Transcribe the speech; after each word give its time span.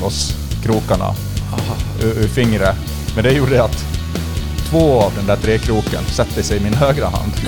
loss 0.00 0.36
krokarna 0.64 1.14
ur, 2.02 2.22
ur 2.24 2.28
fingret. 2.28 2.76
Men 3.14 3.24
det 3.24 3.32
gjorde 3.32 3.64
att 3.64 3.84
två 4.70 5.00
av 5.00 5.12
den 5.16 5.26
där 5.26 5.36
trekroken 5.36 6.04
sätter 6.04 6.42
sig 6.42 6.56
i 6.56 6.60
min 6.60 6.74
högra 6.74 7.06
hand. 7.06 7.32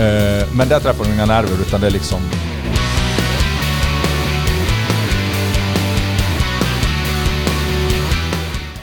Eh, 0.00 0.46
Men 0.52 0.68
där 0.68 0.80
träffar 0.80 1.04
de 1.04 1.12
inga 1.12 1.26
nerver 1.26 1.60
utan 1.66 1.80
det 1.80 1.86
är 1.86 1.90
liksom... 1.90 2.20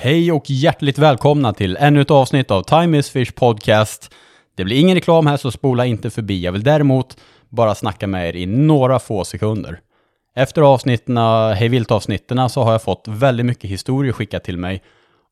Hej 0.02 0.32
och 0.32 0.44
hjärtligt 0.50 0.98
välkomna 0.98 1.54
till 1.54 1.78
ännu 1.80 2.02
ett 2.02 2.12
avsnitt 2.12 2.52
av 2.52 2.64
Time 2.64 2.98
is 2.98 3.10
Fish 3.10 3.32
Podcast. 3.36 4.14
Det 4.56 4.64
blir 4.64 4.80
ingen 4.80 4.96
reklam 4.96 5.28
här 5.28 5.38
så 5.38 5.52
spola 5.52 5.86
inte 5.86 6.10
förbi. 6.10 6.44
Jag 6.44 6.52
vill 6.52 6.64
däremot 6.64 7.18
bara 7.50 7.76
snacka 7.76 8.08
med 8.08 8.30
er 8.30 8.36
i 8.36 8.46
några 8.46 9.00
få 9.00 9.26
sekunder. 9.26 9.80
Efter 10.36 10.62
avsnitten, 10.62 11.18
eh, 11.18 11.50
Hej 11.50 11.70
vilt-avsnitten 11.70 12.50
så 12.50 12.64
har 12.64 12.72
jag 12.72 12.82
fått 12.82 13.08
väldigt 13.08 13.46
mycket 13.46 13.70
historier 13.70 14.14
skickat 14.14 14.44
till 14.44 14.58
mig 14.58 14.82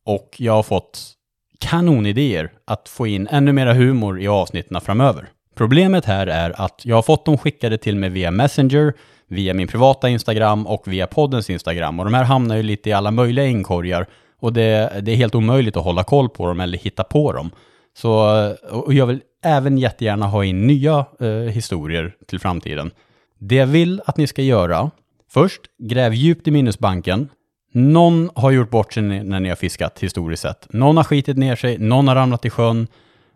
och 0.06 0.36
jag 0.38 0.54
har 0.54 0.64
fått 0.64 1.14
kanonidéer 1.60 2.52
att 2.66 2.90
få 2.90 3.08
in 3.08 3.28
ännu 3.32 3.54
mera 3.54 3.74
humor 3.74 4.22
i 4.22 4.28
avsnitten 4.28 4.82
framöver. 4.82 5.30
Problemet 5.56 6.06
här 6.06 6.28
är 6.28 6.62
att 6.62 6.82
jag 6.86 6.96
har 6.96 7.02
fått 7.02 7.26
dem 7.26 7.38
skickade 7.38 7.78
till 7.78 7.96
mig 7.96 8.10
via 8.10 8.32
Messenger, 8.32 8.94
via 9.28 9.54
min 9.54 9.68
privata 9.68 10.10
Instagram 10.10 10.68
och 10.68 10.88
via 10.88 11.08
poddens 11.08 11.50
Instagram. 11.50 12.00
Och 12.00 12.06
de 12.06 12.14
här 12.14 12.24
hamnar 12.24 12.56
ju 12.56 12.64
lite 12.64 12.90
i 12.90 12.94
alla 12.94 13.12
möjliga 13.12 13.46
inkorgar 13.46 14.06
och 14.40 14.54
det, 14.54 15.02
det 15.02 15.12
är 15.12 15.16
helt 15.16 15.36
omöjligt 15.36 15.78
att 15.78 15.84
hålla 15.84 16.04
koll 16.04 16.30
på 16.30 16.48
dem 16.48 16.60
eller 16.60 16.78
hitta 16.78 17.04
på 17.04 17.34
dem. 17.34 17.52
Så, 17.98 18.40
eh, 18.40 18.78
och 18.78 18.94
jag 18.94 19.06
vill 19.06 19.22
även 19.44 19.78
jättegärna 19.78 20.28
ha 20.28 20.46
in 20.46 20.68
nya 20.68 21.06
eh, 21.20 21.28
historier 21.28 22.16
till 22.28 22.40
framtiden. 22.40 22.92
Det 23.40 23.56
jag 23.56 23.68
vill 23.68 24.02
att 24.06 24.18
ni 24.18 24.28
ska 24.28 24.42
göra, 24.42 24.92
först 25.34 25.62
gräv 25.78 26.14
djupt 26.14 26.48
i 26.48 26.52
minnesbanken. 26.52 27.30
Någon 27.74 28.30
har 28.36 28.52
gjort 28.52 28.70
bort 28.70 28.94
sig 28.94 29.04
när 29.04 29.40
ni 29.40 29.50
har 29.50 29.56
fiskat 29.56 30.00
historiskt 30.00 30.42
sett. 30.42 30.74
Någon 30.74 30.98
har 30.98 31.04
skitit 31.04 31.38
ner 31.38 31.56
sig, 31.56 31.78
någon 31.78 32.08
har 32.08 32.16
ramlat 32.16 32.46
i 32.46 32.50
sjön, 32.50 32.88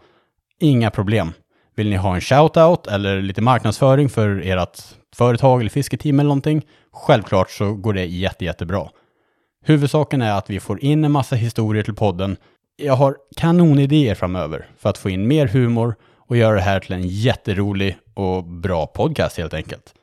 inga 0.59 0.91
problem. 0.91 1.33
Vill 1.75 1.89
ni 1.89 1.95
ha 1.95 2.15
en 2.15 2.21
shoutout 2.21 2.87
eller 2.87 3.21
lite 3.21 3.41
marknadsföring 3.41 4.09
för 4.09 4.41
ert 4.45 4.81
företag 5.15 5.59
eller 5.59 5.69
fisketeam 5.69 6.19
eller 6.19 6.27
någonting, 6.27 6.61
självklart 6.93 7.51
så 7.51 7.73
går 7.73 7.93
det 7.93 8.05
jätte, 8.05 8.45
jättebra. 8.45 8.89
Huvudsaken 9.65 10.21
är 10.21 10.31
att 10.37 10.49
vi 10.49 10.59
får 10.59 10.83
in 10.83 11.05
en 11.05 11.11
massa 11.11 11.35
historier 11.35 11.83
till 11.83 11.95
podden. 11.95 12.37
Jag 12.75 12.95
har 12.95 13.15
kanonidéer 13.37 14.15
framöver 14.15 14.65
för 14.77 14.89
att 14.89 14.97
få 14.97 15.09
in 15.09 15.27
mer 15.27 15.47
humor 15.47 15.95
och 16.27 16.37
göra 16.37 16.55
det 16.55 16.61
här 16.61 16.79
till 16.79 16.93
en 16.93 17.07
jätterolig 17.07 17.97
och 18.13 18.43
bra 18.43 18.87
podcast 18.87 19.37
helt 19.37 19.53
enkelt. 19.53 19.93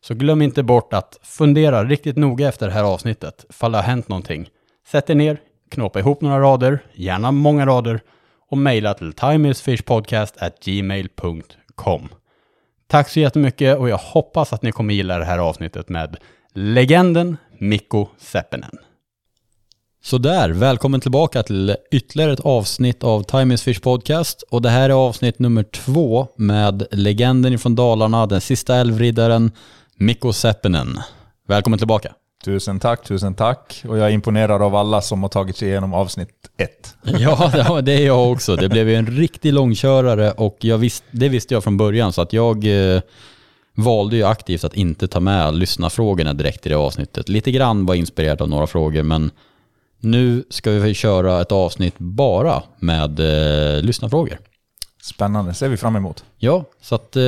Så 0.00 0.14
glöm 0.14 0.42
inte 0.42 0.62
bort 0.62 0.92
att 0.92 1.18
fundera 1.22 1.84
riktigt 1.84 2.16
noga 2.16 2.48
efter 2.48 2.66
det 2.66 2.72
här 2.72 2.84
avsnittet, 2.84 3.44
ifall 3.50 3.72
det 3.72 3.78
har 3.78 3.82
hänt 3.82 4.08
någonting. 4.08 4.48
Sätt 4.90 5.10
er 5.10 5.14
ner, 5.14 5.40
knåpa 5.70 5.98
ihop 5.98 6.20
några 6.20 6.40
rader, 6.40 6.78
gärna 6.94 7.32
många 7.32 7.66
rader, 7.66 8.00
och 8.50 8.58
mejla 8.58 8.94
till 8.94 9.12
timeisfishpodcast@gmail.com. 9.12 12.08
Tack 12.86 13.08
så 13.08 13.20
jättemycket 13.20 13.78
och 13.78 13.88
jag 13.88 13.98
hoppas 13.98 14.52
att 14.52 14.62
ni 14.62 14.72
kommer 14.72 14.94
gilla 14.94 15.18
det 15.18 15.24
här 15.24 15.38
avsnittet 15.38 15.88
med 15.88 16.16
legenden 16.54 17.36
Mikko 17.58 18.06
Seppinen. 18.18 18.78
Sådär, 20.02 20.50
välkommen 20.50 21.00
tillbaka 21.00 21.42
till 21.42 21.76
ytterligare 21.90 22.32
ett 22.32 22.40
avsnitt 22.40 23.04
av 23.04 23.22
Time 23.22 23.54
is 23.54 23.62
Fish 23.62 23.80
Podcast. 23.80 24.42
Och 24.42 24.62
det 24.62 24.68
här 24.68 24.90
är 24.90 24.94
avsnitt 24.94 25.38
nummer 25.38 25.62
två 25.62 26.28
med 26.36 26.86
legenden 26.90 27.58
från 27.58 27.74
Dalarna, 27.74 28.26
den 28.26 28.40
sista 28.40 28.76
älvriddaren, 28.76 29.52
Mikko 30.00 30.32
Seppinen. 30.32 30.98
Välkommen 31.48 31.78
tillbaka. 31.78 32.12
Tusen 32.44 32.80
tack, 32.80 33.04
tusen 33.04 33.34
tack. 33.34 33.84
Och 33.88 33.98
jag 33.98 34.06
är 34.06 34.10
imponerad 34.10 34.62
av 34.62 34.74
alla 34.74 35.00
som 35.00 35.22
har 35.22 35.28
tagit 35.28 35.56
sig 35.56 35.68
igenom 35.68 35.94
avsnitt 35.94 36.28
ett. 36.56 36.96
Ja, 37.18 37.80
det 37.80 37.92
är 37.92 38.06
jag 38.06 38.32
också. 38.32 38.56
Det 38.56 38.68
blev 38.68 38.88
ju 38.88 38.94
en 38.94 39.06
riktig 39.06 39.52
långkörare 39.52 40.32
och 40.32 40.56
jag 40.60 40.78
visst, 40.78 41.04
det 41.10 41.28
visste 41.28 41.54
jag 41.54 41.64
från 41.64 41.76
början 41.76 42.12
så 42.12 42.22
att 42.22 42.32
jag 42.32 42.64
eh, 42.94 43.00
valde 43.74 44.16
ju 44.16 44.24
aktivt 44.24 44.64
att 44.64 44.74
inte 44.74 45.08
ta 45.08 45.20
med 45.20 45.54
lyssnarfrågorna 45.54 46.34
direkt 46.34 46.66
i 46.66 46.68
det 46.68 46.76
avsnittet. 46.76 47.28
Lite 47.28 47.50
grann 47.50 47.86
var 47.86 47.94
inspirerad 47.94 48.42
av 48.42 48.48
några 48.48 48.66
frågor 48.66 49.02
men 49.02 49.30
nu 50.00 50.44
ska 50.50 50.70
vi 50.70 50.94
köra 50.94 51.40
ett 51.40 51.52
avsnitt 51.52 51.94
bara 51.98 52.62
med 52.78 53.20
eh, 53.20 53.82
lyssnarfrågor. 53.82 54.38
Spännande, 55.02 55.54
ser 55.54 55.68
vi 55.68 55.76
fram 55.76 55.96
emot. 55.96 56.24
Ja, 56.36 56.64
så 56.80 56.94
att 56.94 57.16
eh, 57.16 57.22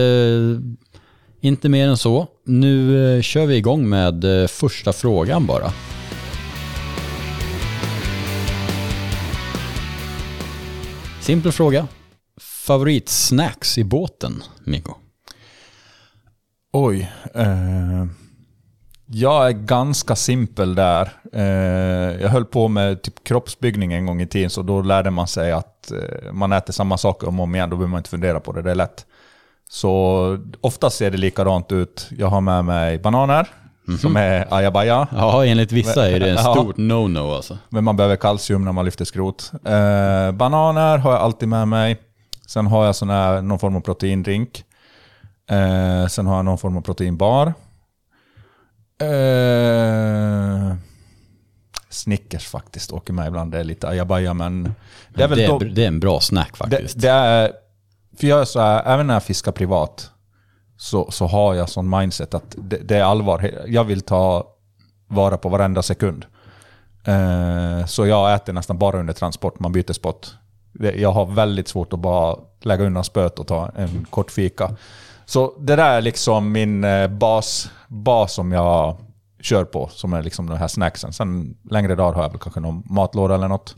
inte 1.41 1.69
mer 1.69 1.89
än 1.89 1.97
så. 1.97 2.27
Nu 2.45 3.17
eh, 3.17 3.23
kör 3.23 3.47
vi 3.47 3.57
igång 3.57 3.89
med 3.89 4.43
eh, 4.43 4.47
första 4.47 4.93
frågan 4.93 5.47
bara. 5.47 5.73
Simpel 11.21 11.53
fråga. 11.53 11.87
Favoritsnacks 12.67 13.79
i 13.79 13.85
båten, 13.85 14.43
Mikko? 14.65 14.95
Oj. 16.73 17.13
Eh, 17.35 18.07
jag 19.07 19.47
är 19.47 19.53
ganska 19.53 20.17
simpel 20.17 20.75
där. 20.75 21.13
Eh, 21.33 22.23
jag 22.23 22.29
höll 22.29 22.45
på 22.45 22.69
med 22.69 23.03
typ 23.03 23.25
kroppsbyggning 23.25 23.93
en 23.93 24.07
gång 24.07 24.21
i 24.21 24.27
tiden, 24.27 24.51
så 24.51 24.63
då 24.63 24.83
lärde 24.83 25.11
man 25.11 25.27
sig 25.27 25.53
att 25.53 25.93
eh, 25.93 26.33
man 26.33 26.53
äter 26.53 26.73
samma 26.73 26.99
saker 26.99 27.29
om 27.29 27.41
och 27.41 27.45
om 27.45 27.55
igen. 27.55 27.71
Då 27.71 27.77
behöver 27.77 27.91
man 27.91 27.99
inte 27.99 28.11
fundera 28.11 28.41
på 28.41 28.53
det, 28.53 28.63
det 28.63 28.71
är 28.71 28.75
lätt. 28.75 29.07
Så 29.73 30.39
oftast 30.61 30.97
ser 30.97 31.11
det 31.11 31.17
likadant 31.19 31.73
ut. 31.73 32.09
Jag 32.19 32.27
har 32.27 32.41
med 32.41 32.65
mig 32.65 32.99
bananer, 32.99 33.49
som 34.01 34.17
är 34.17 34.55
ajabaja. 34.55 35.09
Ja, 35.17 35.45
enligt 35.47 35.73
vissa 35.73 36.11
är 36.11 36.21
det 36.21 36.31
en 36.31 36.35
Ja. 36.45 36.55
stort 36.55 36.77
no-no 36.77 37.35
alltså. 37.37 37.59
Men 37.69 37.85
man 37.85 37.97
behöver 37.97 38.17
kalcium 38.17 38.65
när 38.65 38.73
man 38.73 38.85
lyfter 38.85 39.05
skrot. 39.05 39.51
Eh, 39.65 40.33
bananer 40.33 40.99
har 40.99 41.13
jag 41.13 41.21
alltid 41.21 41.49
med 41.49 41.69
mig. 41.69 42.01
Sen 42.47 42.67
har 42.67 42.87
jag 42.87 42.97
sån 42.97 43.11
här, 43.11 43.43
någon 43.43 43.59
form 43.59 43.77
av 43.77 43.81
proteindrink. 43.81 44.65
Eh, 45.51 46.07
sen 46.07 46.27
har 46.27 46.37
jag 46.37 46.45
någon 46.45 46.59
form 46.59 46.77
av 46.77 46.81
proteinbar. 46.81 47.47
Eh, 49.03 50.75
Snickers 51.91 52.47
faktiskt 52.49 52.93
åker 52.93 53.13
med 53.13 53.27
ibland. 53.29 53.53
Det 53.53 53.59
är 53.61 53.65
lite 53.65 53.89
ajabaja 53.89 54.35
men... 54.35 54.63
Det 54.65 54.71
Det 55.15 55.23
är 55.23 55.25
är, 55.25 55.29
väl 55.29 55.49
då, 55.49 55.59
det 55.59 55.83
är 55.85 55.89
en 55.89 56.01
bra 56.01 56.21
snack 56.21 56.51
det, 56.53 56.57
faktiskt. 56.57 57.01
det 57.01 57.09
är... 57.11 57.53
För 58.21 58.27
jag 58.27 58.41
är 58.41 58.45
så 58.45 58.61
här, 58.61 58.83
även 58.87 59.07
när 59.07 59.15
jag 59.15 59.23
fiskar 59.23 59.53
privat 59.53 60.11
så, 60.77 61.11
så 61.11 61.27
har 61.27 61.55
jag 61.55 61.69
sån 61.69 61.91
mindset 61.91 62.35
att 62.35 62.55
det, 62.57 62.77
det 62.77 62.97
är 62.97 63.03
allvar. 63.03 63.51
Jag 63.67 63.85
vill 63.85 64.01
ta 64.01 64.47
vara 65.09 65.37
på 65.37 65.49
varenda 65.49 65.83
sekund. 65.83 66.27
Eh, 67.05 67.87
så 67.87 68.07
jag 68.07 68.35
äter 68.35 68.53
nästan 68.53 68.79
bara 68.79 69.01
under 69.01 69.13
transport, 69.13 69.61
man 69.61 69.73
byter 69.73 69.93
spot. 69.93 70.35
Jag 70.97 71.13
har 71.13 71.27
väldigt 71.27 71.69
svårt 71.69 71.93
att 71.93 71.99
bara 71.99 72.37
lägga 72.63 72.85
undan 72.85 73.05
spöet 73.05 73.39
och 73.39 73.47
ta 73.47 73.71
en 73.77 74.07
kort 74.11 74.31
fika. 74.31 74.77
Så 75.27 75.55
det 75.61 75.77
där 75.77 75.91
är 75.97 76.01
liksom 76.01 76.53
min 76.53 76.85
eh, 76.85 77.09
bas, 77.09 77.71
bas 77.89 78.33
som 78.33 78.53
jag 78.53 78.97
kör 79.41 79.65
på, 79.65 79.89
som 79.93 80.13
är 80.13 80.23
liksom 80.23 80.47
de 80.47 80.59
här 80.59 80.69
snacksen. 80.69 81.13
Sen 81.13 81.57
längre 81.71 81.95
dagar 81.95 82.15
har 82.15 82.23
jag 82.23 82.31
väl 82.31 82.39
kanske 82.41 82.61
någon 82.61 82.83
matlåda 82.91 83.35
eller 83.35 83.49
något. 83.49 83.75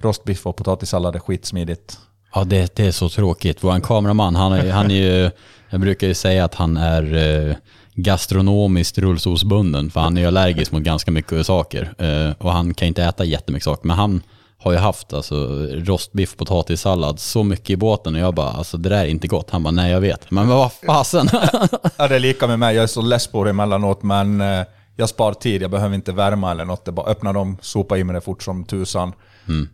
Rostbiff 0.00 0.46
och 0.46 0.56
potatissallad 0.56 1.16
är 1.16 1.20
skitsmidigt. 1.20 1.98
Ja, 2.34 2.44
det, 2.44 2.76
det 2.76 2.86
är 2.86 2.92
så 2.92 3.08
tråkigt. 3.08 3.58
Vår 3.60 3.80
kameraman, 3.80 4.36
han 4.36 4.52
är, 4.52 4.70
han 4.70 4.90
är 4.90 4.94
ju, 4.94 5.30
jag 5.70 5.80
brukar 5.80 6.06
ju 6.06 6.14
säga 6.14 6.44
att 6.44 6.54
han 6.54 6.76
är 6.76 7.14
eh, 7.48 7.54
gastronomiskt 7.94 8.98
rullstolsbunden, 8.98 9.90
för 9.90 10.00
han 10.00 10.16
är 10.16 10.20
ju 10.20 10.26
allergisk 10.26 10.72
mot 10.72 10.82
ganska 10.82 11.10
mycket 11.10 11.46
saker. 11.46 11.94
Eh, 11.98 12.34
och 12.38 12.52
han 12.52 12.74
kan 12.74 12.88
inte 12.88 13.04
äta 13.04 13.24
jättemycket 13.24 13.64
saker, 13.64 13.86
men 13.86 13.96
han 13.96 14.22
har 14.58 14.72
ju 14.72 14.78
haft 14.78 15.12
alltså, 15.12 15.34
rostbiff, 15.72 16.36
potatissallad 16.36 17.20
så 17.20 17.42
mycket 17.42 17.70
i 17.70 17.76
båten 17.76 18.14
och 18.14 18.20
jag 18.20 18.34
bara, 18.34 18.50
alltså 18.50 18.76
det 18.76 18.88
där 18.88 19.04
är 19.04 19.06
inte 19.06 19.28
gott. 19.28 19.50
Han 19.50 19.62
bara, 19.62 19.70
nej 19.70 19.92
jag 19.92 20.00
vet. 20.00 20.30
Men 20.30 20.48
vad 20.48 20.72
fasen. 20.72 21.28
Ja, 21.96 22.08
det 22.08 22.14
är 22.14 22.20
lika 22.20 22.46
med 22.46 22.58
mig. 22.58 22.74
Jag 22.74 22.82
är 22.82 22.86
så 22.86 23.02
less 23.02 23.26
på 23.26 23.44
det 23.44 23.50
emellanåt, 23.50 24.02
men 24.02 24.40
eh, 24.40 24.64
jag 24.96 25.08
spar 25.08 25.32
tid. 25.32 25.62
Jag 25.62 25.70
behöver 25.70 25.94
inte 25.94 26.12
värma 26.12 26.50
eller 26.50 26.64
något. 26.64 26.84
Det 26.84 26.90
är 26.90 26.92
bara 26.92 27.06
öppna 27.06 27.32
dem, 27.32 27.56
sopa 27.60 27.98
i 27.98 28.04
mig 28.04 28.14
det 28.14 28.20
fort 28.20 28.42
som 28.42 28.64
tusan 28.64 29.12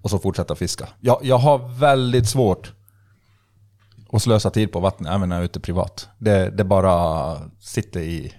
och 0.02 0.10
så 0.10 0.18
fortsätta 0.18 0.54
fiska. 0.54 0.88
Jag, 1.00 1.18
jag 1.22 1.38
har 1.38 1.78
väldigt 1.78 2.28
svårt 2.28 2.72
att 4.12 4.22
slösa 4.22 4.50
tid 4.50 4.72
på 4.72 4.80
vattnet, 4.80 5.12
även 5.12 5.28
när 5.28 5.36
jag 5.36 5.40
är 5.40 5.44
ute 5.44 5.60
privat. 5.60 6.08
Det, 6.18 6.50
det 6.50 6.64
bara 6.64 7.36
sitter 7.60 8.00
i... 8.00 8.32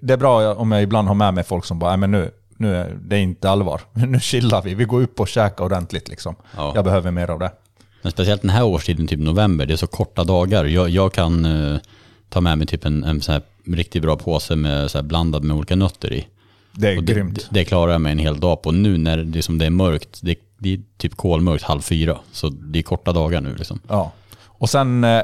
Det 0.00 0.12
är 0.12 0.16
bra 0.16 0.54
om 0.54 0.72
jag 0.72 0.82
ibland 0.82 1.08
har 1.08 1.14
med 1.14 1.34
mig 1.34 1.44
folk 1.44 1.64
som 1.64 1.78
bara, 1.78 1.90
"Nej, 1.90 1.98
men 1.98 2.10
nu, 2.10 2.30
nu 2.56 2.76
är 2.76 2.98
det 3.00 3.18
inte 3.20 3.50
allvar. 3.50 3.80
Nu 3.92 4.20
chillar 4.20 4.62
vi, 4.62 4.74
vi 4.74 4.84
går 4.84 5.02
upp 5.02 5.20
och 5.20 5.28
käkar 5.28 5.64
ordentligt 5.64 6.08
liksom. 6.08 6.34
Ja. 6.56 6.72
Jag 6.74 6.84
behöver 6.84 7.10
mer 7.10 7.30
av 7.30 7.38
det. 7.38 7.52
Men 8.02 8.12
speciellt 8.12 8.40
den 8.42 8.50
här 8.50 8.64
årstiden, 8.64 9.06
typ 9.06 9.20
november, 9.20 9.66
det 9.66 9.72
är 9.72 9.76
så 9.76 9.86
korta 9.86 10.24
dagar. 10.24 10.64
Jag, 10.64 10.88
jag 10.88 11.12
kan 11.12 11.44
eh, 11.44 11.78
ta 12.28 12.40
med 12.40 12.58
mig 12.58 12.66
typ 12.66 12.84
en, 12.84 13.04
en 13.04 13.20
så 13.20 13.32
här 13.32 13.42
riktigt 13.66 14.02
bra 14.02 14.16
påse 14.16 14.56
med 14.56 14.90
så 14.90 15.02
blandad 15.02 15.44
med 15.44 15.56
olika 15.56 15.76
nötter 15.76 16.12
i. 16.12 16.26
Det 16.72 16.88
är 16.92 16.98
Och 16.98 17.04
grymt. 17.04 17.34
det, 17.34 17.58
det 17.60 17.64
klarar 17.64 17.92
jag 17.92 18.00
mig 18.00 18.12
en 18.12 18.18
hel 18.18 18.40
dag 18.40 18.62
på. 18.62 18.70
Nu 18.72 18.98
när 18.98 19.16
det, 19.16 19.42
som 19.42 19.58
det 19.58 19.66
är 19.66 19.70
mörkt, 19.70 20.18
det, 20.22 20.34
det 20.58 20.74
är 20.74 20.80
typ 20.96 21.16
kolmörkt 21.16 21.64
halv 21.64 21.80
fyra. 21.80 22.18
Så 22.32 22.48
det 22.48 22.78
är 22.78 22.82
korta 22.82 23.12
dagar 23.12 23.40
nu 23.40 23.54
liksom. 23.54 23.80
Ja. 23.88 24.12
Och 24.42 24.70
sen 24.70 25.04
eh, 25.04 25.22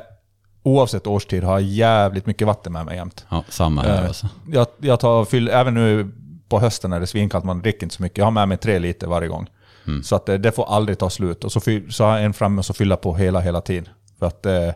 oavsett 0.63 1.07
årstid 1.07 1.45
har 1.45 1.53
jag 1.53 1.63
jävligt 1.63 2.27
mycket 2.27 2.47
vatten 2.47 2.73
med 2.73 2.85
mig 2.87 2.97
jämt. 2.97 3.27
Ja, 3.29 3.45
samma 3.49 3.83
här 3.83 4.03
Eh, 4.03 4.09
alltså. 4.09 4.29
Jag, 4.53 4.67
jag 4.79 5.01
tar 5.01 5.25
fyll, 5.25 5.49
även 5.49 5.75
nu 5.75 6.11
på 6.49 6.61
hösten 6.61 6.91
när 6.91 7.01
det 7.01 7.05
är 7.05 7.07
svinkallt, 7.07 7.45
man 7.45 7.63
dricker 7.63 7.83
inte 7.83 7.95
så 7.95 8.03
mycket. 8.03 8.19
Jag 8.19 8.27
har 8.27 8.31
med 8.31 8.49
mig 8.49 8.59
tre 8.59 8.79
liter 8.79 9.07
varje 9.07 9.29
gång. 9.29 9.47
Mm. 9.87 10.03
Så 10.03 10.17
att 10.17 10.27
det, 10.27 10.39
det 10.39 10.53
får 10.53 10.65
aldrig 10.75 10.99
ta 10.99 11.11
slut. 11.11 11.45
Och 11.45 11.53
så, 11.53 11.61
fyll, 11.61 11.93
så 11.93 12.05
har 12.05 12.17
jag 12.17 12.25
en 12.25 12.33
framme 12.33 12.63
och 12.69 12.77
fylla 12.77 12.97
på 12.97 13.15
hela, 13.15 13.41
hela 13.41 13.61
tiden. 13.61 13.89
För 14.19 14.27
att 14.27 14.47
eh, 14.47 14.71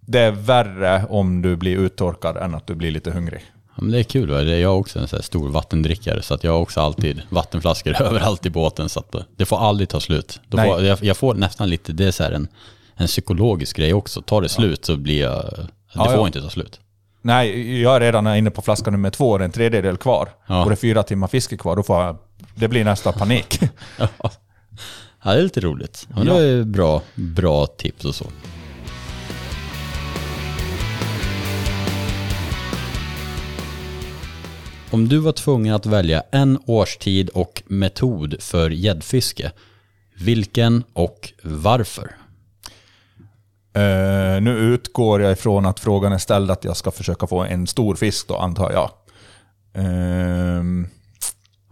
det 0.00 0.20
är 0.20 0.30
värre 0.30 1.04
om 1.08 1.42
du 1.42 1.56
blir 1.56 1.76
uttorkad 1.76 2.36
än 2.36 2.54
att 2.54 2.66
du 2.66 2.74
blir 2.74 2.90
lite 2.90 3.10
hungrig. 3.10 3.42
Ja, 3.78 3.82
men 3.82 3.92
det 3.92 3.98
är 3.98 4.02
kul. 4.02 4.30
Va? 4.30 4.40
Det 4.42 4.54
är 4.54 4.60
jag 4.60 4.78
också 4.78 4.98
en 4.98 5.08
så 5.08 5.22
stor 5.22 5.48
vattendrickare. 5.48 6.22
Så 6.22 6.34
att 6.34 6.44
jag 6.44 6.52
har 6.52 6.58
också 6.58 6.80
alltid 6.80 7.22
vattenflaskor 7.28 8.02
överallt 8.02 8.46
i 8.46 8.50
båten. 8.50 8.88
Så 8.88 9.00
att 9.00 9.14
eh, 9.14 9.20
det 9.36 9.44
får 9.46 9.58
aldrig 9.58 9.88
ta 9.88 10.00
slut. 10.00 10.40
Då 10.48 10.58
får, 10.58 10.84
jag, 10.84 10.98
jag 11.04 11.16
får 11.16 11.34
nästan 11.34 11.70
lite, 11.70 11.92
det 11.92 12.04
är 12.04 12.10
så 12.10 12.24
en, 12.24 12.48
en 12.96 13.06
psykologisk 13.06 13.76
grej 13.76 13.94
också. 13.94 14.22
Tar 14.22 14.42
det 14.42 14.48
slut 14.48 14.84
så 14.84 14.96
blir 14.96 15.20
jag, 15.20 15.44
det 15.56 15.68
Ja, 15.92 16.04
får 16.04 16.14
ja. 16.14 16.26
inte 16.26 16.40
ta 16.42 16.50
slut. 16.50 16.80
Nej, 17.22 17.80
jag 17.82 17.96
är 17.96 18.00
redan 18.00 18.36
inne 18.36 18.50
på 18.50 18.62
flaska 18.62 18.90
nummer 18.90 19.10
två 19.10 19.30
och 19.30 19.38
det 19.38 19.42
är 19.42 19.46
en 19.46 19.52
tredjedel 19.52 19.96
kvar. 19.96 20.28
Ja. 20.46 20.62
Och 20.62 20.70
det 20.70 20.74
är 20.74 20.76
fyra 20.76 21.02
timmar 21.02 21.28
fiske 21.28 21.56
kvar. 21.56 21.76
Då 21.76 21.82
får 21.82 22.02
jag, 22.04 22.16
det 22.54 22.68
blir 22.68 22.84
nästan 22.84 23.12
panik. 23.12 23.60
Ja, 23.98 24.08
ja 25.22 25.32
det 25.32 25.38
är 25.38 25.42
lite 25.42 25.60
roligt. 25.60 26.06
Ja, 26.10 26.16
men 26.16 26.26
det 26.26 26.32
Ja. 26.32 26.40
är 26.58 26.62
bra, 26.64 27.02
bra 27.14 27.66
tips 27.66 28.04
och 28.04 28.14
så. 28.14 28.24
Om 34.90 35.08
du 35.08 35.18
var 35.18 35.32
tvungen 35.32 35.74
att 35.74 35.86
välja 35.86 36.22
en 36.30 36.58
årstid 36.66 37.28
och 37.28 37.62
metod 37.66 38.42
för 38.42 38.70
gäddfiske, 38.70 39.52
vilken 40.16 40.84
och 40.92 41.32
varför? 41.42 42.16
Eh, 43.72 44.40
nu 44.42 44.50
utgår 44.58 45.22
jag 45.22 45.32
ifrån 45.32 45.66
att 45.66 45.80
frågan 45.80 46.12
är 46.12 46.18
ställd 46.18 46.50
att 46.50 46.64
jag 46.64 46.76
ska 46.76 46.90
försöka 46.90 47.26
få 47.26 47.44
en 47.44 47.66
stor 47.66 47.94
fisk 47.94 48.28
då, 48.28 48.36
antar 48.36 48.72
jag. 48.72 48.90
Ehm, 49.74 50.86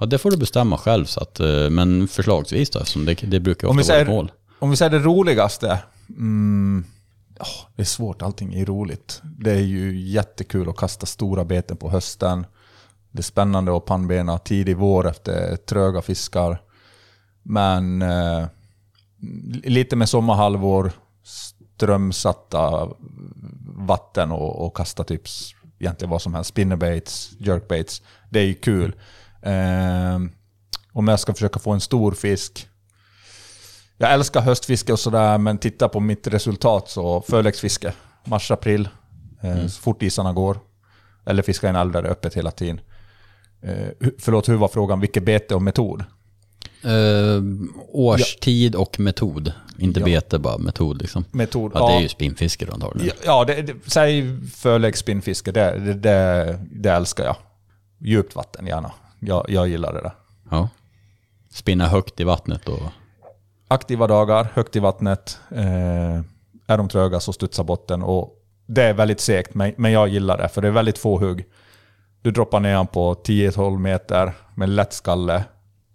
Ja, 0.01 0.07
det 0.07 0.19
får 0.19 0.31
du 0.31 0.37
bestämma 0.37 0.79
själv, 0.79 1.05
så 1.05 1.21
att, 1.21 1.41
eh, 1.41 1.71
men 1.71 2.09
förslagsvis 2.09 2.71
då, 2.71 2.79
eftersom 2.79 3.05
det, 3.05 3.15
det 3.15 3.41
brukar 3.41 3.69
ofta 3.69 3.77
vi 3.77 3.83
vara 3.83 3.85
säger- 3.87 4.03
ett 4.03 4.09
mål. 4.09 4.33
Om 4.59 4.71
vi 4.71 4.77
säger 4.77 4.91
det 4.91 4.99
roligaste. 4.99 5.79
Mm, 6.09 6.85
åh, 7.41 7.47
det 7.77 7.83
är 7.83 7.87
svårt, 7.87 8.23
allting 8.23 8.55
är 8.55 8.65
roligt. 8.67 9.21
Det 9.39 9.51
är 9.53 9.61
ju 9.61 10.01
jättekul 10.01 10.69
att 10.69 10.77
kasta 10.77 11.07
stora 11.07 11.45
beten 11.45 11.77
på 11.77 11.91
hösten. 11.91 12.47
Det 13.17 13.21
är 13.21 13.23
spännande 13.23 13.77
att 13.77 13.85
pannbena 13.85 14.39
tidig 14.39 14.77
vår 14.77 15.07
efter 15.09 15.57
tröga 15.57 16.03
fiskar. 16.03 16.63
Men 17.43 18.03
eh, 18.03 18.47
lite 19.65 19.97
med 19.97 20.09
sommarhalvår, 20.09 20.93
strömsatta 21.77 22.89
vatten 23.67 24.33
och, 24.33 24.67
och 24.67 24.77
kasta 24.77 25.05
typ 25.05 25.23
egentligen 25.79 26.11
vad 26.11 26.23
som 26.23 26.35
helst. 26.35 26.51
Spinnerbaits, 26.51 27.31
jerkbaits. 27.39 28.03
Det 28.31 28.41
är 28.41 28.45
ju 28.45 28.55
kul. 28.55 28.95
Eh, 29.43 30.19
om 30.93 31.09
jag 31.09 31.21
ska 31.21 31.33
försöka 31.35 31.59
få 31.59 31.73
en 31.73 31.81
stor 31.81 32.13
fisk 32.13 32.69
jag 33.99 34.13
älskar 34.13 34.41
höstfiske 34.41 34.93
och 34.93 34.99
sådär, 34.99 35.39
men 35.39 35.59
titta 35.59 35.89
på 35.89 36.01
mitt 36.01 36.27
resultat 36.27 36.89
så 36.89 37.21
förläggsfiske. 37.21 37.93
Mars-april, 38.25 38.89
eh, 39.43 39.67
så 39.67 39.81
fort 39.81 40.03
isarna 40.03 40.33
går. 40.33 40.59
Eller 41.27 41.43
fiska 41.43 41.67
i 41.67 41.71
en 41.71 41.77
älv 41.77 41.93
där 41.93 42.03
det 42.03 42.09
är 42.09 42.13
öppet 42.13 42.35
hela 42.35 42.51
tiden. 42.51 42.81
Eh, 43.63 44.09
förlåt, 44.19 44.49
hur 44.49 44.55
var 44.55 44.69
frågan? 44.69 45.01
Vilket 45.01 45.23
bete 45.25 45.55
och 45.55 45.63
metod? 45.63 46.05
Eh, 46.83 47.43
årstid 47.89 48.75
och 48.75 49.01
metod. 49.01 49.53
Inte 49.79 50.01
Ja. 50.01 50.05
bete, 50.07 50.39
bara 50.39 50.59
metod 50.59 51.01
liksom. 51.03 51.25
Metod, 51.31 51.73
Ja, 51.75 51.89
det 51.89 51.95
är 51.95 52.01
ju 52.01 52.09
spinnfiske 52.09 52.65
då 52.67 52.73
antagligen. 52.73 53.07
Ja, 53.07 53.23
ja 53.27 53.45
det, 53.45 53.63
det, 53.63 53.75
säg 53.87 54.41
förläggsspinnfiske, 54.55 55.53
det, 55.53 55.79
det, 55.79 55.95
det, 55.95 56.59
det 56.71 56.91
älskar 56.91 57.25
jag. 57.25 57.37
Djupt 57.99 58.37
vatten 58.37 58.67
gärna. 58.67 58.93
Jag, 59.21 59.45
jag 59.49 59.69
gillar 59.69 59.93
det 59.93 60.01
där. 60.01 60.13
Ja. 60.51 60.69
Spinna 61.51 61.89
högt 61.89 62.21
i 62.21 62.25
vattnet 62.25 62.69
och... 62.69 62.83
aktiva 63.69 64.07
dagar, 64.07 64.49
högt 64.55 64.77
i 64.77 64.79
vattnet. 64.79 65.39
Eh, 65.51 66.21
är 66.67 66.79
de 66.79 66.89
tröga 66.89 67.21
så 67.21 67.33
studsar 67.33 67.65
botten. 67.65 68.03
Och 68.03 68.43
det 68.67 68.83
är 68.83 68.93
väldigt 68.93 69.21
segt, 69.21 69.55
men, 69.55 69.73
men 69.77 69.93
jag 69.93 70.09
gillar 70.09 70.39
det 70.39 70.49
för 70.49 70.63
det 70.63 70.69
är 70.69 70.73
väldigt 70.73 70.99
få 70.99 71.19
hugg. 71.19 71.45
Du 72.23 72.31
droppar 72.31 72.61
ner 72.61 72.75
han 72.75 72.87
på 72.87 73.15
10-12 73.15 73.79
meter 73.79 74.33
med 74.55 74.69
lätt 74.69 74.93
skalle. 74.93 75.45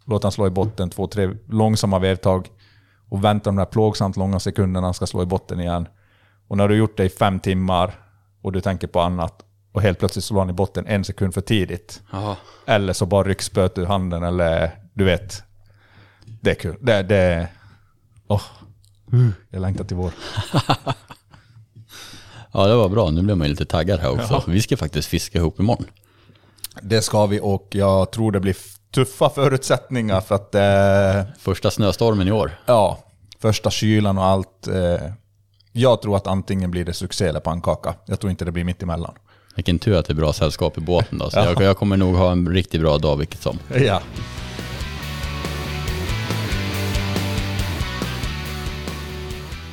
Låt 0.05 0.23
han 0.23 0.31
slå 0.31 0.47
i 0.47 0.49
botten 0.49 0.89
två, 0.89 1.07
tre 1.07 1.29
långsamma 1.49 1.99
vevtag. 1.99 2.47
Och 3.09 3.23
vänta 3.23 3.49
de 3.49 3.55
där 3.55 3.65
plågsamt 3.65 4.17
långa 4.17 4.39
sekunderna 4.39 4.87
han 4.87 4.93
ska 4.93 5.07
slå 5.07 5.23
i 5.23 5.25
botten 5.25 5.59
igen. 5.59 5.87
Och 6.47 6.57
när 6.57 6.67
du 6.67 6.75
gjort 6.75 6.97
det 6.97 7.05
i 7.05 7.09
fem 7.09 7.39
timmar 7.39 7.99
och 8.41 8.51
du 8.51 8.61
tänker 8.61 8.87
på 8.87 8.99
annat 8.99 9.45
och 9.71 9.81
helt 9.81 9.99
plötsligt 9.99 10.25
slår 10.25 10.39
han 10.39 10.49
i 10.49 10.53
botten 10.53 10.87
en 10.87 11.03
sekund 11.03 11.33
för 11.33 11.41
tidigt. 11.41 12.01
Ja. 12.11 12.37
Eller 12.65 12.93
så 12.93 13.05
bara 13.05 13.23
rycks 13.23 13.45
spöet 13.45 13.77
ur 13.77 13.85
handen 13.85 14.23
eller 14.23 14.71
du 14.93 15.03
vet. 15.03 15.43
Det 16.41 16.51
är 16.51 16.55
kul. 16.55 16.77
Det, 16.81 17.03
det 17.03 17.47
åh. 18.27 18.41
Jag 19.49 19.61
längtar 19.61 19.83
till 19.83 19.97
vår. 19.97 20.11
ja, 22.51 22.67
det 22.67 22.75
var 22.75 22.89
bra. 22.89 23.09
Nu 23.09 23.21
blev 23.21 23.37
man 23.37 23.47
ju 23.47 23.51
lite 23.51 23.65
taggad 23.65 23.99
här 23.99 24.11
också. 24.11 24.43
Vi 24.47 24.61
ska 24.61 24.77
faktiskt 24.77 25.07
fiska 25.07 25.37
ihop 25.37 25.59
imorgon. 25.59 25.85
Det 26.81 27.01
ska 27.01 27.25
vi 27.25 27.39
och 27.43 27.67
jag 27.71 28.11
tror 28.11 28.31
det 28.31 28.39
blir 28.39 28.55
tuffa 28.93 29.29
förutsättningar 29.29 30.21
för 30.21 30.35
att 30.35 30.55
eh, 30.55 31.33
Första 31.39 31.71
snöstormen 31.71 32.27
i 32.27 32.31
år. 32.31 32.51
ja, 32.65 32.99
första 33.39 33.69
kylan 33.71 34.17
och 34.17 34.23
allt. 34.25 34.67
Eh, 34.67 35.11
jag 35.71 36.01
tror 36.01 36.15
att 36.17 36.27
antingen 36.27 36.71
blir 36.71 36.85
det 36.85 36.93
succé 36.93 37.25
eller 37.25 37.39
pannkaka. 37.39 37.93
Jag 38.05 38.19
tror 38.19 38.31
inte 38.31 38.45
det 38.45 38.51
blir 38.51 38.63
mitt 38.63 38.83
emellan. 38.83 39.13
Vilken 39.55 39.79
tur 39.79 39.95
att 39.95 40.05
det 40.05 40.13
är 40.13 40.15
bra 40.15 40.33
sällskap 40.33 40.77
i 40.77 40.81
båten 40.81 41.17
då. 41.17 41.29
Så 41.29 41.39
Ja. 41.39 41.45
jag, 41.45 41.61
jag 41.61 41.77
kommer 41.77 41.97
nog 41.97 42.15
ha 42.15 42.31
en 42.31 42.49
riktigt 42.49 42.81
bra 42.81 42.97
dag 42.97 43.17
vilket 43.17 43.41
som. 43.41 43.59
Ja. 43.75 44.01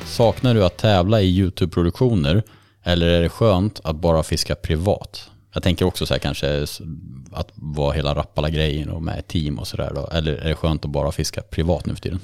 Saknar 0.05 0.53
du 0.53 0.65
att 0.65 0.77
tävla 0.77 1.21
i 1.21 1.25
YouTube-produktioner 1.39 2.43
eller 2.83 3.07
är 3.07 3.21
det 3.21 3.29
skönt 3.29 3.79
att 3.83 3.95
bara 3.95 4.23
fiska 4.23 4.55
privat? 4.55 5.29
Jag 5.53 5.63
tänker 5.63 5.85
också 5.85 6.05
så 6.05 6.13
här 6.13 6.19
kanske 6.19 6.65
att 7.31 7.51
vara 7.55 7.91
hela 7.91 8.15
Rappala-grejen 8.15 8.89
och 8.89 9.03
med 9.03 9.27
team 9.27 9.59
och 9.59 9.67
sådär 9.67 9.91
då. 9.95 10.07
Eller 10.07 10.33
är 10.33 10.49
det 10.49 10.55
skönt 10.55 10.85
att 10.85 10.91
bara 10.91 11.11
fiska 11.11 11.41
privat 11.41 11.85
nu 11.85 11.95
för 11.95 12.01
tiden? 12.01 12.19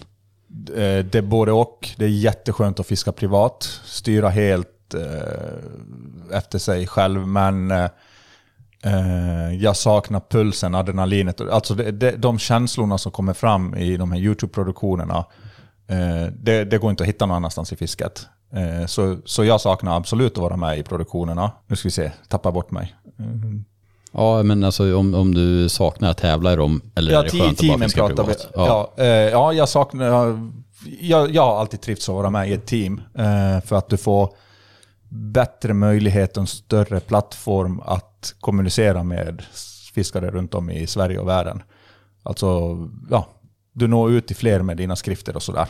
Eh, 0.70 1.06
det 1.06 1.16
är 1.16 1.22
både 1.22 1.52
och. 1.52 1.90
Det 1.98 2.06
är 2.06 2.10
jätteskönt 2.10 2.80
att 2.80 2.88
fiska 2.88 3.12
privat. 3.12 3.64
Styra 3.86 4.30
helt 4.30 4.94
eh, 4.94 6.38
efter 6.38 6.60
sig 6.60 6.88
själv. 6.88 7.28
Men 7.28 7.72
eh, 7.72 7.90
jag 9.60 9.76
saknar 9.76 10.22
pulsen, 10.30 10.76
adrenalinet. 10.76 11.42
Alltså 11.42 11.74
det, 11.76 12.12
de 12.12 12.40
känslorna 12.40 12.98
som 12.98 13.12
kommer 13.12 13.34
fram 13.34 13.76
i 13.76 13.98
de 13.98 14.12
här 14.12 14.20
YouTube-produktionerna. 14.20 15.26
Det, 16.32 16.64
det 16.64 16.78
går 16.78 16.92
inte 16.92 17.04
att 17.04 17.10
hitta 17.10 17.26
någon 17.26 17.36
annanstans 17.36 17.74
i 17.74 17.76
fisket. 17.76 18.28
Så, 18.88 19.18
så 19.26 19.44
jag 19.44 19.62
saknar 19.62 19.98
absolut 19.98 20.32
att 20.32 20.38
vara 20.38 20.58
med 20.58 20.80
i 20.80 20.84
produktionerna. 20.84 21.52
Nu 21.68 21.76
ska 21.76 21.88
vi 21.88 21.92
se, 21.92 22.12
tappa 22.28 22.52
bort 22.52 22.72
mig. 22.72 22.96
Ja, 24.12 24.44
men 24.44 24.64
alltså 24.64 24.98
om, 24.98 25.14
om 25.14 25.34
du 25.34 25.70
saknar 25.70 26.10
att 26.12 26.18
tävla 26.18 26.54
i 26.54 26.56
dem, 26.56 26.82
eller 26.96 27.12
är 27.12 27.16
Ja, 27.16 27.22
det 27.24 27.30
te- 27.30 27.40
skönt 27.40 27.60
att 27.62 27.68
bara 27.68 27.80
fiska 27.80 28.08
privat? 28.08 28.48
Ja. 28.56 28.92
Ja, 28.98 29.04
eh, 29.04 29.08
ja, 29.10 29.54
jag 29.54 29.70
saknar... 29.70 30.40
Jag, 31.00 31.32
jag 31.36 31.42
har 31.42 31.60
alltid 31.60 31.82
trivts 31.82 32.10
att 32.10 32.16
vara 32.16 32.30
med 32.30 32.50
i 32.50 32.54
ett 32.54 32.66
team. 32.66 33.02
Eh, 33.14 33.62
för 33.66 33.76
att 33.76 33.90
du 33.90 33.98
får 33.98 34.30
bättre 35.10 35.74
möjlighet 35.74 36.38
och 36.38 36.42
en 36.42 36.48
större 36.48 37.00
plattform 37.00 37.80
att 37.86 38.36
kommunicera 38.40 39.04
med 39.04 39.44
fiskare 39.94 40.32
runt 40.32 40.54
om 40.54 40.70
i 40.70 40.88
Sverige 40.88 41.20
och 41.20 41.28
världen. 41.28 41.64
Alltså, 42.24 42.78
ja, 43.10 43.28
du 43.74 43.88
når 43.88 44.12
ut 44.12 44.28
till 44.28 44.36
fler 44.36 44.62
med 44.62 44.78
dina 44.78 44.96
skrifter 44.96 45.36
och 45.36 45.44
sådär. 45.44 45.68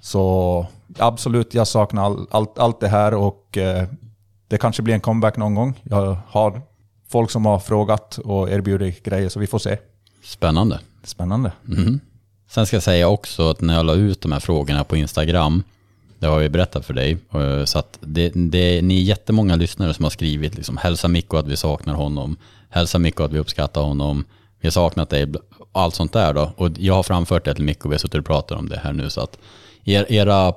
Så 0.00 0.66
absolut, 0.98 1.54
jag 1.54 1.66
saknar 1.66 2.04
all, 2.04 2.26
allt, 2.30 2.58
allt 2.58 2.80
det 2.80 2.88
här 2.88 3.14
och 3.14 3.58
eh, 3.58 3.88
det 4.54 4.58
kanske 4.58 4.82
blir 4.82 4.94
en 4.94 5.00
comeback 5.00 5.36
någon 5.36 5.54
gång. 5.54 5.80
Jag 5.82 6.16
har 6.26 6.62
folk 7.08 7.30
som 7.30 7.46
har 7.46 7.58
frågat 7.58 8.18
och 8.18 8.50
erbjudit 8.50 9.02
grejer 9.02 9.28
så 9.28 9.40
vi 9.40 9.46
får 9.46 9.58
se. 9.58 9.78
Spännande. 10.24 10.80
Spännande. 11.04 11.52
Mhm. 11.62 12.00
Sen 12.50 12.66
ska 12.66 12.76
jag 12.76 12.82
säga 12.82 13.08
också 13.08 13.50
att 13.50 13.60
när 13.60 13.74
jag 13.74 13.86
la 13.86 13.94
ut 13.94 14.20
de 14.20 14.32
här 14.32 14.40
frågorna 14.40 14.84
på 14.84 14.96
Instagram, 14.96 15.62
det 16.18 16.26
har 16.26 16.34
jag 16.34 16.42
ju 16.42 16.48
berättat 16.48 16.86
för 16.86 16.94
dig, 16.94 17.18
eh, 17.32 17.64
så 17.64 17.78
att 17.78 17.98
det, 18.00 18.32
det, 18.34 18.82
ni 18.82 19.00
är 19.00 19.02
jättemånga 19.02 19.56
lyssnare 19.56 19.94
som 19.94 20.02
har 20.02 20.10
skrivit 20.10 20.54
liksom, 20.54 20.76
hälsa 20.76 21.08
Mikko 21.08 21.36
att 21.36 21.48
vi 21.48 21.56
saknar 21.56 21.94
honom, 21.94 22.36
hälsa 22.68 22.98
Mikko 22.98 23.22
att 23.22 23.32
vi 23.32 23.38
uppskattar 23.38 23.82
honom, 23.82 24.24
vi 24.60 24.66
har 24.66 24.72
saknat 24.72 25.10
dig. 25.10 25.32
allt 25.72 25.94
sånt 25.94 26.12
där 26.12 26.34
då. 26.34 26.52
Och 26.56 26.70
jag 26.78 26.94
har 26.94 27.02
framfört 27.02 27.44
det 27.44 27.54
till 27.54 27.64
Mikko, 27.64 27.88
vi 27.88 27.94
har 27.94 27.98
suttit 27.98 28.20
och 28.20 28.26
pratat 28.26 28.58
om 28.58 28.68
det 28.68 28.80
här 28.84 28.92
nu. 28.92 29.10
Så 29.10 29.20
att 29.20 29.38
er, 29.84 30.12
era, 30.12 30.54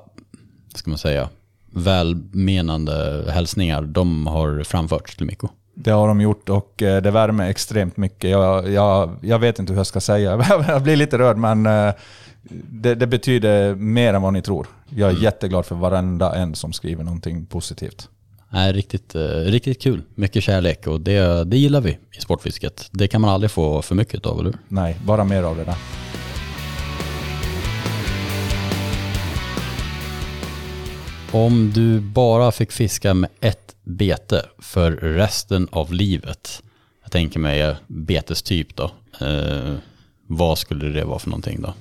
ska 0.74 0.90
man 0.90 0.98
säga, 0.98 1.28
välmenande 1.70 3.24
hälsningar, 3.32 3.82
de 3.82 4.26
har 4.26 4.62
framförts 4.64 5.16
till 5.16 5.26
Mikko. 5.26 5.48
Det 5.74 5.90
har 5.90 6.08
de 6.08 6.20
gjort 6.20 6.48
och 6.48 6.82
eh, 6.82 7.02
det 7.02 7.10
värmer 7.10 7.48
extremt 7.50 7.96
mycket. 7.96 8.30
Jag, 8.30 8.70
jag, 8.72 9.16
jag 9.22 9.38
vet 9.38 9.58
inte 9.58 9.72
hur 9.72 9.80
jag 9.80 9.86
ska 9.86 10.00
säga. 10.00 10.44
Jag 10.68 10.82
blir 10.82 10.96
lite 10.96 11.18
rörd 11.18 11.36
men 11.36 11.66
eh, 11.66 11.92
det, 12.70 12.94
det 12.94 13.06
betyder 13.06 13.74
mer 13.74 14.14
än 14.14 14.22
vad 14.22 14.32
ni 14.32 14.42
tror. 14.42 14.66
Jag 14.88 15.06
är 15.06 15.10
Mm. 15.10 15.22
jätteglad 15.22 15.66
för 15.66 15.74
varenda 15.74 16.34
en 16.34 16.54
som 16.54 16.72
skriver 16.72 17.04
någonting 17.04 17.46
positivt. 17.46 18.08
Nej, 18.50 18.72
riktigt, 18.72 19.14
eh, 19.14 19.20
riktigt 19.28 19.82
kul. 19.82 20.02
Mycket 20.14 20.42
kärlek 20.42 20.86
och 20.86 21.00
det, 21.00 21.44
det 21.44 21.56
gillar 21.58 21.80
vi 21.80 21.90
i 21.90 22.20
sportfisket. 22.20 22.88
Det 22.90 23.08
kan 23.08 23.20
man 23.20 23.30
aldrig 23.30 23.50
få 23.50 23.82
för 23.82 23.94
mycket 23.94 24.26
av, 24.26 24.38
eller 24.40 24.50
hur? 24.50 24.58
Nej, 24.68 24.96
bara 25.04 25.24
mer 25.24 25.42
av 25.42 25.56
det 25.56 25.64
där. 25.64 25.76
Om 31.32 31.72
du 31.74 32.00
bara 32.00 32.52
fick 32.52 32.72
fiska 32.72 33.14
med 33.14 33.30
ett 33.40 33.76
bete 33.82 34.42
för 34.58 34.92
resten 34.92 35.68
av 35.70 35.92
livet, 35.92 36.62
jag 37.02 37.12
tänker 37.12 37.40
mig 37.40 37.76
betestyp 37.86 38.76
då, 38.76 38.90
eh, 39.20 39.74
vad 40.26 40.58
skulle 40.58 40.88
det 40.88 41.04
vara 41.04 41.18
för 41.18 41.30
någonting 41.30 41.60
då? 41.62 41.74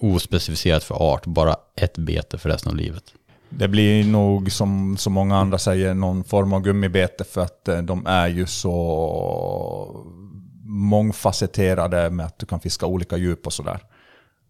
Ospecificerat 0.00 0.84
för 0.84 0.94
art, 0.94 1.26
bara 1.26 1.56
ett 1.76 1.98
bete 1.98 2.38
för 2.38 2.48
resten 2.48 2.70
av 2.70 2.76
livet. 2.76 3.04
Det 3.48 3.68
blir 3.68 4.04
nog 4.04 4.52
som 4.52 4.96
så 4.96 5.10
många 5.10 5.36
andra 5.36 5.58
säger 5.58 5.94
någon 5.94 6.24
form 6.24 6.52
av 6.52 6.60
gummibete 6.62 7.24
för 7.24 7.40
att 7.40 7.68
eh, 7.68 7.78
de 7.78 8.06
är 8.06 8.28
ju 8.28 8.46
så 8.46 10.06
mångfacetterade 10.64 12.10
med 12.10 12.26
att 12.26 12.38
du 12.38 12.46
kan 12.46 12.60
fiska 12.60 12.86
olika 12.86 13.16
djup 13.16 13.46
och 13.46 13.52
sådär. 13.52 13.80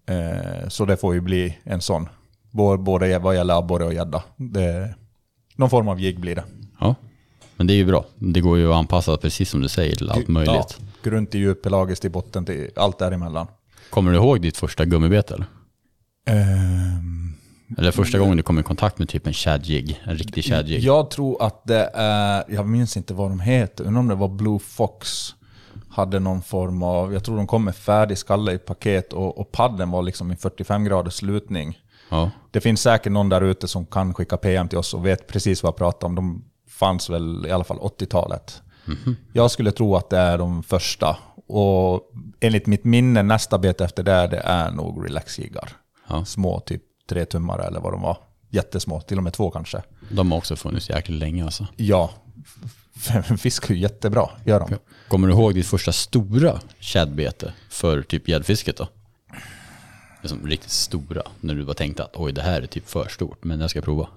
Eh, 0.07 0.69
så 0.69 0.85
det 0.85 0.97
får 0.97 1.15
ju 1.15 1.21
bli 1.21 1.59
en 1.65 1.81
sån. 1.81 2.09
Bå- 2.51 2.77
Både 2.79 3.19
vad 3.19 3.35
gäller 3.35 3.59
abborre 3.59 3.85
och 3.85 3.95
gädda. 3.95 4.23
Någon 5.57 5.71
form 5.71 5.89
av 5.89 6.01
jigg 6.01 6.21
blir 6.21 6.35
det. 6.35 6.45
Ja, 6.81 6.95
men 7.57 7.67
det 7.67 7.73
är 7.73 7.77
ju 7.77 7.85
bra. 7.87 8.05
Det 8.19 8.41
går 8.41 8.59
ju 8.59 8.71
att 8.71 8.77
anpassa 8.77 9.17
precis 9.17 9.51
som 9.51 9.61
du 9.61 9.69
säger 9.69 9.97
till 9.97 10.11
allt 10.11 10.29
möjligt. 10.29 10.77
Ja, 10.79 10.87
grunt 11.03 11.35
i 11.35 11.39
djup, 11.39 11.63
pelagiskt 11.63 12.05
i 12.05 12.09
botten, 12.09 12.45
till 12.45 12.71
allt 12.77 12.99
däremellan. 12.99 13.47
Kommer 13.91 14.11
du 14.13 14.17
ihåg 14.17 14.41
ditt 14.43 14.57
första 14.57 14.85
gummibete 14.85 15.35
eller? 15.35 15.47
Ehm, 16.27 17.33
Eller 17.79 17.91
första 17.91 18.19
gången 18.19 18.37
du 18.37 18.43
kom 18.43 18.59
i 18.59 18.63
kontakt 18.63 18.99
med 18.99 19.09
typ 19.09 19.27
en 19.27 19.33
shad 19.33 19.67
jig, 19.67 20.01
en 20.05 20.17
riktig 20.17 20.45
shad 20.45 20.67
jig? 20.69 20.81
Jag 20.83 21.11
tror 21.11 21.43
att 21.43 21.65
det 21.65 21.91
är, 21.95 22.45
jag 22.49 22.69
minns 22.69 22.97
inte 22.97 23.15
vad 23.15 23.31
de 23.31 23.41
heter, 23.41 23.85
undrar 23.85 24.01
om 24.01 24.09
det 24.09 24.15
var 24.15 24.29
Blue 24.29 24.59
Fox. 24.59 25.35
Hade 25.89 26.19
någon 26.19 26.43
form 26.43 26.83
av, 26.83 27.13
jag 27.13 27.25
tror 27.25 27.37
de 27.37 27.47
kom 27.47 27.65
med 27.65 27.77
färdig 27.77 28.19
skalle 28.19 28.53
i 28.53 28.59
paket 28.59 29.13
och, 29.13 29.39
och 29.39 29.53
padden 29.53 29.91
var 29.91 30.03
liksom 30.03 30.33
i 30.33 30.37
45 30.37 30.85
graders 30.85 31.15
slutning. 31.15 31.79
Ja. 32.11 32.31
Det 32.51 32.61
finns 32.61 32.81
säkert 32.83 33.13
någon 33.13 33.29
där 33.29 33.41
ute 33.41 33.69
som 33.69 33.87
kan 33.87 34.15
skicka 34.15 34.37
PM 34.37 34.69
till 34.69 34.79
oss 34.79 34.95
och 34.95 35.07
vet 35.07 35.27
precis 35.27 35.63
vad 35.63 35.69
jag 35.69 35.77
pratar 35.77 36.07
om. 36.07 36.15
De 36.15 36.45
fanns 36.69 37.11
väl 37.11 37.47
i 37.47 37.51
alla 37.51 37.65
fall 37.65 37.79
80-talet. 37.79 38.63
Jag 39.33 39.51
skulle 39.51 39.73
tro 39.73 39.97
att 39.97 40.11
det 40.11 40.19
är 40.19 40.39
de 40.39 40.63
första. 40.63 41.17
Och 41.47 42.01
enligt 42.41 42.67
mitt 42.67 42.85
minne, 42.85 43.23
nästa 43.23 43.59
bete 43.59 43.85
efter 43.85 44.03
det, 44.03 44.27
det 44.27 44.39
är 44.39 44.71
nog 44.71 45.05
relaxjiggar. 45.05 45.73
Ja. 46.09 46.25
Små, 46.25 46.61
typ 46.61 46.83
tre 47.09 47.25
tummare 47.25 47.63
eller 47.63 47.81
vad 47.81 47.93
de 47.93 48.03
var. 48.03 48.19
Jättesmå, 48.51 49.01
till 49.01 49.17
och 49.17 49.25
med 49.25 49.33
två 49.33 49.51
kanske. 49.51 49.83
De 50.11 50.31
har 50.31 50.39
också 50.39 50.57
funnits 50.57 50.91
jäkligt 50.91 51.19
länge 51.19 51.45
alltså. 51.45 51.67
Ja, 51.77 52.11
fiskar 53.39 53.75
ju 53.75 53.81
jättebra, 53.81 54.31
gör 54.45 54.61
de. 54.61 54.77
Kommer 55.09 55.29
du 55.29 55.35
ihåg 55.35 55.55
ditt 55.55 55.67
första 55.67 55.93
stora 55.93 56.61
shadbete 56.81 57.53
för 57.69 58.03
typ 58.03 58.29
gäddfisket 58.29 58.77
då? 58.77 58.89
Liksom 60.23 60.47
riktigt 60.47 60.71
stora, 60.71 61.23
när 61.41 61.55
du 61.55 61.65
bara 61.65 61.75
tänkte 61.75 62.05
att 62.05 62.17
oj 62.17 62.33
det 62.33 62.43
här 62.43 62.63
är 62.63 62.67
typ 62.67 62.89
för 62.89 63.09
stort, 63.09 63.45
men 63.45 63.61
jag 63.61 63.71
ska 63.71 63.81
prova. 63.81 64.09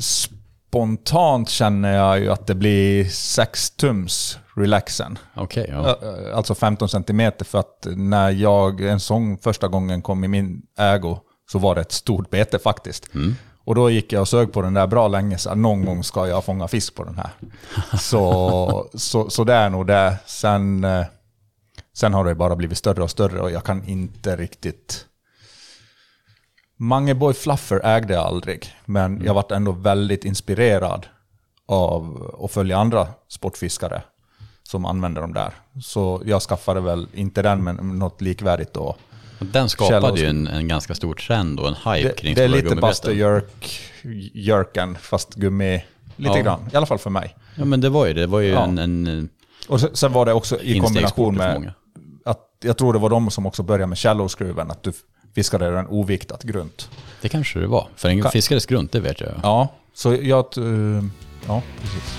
Spontant 0.00 1.48
känner 1.48 1.96
jag 1.96 2.20
ju 2.20 2.32
att 2.32 2.46
det 2.46 2.54
blir 2.54 3.04
6 3.04 3.70
tums 3.70 4.38
relaxen. 4.56 5.18
Okej, 5.34 5.66
ja. 5.68 5.98
Alltså 6.34 6.54
15 6.54 6.88
centimeter 6.88 7.44
för 7.44 7.58
att 7.58 7.86
när 7.96 8.30
jag 8.30 8.80
en 8.80 9.00
sång 9.00 9.38
första 9.38 9.68
gången 9.68 10.02
kom 10.02 10.24
i 10.24 10.28
min 10.28 10.62
ägo 10.78 11.18
så 11.52 11.58
var 11.58 11.74
det 11.74 11.80
ett 11.80 11.92
stort 11.92 12.30
bete 12.30 12.58
faktiskt. 12.58 13.08
Och 13.64 13.74
då 13.74 13.90
gick 13.90 14.12
jag 14.12 14.20
och 14.20 14.28
sög 14.28 14.52
på 14.52 14.62
den 14.62 14.74
där 14.74 14.86
bra 14.86 15.08
länge, 15.08 15.38
så 15.38 15.54
någon 15.54 15.84
gång 15.84 16.04
ska 16.04 16.28
jag 16.28 16.44
fånga 16.44 16.68
fisk 16.68 16.94
på 16.94 17.04
den 17.04 17.16
här. 17.16 17.30
Så, 17.98 18.90
så, 18.94 19.30
så 19.30 19.44
det 19.44 19.54
är 19.54 19.70
nog 19.70 19.86
det. 19.86 20.16
Sen, 20.26 20.84
eh, 20.84 21.04
sen 21.98 22.14
har 22.14 22.24
det 22.24 22.34
bara 22.34 22.56
blivit 22.56 22.78
större 22.78 23.02
och 23.02 23.10
större 23.10 23.40
och 23.40 23.50
jag 23.50 23.64
kan 23.64 23.88
inte 23.88 24.36
riktigt... 24.36 25.04
Mangeboy 26.76 27.34
Fluffer 27.34 27.80
ägde 27.84 28.14
jag 28.14 28.26
aldrig, 28.26 28.74
men 28.84 29.22
jag 29.24 29.34
vart 29.34 29.50
ändå 29.50 29.72
väldigt 29.72 30.24
inspirerad 30.24 31.06
av 31.66 32.32
att 32.44 32.52
följa 32.52 32.78
andra 32.78 33.08
sportfiskare 33.28 34.02
som 34.62 34.84
använder 34.84 35.20
dem 35.20 35.32
där. 35.32 35.52
Så 35.82 36.22
jag 36.24 36.42
skaffade 36.42 36.80
väl, 36.80 37.06
inte 37.14 37.42
den, 37.42 37.64
men 37.64 37.76
något 37.98 38.20
likvärdigt 38.20 38.72
då. 38.74 38.96
Och 39.40 39.46
Den 39.46 39.68
skapade 39.68 40.20
ju 40.20 40.26
en, 40.26 40.46
en 40.46 40.68
ganska 40.68 40.94
stor 40.94 41.14
trend 41.14 41.60
och 41.60 41.68
en 41.68 41.74
hype 41.74 42.08
Det, 42.08 42.14
kring 42.14 42.34
det 42.34 42.44
är 42.44 42.48
lite. 42.48 42.74
Buster 42.76 43.12
Jerk, 43.12 43.80
Jerken, 44.34 44.96
fast 45.00 45.34
gummi. 45.34 45.84
Lite 46.16 46.38
Ja. 46.38 46.42
grann, 46.42 46.60
i 46.72 46.76
alla 46.76 46.86
fall 46.86 46.98
för 46.98 47.10
mig. 47.10 47.36
Ja 47.56 47.64
men 47.64 47.80
det 47.80 47.88
var 47.88 48.06
ju 48.06 48.12
det, 48.12 48.20
det 48.20 48.26
var 48.26 48.40
ju 48.40 48.48
Ja. 48.48 48.64
en, 48.64 48.78
en 48.78 49.28
Och 49.68 49.80
sen, 49.80 50.12
var 50.12 50.26
det 50.26 50.32
också 50.32 50.60
i 50.60 50.80
kombination 50.80 51.34
med. 51.34 51.72
Att 52.30 52.40
jag 52.60 52.78
tror 52.78 52.92
det 52.92 52.98
var 52.98 53.10
de 53.10 53.30
som 53.30 53.46
också 53.46 53.62
började 53.62 53.86
med 53.86 53.98
shallow-skruven, 53.98 54.70
att 54.70 54.82
du 54.82 54.92
fiskade 55.34 55.70
den 55.70 55.86
oviktat 55.86 56.42
grunt. 56.42 56.90
Det 57.20 57.28
kanske 57.28 57.58
det 57.58 57.66
var. 57.66 57.88
För 57.96 58.08
en 58.08 58.22
Ka- 58.24 58.30
fiskares 58.30 58.66
grunt, 58.66 58.92
det 58.92 59.00
vet 59.00 59.20
jag. 59.20 59.30
Ja, 59.42 59.68
så 59.94 60.14
jag... 60.14 60.44
eh, 60.58 61.04
Ja, 61.46 61.62
precis. 61.80 62.14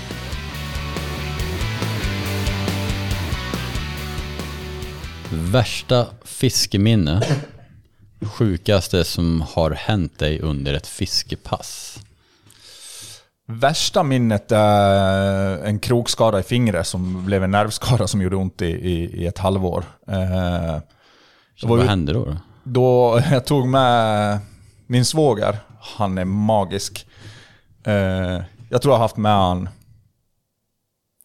Värsta 5.32 6.06
fiskeminne. 6.24 7.22
Sjukaste 8.22 9.04
som 9.04 9.40
har 9.40 9.70
hänt 9.70 10.18
dig 10.18 10.40
under 10.40 10.74
ett 10.74 10.86
fiskepass. 10.86 11.98
Värsta 13.50 14.02
minnet 14.02 14.52
är 14.52 15.64
en 15.64 15.78
krokskada 15.78 16.40
i 16.40 16.42
fingret 16.42 16.86
som 16.86 17.24
blev 17.24 17.44
en 17.44 17.50
nervskada 17.50 18.06
som 18.06 18.22
gjorde 18.22 18.36
ont 18.36 18.62
i, 18.62 18.66
i, 18.66 19.22
i 19.22 19.26
ett 19.26 19.38
halvår. 19.38 19.84
Eh, 20.08 20.16
var 21.62 21.68
Vad 21.68 21.80
ju 21.80 21.86
hände 21.86 22.12
då? 22.12 22.24
då? 22.24 22.36
då 22.64 23.20
jag 23.30 23.44
tog 23.44 23.68
med 23.68 24.38
min 24.86 25.04
svåger. 25.04 25.56
Han 25.80 26.18
är 26.18 26.24
magisk. 26.24 27.06
Eh, 27.84 27.94
jag 28.68 28.82
tror 28.82 28.92
jag 28.92 28.98
har 28.98 28.98
haft 29.04 29.16
med 29.16 29.32
han 29.32 29.68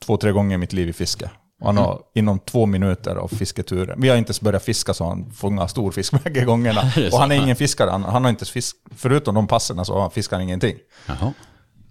två, 0.05 0.17
tre 0.17 0.31
gånger 0.31 0.55
i 0.55 0.57
mitt 0.57 0.73
liv 0.73 0.89
i 0.89 0.93
fiske. 0.93 1.29
Och 1.61 1.67
han 1.67 1.77
har 1.77 2.01
inom 2.15 2.39
två 2.39 2.65
minuter 2.65 3.15
av 3.15 3.27
fisketuren. 3.27 4.01
Vi 4.01 4.09
har 4.09 4.17
inte 4.17 4.29
ens 4.29 4.41
börjat 4.41 4.63
fiska 4.63 4.93
så 4.93 5.05
han 5.07 5.31
fångar 5.31 5.67
stor 5.67 5.91
fisk 5.91 6.23
bägge 6.23 6.45
gångerna. 6.45 6.81
Och 7.11 7.19
han 7.19 7.31
är 7.31 7.37
så? 7.37 7.43
ingen 7.43 7.55
fiskare. 7.55 7.89
Han, 7.89 8.03
han 8.03 8.23
har 8.23 8.29
inte 8.29 8.45
fisk, 8.45 8.75
förutom 8.95 9.35
de 9.35 9.47
passen 9.47 9.85
så 9.85 9.93
har 9.93 10.31
han 10.31 10.41
ingenting. 10.41 10.75
Jaha. 11.05 11.33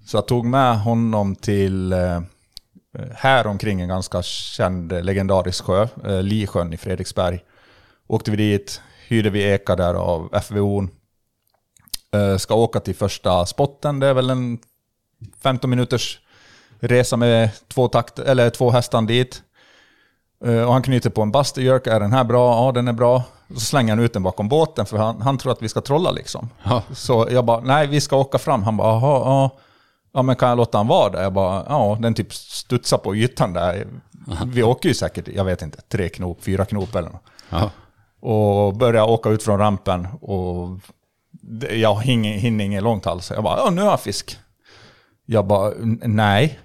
Så 0.04 0.16
jag 0.16 0.26
tog 0.26 0.44
med 0.44 0.80
honom 0.80 1.36
till 1.36 1.92
eh, 1.92 2.20
här 3.14 3.46
omkring 3.46 3.80
en 3.80 3.88
ganska 3.88 4.22
känd 4.22 4.92
eh, 4.92 5.02
legendarisk 5.02 5.64
sjö, 5.64 5.88
eh, 6.04 6.22
Lisjön 6.22 6.72
i 6.72 6.76
Fredriksberg. 6.76 7.40
Åkte 8.06 8.30
vi 8.30 8.36
dit, 8.36 8.80
hyrde 9.08 9.30
vi 9.30 9.52
eka 9.52 9.76
där 9.76 9.94
av 9.94 10.40
FVO. 10.42 10.88
Ska 12.38 12.54
åka 12.54 12.80
till 12.80 12.94
första 12.94 13.46
spotten, 13.46 14.00
det 14.00 14.06
är 14.06 14.14
väl 14.14 14.30
en 14.30 14.58
15 15.42 15.70
minuters 15.70 16.20
resa 16.80 17.16
med 17.16 17.50
två, 17.68 17.88
takt, 17.88 18.18
eller 18.18 18.50
två 18.50 18.70
hästar 18.70 19.02
dit. 19.02 19.42
Och 20.38 20.72
han 20.72 20.82
knyter 20.82 21.10
på 21.10 21.22
en 21.22 21.32
Buster 21.32 21.62
Jerk, 21.62 21.86
är 21.86 22.00
den 22.00 22.12
här 22.12 22.24
bra? 22.24 22.66
Ja, 22.66 22.72
den 22.72 22.88
är 22.88 22.92
bra. 22.92 23.22
Och 23.48 23.54
så 23.54 23.60
slänger 23.60 23.96
han 23.96 24.04
ut 24.04 24.12
den 24.12 24.22
bakom 24.22 24.48
båten 24.48 24.86
för 24.86 24.96
han, 24.96 25.22
han 25.22 25.38
tror 25.38 25.52
att 25.52 25.62
vi 25.62 25.68
ska 25.68 25.80
trolla 25.80 26.10
liksom. 26.10 26.48
Ja. 26.62 26.82
Så 26.92 27.28
jag 27.30 27.44
bara, 27.44 27.60
nej 27.60 27.86
vi 27.86 28.00
ska 28.00 28.16
åka 28.16 28.38
fram. 28.38 28.62
Han 28.62 28.76
bara, 28.76 28.88
jaha, 28.88 29.20
ja. 29.24 29.50
Ja 30.14 30.22
men 30.22 30.36
kan 30.36 30.48
jag 30.48 30.56
låta 30.58 30.78
han 30.78 30.86
vara 30.86 31.10
där? 31.10 31.22
Jag 31.22 31.32
bara, 31.32 31.64
ja 31.68 31.98
den 32.00 32.14
typ 32.14 32.34
studsar 32.34 32.98
på 32.98 33.16
ytan 33.16 33.52
där. 33.52 33.86
Vi 34.46 34.62
åker 34.62 34.88
ju 34.88 34.94
säkert, 34.94 35.28
jag 35.28 35.44
vet 35.44 35.62
inte, 35.62 35.80
tre 35.80 36.08
knop, 36.08 36.44
fyra 36.44 36.64
knop 36.64 36.94
eller 36.94 37.08
något. 37.10 37.22
Ja. 37.50 37.70
Och 38.20 38.76
börjar 38.76 39.10
åka 39.10 39.28
ut 39.28 39.42
från 39.42 39.58
rampen 39.58 40.08
och 40.20 40.68
jag 41.70 42.02
hinner, 42.02 42.32
hinner 42.32 42.64
inget 42.64 42.82
långt 42.82 43.06
alls. 43.06 43.30
Jag 43.30 43.44
bara, 43.44 43.58
ja 43.58 43.70
nu 43.70 43.82
har 43.82 43.90
jag 43.90 44.00
fisk. 44.00 44.38
Jag 45.26 45.46
bara, 45.46 45.72
"N- 45.72 46.00
nej. 46.04 46.58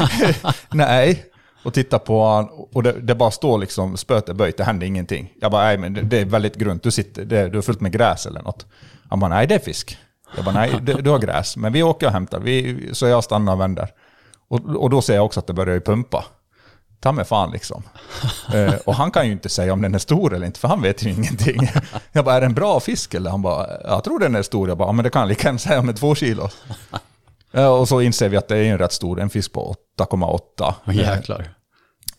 nej. 0.70 1.24
Och 1.64 1.74
tittar 1.74 1.98
på 1.98 2.24
han 2.26 2.48
och 2.72 2.82
det, 2.82 2.92
det 2.92 3.14
bara 3.14 3.30
står 3.30 3.58
liksom 3.58 3.96
spöet 3.96 4.28
är 4.28 4.34
böjt, 4.34 4.56
det 4.56 4.64
händer 4.64 4.86
ingenting. 4.86 5.32
Jag 5.40 5.50
bara, 5.50 5.64
nej 5.64 5.78
men 5.78 5.94
det, 5.94 6.02
det 6.02 6.18
är 6.20 6.24
väldigt 6.24 6.56
grunt, 6.56 6.82
du, 6.82 6.90
sitter, 6.90 7.24
det, 7.24 7.48
du 7.48 7.58
är 7.58 7.62
fullt 7.62 7.80
med 7.80 7.92
gräs 7.92 8.26
eller 8.26 8.42
något. 8.42 8.66
Han 9.08 9.20
bara, 9.20 9.28
nej 9.28 9.46
det 9.46 9.54
är 9.54 9.58
fisk. 9.58 9.98
Jag 10.36 10.44
bara, 10.44 10.54
nej 10.54 10.78
du, 10.82 10.92
du 10.92 11.10
har 11.10 11.18
gräs, 11.18 11.56
men 11.56 11.72
vi 11.72 11.82
åker 11.82 12.06
och 12.06 12.12
hämtar. 12.12 12.40
Vi, 12.40 12.88
så 12.92 13.06
jag 13.06 13.24
stannar 13.24 13.52
och 13.52 13.60
vänder. 13.60 13.88
Och, 14.48 14.60
och 14.76 14.90
då 14.90 15.02
ser 15.02 15.14
jag 15.14 15.24
också 15.24 15.40
att 15.40 15.46
det 15.46 15.52
börjar 15.52 15.80
pumpa. 15.80 16.24
ta 17.00 17.12
mig 17.12 17.24
fan 17.24 17.50
liksom. 17.50 17.82
eh, 18.54 18.74
och 18.74 18.94
han 18.94 19.10
kan 19.10 19.26
ju 19.26 19.32
inte 19.32 19.48
säga 19.48 19.72
om 19.72 19.82
den 19.82 19.94
är 19.94 19.98
stor 19.98 20.34
eller 20.34 20.46
inte, 20.46 20.60
för 20.60 20.68
han 20.68 20.82
vet 20.82 21.02
ju 21.02 21.10
ingenting. 21.10 21.68
jag 22.12 22.24
bara, 22.24 22.34
är 22.34 22.40
den 22.40 22.54
bra 22.54 22.80
fisk 22.80 23.14
eller? 23.14 23.30
Han 23.30 23.42
bara, 23.42 23.66
jag 23.84 24.04
tror 24.04 24.18
den 24.18 24.34
är 24.34 24.42
stor. 24.42 24.68
Jag 24.68 24.78
bara, 24.78 24.92
men 24.92 25.02
det 25.02 25.10
kan 25.10 25.20
han 25.20 25.28
lika 25.28 25.48
gärna 25.48 25.58
säga 25.58 25.82
med 25.82 25.96
två 25.96 26.14
kilo. 26.14 26.48
eh, 27.52 27.66
och 27.66 27.88
så 27.88 28.00
inser 28.00 28.28
vi 28.28 28.36
att 28.36 28.48
det 28.48 28.56
är 28.56 28.64
en 28.64 28.78
rätt 28.78 28.92
stor, 28.92 29.20
en 29.20 29.30
fisk 29.30 29.52
på 29.52 29.74
8,8. 29.98 30.74
Oh, 30.86 30.96
jäklar. 30.96 31.54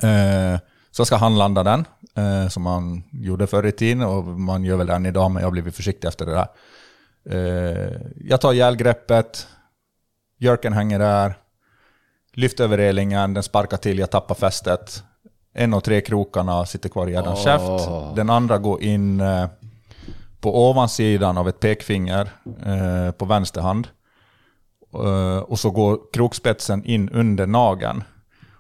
Eh, 0.04 0.60
så 0.92 1.06
ska 1.06 1.16
han 1.16 1.38
landa 1.38 1.64
den, 1.64 1.86
eh, 2.16 2.50
som 2.50 2.64
man 2.64 3.04
gjorde 3.12 3.48
förr 3.48 3.66
i 3.66 3.72
tiden 3.72 4.04
och 4.04 4.24
man 4.26 4.64
gör 4.64 4.78
väl 4.78 4.88
den 4.88 5.06
idag, 5.06 5.32
men 5.32 5.42
jag 5.42 5.48
har 5.48 5.52
blivit 5.52 5.76
försiktig 5.76 6.08
efter 6.08 6.26
det 6.26 6.32
där. 6.32 6.48
Eh, 7.30 8.02
jag 8.16 8.42
tar 8.42 8.54
ihjälgreppet, 8.54 9.48
Jörken 10.38 10.74
hänger 10.74 11.00
där, 11.00 11.34
lyfter 12.34 12.64
över 12.64 12.78
relingen, 12.78 13.34
den 13.34 13.44
sparkar 13.44 13.78
till, 13.78 14.00
jag 14.00 14.10
tappar 14.10 14.36
fästet. 14.36 15.04
En 15.54 15.74
och 15.74 15.84
tre 15.84 16.02
krokarna 16.02 16.66
sitter 16.66 16.90
kvar 16.90 17.08
i 17.08 17.12
gäddans 17.12 17.40
Åh. 17.40 17.44
käft. 17.44 18.16
Den 18.16 18.30
andra 18.30 18.58
går 18.58 18.84
in 18.84 19.22
eh, 19.22 19.48
på 20.40 20.70
ovansidan 20.70 21.38
av 21.38 21.50
ett 21.50 21.60
pekfinger 21.60 22.30
eh, 22.66 23.12
på 23.12 23.26
vänster 23.26 23.62
hand. 23.62 23.88
Eh, 24.94 25.38
och 25.38 25.60
så 25.60 25.72
går 25.72 26.00
krokspetsen 26.14 26.86
in 26.86 27.10
under 27.10 27.48
nageln. 27.48 28.04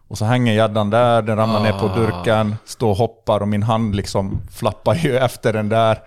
Och 0.08 0.18
så 0.18 0.26
hänger 0.26 0.54
gäddan 0.54 0.90
där, 0.90 1.22
den 1.22 1.38
ramlar 1.38 1.64
ner 1.64 1.80
på 1.80 1.88
durken, 1.88 2.56
står 2.66 2.90
och 2.90 2.98
hoppar 2.98 3.40
och 3.40 3.48
min 3.48 3.64
hand 3.64 3.96
liksom 3.96 4.42
flappar 4.52 4.96
ju 4.96 5.18
efter 5.18 5.54
den 5.54 5.70
där. 5.70 6.00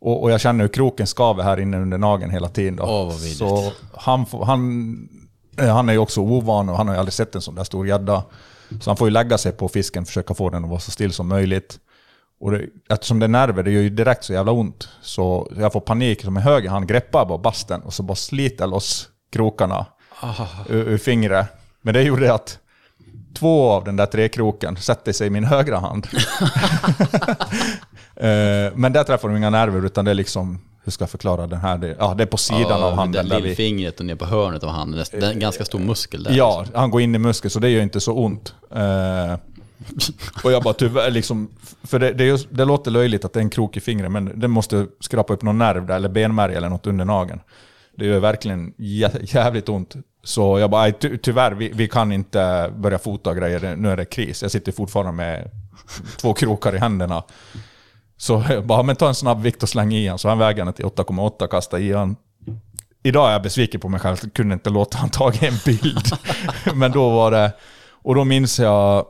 Och, 0.00 0.22
och 0.22 0.30
jag 0.30 0.40
känner 0.40 0.64
hur 0.64 0.68
kroken 0.68 1.06
skaver 1.06 1.42
här 1.42 1.60
inne 1.60 1.78
under 1.78 1.98
nageln 1.98 2.30
hela 2.30 2.48
tiden. 2.48 2.76
Då. 2.76 2.82
Åh, 2.82 3.06
vad 3.06 3.14
vidrigt. 3.14 3.38
så 3.38 3.72
han, 3.94 4.26
han, 4.42 5.08
eh, 5.58 5.74
han 5.74 5.88
är 5.88 5.92
ju 5.92 5.98
också 5.98 6.20
ovan 6.20 6.68
och 6.68 6.76
han 6.76 6.88
har 6.88 6.94
ju 6.94 6.98
aldrig 6.98 7.12
sett 7.12 7.34
en 7.34 7.42
sån 7.42 7.54
där 7.54 7.64
stor 7.64 7.86
gädda. 7.86 8.22
Så 8.80 8.90
han 8.90 8.96
får 8.96 9.06
ju 9.08 9.12
lägga 9.12 9.38
sig 9.38 9.52
på 9.52 9.68
fisken, 9.68 10.04
försöka 10.06 10.34
få 10.34 10.50
den 10.50 10.64
att 10.64 10.70
vara 10.70 10.80
så 10.80 10.90
still 10.90 11.12
som 11.12 11.28
möjligt. 11.28 11.78
Och 12.40 12.50
det, 12.50 12.66
eftersom 12.90 13.18
det 13.18 13.26
är 13.26 13.28
nerver, 13.28 13.62
det 13.62 13.70
gör 13.70 13.82
ju 13.82 13.90
direkt 13.90 14.24
så 14.24 14.32
jävla 14.32 14.52
ont. 14.52 14.88
Så 15.02 15.52
jag 15.56 15.72
får 15.72 15.80
panik, 15.80 16.22
som 16.22 16.34
med 16.34 16.42
höger 16.42 16.70
hand 16.70 16.88
greppar 16.88 17.26
bara 17.26 17.38
basten 17.38 17.80
och 17.80 17.94
så 17.94 18.02
bara 18.02 18.14
sliter 18.14 18.66
loss 18.66 19.08
krokarna 19.32 19.86
ur, 20.68 20.88
ur 20.88 20.98
fingret. 20.98 21.46
Men 21.82 21.94
det 21.94 22.02
gjorde 22.02 22.34
att 22.34 22.58
två 23.34 23.70
av 23.70 23.84
den 23.84 23.96
där 23.96 24.06
trekroken 24.06 24.76
sätter 24.76 25.12
sig 25.12 25.26
i 25.26 25.30
min 25.30 25.44
högra 25.44 25.78
hand. 25.78 26.06
Eh, 28.20 28.72
Men 28.74 28.92
där 28.92 29.04
träffar 29.04 29.28
de 29.28 29.36
inga 29.36 29.50
nerver, 29.50 29.86
utan 29.86 30.04
det 30.04 30.10
är 30.10 30.14
liksom, 30.14 30.58
hur 30.84 30.92
ska 30.92 31.02
jag 31.02 31.10
förklara 31.10 31.46
den 31.46 31.60
här? 31.60 31.78
Det, 31.78 31.96
ja, 31.98 32.14
det 32.14 32.22
är 32.22 32.26
på 32.26 32.36
sidan 32.36 32.82
av 32.82 32.94
handen. 32.94 33.28
Där 33.28 33.40
lillfingret 33.40 34.00
och 34.00 34.06
ner 34.06 34.14
på 34.14 34.24
hörnet 34.24 34.64
av 34.64 34.70
handen. 34.70 35.04
Det 35.12 35.26
är 35.26 35.30
en 35.32 35.38
ganska 35.38 35.64
stor 35.64 35.78
muskel 35.78 36.22
där. 36.22 36.32
ja, 36.36 36.64
han 36.74 36.90
går 36.90 37.00
in 37.00 37.14
i 37.14 37.18
muskeln, 37.18 37.50
så 37.50 37.58
det 37.58 37.68
gör 37.68 37.82
inte 37.82 38.00
så 38.00 38.12
ont. 38.12 38.54
Eh, 38.74 39.36
och 40.44 40.52
jag 40.52 40.62
bara 40.62 40.74
tyvärr, 40.74 41.10
liksom, 41.10 41.48
för 41.82 41.98
det, 41.98 42.12
det, 42.12 42.24
just, 42.24 42.48
det 42.50 42.64
låter 42.64 42.90
löjligt 42.90 43.24
att 43.24 43.32
det 43.32 43.40
är 43.40 43.42
en 43.42 43.50
krok 43.50 43.76
i 43.76 43.80
fingret, 43.80 44.10
men 44.12 44.40
det 44.40 44.48
måste 44.48 44.86
skrapa 45.00 45.32
upp 45.32 45.42
någon 45.42 45.58
nerv 45.58 45.86
där, 45.86 45.96
eller 45.96 46.08
benmärg 46.08 46.54
eller 46.54 46.68
något 46.68 46.86
under 46.86 47.04
nageln. 47.04 47.40
Det 47.96 48.06
gör 48.06 48.18
verkligen 48.20 48.72
jä- 48.76 49.34
jävligt 49.36 49.68
ont. 49.68 49.94
Så 50.24 50.58
jag 50.58 50.70
bara, 50.70 50.82
"Aj, 50.82 50.92
ty, 50.92 51.18
tyvärr, 51.18 51.52
vi, 51.52 51.70
vi 51.74 51.88
kan 51.88 52.12
inte 52.12 52.72
börja 52.76 52.98
fota 52.98 53.34
grejer, 53.34 53.76
nu 53.76 53.88
är 53.90 53.96
det 53.96 54.04
kris. 54.04 54.42
Jag 54.42 54.50
sitter 54.50 54.72
fortfarande 54.72 55.12
med 55.12 55.50
två 56.16 56.34
krokar 56.34 56.74
i 56.74 56.78
händerna. 56.78 57.22
Så 58.20 58.44
jag 58.48 58.66
bara, 58.66 58.82
men 58.82 58.96
ta 58.96 59.08
en 59.08 59.14
snabb 59.14 59.42
vikt 59.42 59.62
och 59.62 59.68
släng 59.68 59.92
i 59.92 60.08
han. 60.08 60.18
Så 60.18 60.28
han 60.28 60.38
väger 60.38 60.64
den 60.64 60.74
till 60.74 60.84
8,8, 60.84 61.46
kasta 61.46 61.78
i 61.78 61.92
han. 61.92 62.16
Idag 63.02 63.28
är 63.28 63.32
jag 63.32 63.42
besviken 63.42 63.80
på 63.80 63.88
mig 63.88 64.00
själv, 64.00 64.16
jag 64.22 64.32
kunde 64.32 64.54
inte 64.54 64.70
låta 64.70 64.98
han 64.98 65.10
ta 65.10 65.32
en 65.32 65.54
bild. 65.64 66.06
men 66.74 66.92
då 66.92 67.10
var 67.10 67.30
det, 67.30 67.52
och 68.02 68.14
då 68.14 68.24
minns 68.24 68.58
jag, 68.58 69.06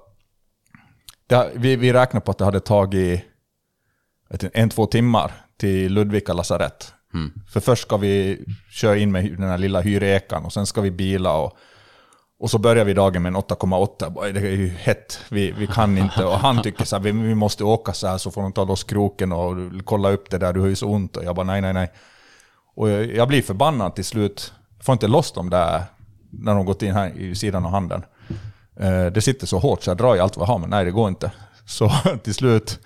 det, 1.27 1.51
vi, 1.55 1.77
vi 1.77 1.93
räknade 1.93 2.25
på 2.25 2.31
att 2.31 2.39
det 2.39 2.45
hade 2.45 2.61
tagit 2.61 3.25
inte, 4.33 4.51
en, 4.55 4.71
två 4.71 4.87
timmar 4.87 5.33
till 5.57 5.93
Ludvika 5.93 6.33
lasarett. 6.33 6.95
För 7.53 7.61
först 7.61 7.83
ska 7.83 7.97
vi 7.97 8.45
köra 8.71 8.97
in 8.97 9.13
med 9.13 9.25
den 9.25 9.49
här 9.49 9.59
lilla 9.59 9.81
hyrekan 9.81 10.45
och 10.45 10.53
sen 10.53 10.67
ska 10.67 10.81
vi 10.81 10.91
bila 10.91 11.37
och, 11.37 11.59
och 12.41 12.51
så 12.51 12.59
börjar 12.59 12.85
vi 12.85 12.95
dagen 12.95 13.23
med 13.23 13.31
en 13.31 13.37
8,8. 13.37 14.33
Det 14.33 14.41
är 14.41 14.57
ju 14.57 14.69
hett, 14.69 15.21
vi, 15.29 15.53
vi 15.53 15.67
kan 15.67 15.99
inte. 15.99 16.25
Och 16.25 16.39
han 16.39 16.63
tycker 16.63 16.85
så 16.85 16.97
här, 16.97 17.03
vi, 17.03 17.13
vi 17.13 17.35
måste 17.35 17.65
åka 17.65 17.93
så 17.93 18.07
här 18.07 18.19
så 18.19 18.31
får 18.31 18.43
de 18.43 18.53
ta 18.53 18.65
loss 18.65 18.85
kroken 18.85 19.33
och 19.33 19.57
kolla 19.85 20.11
upp 20.11 20.31
det 20.31 20.39
där, 20.39 20.53
du 20.53 20.61
har 20.61 20.67
ju 20.67 20.77
så 20.77 20.87
ont. 20.87 21.17
Och 21.17 21.25
jag 21.25 21.37
bara 21.37 21.47
nej, 21.47 21.61
nej, 21.61 21.73
nej. 21.73 21.93
Och 22.75 22.91
jag, 22.91 23.15
jag 23.15 23.29
blir 23.29 23.43
förbannad 23.43 23.95
till 23.95 24.05
slut. 24.05 24.53
Jag 24.77 24.85
får 24.85 24.93
inte 24.93 25.09
loss 25.09 25.33
dem 25.33 25.51
där 25.51 25.83
när 26.31 26.55
de 26.55 26.65
gått 26.65 26.83
in 26.83 26.95
här 26.95 27.19
i 27.19 27.35
sidan 27.35 27.65
av 27.65 27.71
handen. 27.71 28.05
Eh, 28.81 29.07
det 29.07 29.21
sitter 29.21 29.47
så 29.47 29.59
hårt 29.59 29.83
så 29.83 29.91
jag 29.91 29.97
drar 29.97 30.17
i 30.17 30.21
allt 30.21 30.37
vad 30.37 30.49
jag 30.49 30.53
har, 30.53 30.59
men 30.59 30.71
nej 30.71 30.85
det 30.85 30.91
går 30.91 31.09
inte. 31.09 31.33
Så 31.67 31.91
till 32.23 32.35
slut, 32.35 32.79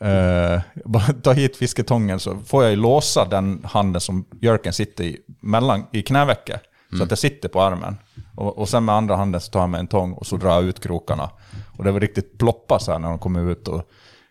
eh, 0.00 0.60
bara 0.84 1.12
ta 1.22 1.32
hit 1.32 1.56
fisketången 1.56 2.20
så 2.20 2.36
får 2.46 2.62
jag 2.62 2.70
ju 2.70 2.76
låsa 2.76 3.24
den 3.24 3.64
handen 3.64 4.00
som 4.00 4.24
Jörken 4.40 4.72
sitter 4.72 5.04
i, 5.04 5.18
mellan, 5.40 5.86
i 5.92 6.02
knävecket. 6.02 6.62
Så 6.96 7.02
att 7.02 7.08
det 7.08 7.16
sitter 7.16 7.48
på 7.48 7.62
armen. 7.62 7.96
Och, 8.34 8.58
och 8.58 8.68
sen 8.68 8.84
med 8.84 8.94
andra 8.94 9.16
handen 9.16 9.40
så 9.40 9.50
tar 9.50 9.60
jag 9.60 9.70
med 9.70 9.80
en 9.80 9.86
tång 9.86 10.12
och 10.12 10.26
så 10.26 10.36
drar 10.36 10.50
jag 10.50 10.64
ut 10.64 10.80
krokarna. 10.80 11.30
Och 11.78 11.84
det 11.84 11.92
var 11.92 12.00
riktigt 12.00 12.38
ploppa 12.38 12.78
så 12.78 12.92
här 12.92 12.98
när 12.98 13.08
de 13.08 13.18
kom 13.18 13.36
ut. 13.50 13.68
Och 13.68 13.82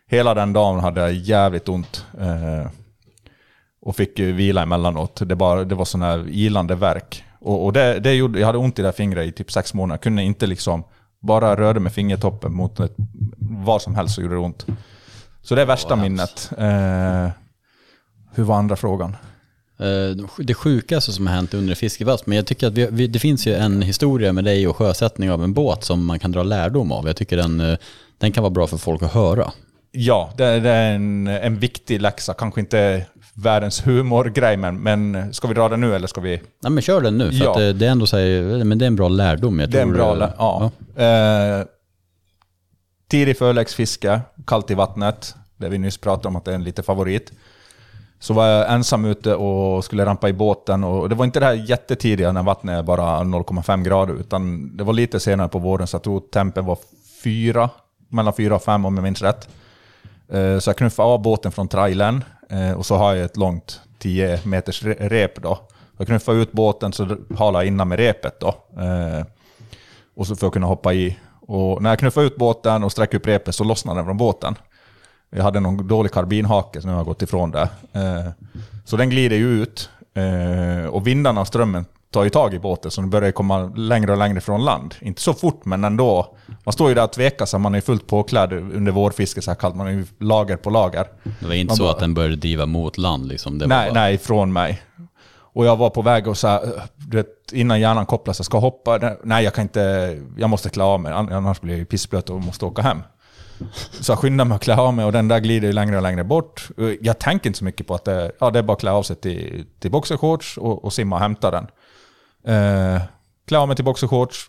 hela 0.09 0.33
den 0.33 0.53
dagen 0.53 0.79
hade 0.79 1.01
jag 1.01 1.13
jävligt 1.13 1.69
ont. 1.69 2.05
Eh, 2.19 2.69
och 3.81 3.95
fick 3.95 4.19
vila 4.19 4.61
emellanåt. 4.61 5.21
Det, 5.25 5.35
bara, 5.35 5.63
det 5.63 5.75
var 5.75 5.85
sån 5.85 6.01
här 6.01 6.29
ilande 6.29 6.75
verk. 6.75 7.23
Och, 7.39 7.65
och 7.65 7.73
det, 7.73 7.99
det 7.99 8.13
gjorde, 8.13 8.39
jag 8.39 8.45
hade 8.45 8.57
ont 8.57 8.79
i 8.79 8.81
det 8.81 8.87
här 8.87 8.93
fingret 8.93 9.27
i 9.27 9.31
typ 9.31 9.51
sex 9.51 9.73
månader. 9.73 9.93
Jag 9.93 10.01
kunde 10.01 10.23
inte 10.23 10.47
liksom, 10.47 10.83
bara 11.19 11.55
rörde 11.55 11.79
med 11.79 11.93
fingertoppen 11.93 12.53
mot 12.53 12.79
ett, 12.79 12.95
vad 13.37 13.81
som 13.81 13.95
helst 13.95 14.15
så 14.15 14.21
gjorde 14.21 14.35
det 14.35 14.39
ont. 14.39 14.65
Så 15.41 15.55
det 15.55 15.61
är 15.61 15.65
värsta 15.65 15.89
vad 15.89 15.99
minnet. 15.99 16.51
Eh, 16.57 17.29
hur 18.33 18.43
var 18.43 18.55
andra 18.55 18.75
frågan? 18.75 19.15
Eh, 19.79 20.25
Det 20.37 20.53
sjukaste 20.53 21.11
som 21.11 21.27
har 21.27 21.33
hänt 21.33 21.53
under 21.53 21.75
fiskevass, 21.75 22.25
men 22.25 22.35
jag 22.35 22.45
tycker 22.45 22.67
att 22.67 22.73
vi, 22.73 22.87
vi, 22.91 23.07
det 23.07 23.19
finns 23.19 23.47
ju 23.47 23.53
en 23.53 23.81
historia 23.81 24.33
med 24.33 24.43
dig 24.43 24.67
och 24.67 24.75
sjösättning 24.77 25.31
av 25.31 25.43
en 25.43 25.53
båt 25.53 25.83
som 25.83 26.05
man 26.05 26.19
kan 26.19 26.31
dra 26.31 26.43
lärdom 26.43 26.91
av. 26.91 27.07
Jag 27.07 27.15
tycker 27.15 27.37
den, 27.37 27.59
eh, 27.59 27.77
den 28.17 28.31
kan 28.31 28.43
vara 28.43 28.51
bra 28.51 28.67
för 28.67 28.77
folk 28.77 29.03
att 29.03 29.13
höra. 29.13 29.51
Ja, 29.91 30.33
det, 30.37 30.59
det 30.59 30.69
är 30.69 30.95
en, 30.95 31.27
en 31.27 31.59
viktig 31.59 32.01
läxa. 32.01 32.33
Kanske 32.33 32.59
inte 32.59 33.05
världens 33.33 33.87
humorgrej, 33.87 34.57
men, 34.57 34.79
men 34.83 35.33
ska 35.33 35.47
vi 35.47 35.53
dra 35.53 35.69
det 35.69 35.77
nu 35.77 35.95
eller 35.95 36.07
ska 36.07 36.21
vi... 36.21 36.41
Nej 36.63 36.71
men 36.71 36.81
kör 36.81 37.01
den 37.01 37.17
nu, 37.17 37.31
för 37.31 37.45
Ja. 37.45 37.51
att 37.51 37.59
eh, 37.61 37.69
det 37.69 37.85
är 37.87 37.91
ändå 37.91 38.05
så 38.05 38.17
här, 38.17 38.63
men 38.63 38.77
det 38.77 38.85
är 38.85 38.87
en 38.87 38.95
bra 38.95 39.07
lärdom. 39.09 39.59
Jag 39.59 39.69
Det 39.69 39.77
är 39.77 39.81
en 39.81 39.93
bra... 39.93 40.11
eh, 40.13 40.17
lä- 40.19 40.33
Ja. 40.37 40.71
Eh, 41.03 41.65
tidig 43.09 43.37
förläggsfiske, 43.37 44.21
kallt 44.47 44.71
i 44.71 44.73
vattnet. 44.73 45.35
Det 45.57 45.69
vi 45.69 45.77
nyss 45.77 45.97
pratade 45.97 46.27
om 46.27 46.35
att 46.35 46.45
det 46.45 46.51
är 46.51 46.55
en 46.55 46.63
lite 46.63 46.83
favorit. 46.83 47.31
Så 48.19 48.33
var 48.33 48.47
jag 48.47 48.73
ensam 48.73 49.05
ute 49.05 49.35
och 49.35 49.85
skulle 49.85 50.05
rampa 50.05 50.29
i 50.29 50.33
båten. 50.33 50.83
Och 50.83 51.09
det 51.09 51.15
var 51.15 51.25
inte 51.25 51.39
det 51.39 51.45
här 51.45 51.53
jättetidiga 51.53 52.31
när 52.31 52.43
vattnet 52.43 52.79
är 52.79 52.83
bara 52.83 53.19
0,5 53.19 53.83
grader, 53.83 54.13
utan 54.13 54.71
det 54.77 54.83
var 54.83 54.93
lite 54.93 55.19
senare 55.19 55.47
på 55.47 55.59
våren, 55.59 55.87
så 55.87 55.95
jag 55.95 56.03
tror 56.03 56.19
tempen 56.19 56.65
var 56.65 56.77
fyra, 57.23 57.69
mellan 58.09 58.33
4 58.33 58.55
och 58.55 58.63
5 58.63 58.85
om 58.85 58.95
jag 58.95 59.03
minns 59.03 59.21
rätt. 59.21 59.49
Eh, 60.29 60.59
så 60.59 60.69
jag 60.69 60.77
knuffade 60.77 61.09
av 61.09 61.21
båten 61.21 61.51
från 61.51 61.67
trailern 61.67 62.23
eh, 62.49 62.71
och 62.71 62.85
så 62.85 62.95
har 62.95 63.13
jag 63.13 63.25
ett 63.25 63.37
långt 63.37 63.81
10 63.99 64.39
meters 64.45 64.83
rep 64.83 65.41
då. 65.41 65.59
Jag 65.97 66.07
knuffade 66.07 66.37
ut 66.37 66.51
båten 66.51 66.93
så 66.93 67.17
halade 67.37 67.65
jag 67.65 67.67
innan 67.67 67.87
med 67.87 67.99
repet 67.99 68.39
då. 68.39 68.47
Eh, 68.81 69.25
och 70.15 70.27
så 70.27 70.35
för 70.35 70.47
att 70.47 70.53
kunna 70.53 70.67
hoppa 70.67 70.93
i. 70.93 71.17
Och 71.47 71.81
när 71.81 71.89
jag 71.89 71.99
knuffade 71.99 72.25
ut 72.25 72.35
båten 72.35 72.83
och 72.83 72.91
sträckte 72.91 73.17
upp 73.17 73.27
repet 73.27 73.55
så 73.55 73.63
lossnade 73.63 73.99
den 73.99 74.05
från 74.05 74.17
båten. 74.17 74.55
Jag 75.29 75.43
hade 75.43 75.59
någon 75.59 75.87
dålig 75.87 76.11
karbinhake 76.11 76.81
så 76.81 76.87
nu 76.87 76.93
har 76.93 76.99
jag 76.99 77.05
gått 77.07 77.21
ifrån 77.21 77.51
det. 77.51 77.69
Eh, 77.93 78.31
Så 78.85 78.97
den 78.97 79.09
glider 79.09 79.35
ju 79.37 79.61
ut. 79.63 79.89
eh, 80.15 80.85
Och 80.89 81.07
vindarna 81.07 81.41
och 81.41 81.47
strömmen 81.47 81.85
tar 82.11 82.23
ju 82.23 82.29
tag 82.29 82.53
i 82.53 82.59
båten 82.59 82.91
så 82.91 83.01
den 83.01 83.09
börjar 83.09 83.31
komma 83.31 83.71
längre 83.75 84.11
och 84.11 84.17
längre 84.17 84.41
från 84.41 84.65
land. 84.65 84.95
Inte 85.01 85.21
så 85.21 85.33
fort 85.33 85.65
men 85.65 85.83
ändå. 85.83 86.35
Man 86.63 86.73
står 86.73 86.89
ju 86.89 86.95
där 86.95 87.03
och 87.03 87.11
tvekar 87.13 87.45
så 87.45 87.59
man 87.59 87.75
är 87.75 87.81
fullt 87.81 88.07
påklädd 88.07 88.53
under 88.53 88.91
vårfiske 88.91 89.41
så 89.41 89.51
här 89.51 89.55
kallt. 89.55 89.75
Man 89.75 89.87
är 89.87 89.91
ju 89.91 90.05
lager 90.19 90.57
på 90.57 90.69
lager. 90.69 91.05
Det 91.39 91.47
var 91.47 91.53
inte 91.53 91.71
Man 91.71 91.77
så 91.77 91.83
bara- 91.83 91.91
att 91.91 91.99
den 91.99 92.13
började 92.13 92.35
driva 92.35 92.65
mot 92.65 92.97
land 92.97 93.27
liksom. 93.27 93.57
Det 93.57 93.67
Nej, 93.67 93.89
bara, 93.89 93.93
nej, 94.01 94.17
från 94.17 94.53
mig. 94.53 94.81
Och 95.53 95.65
jag 95.65 95.75
var 95.77 95.89
på 95.89 96.01
väg 96.01 96.27
och 96.27 96.37
så 96.37 96.47
här, 96.47 96.61
du 96.95 97.17
vet, 97.17 97.27
innan 97.51 97.79
hjärnan 97.79 98.05
kopplas, 98.05 98.39
jag 98.39 98.45
ska 98.45 98.57
hoppa. 98.59 99.15
Nej, 99.23 99.43
jag 99.43 99.53
kan 99.53 99.61
inte, 99.61 100.17
jag 100.37 100.49
måste 100.49 100.69
klä 100.69 100.83
av 100.83 100.99
mig, 100.99 101.13
an- 101.13 101.33
annars 101.33 101.61
blir 101.61 101.77
jag 101.77 101.89
pissblöt 101.89 102.29
och 102.29 102.41
måste 102.41 102.65
åka 102.65 102.81
hem. 102.81 103.01
Så 103.91 104.11
jag 104.11 104.19
skyndar 104.19 104.45
mig 104.45 104.55
att 104.55 104.61
klä 104.61 104.75
av 104.75 104.93
mig 104.93 105.05
och 105.05 105.11
den 105.11 105.27
där 105.27 105.39
glider 105.39 105.67
ju 105.67 105.73
längre 105.73 105.95
och 105.95 106.01
längre 106.01 106.23
bort. 106.23 106.69
Eh, 106.77 106.91
jag 107.01 107.19
tänker 107.19 107.49
inte 107.49 107.59
så 107.59 107.65
mycket 107.65 107.87
på 107.87 107.95
att 107.95 108.05
det, 108.05 108.31
ja, 108.39 108.51
det 108.51 108.59
är 108.59 108.63
bara 108.63 108.73
att 108.73 108.79
klä 108.79 108.91
av 108.91 109.03
sig 109.03 109.15
till, 109.15 109.65
till 109.79 109.91
boxershorts 109.91 110.57
och, 110.57 110.85
och 110.85 110.93
simma 110.93 111.15
och 111.15 111.21
hämta 111.21 111.51
den. 111.51 111.67
Eh, 112.47 113.01
klä 113.47 113.57
av 113.57 113.67
mig 113.67 113.75
till 113.75 113.85
boxershorts, 113.85 114.45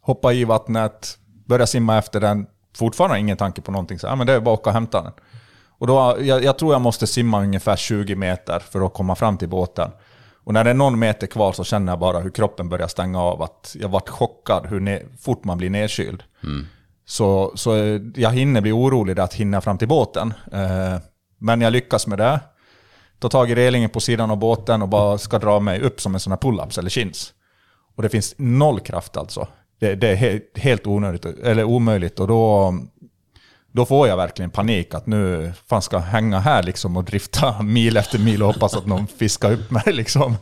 hoppa 0.00 0.32
i 0.32 0.44
vattnet, 0.44 1.18
börja 1.46 1.66
simma 1.66 1.98
efter 1.98 2.20
den. 2.20 2.46
Fortfarande 2.76 3.18
ingen 3.18 3.36
tanke 3.36 3.62
på 3.62 3.72
någonting, 3.72 3.98
så 3.98 4.06
ja, 4.06 4.16
men 4.16 4.26
det 4.26 4.32
är 4.32 4.40
bara 4.40 4.54
att 4.54 4.60
åka 4.60 4.70
och 4.70 4.74
hämta 4.74 5.02
den. 5.02 5.12
Och 5.78 5.86
då, 5.86 6.16
jag, 6.20 6.44
jag 6.44 6.58
tror 6.58 6.72
jag 6.72 6.80
måste 6.80 7.06
simma 7.06 7.42
ungefär 7.42 7.76
20 7.76 8.16
meter 8.16 8.58
för 8.58 8.86
att 8.86 8.94
komma 8.94 9.14
fram 9.14 9.38
till 9.38 9.48
båten. 9.48 9.90
Och 10.44 10.52
när 10.54 10.64
det 10.64 10.70
är 10.70 10.74
någon 10.74 10.98
meter 10.98 11.26
kvar 11.26 11.52
så 11.52 11.64
känner 11.64 11.92
jag 11.92 11.98
bara 11.98 12.20
hur 12.20 12.30
kroppen 12.30 12.68
börjar 12.68 12.88
stänga 12.88 13.20
av. 13.20 13.42
Att 13.42 13.76
jag 13.80 13.88
vart 13.88 14.08
chockad 14.08 14.66
hur 14.66 14.80
ne- 14.80 15.16
fort 15.20 15.44
man 15.44 15.58
blir 15.58 15.70
nedkyld. 15.70 16.22
Mm. 16.42 16.66
Så, 17.06 17.52
så 17.54 18.00
jag 18.14 18.30
hinner 18.30 18.60
bli 18.60 18.72
orolig 18.72 19.20
att 19.20 19.34
hinna 19.34 19.60
fram 19.60 19.78
till 19.78 19.88
båten. 19.88 20.34
Eh, 20.52 20.96
men 21.38 21.60
jag 21.60 21.72
lyckas 21.72 22.06
med 22.06 22.18
det. 22.18 22.40
Tar 23.18 23.28
tag 23.28 23.50
i 23.50 23.54
relingen 23.54 23.90
på 23.90 24.00
sidan 24.00 24.30
av 24.30 24.36
båten 24.36 24.82
och 24.82 24.88
bara 24.88 25.18
ska 25.18 25.38
dra 25.38 25.60
mig 25.60 25.80
upp 25.80 26.00
som 26.00 26.14
en 26.14 26.20
sån 26.20 26.32
här 26.32 26.38
pull-ups 26.38 26.78
eller 26.78 26.90
chins. 26.90 27.32
Och 27.96 28.02
det 28.02 28.08
finns 28.08 28.34
noll 28.38 28.80
kraft 28.80 29.16
alltså. 29.16 29.48
Det, 29.80 29.94
det 29.94 30.08
är 30.08 30.14
helt, 30.14 30.58
helt 30.58 30.86
onödigt, 30.86 31.24
eller 31.24 31.64
omöjligt. 31.64 32.20
Och 32.20 32.28
då, 32.28 32.74
då 33.72 33.86
får 33.86 34.08
jag 34.08 34.16
verkligen 34.16 34.50
panik 34.50 34.94
att 34.94 35.06
nu 35.06 35.52
fan 35.66 35.82
ska 35.82 35.96
jag 35.96 36.02
hänga 36.02 36.38
här 36.38 36.62
liksom 36.62 36.96
och 36.96 37.04
drifta 37.04 37.62
mil 37.62 37.96
efter 37.96 38.18
mil 38.18 38.42
och 38.42 38.54
hoppas 38.54 38.76
att 38.76 38.86
någon 38.86 39.06
fiskar 39.06 39.52
upp 39.52 39.70
mig 39.70 39.92
liksom. 39.92 40.36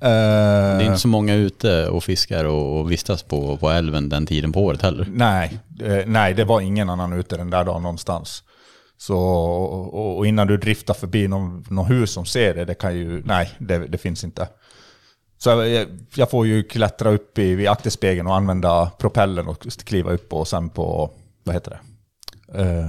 Det 0.00 0.06
är 0.06 0.80
inte 0.80 0.98
så 0.98 1.08
många 1.08 1.34
ute 1.34 1.88
och 1.88 2.04
fiskar 2.04 2.44
och, 2.44 2.80
och 2.80 2.90
vistas 2.92 3.22
på, 3.22 3.56
på 3.56 3.70
älven 3.70 4.08
den 4.08 4.26
tiden 4.26 4.52
på 4.52 4.60
året 4.64 4.82
heller. 4.82 5.06
Nej, 5.12 5.58
eh, 5.82 6.02
nej, 6.06 6.34
det 6.34 6.44
var 6.44 6.60
ingen 6.60 6.90
annan 6.90 7.12
ute 7.12 7.36
den 7.36 7.50
där 7.50 7.64
dagen 7.64 7.82
någonstans. 7.82 8.42
Så, 8.98 9.18
och, 9.18 10.18
och 10.18 10.26
innan 10.26 10.46
du 10.46 10.56
driftar 10.56 10.94
förbi 10.94 11.28
någon, 11.28 11.64
någon 11.70 11.86
hus 11.86 12.10
som 12.10 12.24
ser 12.26 12.54
det, 12.54 12.64
det 12.64 12.74
kan 12.74 12.96
ju, 12.96 13.22
nej, 13.24 13.50
det, 13.58 13.78
det 13.78 13.98
finns 13.98 14.24
inte. 14.24 14.48
Så 15.38 15.50
jag, 15.50 15.86
jag 16.14 16.30
får 16.30 16.46
ju 16.46 16.62
klättra 16.62 17.10
upp 17.10 17.38
i, 17.38 17.54
vid 17.54 17.68
akterspegeln 17.68 18.26
och 18.26 18.34
använda 18.36 18.90
propellen 18.98 19.48
och 19.48 19.66
kliva 19.84 20.10
upp 20.12 20.32
och 20.32 20.48
sen 20.48 20.68
på, 20.68 21.10
vad 21.44 21.54
heter 21.54 21.70
det? 21.70 21.80
Eh, 22.62 22.86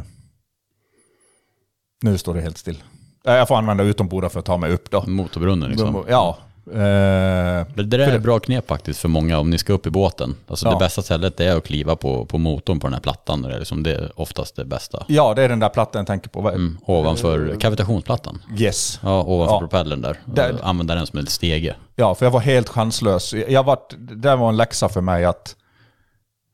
nu 2.03 2.17
står 2.17 2.33
det 2.33 2.41
helt 2.41 2.57
still. 2.57 2.83
Eh, 3.25 3.33
Jag 3.33 3.47
får 3.47 3.55
använda 3.55 3.83
utomborda 3.83 4.29
för 4.29 4.39
att 4.39 4.45
ta 4.45 4.57
mig 4.57 4.71
upp 4.71 4.91
då. 4.91 5.03
Motorbrunnen 5.07 5.69
liksom. 5.69 6.05
Ja. 6.09 6.37
Eh, 6.73 7.65
Det 7.75 7.83
där 7.83 7.99
är 7.99 8.15
ett 8.15 8.21
bra 8.23 8.39
knep 8.39 8.67
faktiskt 8.67 8.99
för 8.99 9.07
många 9.09 9.39
om 9.39 9.49
ni 9.49 9.57
ska 9.57 9.73
upp 9.73 9.85
i 9.87 9.89
båten. 9.89 10.35
Alltså 10.47 10.65
Ja. 10.67 10.71
det 10.71 10.77
bästa 10.79 11.01
stället 11.01 11.39
är 11.39 11.57
att 11.57 11.63
kliva 11.65 11.95
på, 11.95 12.25
på 12.25 12.37
motorn 12.37 12.79
på 12.79 12.87
den 12.87 12.93
här 12.93 13.01
plattan. 13.01 13.41
Det 13.41 13.53
är, 13.55 13.59
liksom, 13.59 13.83
det 13.83 13.95
är 13.95 14.11
oftast 14.15 14.55
det 14.55 14.65
bästa. 14.65 15.05
ja, 15.07 15.33
det 15.33 15.43
är 15.43 15.49
den 15.49 15.59
där 15.59 15.69
plattan 15.69 15.99
jag 15.99 16.07
tänker 16.07 16.29
på. 16.29 16.49
Mm, 16.49 16.77
ovanför 16.85 17.55
kavitationsplattan. 17.59 18.41
Yes. 18.59 18.99
Ja, 19.03 19.23
ovanför 19.23 19.53
Ja. 19.55 19.59
propellern 19.59 20.01
där. 20.01 20.19
Där- 20.25 20.55
Använda 20.63 20.95
den 20.95 21.07
som 21.07 21.19
en 21.19 21.27
stege. 21.27 21.75
Ja, 21.95 22.15
för 22.15 22.25
jag 22.25 22.31
var 22.31 22.39
helt 22.39 22.69
chanslös. 22.69 23.33
Jag 23.33 23.63
var, 23.63 23.79
det 23.97 24.35
var 24.35 24.49
en 24.49 24.57
läxa 24.57 24.89
för 24.89 25.01
mig 25.01 25.25
att 25.25 25.55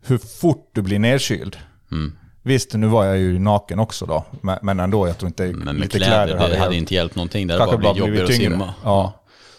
hur 0.05 0.17
fort 0.17 0.69
du 0.73 0.81
blir 0.81 0.99
nedkyld. 0.99 1.57
Mm. 1.91 2.15
Visst, 2.45 2.73
nu 2.73 2.87
var 2.87 3.05
jag 3.05 3.17
ju 3.17 3.39
naken 3.39 3.79
också 3.79 4.05
då, 4.05 4.25
men, 4.61 4.79
ändå, 4.79 5.07
jag 5.07 5.17
tror 5.17 5.27
inte 5.27 5.43
Men 5.43 5.59
med 5.59 5.75
lite 5.75 5.97
kläder, 5.97 6.27
det 6.27 6.39
hade, 6.39 6.55
hjälpt. 6.55 6.73
inte 6.75 6.93
hjälpt 6.93 7.15
någonting. 7.15 7.47
Det 7.47 7.53
hade 7.59 7.65
bara 7.77 7.77
blivit 7.77 7.97
jobbigare 7.99 8.25
att 8.27 8.33
simma. 8.33 8.73
Ja. 8.83 9.13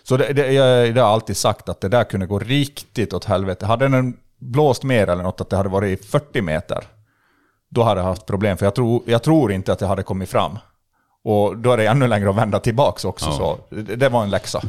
Så 0.09 0.17
det, 0.17 0.33
det, 0.33 0.53
jag, 0.53 0.95
det 0.95 1.01
har 1.01 1.09
alltid 1.09 1.37
sagt 1.37 1.69
att 1.69 1.81
det 1.81 1.89
där 1.89 2.05
kunde 2.05 2.27
gå 2.27 2.39
riktigt 2.39 3.13
åt 3.13 3.25
helvete. 3.25 3.67
Hade 3.67 3.89
den 3.89 4.17
blåst 4.39 4.83
mer 4.83 5.09
eller 5.09 5.23
något, 5.23 5.41
att 5.41 5.51
det 5.51 5.57
hade 5.57 5.69
varit 5.69 6.05
40 6.05 6.41
meter, 6.43 6.85
då 7.71 7.83
hade 7.83 8.01
jag 8.01 8.09
haft 8.09 8.27
problem. 8.27 8.57
För 8.57 8.67
jag 8.67 8.75
tror, 8.75 9.03
jag 9.07 9.23
tror 9.23 9.53
inte 9.53 9.73
att 9.73 9.81
jag 9.81 9.89
hade 9.89 10.03
kommit 10.03 10.29
fram. 10.29 10.59
Och 11.25 11.57
då 11.59 11.73
är 11.73 11.77
det 11.77 11.87
ännu 11.87 12.07
längre 12.09 12.31
att 12.31 12.37
vända 12.37 12.61
tillbaka 12.61 13.09
också. 13.09 13.27
Ja. 13.27 13.37
Så 13.37 13.59
det, 13.75 13.97
det 13.97 14.09
var 14.09 14.23
en 14.23 14.31
läxa. 14.31 14.63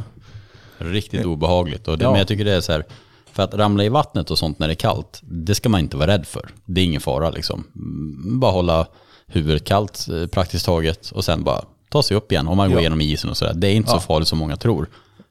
Riktigt 0.78 1.24
obehagligt. 1.24 1.88
Och 1.88 1.98
det, 1.98 2.04
Ja. 2.04 2.10
Men 2.10 2.18
jag 2.18 2.28
tycker 2.28 2.44
det 2.44 2.52
är 2.52 2.60
så 2.60 2.72
här, 2.72 2.84
för 3.32 3.42
att 3.42 3.54
ramla 3.54 3.84
i 3.84 3.88
vattnet 3.88 4.30
och 4.30 4.38
sånt 4.38 4.58
när 4.58 4.66
det 4.68 4.72
är 4.72 4.76
kallt, 4.76 5.20
det 5.22 5.54
ska 5.54 5.68
man 5.68 5.80
inte 5.80 5.96
vara 5.96 6.06
rädd 6.06 6.26
för. 6.26 6.48
Det 6.64 6.80
är 6.80 6.84
ingen 6.84 7.00
fara 7.00 7.30
liksom. 7.30 7.64
Mm, 7.76 8.40
Bara 8.40 8.52
hålla 8.52 8.86
huvudet 9.26 9.64
kallt 9.64 10.06
eh, 10.08 10.26
praktiskt 10.26 10.66
taget 10.66 11.10
och 11.10 11.24
sen 11.24 11.44
bara 11.44 11.60
ta 11.90 12.02
sig 12.02 12.16
upp 12.16 12.32
igen 12.32 12.48
om 12.48 12.56
man 12.56 12.68
går 12.68 12.76
Ja. 12.76 12.80
igenom 12.80 13.00
isen 13.00 13.30
och 13.30 13.36
sådär. 13.36 13.54
Det 13.54 13.68
är 13.68 13.74
inte 13.74 13.90
så 13.90 13.96
Ja. 13.96 14.00
farligt 14.00 14.28
som 14.28 14.38
många 14.38 14.56
tror. 14.56 14.88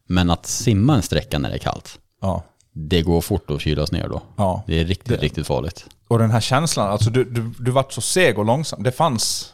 Men 0.08 0.30
att 0.30 0.46
simma 0.46 0.96
en 0.96 1.02
sträcka 1.02 1.40
när 1.40 1.50
det 1.50 1.56
är 1.56 1.60
kallt, 1.60 2.00
Ja. 2.22 2.44
det 2.74 3.02
går 3.02 3.22
fort 3.22 3.52
att 3.52 3.62
kylas 3.62 3.92
ner 3.92 4.08
då. 4.08 4.22
Ja. 4.38 4.64
Det 4.68 4.80
är 4.80 4.86
riktigt, 4.86 5.22
riktigt 5.22 5.48
farligt. 5.48 5.86
Och 6.08 6.20
den 6.20 6.32
här 6.32 6.42
känslan, 6.42 6.88
alltså 6.92 7.10
du, 7.10 7.24
du, 7.24 7.52
du 7.60 7.72
vart 7.72 7.94
så 7.94 8.02
seg 8.02 8.40
och 8.40 8.46
långsam. 8.46 8.84
Det 8.84 8.92
fanns, 8.92 9.54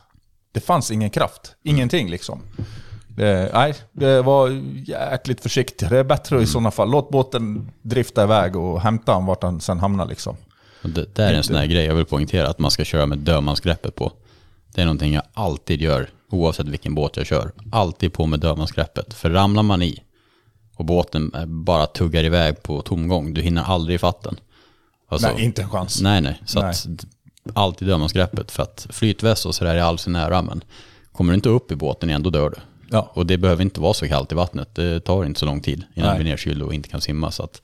det 0.51 0.59
fanns 0.59 0.91
ingen 0.91 1.09
kraft. 1.09 1.55
Ingenting 1.63 2.09
liksom. 2.09 2.39
Det, 3.07 3.49
nej, 3.53 3.75
det 3.91 4.21
var 4.21 4.49
jäkligt 4.85 5.41
försiktigt. 5.41 5.89
Det 5.89 5.97
är 5.99 6.03
bättre 6.03 6.41
i 6.41 6.45
sådana 6.47 6.71
fall. 6.71 6.91
Låt 6.91 7.09
båten 7.09 7.71
drifta 7.81 8.23
iväg 8.23 8.55
och 8.55 8.81
hämta 8.81 9.11
honom 9.11 9.25
vart 9.25 9.43
han 9.43 9.61
sen 9.61 9.79
hamnar 9.79 10.05
liksom. 10.05 10.35
Det, 10.81 11.15
det 11.15 11.23
är 11.23 11.33
en 11.33 11.43
sån 11.43 11.55
här 11.55 11.65
grej 11.65 11.85
jag 11.85 11.95
vill 11.95 12.05
poängtera, 12.05 12.47
att 12.49 12.59
man 12.59 12.71
ska 12.71 12.83
köra 12.83 13.05
med 13.05 13.17
dödmansgreppet 13.17 13.95
på. 13.95 14.11
Det 14.75 14.81
är 14.81 14.85
någonting 14.85 15.13
jag 15.13 15.23
alltid 15.33 15.81
gör, 15.81 16.09
oavsett 16.31 16.67
vilken 16.67 16.95
båt 16.95 17.17
jag 17.17 17.25
kör. 17.25 17.51
Alltid 17.71 18.13
på 18.13 18.25
med 18.25 18.39
dödmansgreppet. 18.39 19.13
För 19.13 19.29
ramlar 19.29 19.63
man 19.63 19.81
i 19.81 20.03
och 20.75 20.86
båten 20.86 21.31
bara 21.47 21.86
tuggar 21.86 22.23
iväg 22.23 22.63
på 22.63 22.81
tomgång, 22.81 23.34
du 23.34 23.41
hinner 23.41 23.63
aldrig 23.63 23.95
ifatt 23.95 24.23
den. 24.23 24.39
Alltså, 25.10 25.27
nej, 25.27 25.43
inte 25.43 25.62
en 25.62 25.69
chans. 25.69 26.01
nej, 26.01 26.21
nej. 26.21 26.41
Så 26.45 26.62
Nej. 26.62 26.69
att 26.69 27.05
alltid 27.53 27.88
dödmansgreppet. 27.88 28.51
För 28.51 28.63
att 28.63 28.88
flytväst 28.89 29.45
och 29.45 29.55
sådär 29.55 29.75
är 29.75 29.81
all 29.81 29.99
sin 29.99 30.15
ära, 30.15 30.41
men 30.41 30.63
kommer 31.12 31.34
du 31.34 31.36
inte 31.36 31.49
upp 31.49 31.71
i 31.71 31.75
båten 31.75 32.10
igen, 32.10 32.23
då 32.23 32.29
dör 32.29 32.49
du. 32.49 32.57
Ja. 32.89 33.12
Och 33.13 33.25
det 33.25 33.38
behöver 33.38 33.62
inte 33.62 33.81
vara 33.81 33.93
så 33.93 34.07
kallt 34.07 34.31
i 34.31 34.36
vattnet. 34.36 34.75
Det 34.75 34.99
tar 34.99 35.25
inte 35.25 35.39
så 35.39 35.45
lång 35.45 35.62
tid 35.62 35.84
innan 35.93 36.10
Nej. 36.10 36.17
du 36.17 36.23
blir 36.23 36.31
nedkyld 36.31 36.62
och 36.62 36.73
inte 36.73 36.89
kan 36.89 37.01
simma. 37.01 37.31
Så 37.31 37.43
att 37.43 37.62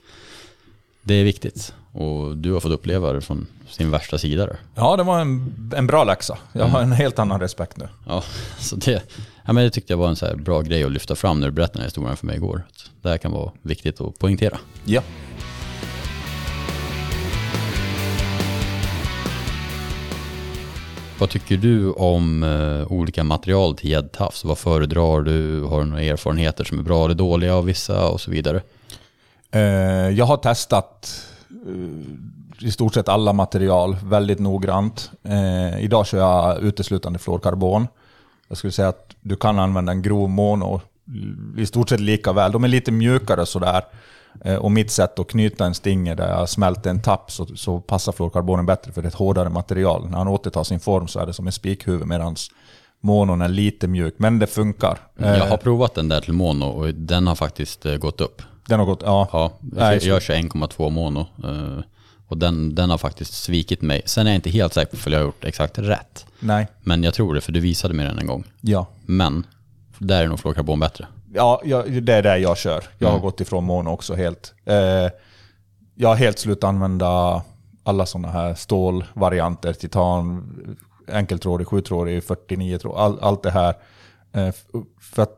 det 1.02 1.14
är 1.14 1.24
viktigt. 1.24 1.74
Och 1.92 2.38
du 2.38 2.54
har 2.54 2.60
fått 2.60 2.72
uppleva 2.72 3.14
det 3.14 3.22
från 3.22 3.48
sin 3.70 3.92
värsta 3.92 4.18
sida 4.18 4.46
där. 4.46 4.58
Ja, 4.76 4.96
det 4.96 5.04
var 5.04 5.20
en, 5.20 5.72
en 5.76 5.88
bra 5.88 6.04
läxa. 6.04 6.38
Jag 6.54 6.66
har 6.66 6.82
en 6.82 6.92
helt 6.92 7.20
annan 7.20 7.40
respekt 7.40 7.78
nu. 7.78 7.88
Ja, 8.08 8.24
så 8.60 8.76
det, 8.76 9.04
ja, 9.48 9.54
men 9.54 9.64
det 9.64 9.70
tyckte 9.70 9.94
jag 9.94 9.98
var 9.98 10.10
en 10.10 10.16
så 10.16 10.36
bra 10.38 10.62
grej 10.62 10.84
att 10.84 10.92
lyfta 10.92 11.16
fram 11.16 11.40
när 11.40 11.48
du 11.48 11.54
berättade 11.54 11.74
den 11.74 11.82
här 11.82 11.88
historien 11.88 12.18
för 12.18 12.26
mig 12.26 12.36
igår. 12.36 12.66
Att 12.68 12.92
Det 13.02 13.10
här 13.10 13.18
kan 13.18 13.32
vara 13.32 13.52
viktigt 13.62 14.02
att 14.02 14.20
poängtera. 14.20 14.58
Ja. 14.86 15.02
Vad 21.20 21.30
tycker 21.30 21.58
du 21.58 21.92
om 21.92 22.44
eh, 22.44 22.92
olika 22.92 23.24
material 23.24 23.76
till 23.76 23.90
gäddtafs? 23.90 24.46
Vad 24.46 24.58
föredrar 24.58 25.22
du? 25.22 25.64
Har 25.64 25.80
du 25.80 25.86
några 25.86 26.04
erfarenheter 26.04 26.64
som 26.64 26.80
är 26.80 26.84
bra 26.84 27.06
eller 27.06 27.16
dåliga 27.16 27.56
av 27.56 27.66
vissa 27.66 28.10
och 28.10 28.22
så 28.22 28.32
vidare? 28.32 28.62
Eh, 29.52 29.62
jag 30.10 30.26
har 30.26 30.38
testat 30.38 31.22
eh, 31.50 32.68
i 32.68 32.72
stort 32.72 32.94
sett 32.94 33.10
alla 33.10 33.34
material 33.34 33.98
väldigt 34.04 34.40
noggrant. 34.40 35.12
Eh, 35.24 35.84
idag 35.84 36.08
kör 36.08 36.18
jag 36.18 36.64
uteslutande 36.64 37.20
fluorkarbon. 37.20 37.88
Jag 38.48 38.58
skulle 38.58 38.72
säga 38.72 38.88
att 38.88 39.16
du 39.22 39.36
kan 39.36 39.60
använda 39.60 39.92
en 39.92 40.02
grov 40.02 40.30
mono 40.30 40.82
i 41.58 41.66
stort 41.66 41.90
sett 41.90 42.00
lika 42.00 42.34
väl. 42.34 42.52
De 42.52 42.64
är 42.64 42.68
lite 42.68 42.92
mjukare 42.92 43.46
sådär. 43.46 43.84
Eh, 44.46 44.56
och 44.56 44.72
mitt 44.72 44.92
sätt 44.92 45.20
att 45.20 45.28
knyta 45.28 45.66
en 45.66 45.74
stinger 45.74 46.16
där 46.16 46.30
jag 46.30 46.50
smälter 46.50 46.90
en 46.90 47.02
tapp 47.02 47.32
så, 47.32 47.46
så 47.46 47.80
passar 47.80 48.12
fluorkarbonen 48.12 48.66
bättre 48.66 48.92
för 48.92 49.02
det 49.02 49.06
är 49.06 49.10
ett 49.10 49.16
hårdare 49.16 49.50
material. 49.50 50.10
När 50.10 50.18
han 50.18 50.28
återtar 50.28 50.64
sin 50.64 50.80
form 50.80 51.08
så 51.08 51.20
är 51.20 51.26
det 51.26 51.34
som 51.34 51.48
en 51.48 51.54
spikhuvud 51.54 52.08
medan 52.08 52.36
monon 53.02 53.42
är 53.42 53.48
lite 53.48 53.88
mjuk. 53.88 54.16
Men 54.18 54.40
det 54.40 54.48
funkar. 54.48 54.98
Eh, 55.20 55.38
Jag 55.38 55.46
har 55.48 55.58
provat 55.58 55.94
den 55.96 56.10
där 56.10 56.22
till 56.22 56.34
mono 56.34 56.66
och 56.66 56.94
den 56.94 57.28
har 57.28 57.36
faktiskt 57.36 57.86
eh, 57.86 57.96
gått 57.96 58.22
upp. 58.22 58.42
Den 58.68 58.80
har 58.80 58.86
gått, 58.86 59.02
ja. 59.06 59.28
Ja, 59.34 59.52
jag, 59.78 60.04
jag 60.04 60.22
kör 60.22 60.34
1,2 60.36 60.90
mono. 60.90 61.26
Och 62.28 62.38
den, 62.38 62.76
den 62.76 62.90
har 62.90 62.98
faktiskt 62.98 63.34
svikit 63.44 63.82
mig. 63.82 64.02
Sen 64.06 64.28
är 64.28 64.32
jag 64.32 64.36
inte 64.36 64.50
helt 64.50 64.74
säker 64.74 64.98
på 64.98 65.08
om 65.08 65.14
jag 65.14 65.20
har 65.20 65.26
gjort 65.26 65.46
exakt 65.46 65.78
rätt. 65.80 66.26
Nej, 66.40 66.68
Men 66.84 67.04
jag 67.04 67.14
tror 67.14 67.34
det, 67.34 67.42
för 67.42 67.52
du 67.52 67.60
visade 67.60 67.94
mig 67.94 68.06
den 68.06 68.20
en 68.20 68.28
gång. 68.28 68.44
ja. 68.62 68.88
Men 69.06 69.46
där 69.98 70.24
är 70.24 70.28
nog 70.28 70.40
fluorkarbon 70.40 70.80
bättre. 70.80 71.08
Ja, 71.34 71.62
jag, 71.66 72.04
det 72.04 72.14
är 72.14 72.24
det 72.24 72.38
jag 72.38 72.58
kör. 72.58 72.84
Jag 72.98 73.12
har 73.12 73.20
gått 73.20 73.42
ifrån 73.42 73.64
mono 73.64 73.90
också 73.90 74.16
helt. 74.16 74.54
Eh, 74.66 74.76
jag 75.96 76.10
har 76.10 76.16
helt 76.16 76.40
slutat 76.40 76.64
använda 76.68 77.42
alla 77.84 78.06
sådana 78.06 78.32
här 78.32 78.56
stålvarianter, 78.56 79.74
titan, 79.74 80.50
enkeltrådig, 81.12 81.68
sjutrådig, 81.68 82.24
49 82.24 82.78
tråd, 82.78 82.98
all, 82.98 83.20
allt 83.20 83.44
det 83.44 83.52
här. 83.52 83.74
Eh, 84.34 84.54
för, 85.02 85.24
att, 85.24 85.34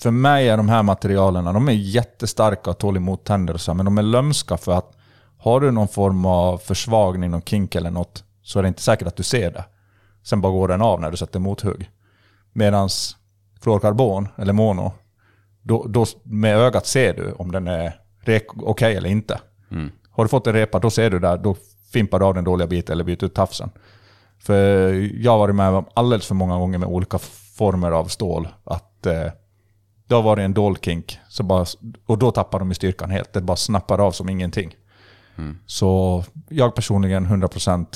för 0.00 0.10
mig 0.10 0.48
är 0.48 0.56
de 0.56 0.68
här 0.68 0.82
materialen, 0.82 1.44
de 1.44 1.68
är 1.68 1.72
jättestarka 1.72 2.70
och 2.70 2.78
tål 2.78 2.96
emot 2.96 3.24
tänder 3.24 3.54
och 3.54 3.60
så, 3.60 3.74
men 3.74 3.84
de 3.84 3.98
är 3.98 4.02
lömska 4.02 4.56
för 4.56 4.72
att 4.72 4.96
har 5.40 5.60
du 5.60 5.70
någon 5.70 5.88
form 5.88 6.24
av 6.24 6.58
försvagning, 6.58 7.30
någon 7.30 7.42
kink 7.42 7.74
eller 7.74 7.90
något, 7.90 8.24
så 8.42 8.58
är 8.58 8.62
det 8.62 8.68
inte 8.68 8.82
säkert 8.82 9.08
att 9.08 9.16
du 9.16 9.22
ser 9.22 9.50
det. 9.50 9.64
Sen 10.22 10.40
bara 10.40 10.52
går 10.52 10.68
den 10.68 10.82
av 10.82 11.00
när 11.00 11.10
du 11.10 11.16
sätter 11.16 11.38
mothugg. 11.38 11.90
Medans 12.52 13.16
fluorkarbon, 13.62 14.28
eller 14.36 14.52
mono, 14.52 14.92
då, 15.62 15.86
då 15.88 16.06
med 16.22 16.56
ögat 16.56 16.86
ser 16.86 17.14
du 17.14 17.32
om 17.32 17.52
den 17.52 17.68
är 17.68 18.00
okej 18.56 18.96
eller 18.96 19.10
inte. 19.10 19.40
Har 20.10 20.24
du 20.24 20.28
fått 20.28 20.46
en 20.46 20.52
repa, 20.52 20.78
då 20.78 20.90
ser 20.90 21.10
du 21.10 21.18
där, 21.18 21.38
då 21.38 21.56
fimpar 21.92 22.18
du 22.18 22.24
av 22.24 22.34
den 22.34 22.44
dåliga 22.44 22.66
biten 22.66 22.92
eller 22.92 23.04
byter 23.04 23.24
ut 23.24 23.34
tafsen. 23.34 23.70
För 24.38 24.92
jag 25.22 25.32
har 25.32 25.38
varit 25.38 25.54
med 25.54 25.68
om 25.68 25.84
alldeles 25.94 26.26
för 26.26 26.34
många 26.34 26.58
gånger 26.58 26.78
med 26.78 26.88
olika 26.88 27.18
former 27.58 27.90
av 27.90 28.04
stål 28.04 28.48
att 28.64 29.06
eh, 29.06 29.26
det 30.08 30.14
har 30.14 30.22
varit 30.22 30.42
en 30.42 30.54
dold 30.54 30.84
kink, 30.84 31.18
så 31.28 31.42
bara, 31.42 31.66
och 32.06 32.18
då 32.18 32.30
tappar 32.30 32.58
de 32.58 32.72
i 32.72 32.74
styrkan 32.74 33.10
helt. 33.10 33.32
Det 33.32 33.40
bara 33.40 33.56
snappar 33.56 33.98
av 33.98 34.12
som 34.12 34.28
ingenting. 34.28 34.74
Så 35.66 36.24
jag 36.48 36.74
personligen 36.74 37.26
100% 37.26 37.86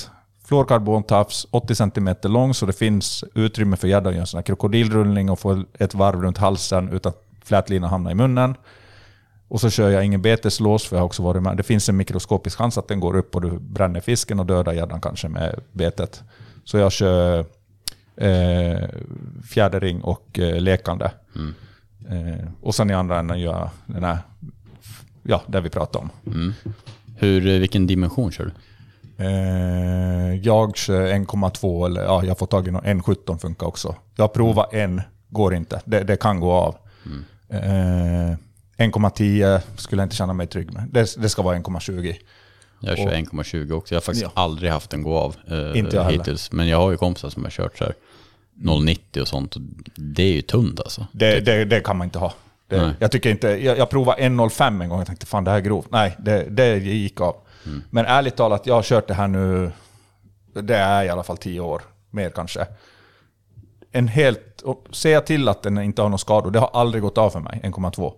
fluorkarbontafs, 0.45 1.47
80 1.51 1.75
cm 1.75 2.15
lång 2.23 2.53
så 2.53 2.65
det 2.65 2.73
finns 2.73 3.23
utrymme 3.35 3.77
för 3.77 3.87
gäddan 3.87 4.07
att 4.07 4.13
göra 4.13 4.21
en 4.21 4.27
sån 4.27 4.37
här 4.37 4.43
krokodilrullning 4.43 5.29
och 5.29 5.39
få 5.39 5.63
ett 5.79 5.93
varv 5.93 6.21
runt 6.21 6.37
halsen 6.37 6.89
utan 6.89 7.09
att 7.09 7.23
flätlinan 7.43 7.89
hamnar 7.89 8.11
i 8.11 8.15
munnen. 8.15 8.55
Och 9.47 9.61
så 9.61 9.69
kör 9.69 9.89
jag 9.89 10.05
ingen 10.05 10.21
beteslås, 10.21 10.85
för 10.85 10.95
jag 10.95 11.01
har 11.01 11.05
också 11.05 11.23
varit 11.23 11.43
med. 11.43 11.57
Det 11.57 11.63
finns 11.63 11.89
en 11.89 11.97
mikroskopisk 11.97 12.57
chans 12.57 12.77
att 12.77 12.87
den 12.87 12.99
går 12.99 13.17
upp 13.17 13.35
och 13.35 13.41
du 13.41 13.59
bränner 13.59 13.99
fisken 13.99 14.39
och 14.39 14.45
dödar 14.45 14.73
gäddan 14.73 15.01
kanske 15.01 15.29
med 15.29 15.59
betet. 15.71 16.23
Så 16.63 16.77
jag 16.77 16.91
kör 16.91 17.45
eh, 18.17 18.89
fjädering 19.49 20.01
och 20.01 20.39
eh, 20.39 20.61
lekande. 20.61 21.11
Eh, 22.09 22.47
och 22.61 22.75
sen 22.75 22.89
i 22.89 22.93
andra 22.93 23.19
änden 23.19 23.39
gör 23.39 23.59
jag 23.59 23.69
den 23.85 24.03
här, 24.03 24.17
ja, 25.23 25.41
det 25.47 25.61
vi 25.61 25.69
pratade 25.69 26.05
om. 26.05 26.09
Hur, 27.15 27.47
eh, 27.47 27.59
vilken 27.59 27.87
dimension 27.87 28.31
kör 28.31 28.45
du? 28.45 28.51
Eh, 29.23 30.35
jag 30.43 30.77
kör 30.77 31.07
1,2 31.13 31.85
eller 31.85 32.03
ja, 32.03 32.23
jag 32.25 32.37
får 32.37 32.45
tag 32.45 32.67
i 32.67 32.71
någon 32.71 32.83
1,17 32.83 33.37
funkar 33.37 33.67
också. 33.67 33.95
Jag 34.15 34.33
provar 34.33 34.67
en, 34.71 35.01
går 35.29 35.55
inte. 35.55 35.81
Det, 35.85 36.03
det 36.03 36.17
kan 36.17 36.39
gå 36.39 36.51
av. 36.51 36.75
Eh, 37.49 38.35
1,10 38.77 39.59
skulle 39.77 40.01
jag 40.01 40.05
inte 40.05 40.15
känna 40.15 40.33
mig 40.33 40.47
trygg 40.47 40.73
med. 40.73 40.87
Det, 40.91 41.15
det 41.17 41.29
ska 41.29 41.41
vara 41.41 41.55
1,20. 41.57 42.15
Jag 42.79 42.97
kör 42.97 43.05
Och- 43.05 43.11
1,20 43.13 43.71
också. 43.71 43.93
Jag 43.95 43.97
har 44.01 44.03
faktiskt 44.03 44.23
Ja. 44.35 44.41
aldrig 44.41 44.71
haft 44.71 44.89
den 44.89 45.03
gå 45.03 45.17
av 45.17 45.35
eh, 45.47 45.79
Inte 45.79 45.95
jag 45.95 46.03
heller. 46.03 46.17
hittills. 46.17 46.51
Men 46.51 46.67
jag 46.67 46.77
har 46.77 46.91
ju 46.91 46.97
kompisar 46.97 47.29
som 47.29 47.43
har 47.43 47.51
kört 47.51 47.77
så 47.77 47.83
här 47.83 47.93
0,90 48.61 49.21
och 49.21 49.27
sånt. 49.27 49.55
Det 49.95 50.23
är 50.23 50.33
ju 50.33 50.41
tunt 50.41 50.79
alltså. 50.79 51.07
Det, 51.11 51.39
det, 51.39 51.65
det 51.65 51.79
kan 51.79 51.97
man 51.97 52.05
inte 52.07 52.19
ha. 52.19 52.33
Det, 52.67 52.95
jag, 52.99 53.11
tycker 53.11 53.29
inte, 53.29 53.47
jag, 53.47 53.77
jag 53.77 53.89
provade 53.89 54.21
1,05 54.21 54.83
en 54.83 54.89
gång 54.89 54.99
och 55.01 55.07
tänkte 55.07 55.25
fan 55.25 55.43
det 55.43 55.51
här 55.51 55.57
är 55.57 55.61
grovt. 55.61 55.87
Nej, 55.91 56.15
det, 56.19 56.43
det 56.49 56.77
gick 56.77 57.21
av. 57.21 57.35
Men 57.89 58.05
ärligt 58.05 58.35
talat, 58.35 58.65
jag 58.67 58.75
har 58.75 58.83
kört 58.83 59.07
det 59.07 59.13
här 59.13 59.27
nu, 59.27 59.71
det 60.53 60.75
är 60.77 61.03
i 61.03 61.09
alla 61.09 61.23
fall 61.23 61.37
10 61.37 61.59
år, 61.59 61.81
mer 62.09 62.29
kanske. 62.29 62.67
En 63.91 64.07
helt, 64.07 64.61
och 64.61 64.85
jag 65.03 65.25
till 65.25 65.47
att 65.47 65.63
den 65.63 65.77
inte 65.77 66.01
har 66.01 66.09
någon 66.09 66.19
skador, 66.19 66.51
det 66.51 66.59
har 66.59 66.69
aldrig 66.73 67.01
gått 67.03 67.17
av 67.17 67.29
för 67.29 67.39
mig, 67.39 67.59
1,2. 67.63 68.13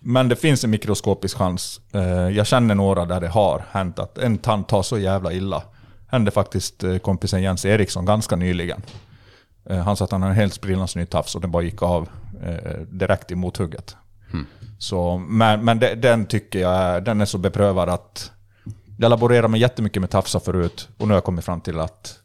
Men 0.00 0.28
det 0.28 0.36
finns 0.36 0.64
en 0.64 0.70
mikroskopisk 0.70 1.36
chans. 1.36 1.80
Eh, 1.92 2.02
Jag 2.28 2.46
känner 2.46 2.74
några 2.74 3.04
där 3.04 3.20
det 3.20 3.28
har 3.28 3.64
hänt 3.70 3.98
att 3.98 4.18
en 4.18 4.38
tand 4.38 4.68
tar 4.68 4.82
så 4.82 4.98
jävla 4.98 5.32
illa. 5.32 5.62
Hände 6.08 6.30
faktiskt 6.30 6.84
eh, 6.84 6.98
kompisen 6.98 7.42
Jens 7.42 7.64
Eriksson 7.64 8.04
ganska 8.04 8.36
nyligen. 8.36 8.82
Eh, 9.70 9.78
Han 9.78 9.96
sa 9.96 10.04
att 10.04 10.10
han 10.10 10.22
hade 10.22 10.32
en 10.32 10.36
helt 10.40 10.54
sprillans 10.54 10.96
ny 10.96 11.06
tafs 11.06 11.34
och 11.34 11.40
den 11.40 11.50
bara 11.50 11.62
gick 11.62 11.82
av 11.82 12.08
eh, 12.42 12.80
direkt 12.80 13.30
i 13.30 13.34
mothugget. 13.34 13.96
Så, 14.78 15.18
men 15.18 15.64
men 15.64 15.78
det, 15.78 15.94
den 15.94 16.26
tycker 16.26 16.58
jag 16.58 16.74
är, 16.74 17.00
den 17.00 17.20
är 17.20 17.24
så 17.24 17.38
beprövad 17.38 17.88
att 17.88 18.32
jag 18.98 19.10
laborerar 19.10 19.48
med 19.48 19.60
jättemycket 19.60 20.00
med 20.00 20.10
tafsar 20.10 20.40
förut 20.40 20.88
och 20.96 21.08
nu 21.08 21.12
har 21.12 21.16
jag 21.16 21.24
kommit 21.24 21.44
fram 21.44 21.60
till 21.60 21.80
att 21.80 22.18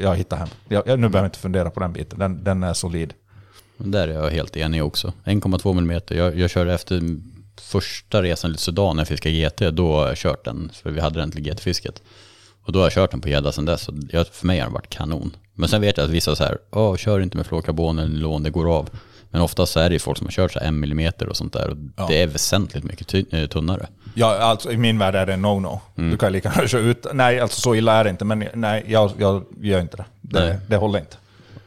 jag 0.00 0.16
hittar 0.16 0.36
hem. 0.36 0.48
Jag, 0.68 0.82
jag, 0.86 0.98
nu 0.98 1.08
behöver 1.08 1.18
jag 1.18 1.26
inte 1.26 1.38
fundera 1.38 1.70
på 1.70 1.80
den 1.80 1.92
biten, 1.92 2.18
den, 2.18 2.44
den 2.44 2.62
är 2.62 2.74
solid. 2.74 3.14
Där 3.76 4.08
är 4.08 4.12
jag 4.12 4.30
helt 4.30 4.56
enig 4.56 4.84
också. 4.84 5.12
1,2 5.24 5.78
mm. 5.78 6.00
Jag, 6.08 6.38
jag 6.38 6.50
körde 6.50 6.74
efter 6.74 7.00
första 7.60 8.22
resan 8.22 8.50
till 8.50 8.58
Sudan 8.58 8.96
när 8.96 9.00
jag 9.00 9.08
fiskade 9.08 9.34
GT. 9.34 9.76
Då 9.76 9.96
har 9.96 10.08
jag 10.08 10.16
kört 10.16 10.44
den, 10.44 10.70
för 10.74 10.90
vi 10.90 11.00
hade 11.00 11.20
den 11.20 11.30
till 11.30 11.42
GT-fisket. 11.42 12.02
Och 12.62 12.72
då 12.72 12.78
har 12.78 12.86
jag 12.86 12.92
kört 12.92 13.10
den 13.10 13.20
på 13.20 13.28
gädda 13.28 13.52
sedan 13.52 13.64
dess. 13.64 13.88
Och 13.88 13.94
jag, 14.10 14.26
för 14.26 14.46
mig 14.46 14.58
har 14.58 14.66
den 14.66 14.72
varit 14.72 14.90
kanon. 14.90 15.36
Men 15.54 15.68
sen 15.68 15.80
vet 15.80 15.96
jag 15.96 16.04
att 16.04 16.10
vissa 16.10 16.36
så 16.36 16.44
här, 16.44 16.96
kör 16.96 17.20
inte 17.20 17.36
med 17.36 17.46
fluorkarbon 17.46 17.98
eller 17.98 18.12
nylon, 18.12 18.42
det 18.42 18.50
går 18.50 18.76
av. 18.78 18.90
Men 19.34 19.42
oftast 19.42 19.72
så 19.72 19.80
är 19.80 19.88
det 19.88 19.92
ju 19.92 19.98
folk 19.98 20.18
som 20.18 20.26
har 20.26 20.32
kört 20.32 20.52
så 20.52 20.58
en 20.58 20.80
millimeter 20.80 21.28
och 21.28 21.36
sånt 21.36 21.52
där. 21.52 21.70
Och 21.70 21.76
Ja. 21.96 22.06
Det 22.08 22.22
är 22.22 22.26
väsentligt 22.26 22.84
mycket 22.84 23.32
eh, 23.32 23.46
tunnare. 23.46 23.86
Ja, 24.14 24.38
alltså 24.38 24.72
i 24.72 24.76
min 24.76 24.98
värld 24.98 25.14
är 25.14 25.26
det 25.26 25.32
no-no. 25.32 25.78
Du 25.94 26.16
kan 26.16 26.32
lika 26.32 26.52
gärna 26.54 26.68
köra 26.68 26.80
ut. 26.80 27.06
Nej, 27.12 27.40
alltså 27.40 27.60
så 27.60 27.74
illa 27.74 27.92
är 27.94 28.04
det 28.04 28.10
inte, 28.10 28.24
men 28.24 28.44
nej, 28.54 28.84
jag, 28.88 29.12
jag 29.18 29.44
gör 29.60 29.80
inte 29.80 29.96
det. 29.96 30.04
Det, 30.20 30.60
det 30.68 30.76
håller 30.76 30.98
inte. 30.98 31.16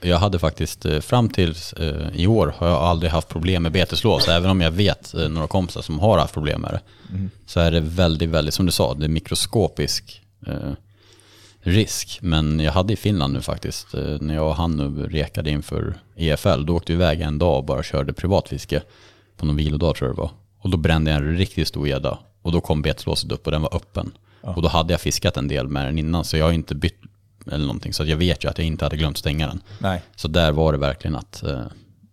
Jag 0.01 0.17
hade 0.17 0.39
faktiskt, 0.39 0.85
eh, 0.85 0.99
fram 0.99 1.29
till 1.29 1.55
eh, 1.77 1.85
i 2.13 2.27
år 2.27 2.53
har 2.57 2.67
jag 2.67 2.77
aldrig 2.77 3.11
haft 3.11 3.27
problem 3.27 3.63
med 3.63 3.71
beteslås. 3.71 4.27
Även 4.27 4.49
om 4.49 4.61
jag 4.61 4.71
vet 4.71 5.13
några 5.29 5.47
kompisar 5.47 5.81
som 5.81 5.99
har 5.99 6.17
haft 6.17 6.33
problem 6.33 6.61
med 6.61 6.71
det. 6.71 6.81
Så 7.45 7.59
är 7.59 7.71
det 7.71 7.79
väldigt, 7.79 8.29
väldigt, 8.29 8.53
som 8.53 8.65
du 8.65 8.71
sa, 8.71 8.93
det 8.93 9.05
är 9.05 9.09
mikroskopisk 9.09 10.21
risk. 11.67 12.19
Men 12.21 12.59
jag 12.59 12.71
hade 12.71 12.93
i 12.93 12.95
Finland 12.95 13.33
nu 13.33 13.41
faktiskt, 13.41 13.93
eh, 13.93 14.17
när 14.21 14.35
jag 14.35 14.47
och 14.47 14.55
han 14.55 14.77
nu 14.77 15.07
rekade 15.07 15.49
inför 15.49 15.95
EFL, 16.15 16.65
då 16.65 16.75
åkte 16.75 16.91
vi 16.91 16.95
iväg 16.95 17.21
en 17.21 17.39
dag 17.39 17.57
och 17.57 17.65
bara 17.65 17.83
körde 17.83 18.13
privatfiske 18.13 18.81
på 19.37 19.45
någon 19.45 19.55
vilodag 19.55 19.95
tror 19.95 20.09
jag 20.09 20.15
det 20.15 20.21
var. 20.21 20.31
Och 20.59 20.69
då 20.69 20.77
brände 20.77 21.11
jag 21.11 21.17
en 21.21 21.37
riktigt 21.37 21.67
stor 21.67 21.87
gädda. 21.87 22.17
Och 22.41 22.51
då 22.51 22.61
kom 22.61 22.81
beteslåset 22.81 23.31
upp 23.31 23.45
och 23.45 23.51
den 23.51 23.61
var 23.61 23.75
öppen. 23.75 24.11
Och 24.41 24.61
då 24.61 24.67
hade 24.67 24.93
jag 24.93 25.01
fiskat 25.01 25.37
en 25.37 25.47
del 25.47 25.67
med 25.67 25.85
den 25.85 25.99
innan, 25.99 26.23
så 26.23 26.37
jag 26.37 26.45
har 26.45 26.51
inte 26.51 26.75
bytt 26.75 27.01
eller 27.51 27.65
någonting. 27.65 27.93
Så 27.93 28.05
jag 28.05 28.17
vet 28.17 28.43
ju 28.43 28.49
att 28.49 28.57
jag 28.57 28.67
inte 28.67 28.85
hade 28.85 28.97
glömt 28.97 29.17
stänga 29.17 29.47
den. 29.47 29.61
Nej. 29.79 30.01
Så 30.15 30.27
där 30.27 30.51
var 30.51 30.71
det 30.71 30.77
verkligen 30.77 31.15
att 31.15 31.43
eh, 31.43 31.61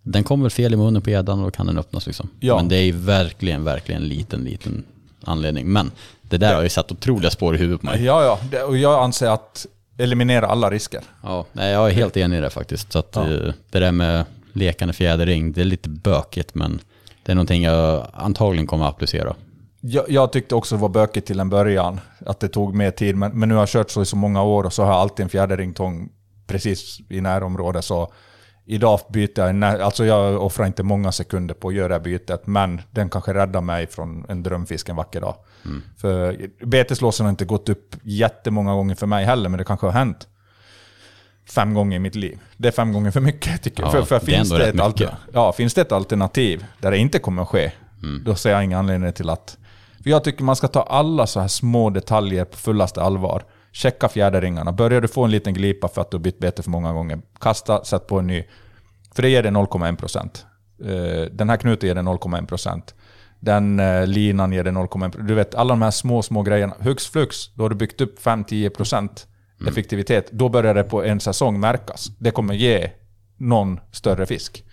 den 0.03 0.25
kommer 0.25 0.45
väl 0.45 0.51
fel 0.51 0.75
i 0.75 0.77
munnen 0.77 1.03
på 1.03 1.11
gäddan 1.11 1.39
och 1.39 1.45
då 1.45 1.51
kan 1.51 1.67
den 1.67 1.79
öppnas 1.79 2.07
liksom. 2.07 2.29
Ja. 2.41 2.57
Men 2.57 2.69
det 2.69 2.77
är 2.77 2.93
verkligen, 2.93 3.65
verkligen 3.65 4.03
en 4.03 4.09
liten, 4.09 4.45
liten 4.45 4.85
anledning. 5.25 5.67
Men 5.67 5.91
det 6.29 6.39
där 6.39 6.55
har 6.55 6.63
ju 6.63 6.69
satt 6.69 6.93
otroliga 6.93 7.31
spår 7.31 7.55
i 7.55 7.59
huvudet 7.59 7.81
på 7.81 7.87
mig. 7.87 8.05
Ja, 8.05 8.39
ja. 8.53 8.65
Och 8.65 8.77
jag 8.77 9.03
anser 9.03 9.29
att 9.31 9.67
eliminera 9.99 10.47
alla 10.47 10.71
risker. 10.71 11.01
Ja, 11.23 11.45
nej, 11.53 11.73
jag 11.73 11.89
är 11.91 11.93
helt 11.95 12.17
enig 12.17 12.39
i 12.39 12.41
det 12.41 12.51
faktiskt. 12.51 12.93
Så 12.93 12.99
att, 12.99 13.17
eh, 13.17 13.23
det 13.71 13.79
där 13.81 13.93
med 13.93 14.25
lekande 14.53 14.95
fjädering, 14.95 15.53
det 15.53 15.61
är 15.61 15.65
lite 15.65 15.89
bökigt 15.89 16.55
men 16.55 16.81
det 17.25 17.33
är 17.33 17.37
någonting 17.37 17.63
jag 17.63 18.07
antagligen 18.13 18.67
kommer 18.67 18.85
att 18.85 18.95
applicera. 18.95 19.35
Jag, 19.81 20.05
jag 20.09 20.33
tyckte 20.33 20.55
också 20.55 20.75
det 20.77 20.83
var 20.83 20.89
bökigt 20.89 21.27
till 21.27 21.41
en 21.41 21.51
början, 21.51 22.01
att 22.27 22.41
det 22.41 22.49
tog 22.49 22.75
mer 22.75 22.91
tid. 22.91 23.17
Men, 23.17 23.39
men 23.39 23.49
nu 23.49 23.55
har 23.55 23.63
jag 23.63 23.69
kört 23.69 23.91
så 23.91 24.03
i 24.03 24.07
så 24.07 24.17
många 24.17 24.43
år 24.43 24.65
och 24.65 24.73
så 24.73 24.83
har 24.83 24.93
jag 24.93 25.01
alltid 25.01 25.25
en 25.25 25.29
fjäderringtång 25.31 26.09
precis 26.47 26.99
i 27.09 27.21
närområdet. 27.21 27.85
Så 27.85 28.13
idag 28.67 29.01
byter 29.09 29.31
jag, 29.41 29.55
när- 29.55 29.79
alltså 29.79 30.05
jag 30.05 30.43
offrar 30.43 30.67
inte 30.67 30.83
många 30.83 31.13
sekunder 31.13 31.55
på 31.55 31.69
att 31.69 31.75
göra 31.75 31.89
det 31.89 31.95
här 31.95 32.01
bytet, 32.01 32.47
men 32.47 32.81
den 32.91 33.11
kanske 33.11 33.35
räddar 33.35 33.61
mig 33.61 33.87
från 33.87 34.25
en 34.29 34.43
drömfisk 34.43 34.89
en 34.89 34.97
vacker 34.97 35.21
dag. 35.21 35.35
För 35.97 36.49
beteslåsen 36.67 37.27
har 37.27 37.31
inte 37.31 37.45
gått 37.45 37.69
upp 37.69 37.97
jättemånga 38.03 38.75
gånger 38.75 38.95
för 38.95 39.07
mig 39.07 39.25
heller, 39.25 39.49
men 39.49 39.59
det 39.59 39.65
kanske 39.65 39.87
har 39.87 39.93
hänt 39.93 40.29
fem 41.51 41.75
gånger 41.75 41.97
i 41.97 41.99
mitt 42.01 42.15
liv. 42.15 42.39
Det 42.57 42.69
är 42.69 42.73
fem 42.73 42.93
gånger 42.93 43.11
för 43.11 43.21
mycket 43.21 43.63
tycker 43.63 43.83
jag. 43.83 43.89
Ja, 43.89 43.93
för, 43.93 44.03
för 44.03 44.27
det 44.27 44.33
finns, 44.33 44.51
det 44.51 44.69
ett 44.69 44.87
mycket. 44.87 45.11
ja, 45.33 45.53
finns 45.53 45.75
det 45.75 45.81
ett 45.81 45.93
alternativ 45.93 46.65
där 46.81 46.91
det 46.91 46.99
inte 46.99 47.19
kommer 47.19 47.43
att 47.43 47.49
ske, 47.49 47.73
då 48.25 48.35
ser 48.35 48.51
jag 48.51 48.65
ingen 48.65 48.79
anledning 48.79 49.13
till 49.13 49.31
att... 49.31 49.59
För 50.03 50.11
jag 50.11 50.25
tycker 50.25 50.45
man 50.45 50.57
ska 50.57 50.69
ta 50.69 50.83
alla 50.83 51.27
så 51.27 51.41
här 51.41 51.49
små 51.49 51.91
detaljer 51.91 52.45
på 52.45 52.57
fullaste 52.57 53.03
allvar. 53.03 53.45
Checka 53.73 54.09
fjäderringarna. 54.09 54.73
Börjar 54.73 55.01
du 55.01 55.09
få 55.09 55.25
en 55.25 55.31
liten 55.31 55.55
glipa 55.55 55.89
för 55.89 56.01
att 56.01 56.11
du 56.11 56.17
har 56.17 56.23
bytt 56.23 56.39
bete 56.39 56.63
för 56.63 56.71
många 56.71 56.93
gånger, 56.93 57.21
kasta, 57.41 57.85
sätt 57.85 58.07
på 58.07 58.19
en 58.19 58.27
ny. 58.27 58.45
För 59.15 59.23
det 59.23 59.29
ger 59.29 59.43
det 59.43 59.51
0,1%. 59.51 60.45
Eh, 60.85 61.31
Den 61.33 61.51
här 61.51 61.57
knuten 61.57 61.87
ger 61.87 61.95
det 61.95 62.01
0,1%. 62.01 62.83
Den 63.45 63.81
eh, 63.81 64.07
linan 64.07 64.53
ger 64.53 64.65
det 64.65 64.71
0,1%. 64.71 65.27
Du 65.27 65.35
vet, 65.35 65.55
alla 65.55 65.69
de 65.73 65.83
här 65.83 65.91
små, 65.91 66.23
små 66.23 66.43
grejerna. 66.43 66.75
Hux 66.81 67.07
flux, 67.07 67.55
då 67.55 67.65
har 67.65 67.71
du 67.71 67.77
byggt 67.77 68.01
upp 68.01 68.19
5-10% 68.25 69.09
effektivitet. 69.69 70.29
Då 70.33 70.49
börjar 70.49 70.75
det 70.75 70.83
på 70.85 71.05
en 71.05 71.21
säsong 71.21 71.61
märkas. 71.61 72.07
Det 72.19 72.31
kommer 72.31 72.55
ge 72.55 72.91
någon 73.39 73.81
större 73.93 74.27
fisk. 74.27 74.65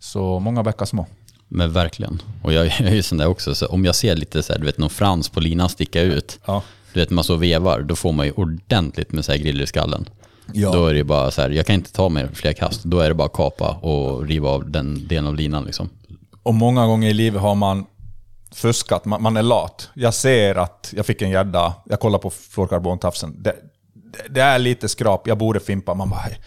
Så 0.00 0.38
många 0.40 0.62
bäckar 0.62 0.84
små. 0.86 1.06
Men 1.48 1.72
verkligen. 1.72 2.22
Och 2.42 2.52
jag, 2.52 2.66
jag 2.80 2.80
är 2.80 2.94
ju 2.94 3.02
sån 3.02 3.18
där 3.18 3.26
också, 3.28 3.54
så 3.54 3.66
om 3.66 3.84
jag 3.84 3.94
ser 3.94 4.16
lite 4.16 4.42
så 4.42 4.52
här, 4.52 4.60
du 4.60 4.66
vet 4.66 4.78
någon 4.78 4.90
frans 4.90 5.28
på 5.28 5.40
linan 5.40 5.68
sticka 5.68 6.02
ut, 6.02 6.38
Ja. 6.46 6.62
du 6.92 7.00
vet 7.00 7.10
man 7.10 7.24
så 7.24 7.36
vevar, 7.36 7.80
då 7.82 7.96
får 7.96 8.12
man 8.12 8.26
ju 8.26 8.32
ordentligt 8.32 9.12
med 9.12 9.24
så 9.24 9.32
här 9.32 9.38
griller 9.38 9.64
i 9.64 9.66
skallen. 9.66 10.08
Ja. 10.52 10.72
Då 10.72 10.86
är 10.86 10.92
det 10.92 10.98
ju 10.98 11.04
bara 11.04 11.30
så 11.30 11.42
här, 11.42 11.50
jag 11.50 11.66
kan 11.66 11.74
inte 11.74 11.92
ta 11.92 12.08
mer 12.08 12.28
fler 12.34 12.52
kast, 12.52 12.82
då 12.84 12.98
är 13.00 13.08
det 13.08 13.14
bara 13.14 13.28
kapa 13.28 13.70
och 13.70 14.26
riva 14.26 14.48
av 14.48 14.70
den 14.70 15.08
delen 15.08 15.26
av 15.26 15.34
linan 15.34 15.64
liksom. 15.64 15.88
Och 16.42 16.54
många 16.54 16.86
gånger 16.86 17.10
i 17.10 17.14
livet 17.14 17.42
har 17.42 17.54
man 17.54 17.86
fuskat, 18.54 19.04
man, 19.04 19.22
man 19.22 19.36
är 19.36 19.42
lat. 19.42 19.90
Jag 19.94 20.14
ser 20.14 20.54
att 20.54 20.92
jag 20.96 21.06
fick 21.06 21.22
en 21.22 21.30
gädda, 21.30 21.74
jag 21.84 22.00
kollar 22.00 22.18
på 22.18 22.30
fluorkarbontafsen. 22.30 23.42
Det, 23.42 23.56
det, 23.94 24.28
det 24.28 24.40
är 24.40 24.58
lite 24.58 24.88
skrap, 24.88 25.26
jag 25.26 25.38
borde 25.38 25.60
fimpa. 25.60 25.94
Man 25.94 26.10
bara, 26.10 26.20
"Hej, 26.20 26.40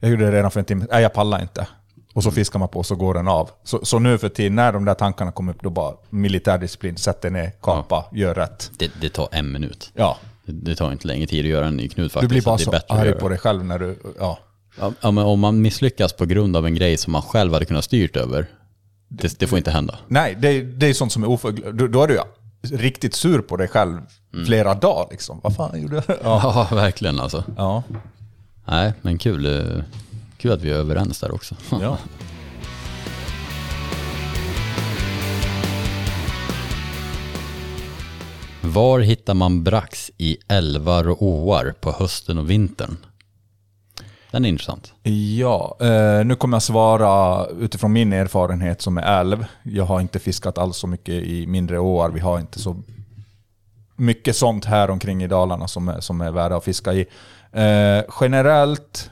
jag 0.00 0.10
gjorde 0.10 0.24
det 0.24 0.32
redan 0.32 0.50
för 0.50 0.60
en 0.60 0.66
timme, 0.66 0.86
nej 0.90 1.02
jag 1.02 1.12
pallar 1.12 1.42
inte. 1.42 1.66
Och 2.14 2.22
så 2.22 2.30
fiskar 2.30 2.58
man 2.58 2.68
på 2.68 2.78
och 2.78 2.86
så 2.86 2.94
går 2.94 3.14
den 3.14 3.28
av. 3.28 3.50
Så, 3.64 3.84
så 3.84 3.98
nu 3.98 4.18
för 4.18 4.28
tiden, 4.28 4.54
när 4.54 4.72
de 4.72 4.84
där 4.84 4.94
tankarna 4.94 5.32
kommer 5.32 5.52
upp, 5.52 5.62
då 5.62 5.70
bara 5.70 5.94
militärdisciplin, 6.10 6.96
sätt 6.96 7.22
dig 7.22 7.30
ner, 7.30 7.52
kapa, 7.62 8.04
gör 8.12 8.34
rätt. 8.34 8.70
Det, 8.78 8.90
det 9.00 9.08
tar 9.08 9.28
en 9.32 9.52
minut. 9.52 9.90
Ja, 9.94 10.16
Det, 10.44 10.76
tar 10.76 10.92
inte 10.92 11.06
längre 11.06 11.26
tid 11.26 11.44
att 11.44 11.50
göra 11.50 11.66
en 11.66 11.76
ny 11.76 11.88
knut 11.88 12.04
du 12.04 12.08
faktiskt. 12.08 12.28
blir 12.28 12.42
bara 12.42 12.58
så 12.58 12.70
att 12.70 12.90
arg 12.90 13.12
på 13.12 13.28
dig 13.28 13.38
själv 13.38 13.64
när 13.64 13.78
du... 13.78 13.98
Ja. 14.18 14.38
Ja, 14.80 14.92
ja, 15.00 15.10
men 15.10 15.24
om 15.24 15.40
man 15.40 15.62
misslyckas 15.62 16.12
på 16.12 16.24
grund 16.24 16.56
av 16.56 16.66
en 16.66 16.74
grej 16.74 16.96
som 16.96 17.12
man 17.12 17.22
själv 17.22 17.52
hade 17.52 17.64
kunnat 17.64 17.84
styrt 17.84 18.16
över, 18.16 18.46
det, 19.08 19.38
det 19.38 19.46
får 19.46 19.58
inte 19.58 19.70
hända. 19.70 19.98
Nej, 20.08 20.36
det, 20.40 20.62
det 20.62 20.86
är 20.86 20.94
sånt 20.94 21.12
som 21.12 21.22
är 21.22 21.28
oförglömt. 21.28 21.92
Då, 21.92 22.02
är 22.02 22.08
du 22.08 22.14
ju 22.14 22.20
riktigt 22.76 23.14
sur 23.14 23.38
på 23.38 23.56
dig 23.56 23.68
själv 23.68 24.00
flera 24.46 24.74
dagar 24.74 25.08
liksom. 25.10 25.40
Vad 25.42 25.56
fan 25.56 25.82
gjorde 25.82 25.96
jag? 25.96 26.04
Ja. 26.22 26.66
Ja, 26.70 26.76
verkligen 26.76 27.20
alltså. 27.20 27.44
ja. 27.56 27.82
Nej, 28.64 28.92
men 29.02 29.18
kul, 29.18 29.46
eh, 29.46 29.82
kul 30.38 30.52
att 30.52 30.62
vi 30.62 30.70
är 30.70 30.74
överens 30.74 31.20
där 31.20 31.34
också. 31.34 31.54
ja. 31.70 31.98
Var 38.62 39.00
hittar 39.00 39.34
man 39.34 39.64
brax 39.64 40.10
i 40.16 40.36
älvar 40.48 41.08
och 41.08 41.22
åar 41.22 41.74
på 41.80 41.92
hösten 41.92 42.38
och 42.38 42.50
vintern? 42.50 42.96
Den 44.30 44.44
är 44.44 44.48
intressant. 44.48 44.94
Ja, 45.38 45.76
eh, 45.80 46.24
nu 46.24 46.34
kommer 46.34 46.54
jag 46.54 46.62
svara 46.62 47.46
utifrån 47.46 47.92
min 47.92 48.12
erfarenhet 48.12 48.82
som 48.82 48.98
är 48.98 49.20
älv. 49.20 49.46
Jag 49.62 49.84
har 49.84 50.00
inte 50.00 50.18
fiskat 50.18 50.58
alls 50.58 50.76
så 50.76 50.86
mycket 50.86 51.14
i 51.14 51.46
mindre 51.46 51.78
åar. 51.78 52.10
Vi 52.10 52.20
har 52.20 52.40
inte 52.40 52.58
så 52.58 52.82
mycket 53.96 54.36
sånt 54.36 54.64
här 54.64 54.90
omkring 54.90 55.22
i 55.22 55.26
Dalarna 55.26 55.68
som 55.68 55.88
är, 55.88 56.00
som 56.00 56.20
är 56.20 56.30
värda 56.30 56.56
att 56.56 56.64
fiska 56.64 56.92
i. 56.92 57.00
Eh, 57.52 58.04
generellt, 58.20 59.10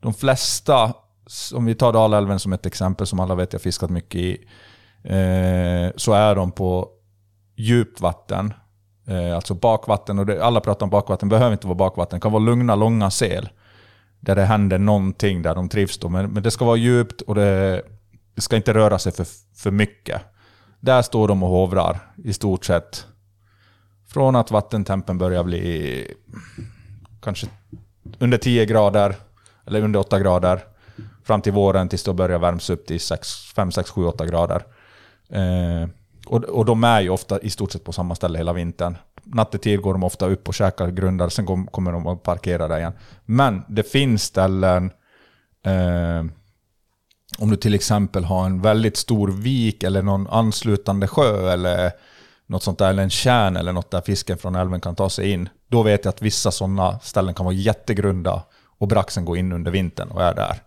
de 0.00 0.14
flesta, 0.14 0.92
om 1.54 1.64
vi 1.64 1.74
tar 1.74 1.92
Dalälven 1.92 2.38
som 2.38 2.52
ett 2.52 2.66
exempel 2.66 3.06
som 3.06 3.20
alla 3.20 3.34
vet 3.34 3.52
jag 3.52 3.62
fiskat 3.62 3.90
mycket 3.90 4.20
i, 4.20 4.44
eh, 5.04 5.90
så 5.96 6.12
är 6.12 6.34
de 6.34 6.52
på 6.52 6.88
djupt 7.56 8.00
vatten. 8.00 8.54
Alltså 9.34 9.54
bakvatten, 9.54 10.18
och 10.18 10.26
det, 10.26 10.44
alla 10.44 10.60
pratar 10.60 10.86
om 10.86 10.90
bakvatten, 10.90 11.28
behöver 11.28 11.52
inte 11.52 11.66
vara 11.66 11.74
bakvatten. 11.74 12.16
Det 12.18 12.22
kan 12.22 12.32
vara 12.32 12.42
lugna, 12.42 12.74
långa 12.74 13.10
sel. 13.10 13.48
Där 14.20 14.34
det 14.34 14.44
händer 14.44 14.78
någonting, 14.78 15.42
där 15.42 15.54
de 15.54 15.68
trivs 15.68 15.98
då. 15.98 16.08
Men, 16.08 16.30
men 16.30 16.42
det 16.42 16.50
ska 16.50 16.64
vara 16.64 16.76
djupt 16.76 17.20
och 17.20 17.34
det, 17.34 17.82
det 18.34 18.40
ska 18.40 18.56
inte 18.56 18.74
röra 18.74 18.98
sig 18.98 19.12
för, 19.12 19.26
för 19.56 19.70
mycket. 19.70 20.22
Där 20.80 21.02
står 21.02 21.28
de 21.28 21.42
och 21.42 21.48
hovrar 21.48 21.98
i 22.24 22.32
stort 22.32 22.64
sett. 22.64 23.06
Från 24.08 24.36
att 24.36 24.50
vattentempen 24.50 25.18
börjar 25.18 25.44
bli 25.44 26.14
kanske 27.22 27.46
under 28.18 28.38
10 28.38 28.66
grader, 28.66 29.14
eller 29.66 29.82
under 29.82 30.00
8 30.00 30.20
grader, 30.20 30.60
fram 31.24 31.42
till 31.42 31.52
våren 31.52 31.88
tills 31.88 32.04
det 32.04 32.14
börjar 32.14 32.38
värms 32.38 32.70
upp 32.70 32.86
till 32.86 33.00
5, 33.56 33.72
6, 33.72 33.90
7, 33.90 34.04
8 34.06 34.26
grader. 34.26 34.62
Eh, 35.28 35.88
och, 36.26 36.44
och 36.44 36.64
de 36.64 36.84
är 36.84 37.00
ju 37.00 37.10
ofta 37.10 37.40
i 37.40 37.50
stort 37.50 37.72
sett 37.72 37.84
på 37.84 37.92
samma 37.92 38.14
ställe 38.14 38.38
hela 38.38 38.52
vintern. 38.52 38.96
Nattetid 39.26 39.80
går 39.82 39.92
de 39.92 40.04
ofta 40.04 40.26
upp 40.26 40.48
och 40.48 40.54
käkar 40.54 40.90
grundar, 40.90 41.28
sen 41.28 41.66
kommer 41.66 41.92
de 41.92 42.06
att 42.06 42.22
parkera 42.22 42.68
där 42.68 42.78
igen. 42.78 42.92
Men 43.24 43.62
det 43.68 43.82
finns 43.82 44.22
ställen, 44.22 44.90
eh, 45.66 46.24
om 47.38 47.50
du 47.50 47.56
till 47.56 47.74
exempel 47.74 48.24
har 48.24 48.46
en 48.46 48.62
väldigt 48.62 48.96
stor 48.96 49.28
vik 49.28 49.82
eller 49.82 50.02
någon 50.02 50.26
anslutande 50.26 51.08
sjö 51.08 51.52
eller 51.52 51.92
något 52.46 52.62
sånt 52.62 52.78
där, 52.78 52.90
eller 52.90 53.02
en 53.02 53.10
kärn 53.10 53.56
eller 53.56 53.72
något 53.72 53.90
där 53.90 54.00
fisken 54.00 54.38
från 54.38 54.54
älven 54.54 54.80
kan 54.80 54.94
ta 54.94 55.10
sig 55.10 55.30
in. 55.30 55.48
Då 55.68 55.82
vet 55.82 56.04
jag 56.04 56.12
att 56.12 56.22
vissa 56.22 56.50
sådana 56.50 56.98
ställen 56.98 57.34
kan 57.34 57.46
vara 57.46 57.54
jättegrunda 57.54 58.42
och 58.78 58.88
braxen 58.88 59.24
går 59.24 59.38
in 59.38 59.52
under 59.52 59.70
vintern 59.70 60.08
och 60.08 60.22
är 60.22 60.34
där. 60.34 60.62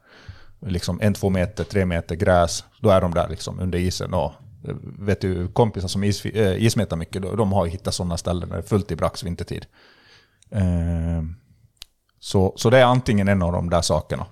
Liksom 0.66 1.00
en, 1.02 1.14
två 1.14 1.30
meter, 1.30 1.64
tre 1.64 1.86
meter 1.86 2.16
gräs, 2.16 2.64
då 2.82 2.90
är 2.90 3.02
de 3.02 3.14
där 3.14 3.30
liksom 3.30 3.60
under 3.60 3.80
isen. 3.80 4.14
Och 4.14 4.34
vet 5.00 5.22
du, 5.22 5.48
kompisar 5.48 5.88
som 5.88 6.04
is, 6.04 6.26
äh, 6.26 6.64
ismetar 6.66 6.98
mycket, 6.98 7.22
de 7.22 7.52
har 7.52 7.66
ju 7.66 7.72
hittat 7.72 7.94
sådana 7.94 8.18
ställen 8.18 8.50
där 8.50 8.56
det 8.56 8.62
är 8.62 8.68
fullt 8.68 8.92
i 8.92 8.96
brax 8.96 9.24
vintertid. 9.24 9.66
Eh, 10.52 11.24
så, 12.20 12.54
så 12.58 12.70
det 12.70 12.78
är 12.78 12.86
antingen 12.86 13.28
en 13.28 13.42
av 13.42 13.52
de 13.52 13.70
där 13.70 13.82
sakerna. 13.82 14.26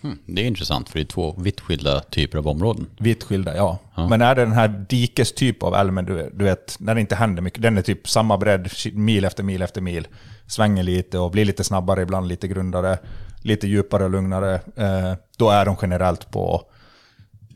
Hmm, 0.00 0.18
det 0.26 0.42
är 0.42 0.46
intressant, 0.46 0.88
för 0.88 0.98
det 0.98 1.02
är 1.02 1.06
två 1.06 1.34
vitt 1.38 1.60
skilda 1.60 2.00
typer 2.00 2.38
av 2.38 2.48
områden. 2.48 2.86
Vitt 2.98 3.24
skilda, 3.24 3.56
ja. 3.56 3.78
ja. 3.94 4.08
Men 4.08 4.22
är 4.22 4.34
det 4.34 4.44
den 4.44 4.52
här 4.52 4.86
dikestyp 4.88 5.62
av 5.62 5.74
älven, 5.74 6.04
du, 6.04 6.30
du 6.34 6.44
vet, 6.44 6.76
när 6.80 6.94
det 6.94 7.00
inte 7.00 7.14
händer 7.14 7.42
mycket, 7.42 7.62
den 7.62 7.78
är 7.78 7.82
typ 7.82 8.08
samma 8.08 8.38
bredd, 8.38 8.70
mil 8.92 9.24
efter 9.24 9.42
mil 9.42 9.62
efter 9.62 9.80
mil, 9.80 10.08
svänger 10.46 10.82
lite 10.82 11.18
och 11.18 11.30
blir 11.30 11.44
lite 11.44 11.64
snabbare, 11.64 12.02
ibland 12.02 12.28
lite 12.28 12.48
grundare, 12.48 12.98
lite 13.42 13.66
djupare 13.66 14.04
och 14.04 14.10
lugnare, 14.10 14.54
eh, 14.54 15.14
då 15.36 15.50
är 15.50 15.64
de 15.64 15.76
generellt 15.82 16.30
på 16.30 16.70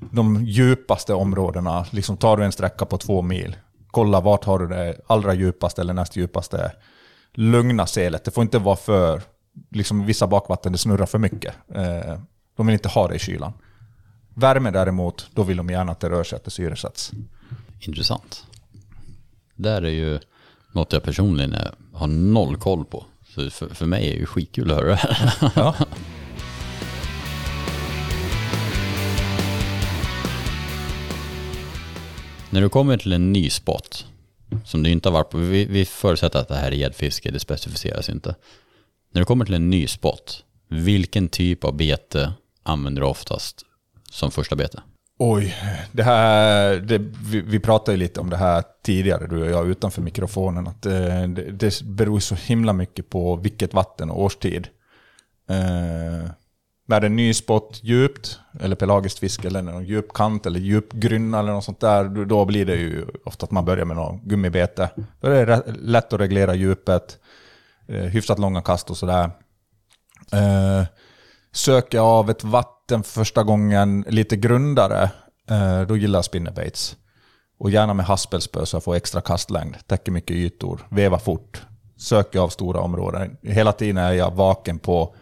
de 0.00 0.44
djupaste 0.44 1.14
områdena. 1.14 1.86
Liksom 1.90 2.16
tar 2.16 2.36
du 2.36 2.44
en 2.44 2.52
sträcka 2.52 2.84
på 2.84 2.98
två 2.98 3.22
mil, 3.22 3.56
kolla 3.90 4.20
vart 4.20 4.44
har 4.44 4.58
du 4.58 4.66
det 4.66 5.00
allra 5.06 5.34
djupaste 5.34 5.80
eller 5.80 5.94
näst 5.94 6.16
djupaste 6.16 6.72
lugna 7.32 7.86
selet. 7.86 8.24
Det 8.24 8.30
får 8.30 8.42
inte 8.42 8.58
vara 8.58 8.76
för, 8.76 9.22
liksom 9.70 10.06
vissa 10.06 10.26
bakvatten, 10.26 10.72
det 10.72 10.78
snurrar 10.78 11.06
för 11.06 11.18
mycket. 11.18 11.54
Eh, 11.74 12.18
de 12.56 12.66
vill 12.66 12.74
inte 12.74 12.88
ha 12.88 13.08
det 13.08 13.14
i 13.14 13.18
kylan. 13.18 13.52
Värme 14.34 14.70
däremot, 14.70 15.30
då 15.34 15.42
vill 15.42 15.56
de 15.56 15.70
gärna 15.70 15.92
att 15.92 16.00
det 16.00 16.10
rör 16.10 16.24
sig, 16.24 16.36
att 16.36 16.44
det 16.44 16.50
syresätts. 16.50 17.12
Intressant. 17.80 18.46
Där 19.54 19.82
är 19.82 19.90
ju 19.90 20.18
något 20.72 20.92
jag 20.92 21.02
personligen 21.02 21.56
har 21.92 22.06
noll 22.06 22.56
koll 22.56 22.84
på. 22.84 23.04
Så 23.34 23.50
för, 23.50 23.74
för 23.74 23.86
mig 23.86 24.08
är 24.08 24.12
det 24.12 24.18
ju 24.18 24.26
skitkul 24.26 24.70
att 24.70 24.76
höra 24.76 24.88
det 24.88 24.94
här. 24.94 25.52
Ja. 25.56 25.74
När 32.52 32.60
du 32.60 32.68
kommer 32.68 32.96
till 32.96 33.12
en 33.12 33.32
ny 33.32 33.50
spot, 33.50 34.06
som 34.64 34.82
du 34.82 34.90
inte 34.90 35.08
har 35.08 35.12
varit 35.12 35.30
på, 35.30 35.38
vi, 35.38 35.64
vi 35.64 35.84
förutsätter 35.84 36.38
att 36.38 36.48
det 36.48 36.56
här 36.56 36.72
är 36.72 36.76
gäddfiske, 36.76 37.30
det 37.30 37.40
specificeras 37.40 38.08
inte. 38.08 38.34
När 39.12 39.20
du 39.20 39.24
kommer 39.24 39.44
till 39.44 39.54
en 39.54 39.70
ny 39.70 39.86
spot, 39.86 40.44
vilken 40.68 41.28
typ 41.28 41.64
av 41.64 41.76
bete 41.76 42.32
använder 42.62 43.02
du 43.02 43.08
oftast 43.08 43.64
som 44.10 44.30
första 44.30 44.56
bete? 44.56 44.80
Oj, 45.18 45.54
det 45.92 46.02
här, 46.02 46.76
det, 46.76 46.98
vi, 46.98 47.40
vi 47.40 47.60
pratade 47.60 47.92
ju 47.92 47.98
lite 47.98 48.20
om 48.20 48.30
det 48.30 48.36
här 48.36 48.64
tidigare, 48.84 49.26
du 49.26 49.42
och 49.42 49.50
jag, 49.50 49.68
utanför 49.68 50.02
mikrofonen. 50.02 50.68
Att 50.68 50.86
eh, 50.86 51.22
det, 51.28 51.50
det, 51.50 51.82
beror 51.82 52.20
så 52.20 52.34
himla 52.34 52.72
mycket 52.72 53.10
på 53.10 53.36
vilket 53.36 53.74
vatten 53.74 54.10
och 54.10 54.22
årstid. 54.22 54.68
Eh, 55.50 56.30
när 56.90 57.00
det 57.00 57.06
är 57.06 57.08
ny 57.10 57.34
spott 57.34 57.80
djupt, 57.82 58.38
eller 58.60 58.76
pelagiskt 58.76 59.18
fiske, 59.18 59.48
eller 59.48 59.62
någon 59.62 59.84
djup 59.84 60.12
kant 60.12 60.46
eller 60.46 60.60
djup 60.60 60.92
grynna 60.92 61.38
eller 61.38 61.52
något 61.52 61.64
sånt 61.64 61.80
där, 61.80 62.24
då 62.24 62.44
blir 62.44 62.66
det 62.66 62.76
ju 62.76 63.06
ofta 63.24 63.44
att 63.44 63.50
man 63.50 63.64
börjar 63.64 63.84
med 63.84 63.96
någon 63.96 64.20
gummibete. 64.24 64.90
Då 65.20 65.28
är 65.28 65.46
det 65.46 65.62
lätt 65.66 66.12
att 66.12 66.20
reglera 66.20 66.54
djupet, 66.54 67.18
eh, 67.88 67.94
hyfsat 67.94 68.38
långa 68.38 68.62
kast 68.62 68.90
och 68.90 68.96
sådär. 68.96 69.30
Eh, 70.32 70.84
söker 71.52 71.98
jag 71.98 72.06
av 72.06 72.30
ett 72.30 72.44
vatten 72.44 73.02
första 73.02 73.42
gången 73.42 74.04
lite 74.08 74.36
grundare, 74.36 75.10
eh, 75.50 75.80
då 75.80 75.96
gillar 75.96 76.18
jag 76.18 76.24
spinnerbaits. 76.24 76.96
Och 77.58 77.70
gärna 77.70 77.94
med 77.94 78.06
haspelspö 78.06 78.66
så 78.66 78.76
jag 78.76 78.84
får 78.84 78.94
extra 78.94 79.20
kastlängd, 79.20 79.76
täcker 79.86 80.12
mycket 80.12 80.36
ytor, 80.36 80.86
veva 80.90 81.18
fort, 81.18 81.62
söker 81.96 82.40
av 82.40 82.48
stora 82.48 82.80
områden. 82.80 83.36
Hela 83.42 83.72
tiden 83.72 83.96
är 83.96 84.12
jag 84.12 84.30
vaken 84.30 84.78
på 84.78 85.14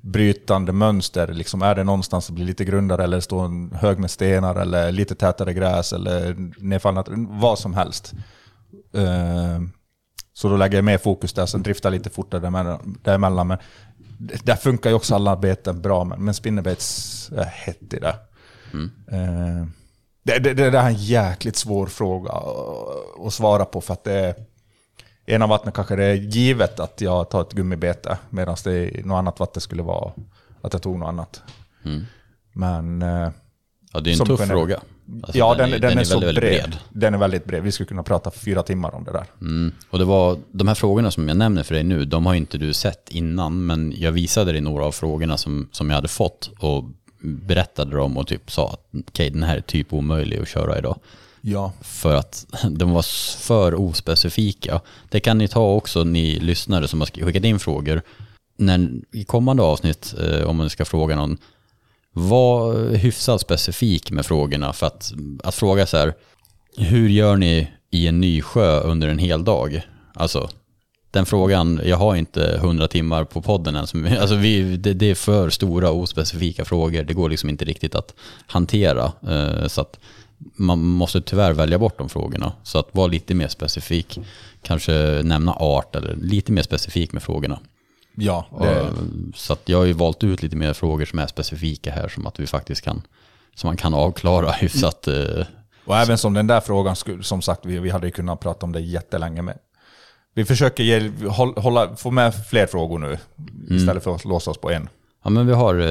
brytande 0.00 0.72
mönster. 0.72 1.26
Liksom 1.26 1.62
är 1.62 1.74
det 1.74 1.84
någonstans 1.84 2.24
som 2.24 2.34
blir 2.34 2.44
lite 2.44 2.64
grundare 2.64 3.04
eller 3.04 3.20
står 3.20 3.44
en 3.44 3.72
hög 3.72 3.98
med 3.98 4.10
stenar 4.10 4.54
eller 4.54 4.92
lite 4.92 5.14
tätare 5.14 5.54
gräs 5.54 5.92
eller 5.92 6.36
nedfallna, 6.58 7.04
vad 7.30 7.58
som 7.58 7.74
helst. 7.74 8.12
Uh, 8.96 9.60
så 10.32 10.48
då 10.48 10.56
lägger 10.56 10.78
jag 10.78 10.84
mer 10.84 10.98
fokus 10.98 11.32
där, 11.32 11.46
sen 11.46 11.62
driftar 11.62 11.90
lite 11.90 12.10
fortare 12.10 12.78
däremellan. 13.02 13.46
Men 13.46 13.58
där 14.44 14.56
funkar 14.56 14.90
ju 14.90 14.96
också 14.96 15.14
alla 15.14 15.36
beten 15.36 15.82
bra, 15.82 16.04
men, 16.04 16.24
men 16.24 16.34
spinnerbaits 16.34 17.30
är 17.36 17.44
hett 17.44 17.94
i 17.94 17.98
det. 17.98 18.16
Mm. 18.72 18.90
Uh, 19.12 19.66
det, 20.22 20.38
det, 20.38 20.54
det, 20.54 20.70
det 20.70 20.78
är 20.78 20.86
en 20.86 20.94
jäkligt 20.94 21.56
svår 21.56 21.86
fråga 21.86 22.32
att 23.26 23.34
svara 23.34 23.64
på 23.64 23.80
för 23.80 23.92
att 23.92 24.04
det 24.04 24.12
är 24.12 24.34
ena 25.30 25.46
vattnet 25.46 25.74
kanske 25.74 25.96
det 25.96 26.04
är 26.04 26.14
givet 26.14 26.80
att 26.80 27.00
jag 27.00 27.30
tar 27.30 27.40
ett 27.40 27.52
gummibete, 27.52 28.18
medan 28.30 28.56
det 28.64 29.06
något 29.06 29.16
annat 29.16 29.40
vatten 29.40 29.60
skulle 29.60 29.82
vara 29.82 30.12
att 30.62 30.72
jag 30.72 30.82
tog 30.82 30.98
något 30.98 31.08
annat. 31.08 31.42
Mm. 31.84 32.04
Men... 32.52 33.02
Eh, 33.02 33.30
ja, 33.92 34.00
det 34.00 34.10
är 34.10 34.20
en 34.20 34.26
tuff 34.26 34.48
fråga. 34.48 34.80
Alltså, 35.22 35.38
ja, 35.38 35.54
den, 35.54 35.70
den, 35.70 35.80
den, 35.80 35.90
är, 35.90 35.94
den 35.94 35.98
är, 35.98 36.04
så 36.04 36.20
väldigt, 36.20 36.40
bred. 36.40 36.70
bred. 36.70 36.78
Den 36.88 37.14
är 37.14 37.18
väldigt 37.18 37.44
bred. 37.44 37.62
Vi 37.62 37.72
skulle 37.72 37.86
kunna 37.86 38.02
prata 38.02 38.30
fyra 38.30 38.62
timmar 38.62 38.94
om 38.94 39.04
det 39.04 39.12
där. 39.12 39.26
Mm. 39.40 39.72
Och 39.90 39.98
det 39.98 40.04
var 40.04 40.38
de 40.52 40.68
här 40.68 40.74
frågorna 40.74 41.10
som 41.10 41.28
jag 41.28 41.36
nämner 41.36 41.62
för 41.62 41.74
dig 41.74 41.84
nu, 41.84 42.04
de 42.04 42.26
har 42.26 42.34
inte 42.34 42.58
du 42.58 42.72
sett 42.72 43.10
innan, 43.10 43.66
men 43.66 43.94
jag 43.96 44.12
visade 44.12 44.52
dig 44.52 44.60
några 44.60 44.84
av 44.84 44.92
frågorna 44.92 45.36
som, 45.36 45.68
som 45.72 45.90
jag 45.90 45.94
hade 45.94 46.08
fått 46.08 46.50
och 46.58 46.84
berättade 47.22 47.96
dem 47.96 48.16
och 48.16 48.26
typ 48.26 48.50
sa 48.50 48.68
att 48.68 48.86
okej, 48.88 49.02
okay, 49.08 49.30
den 49.30 49.42
här 49.42 49.56
är 49.56 49.60
typ 49.60 49.92
omöjlig 49.92 50.38
att 50.38 50.48
köra 50.48 50.78
idag. 50.78 50.98
Ja. 51.40 51.72
För 51.80 52.14
att 52.14 52.46
de 52.70 52.90
var 52.90 53.02
för 53.38 53.74
ospecifika. 53.74 54.80
Det 55.08 55.20
kan 55.20 55.38
ni 55.38 55.48
ta 55.48 55.72
också, 55.72 56.04
ni 56.04 56.40
lyssnare 56.40 56.88
som 56.88 57.00
har 57.00 57.06
skickat 57.06 57.44
in 57.44 57.58
frågor. 57.58 58.02
När, 58.56 58.90
I 59.12 59.24
kommande 59.24 59.62
avsnitt, 59.62 60.14
eh, 60.18 60.42
om 60.42 60.56
man 60.56 60.70
ska 60.70 60.84
fråga 60.84 61.16
någon, 61.16 61.38
var 62.12 62.88
hyfsat 62.94 63.40
specifik 63.40 64.10
med 64.10 64.26
frågorna. 64.26 64.72
För 64.72 64.86
att, 64.86 65.12
att 65.44 65.54
fråga 65.54 65.86
så 65.86 65.96
här, 65.96 66.14
hur 66.76 67.08
gör 67.08 67.36
ni 67.36 67.70
i 67.90 68.06
en 68.06 68.20
ny 68.20 68.42
sjö 68.42 68.80
under 68.80 69.08
en 69.08 69.18
hel 69.18 69.44
dag? 69.44 69.82
Alltså, 70.14 70.50
den 71.10 71.26
frågan, 71.26 71.80
jag 71.84 71.96
har 71.96 72.16
inte 72.16 72.58
hundra 72.62 72.88
timmar 72.88 73.24
på 73.24 73.42
podden 73.42 73.76
än. 73.76 73.86
Alltså 74.20 74.34
vi, 74.34 74.76
det, 74.76 74.94
det, 74.94 75.06
är 75.06 75.14
för 75.14 75.50
stora 75.50 75.90
ospecifika 75.90 76.64
frågor. 76.64 77.02
Det 77.02 77.14
går 77.14 77.28
liksom 77.28 77.48
inte 77.48 77.64
riktigt 77.64 77.94
att 77.94 78.14
hantera. 78.46 79.12
Eh, 79.28 79.66
så 79.66 79.80
att 79.80 79.98
man 80.56 80.78
måste 80.78 81.20
tyvärr 81.20 81.52
välja 81.52 81.78
bort 81.78 81.98
de 81.98 82.08
frågorna. 82.08 82.52
Så 82.62 82.78
att 82.78 82.88
vara 82.92 83.06
lite 83.06 83.34
mer 83.34 83.48
specifik. 83.48 84.18
Kanske 84.62 84.92
nämna 85.24 85.52
art 85.52 85.96
eller 85.96 86.14
lite 86.16 86.52
mer 86.52 86.62
specifik 86.62 87.12
med 87.12 87.22
frågorna. 87.22 87.58
Ja. 88.14 88.46
Det... 88.60 88.92
Så 89.34 89.52
att 89.52 89.68
jag 89.68 89.78
har 89.78 89.84
ju 89.84 89.92
valt 89.92 90.24
ut 90.24 90.42
lite 90.42 90.56
mer 90.56 90.72
frågor 90.72 91.04
som 91.04 91.18
är 91.18 91.26
specifika 91.26 91.92
här 91.92 92.08
som 92.08 92.26
att 92.26 92.40
vi 92.40 92.46
faktiskt 92.46 92.82
kan, 92.82 93.02
som 93.54 93.68
man 93.68 93.76
kan 93.76 93.94
avklara 93.94 94.50
hyfsat. 94.60 95.06
Mm. 95.06 95.44
Och 95.84 95.96
även 95.96 96.18
som 96.18 96.34
den 96.34 96.46
där 96.46 96.60
frågan, 96.60 96.96
som 97.22 97.42
sagt, 97.42 97.66
vi, 97.66 97.78
vi 97.78 97.90
hade 97.90 98.06
ju 98.06 98.10
kunnat 98.10 98.40
prata 98.40 98.66
om 98.66 98.72
det 98.72 98.80
jättelänge 98.80 99.42
med. 99.42 99.58
Vi 100.34 100.44
försöker 100.44 100.82
ge, 100.84 101.12
hålla, 101.56 101.96
få 101.96 102.10
med 102.10 102.46
fler 102.46 102.66
frågor 102.66 102.98
nu, 102.98 103.18
mm. 103.38 103.76
istället 103.76 104.04
för 104.04 104.14
att 104.14 104.24
låsa 104.24 104.50
oss 104.50 104.58
på 104.58 104.70
en. 104.70 104.88
Ja, 105.24 105.30
men 105.30 105.46
vi 105.46 105.52
har, 105.52 105.74
eh, 105.74 105.84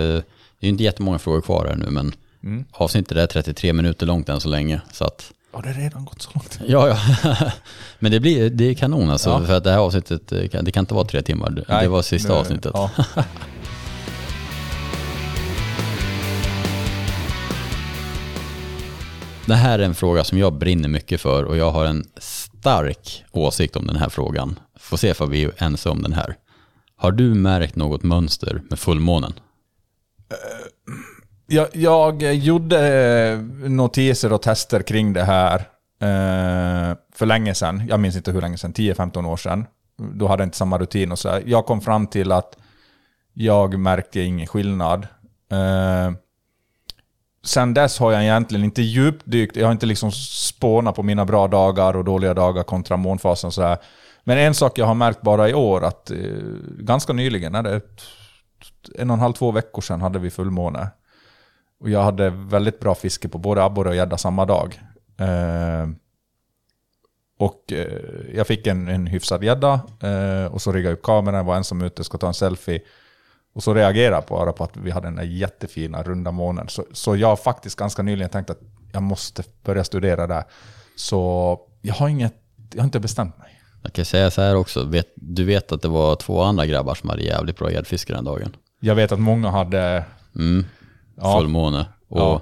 det 0.59 0.65
är 0.65 0.65
ju 0.65 0.69
inte 0.69 0.83
jättemånga 0.83 1.19
frågor 1.19 1.41
kvar 1.41 1.65
här 1.65 1.75
nu, 1.75 1.89
men 1.89 2.13
Mm. 2.43 2.65
avsnittet 2.71 3.17
är 3.17 3.27
33 3.27 3.73
minuter 3.73 4.05
långt 4.05 4.29
än 4.29 4.39
så 4.41 4.49
länge. 4.49 4.81
Så 4.91 5.05
att, 5.05 5.31
Ja, 5.53 5.61
det 5.61 5.67
har 5.67 5.73
redan 5.81 6.05
gått 6.05 6.21
så 6.21 6.29
långt. 6.33 6.59
ja, 6.67 6.87
ja. 7.23 7.51
men 7.99 8.11
det, 8.11 8.19
blir, 8.19 8.49
det 8.49 8.63
är 8.69 8.73
kanon 8.73 9.09
alltså, 9.09 9.29
Ja. 9.29 9.45
för 9.45 9.53
att 9.57 9.63
det 9.63 9.71
här 9.71 9.77
avsnittet, 9.77 10.31
eh, 10.31 10.39
det 10.61 10.71
kan 10.71 10.79
inte 10.83 10.93
vara 10.93 11.05
tre 11.05 11.21
timmar. 11.21 11.49
Det, 11.49 11.65
det 11.81 11.87
var 11.87 12.01
sista 12.01 12.33
nu- 12.33 12.39
avsnittet. 12.39 12.71
Ja. 12.73 12.91
Det 19.45 19.55
här 19.55 19.79
är 19.79 19.83
en 19.83 19.95
fråga 19.95 20.23
som 20.23 20.37
jag 20.37 20.53
brinner 20.53 20.89
mycket 20.89 21.21
för 21.21 21.43
och 21.43 21.57
jag 21.57 21.71
har 21.71 21.85
en 21.85 22.05
stark 22.17 23.23
åsikt 23.31 23.75
om 23.75 23.87
den 23.87 23.95
här 23.95 24.09
frågan. 24.09 24.59
Får 24.79 24.97
se 24.97 25.13
om 25.13 25.29
vi 25.29 25.43
är 25.43 25.51
ense 25.57 25.89
om 25.89 26.01
den 26.01 26.13
här. 26.13 26.35
Har 26.95 27.11
du 27.11 27.33
märkt 27.33 27.75
något 27.75 28.03
mönster 28.03 28.61
med 28.69 28.79
fullmånen? 28.79 29.33
Jag, 31.51 31.67
jag 31.73 32.23
gjorde 32.23 32.79
eh, 32.87 33.39
notiser 33.69 34.33
och 34.33 34.41
tester 34.41 34.81
kring 34.81 35.13
det 35.13 35.23
här 35.23 35.55
eh, 36.01 36.97
för 37.13 37.25
länge 37.25 37.53
sedan. 37.53 37.83
Jag 37.89 37.99
minns 37.99 38.15
inte 38.15 38.31
hur 38.31 38.41
länge 38.41 38.57
sedan, 38.57 38.73
10-15 38.73 39.27
år 39.27 39.37
sedan. 39.37 39.65
Då 39.97 40.27
hade 40.27 40.41
jag 40.41 40.47
inte 40.47 40.57
samma 40.57 40.77
rutin 40.77 41.11
och 41.11 41.19
så. 41.19 41.29
här. 41.29 41.43
Jag 41.45 41.65
kom 41.65 41.81
fram 41.81 42.07
till 42.07 42.31
att 42.31 42.57
jag 43.33 43.79
märkte 43.79 44.21
ingen 44.21 44.47
skillnad. 44.47 45.07
Eh, 45.51 46.11
sen 47.45 47.73
dess 47.73 47.99
har 47.99 48.11
jag 48.11 48.23
egentligen 48.23 48.65
inte 48.65 48.81
djupdykt, 48.81 49.55
jag 49.55 49.65
har 49.65 49.71
inte 49.71 49.85
liksom 49.85 50.11
spånat 50.11 50.95
på 50.95 51.03
mina 51.03 51.25
bra 51.25 51.47
dagar 51.47 51.95
och 51.95 52.05
dåliga 52.05 52.33
dagar 52.33 52.63
kontra 52.63 52.97
månfasen 52.97 53.47
och 53.47 53.53
sådär. 53.53 53.77
Men 54.23 54.37
en 54.37 54.53
sak 54.53 54.77
jag 54.77 54.85
har 54.85 54.95
märkt 54.95 55.21
bara 55.21 55.49
i 55.49 55.53
år, 55.53 55.85
att 55.85 56.11
eh, 56.11 56.17
ganska 56.79 57.13
nyligen, 57.13 57.55
är 57.55 57.63
det 57.63 57.81
en 58.95 59.09
och 59.09 59.13
en 59.13 59.19
halv, 59.19 59.33
två 59.33 59.51
veckor 59.51 59.81
sedan 59.81 60.01
hade 60.01 60.19
vi 60.19 60.29
fullmåne. 60.29 60.87
Och 61.80 61.89
jag 61.89 62.03
hade 62.03 62.30
väldigt 62.30 62.80
bra 62.80 62.95
fiske 62.95 63.30
på 63.30 63.38
både 63.38 63.63
abborre 63.63 63.89
och 63.89 63.95
gädda 63.95 64.17
samma 64.17 64.45
dag. 64.45 64.82
Eh, 65.17 65.89
och 67.39 67.71
eh, 67.71 68.01
jag 68.34 68.47
fick 68.47 68.67
en, 68.67 68.88
en 68.88 69.07
hyfsad 69.07 69.43
gädda 69.43 69.82
eh, 70.03 70.45
och 70.53 70.61
så 70.61 70.71
riggade 70.71 70.89
jag 70.91 70.97
upp 70.97 71.03
kameran, 71.03 71.45
var 71.45 71.55
ensam 71.55 71.82
ute, 71.82 72.03
ska 72.03 72.17
ta 72.17 72.27
en 72.27 72.34
selfie. 72.34 72.82
Och 73.53 73.63
så 73.63 73.73
reagerade 73.73 74.15
jag 74.15 74.23
bara 74.30 74.51
på 74.53 74.63
att 74.63 74.77
vi 74.77 74.91
hade 74.91 75.07
den 75.07 75.15
där 75.15 75.23
jättefina 75.23 76.03
runda 76.03 76.32
månen. 76.32 76.69
Så, 76.69 76.86
så 76.91 77.15
jag 77.15 77.27
har 77.27 77.36
faktiskt 77.36 77.75
ganska 77.75 78.01
nyligen 78.01 78.30
tänkt 78.30 78.49
att 78.49 78.59
jag 78.91 79.03
måste 79.03 79.43
börja 79.63 79.84
studera 79.84 80.27
där. 80.27 80.43
Så 80.95 81.59
jag 81.82 81.93
har 81.93 82.09
inget, 82.09 82.34
jag 82.73 82.82
har 82.82 82.86
inte 82.86 82.99
bestämt 82.99 83.38
mig. 83.38 83.61
Jag 83.84 83.93
kan 83.93 84.05
säga 84.05 84.32
så 84.32 84.41
här 84.41 84.55
också, 84.55 84.84
vet, 84.84 85.07
du 85.15 85.43
vet 85.43 85.71
att 85.71 85.82
det 85.82 85.88
var 85.88 86.15
två 86.15 86.41
andra 86.41 86.65
grabbar 86.65 86.95
som 86.95 87.09
hade 87.09 87.21
jävligt 87.21 87.57
bra 87.57 87.71
gäddfiske 87.71 88.13
den 88.13 88.23
dagen. 88.23 88.55
Jag 88.80 88.95
vet 88.95 89.11
att 89.11 89.19
många 89.19 89.49
hade, 89.49 90.03
Mm. 90.36 90.65
Ja. 91.22 91.38
Fullmåne. 91.39 91.86
Och 92.07 92.20
Ja. 92.20 92.41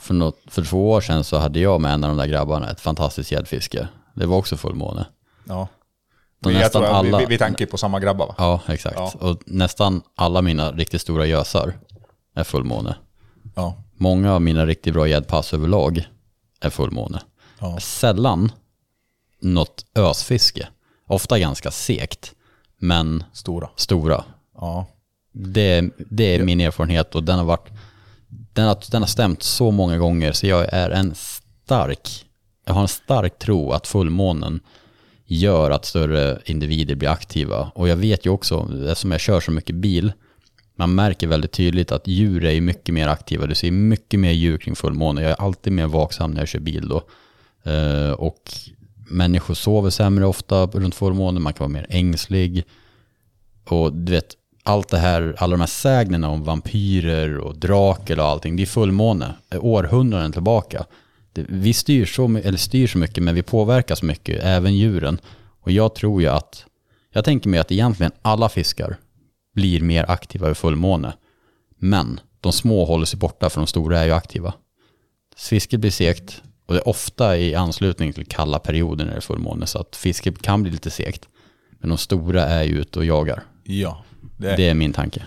för, 0.00 0.14
något, 0.14 0.38
för 0.46 0.64
två 0.64 0.90
år 0.90 1.00
sedan 1.00 1.24
så 1.24 1.38
hade 1.38 1.60
jag 1.60 1.80
med 1.80 1.92
en 1.94 2.04
av 2.04 2.08
de 2.10 2.16
där 2.16 2.26
grabbarna 2.26 2.70
ett 2.70 2.80
fantastiskt 2.80 3.32
gäddfiske. 3.32 3.88
Det 4.14 4.26
var 4.26 4.36
också 4.36 4.56
fullmåne. 4.56 5.06
ja. 5.44 5.68
Vi, 6.44 6.60
jag 6.60 6.72
tror, 6.72 6.84
alla, 6.84 7.18
vi, 7.18 7.24
vi 7.26 7.38
tänker 7.38 7.66
på 7.66 7.78
samma 7.78 8.00
grabbar 8.00 8.26
va? 8.26 8.34
Ja, 8.38 8.60
exakt. 8.66 8.96
Ja. 8.96 9.12
Och 9.20 9.42
nästan 9.46 10.02
alla 10.14 10.42
mina 10.42 10.72
riktigt 10.72 11.00
stora 11.00 11.26
gösar 11.26 11.74
är 12.34 12.44
fullmåne. 12.44 12.96
Ja. 13.54 13.74
Många 13.96 14.34
av 14.34 14.42
mina 14.42 14.66
riktigt 14.66 14.94
bra 14.94 15.08
gäddpass 15.08 15.54
överlag 15.54 16.08
är 16.60 16.70
fullmåne. 16.70 17.20
ja. 17.60 17.80
Sällan 17.80 18.52
något 19.40 19.84
ösfiske. 19.94 20.68
Ofta 21.06 21.38
ganska 21.38 21.70
segt, 21.70 22.34
men 22.78 23.24
Stora. 23.32 23.68
stora. 23.76 24.24
Ja. 24.56 24.86
Det, 25.32 25.90
det 25.96 26.34
är 26.34 26.42
min 26.42 26.60
erfarenhet 26.60 27.14
och 27.14 27.24
den 27.24 27.38
har 27.38 27.44
varit 27.44 27.68
den 28.52 28.66
har, 28.66 28.78
den 28.90 29.02
har 29.02 29.06
stämt 29.06 29.42
så 29.42 29.70
många 29.70 29.98
gånger 29.98 30.32
så 30.32 30.46
jag 30.46 30.66
är 30.72 30.90
en 30.90 31.14
stark, 31.14 32.26
jag 32.66 32.74
har 32.74 32.82
en 32.82 32.88
stark 32.88 33.38
tro 33.38 33.72
att 33.72 33.86
fullmånen 33.86 34.60
gör 35.24 35.70
att 35.70 35.84
större 35.84 36.38
individer 36.44 36.94
blir 36.94 37.08
aktiva. 37.08 37.72
Och 37.74 37.88
jag 37.88 37.96
vet 37.96 38.26
ju 38.26 38.30
också, 38.30 38.68
eftersom 38.88 39.10
jag 39.10 39.20
kör 39.20 39.40
så 39.40 39.50
mycket 39.50 39.76
bil, 39.76 40.12
man 40.76 40.94
märker 40.94 41.26
väldigt 41.26 41.52
tydligt 41.52 41.92
att 41.92 42.06
djur 42.06 42.44
är 42.44 42.60
mycket 42.60 42.94
mer 42.94 43.08
aktiva. 43.08 43.46
Du 43.46 43.54
ser 43.54 43.70
mycket 43.70 44.20
mer 44.20 44.30
djur 44.30 44.58
kring 44.58 44.76
fullmåne. 44.76 45.22
Jag 45.22 45.30
är 45.30 45.40
alltid 45.40 45.72
mer 45.72 45.86
vaksam 45.86 46.30
när 46.30 46.40
jag 46.40 46.48
kör 46.48 46.60
bil 46.60 46.88
då. 46.88 47.02
Eh, 47.70 48.10
och 48.10 48.52
människor 49.10 49.54
sover 49.54 49.90
sämre 49.90 50.26
ofta 50.26 50.66
runt 50.66 50.94
fullmåne, 50.94 51.40
man 51.40 51.52
kan 51.52 51.64
vara 51.64 51.80
mer 51.80 51.86
ängslig. 51.90 52.64
Och 53.64 53.92
du 53.92 54.12
vet, 54.12 54.34
allt 54.62 54.88
det 54.88 54.98
här, 54.98 55.34
alla 55.38 55.50
de 55.50 55.60
här 55.60 55.66
sägnerna 55.66 56.28
om 56.28 56.44
vampyrer 56.44 57.38
och 57.38 57.58
drakel 57.58 58.20
och 58.20 58.26
allting, 58.26 58.56
det 58.56 58.62
är 58.62 58.66
fullmåne, 58.66 59.34
eh, 59.50 59.64
århundraden 59.64 60.32
tillbaka. 60.32 60.86
Det, 61.32 61.46
vi 61.48 61.72
styr 61.72 62.06
så, 62.06 62.36
eller 62.36 62.58
styr 62.58 62.86
så 62.86 62.98
mycket, 62.98 63.24
men 63.24 63.34
vi 63.34 63.42
påverkar 63.42 63.94
så 63.94 64.04
mycket, 64.04 64.44
även 64.44 64.76
djuren. 64.76 65.18
Och 65.60 65.70
jag 65.70 65.94
tror 65.94 66.22
ju 66.22 66.28
att, 66.28 66.66
jag 67.12 67.24
tänker 67.24 67.48
mig 67.48 67.60
att 67.60 67.72
egentligen 67.72 68.12
alla 68.22 68.48
fiskar 68.48 68.96
blir 69.54 69.80
mer 69.80 70.10
aktiva 70.10 70.48
vid 70.48 70.56
fullmåne. 70.56 71.12
Men 71.78 72.20
de 72.40 72.52
små 72.52 72.84
håller 72.84 73.06
sig 73.06 73.18
borta 73.18 73.50
för 73.50 73.60
de 73.60 73.66
stora 73.66 73.98
är 73.98 74.04
ju 74.04 74.12
aktiva. 74.12 74.54
Fisket 75.36 75.80
blir 75.80 75.90
segt 75.90 76.42
och 76.66 76.74
det 76.74 76.80
är 76.80 76.88
ofta 76.88 77.38
i 77.38 77.54
anslutning 77.54 78.12
till 78.12 78.26
kalla 78.26 78.58
perioder 78.58 79.04
när 79.04 79.12
det 79.12 79.16
är 79.16 79.20
fullmåne 79.20 79.66
så 79.66 79.78
att 79.78 79.96
fisket 79.96 80.42
kan 80.42 80.62
bli 80.62 80.72
lite 80.72 80.90
segt. 80.90 81.28
Men 81.78 81.88
de 81.88 81.98
stora 81.98 82.42
är 82.42 82.62
ju 82.62 82.80
ute 82.80 82.98
och 82.98 83.04
jagar. 83.04 83.42
Ja. 83.64 84.04
Det, 84.40 84.56
Det 84.56 84.68
är 84.68 84.74
min 84.74 84.92
tanke. 84.92 85.22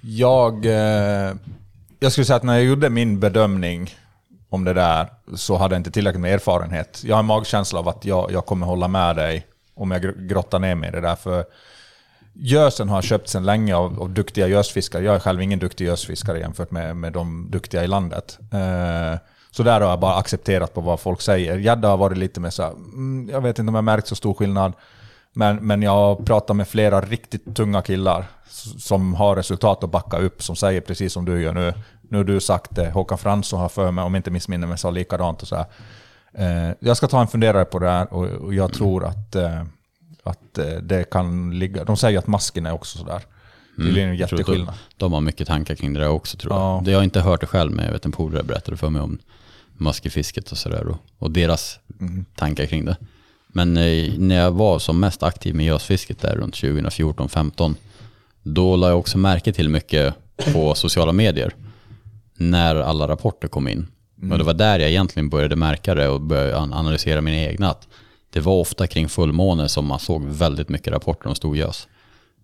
Jag, 0.00 0.66
eh, 0.66 1.34
jag 2.00 2.12
skulle 2.12 2.24
säga 2.24 2.36
att 2.36 2.42
när 2.42 2.54
jag 2.54 2.64
gjorde 2.64 2.90
min 2.90 3.20
bedömning 3.20 3.94
om 4.48 4.64
det 4.64 4.72
där 4.72 5.06
så 5.34 5.56
hade 5.56 5.74
jag 5.74 5.80
inte 5.80 5.90
tillräckligt 5.90 6.20
med 6.20 6.34
erfarenhet. 6.34 7.02
Jag 7.04 7.14
har 7.14 7.20
en 7.20 7.26
magkänsla 7.26 7.78
av 7.78 7.88
att 7.88 8.04
jag, 8.04 8.32
jag 8.32 8.46
kommer 8.46 8.66
hålla 8.66 8.88
med 8.88 9.16
dig 9.16 9.46
om 9.74 9.90
jag 9.90 10.02
gr- 10.04 10.26
grottar 10.26 10.58
ner 10.58 10.74
mig 10.74 10.88
i 10.88 10.92
det 10.92 11.00
där. 11.00 11.16
För 11.16 11.44
gösen 12.32 12.88
har 12.88 13.02
köpt 13.02 13.28
sedan 13.28 13.44
länge 13.44 13.76
av, 13.76 14.02
av 14.02 14.10
duktiga 14.10 14.46
gösfiskare. 14.48 15.04
Jag 15.04 15.14
är 15.14 15.18
själv 15.18 15.42
ingen 15.42 15.58
duktig 15.58 15.84
gösfiskare 15.86 16.38
jämfört 16.38 16.70
med, 16.70 16.96
med 16.96 17.12
de 17.12 17.50
duktiga 17.50 17.84
i 17.84 17.86
landet. 17.86 18.38
Eh, 18.52 19.18
så 19.50 19.62
där 19.62 19.80
har 19.80 19.90
jag 19.90 20.00
bara 20.00 20.16
accepterat 20.16 20.74
på 20.74 20.80
vad 20.80 21.00
folk 21.00 21.20
säger. 21.20 21.58
Gädda 21.58 21.88
har 21.88 21.96
varit 21.96 22.18
lite 22.18 22.40
mer 22.40 22.50
så 22.50 22.62
här, 22.62 22.70
mm, 22.70 23.28
jag 23.32 23.40
vet 23.40 23.58
inte 23.58 23.68
om 23.68 23.74
jag 23.74 23.84
märkt 23.84 24.06
så 24.06 24.14
stor 24.14 24.34
skillnad. 24.34 24.72
Men, 25.36 25.56
men 25.56 25.82
jag 25.82 25.90
har 25.90 26.16
pratat 26.16 26.56
med 26.56 26.68
flera 26.68 27.00
riktigt 27.00 27.56
tunga 27.56 27.82
killar 27.82 28.26
som 28.78 29.14
har 29.14 29.36
resultat 29.36 29.84
att 29.84 29.90
backa 29.90 30.18
upp, 30.18 30.42
som 30.42 30.56
säger 30.56 30.80
precis 30.80 31.12
som 31.12 31.24
du 31.24 31.42
gör 31.42 31.52
nu. 31.54 31.74
Nu 32.08 32.16
har 32.16 32.24
du 32.24 32.40
sagt 32.40 32.74
det, 32.74 32.90
Håkan 32.90 33.18
Fransson 33.18 33.60
har 33.60 33.68
för 33.68 33.90
mig, 33.90 34.04
om 34.04 34.16
inte 34.16 34.30
missminner 34.30 34.66
mig, 34.66 34.78
sa 34.78 34.90
likadant. 34.90 35.42
Och 35.42 35.48
så 35.48 35.56
här. 35.56 35.66
Eh, 36.32 36.74
jag 36.80 36.96
ska 36.96 37.06
ta 37.08 37.20
en 37.20 37.26
funderare 37.28 37.64
på 37.64 37.78
det 37.78 37.90
här 37.90 38.12
och, 38.12 38.24
och 38.26 38.54
jag 38.54 38.72
tror 38.72 39.04
att, 39.04 39.34
eh, 39.34 39.62
att 40.22 40.58
eh, 40.58 40.66
det 40.66 41.10
kan 41.10 41.58
ligga... 41.58 41.84
De 41.84 41.96
säger 41.96 42.18
att 42.18 42.26
masken 42.26 42.66
är 42.66 42.72
också 42.72 42.98
sådär. 42.98 43.22
Det 43.76 43.82
blir 43.82 43.98
en 44.02 44.08
Mm, 44.08 44.14
att 44.24 44.32
jätteskillnad. 44.32 44.74
De, 44.74 44.96
de 44.96 45.12
har 45.12 45.20
mycket 45.20 45.46
tankar 45.48 45.74
kring 45.74 45.92
det 45.94 46.00
där 46.00 46.08
också 46.08 46.36
tror 46.36 46.52
jag. 46.54 46.60
Ja. 46.62 46.82
Det 46.84 46.90
har 46.90 46.98
jag 46.98 47.04
inte 47.04 47.20
hört 47.20 47.40
det 47.40 47.46
själv, 47.46 47.72
men 47.72 47.84
jag 47.84 47.92
vet 47.92 48.04
en 48.04 48.12
polare 48.12 48.42
berättade 48.42 48.76
för 48.76 48.90
mig 48.90 49.02
om 49.02 49.18
maskefisket 49.76 50.52
och 50.52 50.58
sådär 50.58 50.86
och, 50.86 50.96
och 51.18 51.30
deras 51.30 51.78
Mm. 52.00 52.24
tankar 52.36 52.66
kring 52.66 52.84
det. 52.84 52.96
Men 53.56 53.76
eh, 53.76 54.12
när 54.18 54.34
jag 54.36 54.50
var 54.50 54.78
som 54.78 55.00
mest 55.00 55.22
aktiv 55.22 55.54
med 55.54 55.66
gösfisket 55.66 56.20
där 56.20 56.36
runt 56.36 56.54
2014-15, 56.54 57.74
då 58.42 58.76
la 58.76 58.88
jag 58.88 58.98
också 58.98 59.18
märke 59.18 59.52
till 59.52 59.68
mycket 59.68 60.14
på 60.52 60.74
sociala 60.76 61.12
medier 61.12 61.54
när 62.36 62.76
alla 62.76 63.08
rapporter 63.08 63.48
kom 63.48 63.68
in. 63.68 63.86
Och 64.32 64.38
det 64.38 64.44
var 64.44 64.54
där 64.54 64.78
jag 64.78 64.90
egentligen 64.90 65.28
började 65.28 65.56
märka 65.56 65.94
det 65.94 66.08
och 66.08 66.20
började 66.20 66.58
an- 66.58 66.72
analysera 66.72 67.20
mina 67.20 67.36
egna. 67.36 67.70
Att 67.70 67.88
det 68.30 68.40
var 68.40 68.52
ofta 68.60 68.86
kring 68.86 69.08
fullmåne 69.08 69.68
som 69.68 69.86
man 69.86 69.98
såg 69.98 70.24
väldigt 70.24 70.68
mycket 70.68 70.92
rapporter 70.92 71.28
om 71.28 71.34
storgös. 71.34 71.88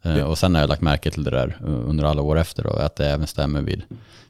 Eh, 0.02 0.20
Och 0.22 0.38
sen 0.38 0.54
har 0.54 0.60
jag 0.62 0.68
lagt 0.68 0.82
märke 0.82 1.10
till 1.10 1.24
det 1.24 1.30
där 1.30 1.56
eh, 1.66 1.88
under 1.88 2.04
alla 2.04 2.22
år 2.22 2.38
efter 2.38 2.62
då, 2.62 2.70
att 2.70 2.96
det 2.96 3.06
även 3.10 3.26
stämmer 3.26 3.62
vid 3.62 3.82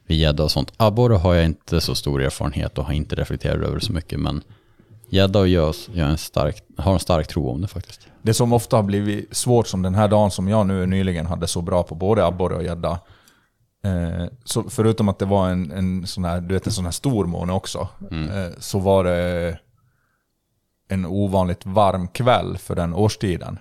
gädda 0.07 0.43
och 0.43 0.51
sånt. 0.51 0.71
Abborre 0.77 1.15
har 1.15 1.33
jag 1.33 1.45
inte 1.45 1.81
så 1.81 1.95
stor 1.95 2.21
erfarenhet 2.21 2.77
och 2.77 2.85
har 2.85 2.93
inte 2.93 3.15
reflekterat 3.15 3.67
över 3.67 3.79
så 3.79 3.93
mycket, 3.93 4.19
men 4.19 4.41
gädda 5.11 5.39
och 5.39 5.47
gös, 5.47 5.89
jag 5.93 6.09
en 6.09 6.17
stark, 6.17 6.63
har 6.77 6.93
en 6.93 6.99
stark 6.99 7.27
tro 7.27 7.49
om 7.49 7.61
det 7.61 7.67
faktiskt. 7.67 8.07
Det 8.21 8.33
som 8.33 8.53
ofta 8.53 8.75
har 8.75 8.83
blivit 8.83 9.35
svårt, 9.35 9.67
som 9.67 9.81
den 9.81 9.95
här 9.95 10.07
dagen 10.07 10.31
som 10.31 10.47
jag 10.47 10.67
nu 10.67 10.85
nyligen 10.85 11.25
hade 11.25 11.47
så 11.47 11.61
bra 11.61 11.83
på 11.83 11.95
både 11.95 12.25
abborre 12.25 12.55
och 12.55 12.63
gädda. 12.63 12.99
Eh, 13.83 14.25
så 14.43 14.63
förutom 14.69 15.09
att 15.09 15.19
det 15.19 15.25
var 15.25 15.49
en, 15.49 15.71
en, 15.71 16.07
sån 16.07 16.23
här, 16.25 16.41
du 16.41 16.53
vet, 16.53 16.65
en 16.67 16.73
sån 16.73 16.85
här 16.85 16.91
stor 16.91 17.25
måne 17.25 17.53
också, 17.53 17.87
eh, 18.11 18.51
så 18.59 18.79
var 18.79 19.03
det 19.03 19.59
en 20.89 21.05
ovanligt 21.05 21.65
varm 21.65 22.07
kväll 22.07 22.57
för 22.57 22.75
den 22.75 22.93
årstiden. 22.93 23.59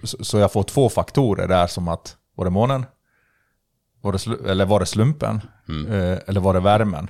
Så, 0.00 0.06
så- 0.06 0.24
så 0.24 0.38
jag 0.38 0.52
får 0.52 0.62
två 0.62 0.88
faktorer 0.88 1.48
där 1.48 1.66
som 1.66 1.88
att, 1.88 2.16
var 2.34 2.44
det 2.44 2.50
månen? 2.50 2.86
Var 4.00 4.12
det, 4.12 4.50
eller 4.50 4.64
var 4.66 4.80
det 4.80 4.86
slumpen? 4.86 5.40
Eh, 5.88 6.18
eller 6.26 6.40
var 6.40 6.54
det 6.54 6.60
värmen? 6.60 7.08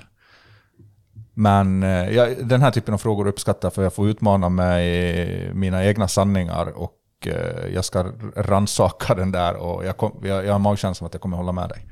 Men 1.33 1.83
eh, 1.83 2.09
jag, 2.09 2.47
den 2.47 2.61
här 2.61 2.71
typen 2.71 2.93
av 2.93 2.97
frågor 2.97 3.27
uppskattar 3.27 3.69
för 3.69 3.83
jag 3.83 3.93
får 3.93 4.09
utmana 4.09 4.49
mig 4.49 5.53
mina 5.53 5.85
egna 5.85 6.07
sanningar 6.07 6.65
och 6.65 6.97
eh, 7.25 7.73
jag 7.73 7.85
ska 7.85 8.05
rannsaka 8.35 9.15
den 9.15 9.31
där 9.31 9.55
och 9.55 9.85
jag, 9.85 9.97
kom, 9.97 10.21
jag, 10.23 10.45
jag 10.45 10.51
har 10.51 10.59
magkänslan 10.59 11.05
att 11.07 11.13
jag 11.13 11.21
kommer 11.21 11.37
hålla 11.37 11.51
med 11.51 11.69
dig. 11.69 11.85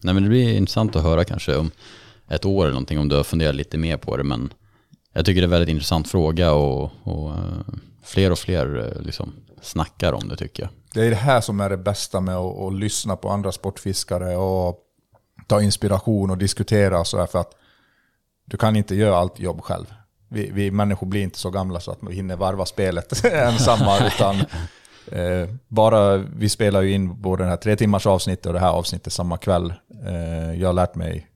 Nej 0.00 0.14
men 0.14 0.22
det 0.22 0.28
blir 0.28 0.56
intressant 0.56 0.96
att 0.96 1.02
höra 1.02 1.24
kanske 1.24 1.56
om 1.56 1.70
ett 2.28 2.44
år 2.44 2.62
eller 2.62 2.72
någonting 2.72 2.98
om 2.98 3.08
du 3.08 3.16
har 3.16 3.24
funderat 3.24 3.54
lite 3.54 3.78
mer 3.78 3.96
på 3.96 4.16
det. 4.16 4.24
Men 4.24 4.52
jag 5.12 5.24
tycker 5.24 5.40
det 5.40 5.44
är 5.44 5.46
en 5.46 5.50
väldigt 5.50 5.68
intressant 5.68 6.08
fråga 6.08 6.52
och, 6.52 6.90
och 7.02 7.30
eh, 7.30 7.74
fler 8.04 8.32
och 8.32 8.38
fler 8.38 8.96
liksom 9.00 9.32
snackar 9.62 10.12
om 10.12 10.28
det 10.28 10.36
tycker 10.36 10.62
jag. 10.62 10.70
Det 10.94 11.06
är 11.06 11.10
det 11.10 11.16
här 11.16 11.40
som 11.40 11.60
är 11.60 11.70
det 11.70 11.76
bästa 11.76 12.20
med 12.20 12.36
att, 12.36 12.58
att 12.58 12.74
lyssna 12.74 13.16
på 13.16 13.30
andra 13.30 13.52
sportfiskare 13.52 14.36
och 14.36 14.78
ta 15.46 15.62
inspiration 15.62 16.30
och 16.30 16.38
diskutera 16.38 17.00
och 17.00 17.06
så 17.06 17.18
här 17.18 17.26
för 17.26 17.38
att 17.38 17.54
du 18.48 18.56
kan 18.56 18.76
inte 18.76 18.94
göra 18.94 19.16
allt 19.16 19.38
jobb 19.40 19.60
själv. 19.62 19.84
Vi, 20.28 20.50
vi 20.50 20.70
människor 20.70 21.06
blir 21.06 21.22
inte 21.22 21.38
så 21.38 21.50
gamla 21.50 21.80
så 21.80 21.90
att 21.90 21.98
vi 22.08 22.14
hinner 22.14 22.36
varva 22.36 22.66
spelet 22.66 23.24
ensamma 23.32 23.98
utan 24.06 24.36
eh, 25.12 25.48
bara 25.68 26.16
vi 26.16 26.48
spelar 26.48 26.82
ju 26.82 26.92
in 26.92 27.20
både 27.20 27.42
den 27.42 27.50
här 27.50 27.56
tre 27.56 27.76
timmars 27.76 28.06
avsnittet 28.06 28.46
och 28.46 28.52
det 28.52 28.58
här 28.60 28.70
avsnittet 28.70 29.12
samma 29.12 29.36
kväll. 29.36 29.72
Eh, 30.06 30.60
jag 30.60 30.68
har 30.68 30.72
lärt 30.72 30.94
mig 30.94 31.26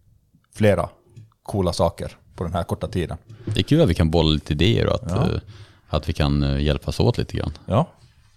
flera 0.54 0.88
coola 1.42 1.72
saker 1.72 2.12
på 2.36 2.44
den 2.44 2.52
här 2.52 2.62
korta 2.62 2.88
tiden. 2.88 3.16
Det 3.44 3.60
är 3.60 3.64
kul 3.64 3.80
att 3.82 3.88
vi 3.88 3.94
kan 3.94 4.10
bolla 4.10 4.28
lite 4.30 4.52
idéer 4.52 4.86
och 4.86 4.94
att, 4.94 5.10
Ja. 5.10 5.22
eh, 5.34 5.40
att 5.88 6.08
vi 6.08 6.12
kan 6.12 6.42
eh, 6.42 6.60
hjälpas 6.62 7.00
åt 7.00 7.18
lite 7.18 7.36
grann. 7.36 7.52
Ja, 7.66 7.88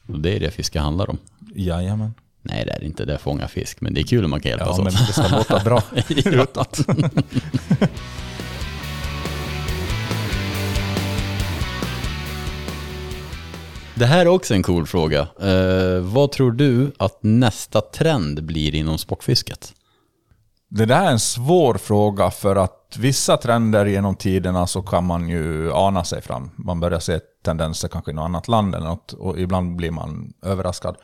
Och 0.08 0.20
det 0.20 0.36
är 0.36 0.40
det 0.40 0.52
fiske 0.52 0.80
handlar 0.80 1.10
om. 1.10 1.18
jajamän. 1.56 2.14
Nej 2.42 2.66
det 2.66 2.72
är 2.72 2.80
det 2.80 2.86
inte, 2.86 3.06
det 3.06 3.14
är 3.14 3.18
fånga 3.18 3.48
fisk. 3.48 3.82
Men 3.82 3.94
det 3.94 4.02
är 4.02 4.04
kul 4.04 4.26
om 4.26 4.32
man 4.32 4.40
kan 4.40 4.50
hjälpas 4.50 4.78
Ja, 4.78 4.84
men 4.84 4.94
åt. 4.94 5.08
det 5.08 5.14
ska 5.14 5.28
låta 5.38 5.64
bra 5.64 5.82
utåt. 6.26 6.80
Det 13.98 14.06
här 14.06 14.22
är 14.22 14.28
också 14.28 14.54
en 14.54 14.64
cool 14.64 14.88
fråga. 14.88 15.28
Eh, 15.42 16.00
vad 16.02 16.32
tror 16.32 16.52
du 16.52 16.92
att 16.98 17.20
nästa 17.22 17.82
trend 17.82 18.44
blir 18.44 18.76
inom 18.76 18.98
sportfisket? 18.98 19.74
Det 20.70 20.86
där 20.86 21.06
är 21.06 21.12
en 21.12 21.20
svår 21.20 21.76
fråga 21.76 22.32
för 22.32 22.56
att 22.56 22.96
vissa 23.00 23.38
trender 23.38 23.86
genom 23.86 24.16
tiderna 24.16 24.68
så 24.68 24.82
kan 24.82 25.06
man 25.06 25.30
ju 25.30 25.72
ana 25.74 26.04
sig 26.04 26.22
fram. 26.22 26.52
Man 26.56 26.80
börjar 26.80 27.00
se 27.00 27.20
tendenser 27.44 27.88
kanske 27.88 28.12
i 28.12 28.14
något 28.14 28.26
annat 28.26 28.48
land 28.48 28.76
eller 28.76 28.88
något 28.88 29.14
och 29.14 29.40
ibland 29.40 29.76
blir 29.76 29.92
man 29.92 30.34
överraskad. 30.42 30.96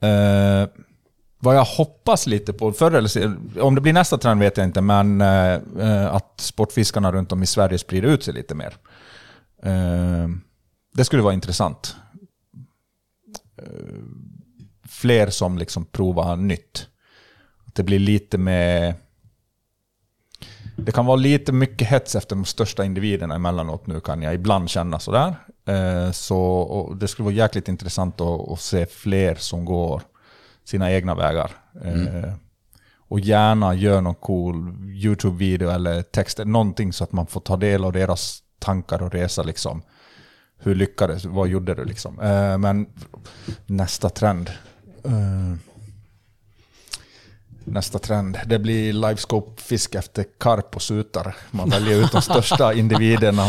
Eh, 0.00 0.68
vad 1.38 1.56
jag 1.56 1.64
hoppas 1.64 2.26
lite 2.26 2.52
på, 2.52 2.72
förr 2.72 2.92
eller 2.92 3.08
senare, 3.08 3.60
om 3.60 3.74
det 3.74 3.80
blir 3.80 3.92
nästa 3.92 4.18
trend 4.18 4.40
vet 4.40 4.56
jag 4.56 4.66
inte, 4.66 4.80
men 4.80 5.20
eh, 5.20 6.14
att 6.14 6.40
sportfiskarna 6.40 7.12
runt 7.12 7.32
om 7.32 7.42
i 7.42 7.46
Sverige 7.46 7.78
sprider 7.78 8.08
ut 8.08 8.24
sig 8.24 8.34
lite 8.34 8.54
mer. 8.54 8.76
Eh, 9.62 10.28
det 10.94 11.04
skulle 11.04 11.22
vara 11.22 11.34
intressant. 11.34 11.96
Fler 14.88 15.30
som 15.30 15.58
liksom 15.58 15.84
provar 15.84 16.36
nytt. 16.36 16.86
Att 17.66 17.74
det 17.74 17.82
blir 17.82 17.98
lite 17.98 18.38
med... 18.38 18.94
Det 20.76 20.92
kan 20.92 21.06
vara 21.06 21.16
lite 21.16 21.52
mycket 21.52 21.88
hets 21.88 22.14
efter 22.14 22.36
de 22.36 22.44
största 22.44 22.84
individerna 22.84 23.34
emellanåt 23.34 23.86
nu 23.86 24.00
kan 24.00 24.22
jag 24.22 24.34
ibland 24.34 24.70
känna 24.70 24.98
sådär. 24.98 25.34
Eh, 25.66 26.10
så 26.10 26.96
det 27.00 27.08
skulle 27.08 27.24
vara 27.24 27.34
jäkligt 27.34 27.68
intressant 27.68 28.20
att, 28.20 28.50
att 28.50 28.60
se 28.60 28.86
fler 28.86 29.34
som 29.34 29.64
går 29.64 30.02
sina 30.64 30.92
egna 30.92 31.14
vägar. 31.14 31.50
Eh, 31.84 32.32
och 33.08 33.20
gärna 33.20 33.74
gör 33.74 34.00
någon 34.00 34.14
cool 34.14 34.56
YouTube-video 34.90 35.70
eller 35.70 36.02
text, 36.02 36.38
någonting 36.44 36.92
så 36.92 37.04
att 37.04 37.12
man 37.12 37.26
får 37.26 37.40
ta 37.40 37.56
del 37.56 37.84
av 37.84 37.92
deras 37.92 38.42
tankar 38.58 39.02
och 39.02 39.12
resa 39.12 39.42
liksom. 39.42 39.82
Hur 40.58 40.74
lyckades 40.74 41.24
Vad 41.24 41.48
gjorde 41.48 41.74
du 41.74 41.84
liksom? 41.84 42.20
Eh, 42.20 42.58
men 42.58 42.86
nästa 43.66 44.08
trend. 44.08 44.50
Eh, 45.04 45.54
Nästa 47.68 47.98
trend. 47.98 48.38
Det 48.46 48.58
blir 48.58 48.92
livescope-fisk 48.92 49.94
efter 49.94 50.24
karp 50.40 50.76
och 50.76 50.82
sutar. 50.82 51.36
Man 51.50 51.70
väljer 51.70 52.04
ut 52.04 52.12
de 52.12 52.22
största 52.22 52.74
individerna. 52.74 53.46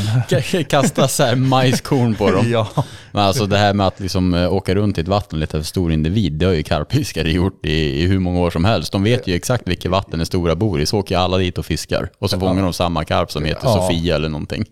Kasta 0.69 1.07
så 1.07 1.23
här 1.23 1.35
majskorn 1.35 2.15
på 2.15 2.31
dem. 2.31 2.45
ja. 2.51 2.67
Men 3.11 3.23
alltså 3.23 3.45
det 3.45 3.57
här 3.57 3.73
med 3.73 3.87
att 3.87 3.99
liksom 3.99 4.33
eh, 4.33 4.53
åka 4.53 4.75
runt 4.75 4.97
i 4.97 5.01
ett 5.01 5.07
vatten 5.07 5.37
och 5.37 5.39
leta 5.39 5.57
efter 5.57 5.67
stor 5.67 5.91
individ, 5.91 6.33
det 6.33 6.45
har 6.45 6.53
ju 6.53 6.63
karpfiskare 6.63 7.31
gjort 7.31 7.65
i, 7.65 8.03
i 8.03 8.07
hur 8.07 8.19
många 8.19 8.39
år 8.39 8.49
som 8.49 8.65
helst. 8.65 8.91
De 8.91 9.03
vet 9.03 9.27
ju 9.27 9.35
exakt 9.35 9.67
vilket 9.67 9.91
vatten 9.91 10.19
den 10.19 10.25
stora 10.25 10.55
bor 10.55 10.81
i, 10.81 10.85
så 10.85 10.99
åker 10.99 11.17
alla 11.17 11.37
dit 11.37 11.57
och 11.57 11.65
fiskar. 11.65 12.09
Och 12.19 12.29
så 12.29 12.39
fångar 12.39 12.63
de 12.63 12.73
samma 12.73 13.05
karp 13.05 13.31
som 13.31 13.45
heter 13.45 13.67
Ja. 13.67 13.73
Sofia 13.73 14.15
eller 14.15 14.29
någonting. 14.29 14.65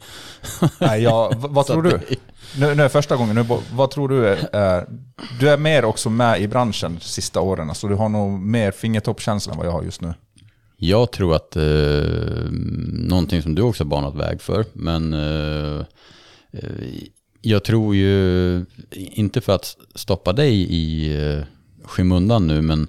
Nej, 0.80 1.04
ja, 1.04 1.32
vad 1.36 1.68
tror 1.68 1.84
du? 1.84 2.00
Nu, 2.60 2.76
nu 2.76 2.84
är 2.84 2.90
första 2.90 3.16
gången. 3.16 3.36
Nu, 3.36 3.46
vad 3.74 3.92
tror 3.92 4.10
du 4.10 4.28
är. 4.28 4.86
Du 5.40 5.50
är 5.50 5.58
mer 5.58 5.86
också 5.86 6.10
med 6.10 6.42
i 6.42 6.48
branschen 6.48 6.96
de 6.96 7.06
sista 7.06 7.42
åren, 7.42 7.76
så 7.76 7.88
du 7.88 7.96
har 7.96 8.10
nog 8.10 8.40
mer 8.40 8.72
fingertoppkänsla 8.72 9.52
än 9.52 9.58
vad 9.58 9.68
jag 9.68 9.72
har 9.72 9.84
just 9.84 10.02
nu. 10.02 10.14
Jag 10.78 11.12
tror 11.12 11.36
att 11.36 11.56
eh, 11.56 11.64
någonting 12.92 13.42
som 13.42 13.56
du 13.56 13.62
också 13.62 13.84
har 13.84 13.90
banat 13.90 14.16
väg 14.16 14.42
för, 14.42 14.66
men 14.74 15.14
eh, 15.14 15.86
eh, 16.52 16.70
jag 17.42 17.64
tror 17.64 17.96
ju, 17.96 18.66
inte 18.92 19.42
för 19.42 19.56
att 19.56 19.78
stoppa 19.96 20.34
dig 20.34 20.54
i 20.56 21.16
eh, 21.18 21.44
skymundan 21.84 22.48
nu, 22.48 22.62
men 22.62 22.88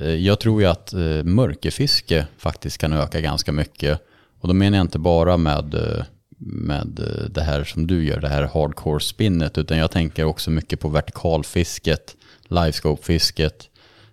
eh, 0.00 0.14
jag 0.14 0.40
tror 0.40 0.60
ju 0.60 0.66
att 0.66 0.92
eh, 0.92 1.24
mörkerfiske 1.24 2.26
faktiskt 2.38 2.78
kan 2.78 2.92
öka 2.92 3.20
ganska 3.20 3.52
mycket. 3.52 4.00
Och 4.40 4.48
då 4.48 4.54
menar 4.54 4.76
jag 4.78 4.84
inte 4.84 4.98
bara 4.98 5.36
med, 5.36 5.74
eh, 5.74 6.04
med 6.38 7.00
eh, 7.00 7.24
det 7.30 7.42
här 7.42 7.64
som 7.64 7.86
du 7.86 8.04
gör, 8.04 8.20
det 8.20 8.28
här 8.28 8.42
hardcore 8.42 9.00
spinnet, 9.00 9.58
utan 9.58 9.78
jag 9.78 9.90
tänker 9.90 10.24
också 10.24 10.50
mycket 10.50 10.80
på 10.80 10.88
vertikalfisket, 10.88 12.16
livescope-fisket, 12.48 13.68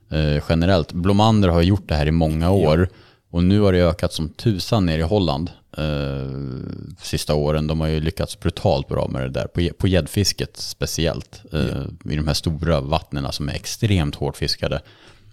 eh, 0.09 0.43
generellt. 0.49 0.93
Blomander 0.93 1.49
har 1.49 1.61
gjort 1.61 1.87
det 1.87 1.95
här 1.95 2.05
i 2.05 2.11
många 2.11 2.51
år 2.51 2.89
och 3.33 3.43
nu 3.43 3.59
har 3.59 3.73
det 3.73 3.79
ökat 3.79 4.13
som 4.13 4.29
tusan 4.29 4.85
ner 4.85 4.99
i 4.99 5.01
Holland 5.01 5.49
eh, 5.77 6.95
sista 7.01 7.35
åren. 7.35 7.67
De 7.67 7.81
har 7.81 7.87
ju 7.87 7.99
lyckats 7.99 8.39
brutalt 8.39 8.87
bra 8.87 9.07
med 9.07 9.21
det 9.21 9.29
där, 9.29 9.71
på, 9.73 9.87
gäddfisket 9.87 10.57
speciellt. 10.57 11.41
Eh, 11.53 12.11
I 12.11 12.15
de 12.15 12.27
här 12.27 12.33
stora 12.33 12.81
vattnena 12.81 13.31
som 13.31 13.49
är 13.49 13.53
extremt 13.53 14.15
hårt 14.15 14.37
fiskade. 14.37 14.81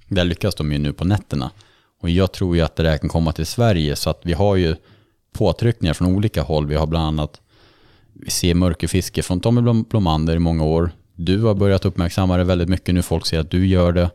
Där 0.08 0.24
lyckas 0.24 0.54
de 0.54 0.72
ju 0.72 0.78
nu 0.78 0.92
på 0.92 1.04
nätterna. 1.04 1.50
Och 2.00 2.10
jag 2.10 2.32
tror 2.32 2.56
ju 2.56 2.62
att 2.62 2.76
det 2.76 2.82
där 2.82 2.98
kan 2.98 3.08
komma 3.08 3.32
till 3.32 3.46
Sverige 3.46 3.96
så 3.96 4.10
att 4.10 4.20
vi 4.22 4.32
har 4.32 4.56
ju 4.56 4.76
påtryckningar 5.32 5.94
från 5.94 6.14
olika 6.14 6.42
håll. 6.42 6.66
Vi 6.66 6.74
har 6.74 6.86
bland 6.86 7.06
annat 7.06 7.40
vi 8.12 8.30
ser 8.30 8.54
mörkerfiske 8.54 9.22
från 9.22 9.40
Tommy 9.40 9.84
Blomander 9.88 10.36
i 10.36 10.38
många 10.38 10.64
år. 10.64 10.90
Du 11.14 11.42
har 11.42 11.54
börjat 11.54 11.84
uppmärksamma 11.84 12.36
det 12.36 12.44
väldigt 12.44 12.68
mycket 12.68 12.94
nu. 12.94 13.02
Folk 13.02 13.26
ser 13.26 13.38
att 13.38 13.50
du 13.50 13.66
gör 13.66 13.92
det. 13.92 14.10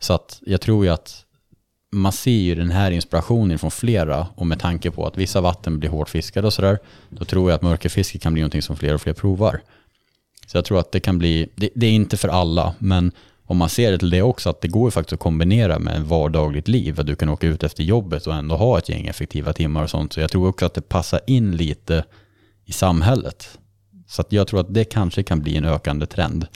Så 0.00 0.12
att 0.12 0.40
jag 0.46 0.60
tror 0.60 0.84
ju 0.84 0.90
att 0.90 1.24
man 1.92 2.12
ser 2.12 2.30
ju 2.30 2.54
den 2.54 2.70
här 2.70 2.90
inspirationen 2.90 3.58
från 3.58 3.70
flera 3.70 4.26
och 4.34 4.46
med 4.46 4.60
tanke 4.60 4.90
på 4.90 5.06
att 5.06 5.16
vissa 5.16 5.40
vatten 5.40 5.78
blir 5.78 5.90
hårt 5.90 6.08
fiskade 6.08 6.46
och 6.46 6.52
sådär, 6.52 6.78
då 7.08 7.24
tror 7.24 7.50
jag 7.50 7.56
att 7.56 7.62
mörkerfiske 7.62 8.18
kan 8.18 8.32
bli 8.32 8.42
någonting 8.42 8.62
som 8.62 8.76
fler 8.76 8.94
och 8.94 9.00
fler 9.00 9.12
provar. 9.12 9.60
Så 10.46 10.56
jag 10.56 10.64
tror 10.64 10.78
att 10.78 10.92
det 10.92 11.00
kan 11.00 11.18
bli, 11.18 11.48
det, 11.54 11.70
det 11.74 11.86
är 11.86 11.90
inte 11.90 12.16
för 12.16 12.28
alla, 12.28 12.74
men 12.78 13.12
om 13.50 13.56
man 13.56 13.68
ser 13.68 13.92
det 13.92 13.98
till 13.98 14.10
det 14.10 14.22
också, 14.22 14.50
att 14.50 14.60
det 14.60 14.68
går 14.68 14.90
faktiskt 14.90 15.12
att 15.12 15.20
kombinera 15.20 15.78
med 15.78 16.02
vardagligt 16.02 16.68
liv, 16.68 17.00
att 17.00 17.06
du 17.06 17.16
kan 17.16 17.28
åka 17.28 17.46
ut 17.46 17.62
efter 17.62 17.82
jobbet 17.82 18.26
och 18.26 18.34
ändå 18.34 18.56
ha 18.56 18.78
ett 18.78 18.88
gäng 18.88 19.06
effektiva 19.06 19.52
timmar 19.52 19.82
och 19.82 19.90
sånt. 19.90 20.12
Så 20.12 20.20
jag 20.20 20.30
tror 20.30 20.48
också 20.48 20.66
att 20.66 20.74
det 20.74 20.88
passar 20.88 21.20
in 21.26 21.56
lite 21.56 22.04
i 22.64 22.72
samhället. 22.72 23.58
Så 24.06 24.24
jag 24.28 24.48
tror 24.48 24.60
att 24.60 24.74
det 24.74 24.84
kanske 24.84 25.22
kan 25.22 25.40
bli 25.40 25.56
en 25.56 25.64
ökande 25.64 26.06
trend. 26.06 26.46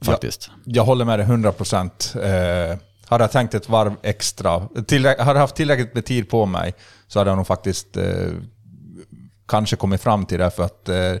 Faktiskt. 0.00 0.50
Jag 0.64 0.84
håller 0.84 1.04
med 1.04 1.18
dig 1.18 1.26
100%. 1.26 2.72
Eh, 2.72 2.78
hade 3.06 3.24
jag 3.24 3.32
tänkt 3.32 3.54
ett 3.54 3.68
varv 3.68 3.94
extra, 4.02 4.50
hade 4.50 5.16
jag 5.16 5.34
haft 5.34 5.56
tillräckligt 5.56 5.94
med 5.94 6.04
tid 6.04 6.30
på 6.30 6.46
mig 6.46 6.74
så 7.06 7.18
hade 7.18 7.30
jag 7.30 7.36
nog 7.36 7.46
faktiskt 7.46 7.96
eh, 7.96 8.32
kanske 9.48 9.76
kommit 9.76 10.02
fram 10.02 10.26
till 10.26 10.38
det. 10.38 10.50
För 10.50 10.62
att 10.62 10.88
eh, 10.88 11.14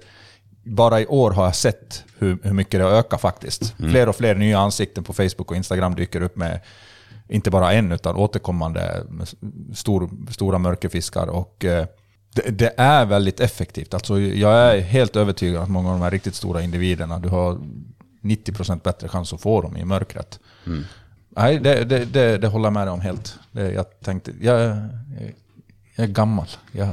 bara 0.62 1.00
i 1.00 1.06
år 1.06 1.30
har 1.30 1.44
jag 1.44 1.54
sett 1.54 2.04
hur, 2.18 2.38
hur 2.42 2.52
mycket 2.52 2.80
det 2.80 2.84
har 2.84 2.90
ökat 2.90 3.20
faktiskt. 3.20 3.74
Fler 3.76 4.08
och 4.08 4.16
fler 4.16 4.34
nya 4.34 4.58
ansikten 4.58 5.04
på 5.04 5.12
Facebook 5.12 5.50
och 5.50 5.56
Instagram 5.56 5.94
dyker 5.94 6.20
upp 6.20 6.36
med 6.36 6.60
inte 7.28 7.50
bara 7.50 7.72
en 7.72 7.92
utan 7.92 8.16
återkommande 8.16 9.06
stor, 9.74 10.10
stora 10.30 10.58
mörkerfiskar. 10.58 11.26
Och, 11.26 11.64
eh, 11.64 11.86
det, 12.34 12.50
det 12.50 12.74
är 12.76 13.04
väldigt 13.06 13.40
effektivt. 13.40 13.94
Alltså, 13.94 14.20
jag 14.20 14.54
är 14.54 14.80
helt 14.80 15.16
övertygad 15.16 15.62
att 15.62 15.68
många 15.68 15.88
av 15.88 15.94
de 15.94 16.02
här 16.02 16.10
riktigt 16.10 16.34
stora 16.34 16.62
individerna, 16.62 17.18
du 17.18 17.28
har 17.28 17.58
90% 18.22 18.82
bättre 18.82 19.08
chans 19.08 19.32
att 19.32 19.40
få 19.40 19.62
dem 19.62 19.76
i 19.76 19.84
mörkret. 19.84 20.40
Nej, 21.28 21.58
det, 21.58 21.84
det, 21.84 22.04
det, 22.04 22.38
det 22.38 22.48
håller 22.48 22.66
jag 22.66 22.72
med 22.72 22.86
dig 22.86 22.92
om 22.92 23.00
helt. 23.00 23.38
Jag 23.52 24.00
tänkte, 24.00 24.32
jag, 24.40 24.60
jag 25.96 26.04
är 26.04 26.06
gammal. 26.06 26.46
Jag 26.72 26.88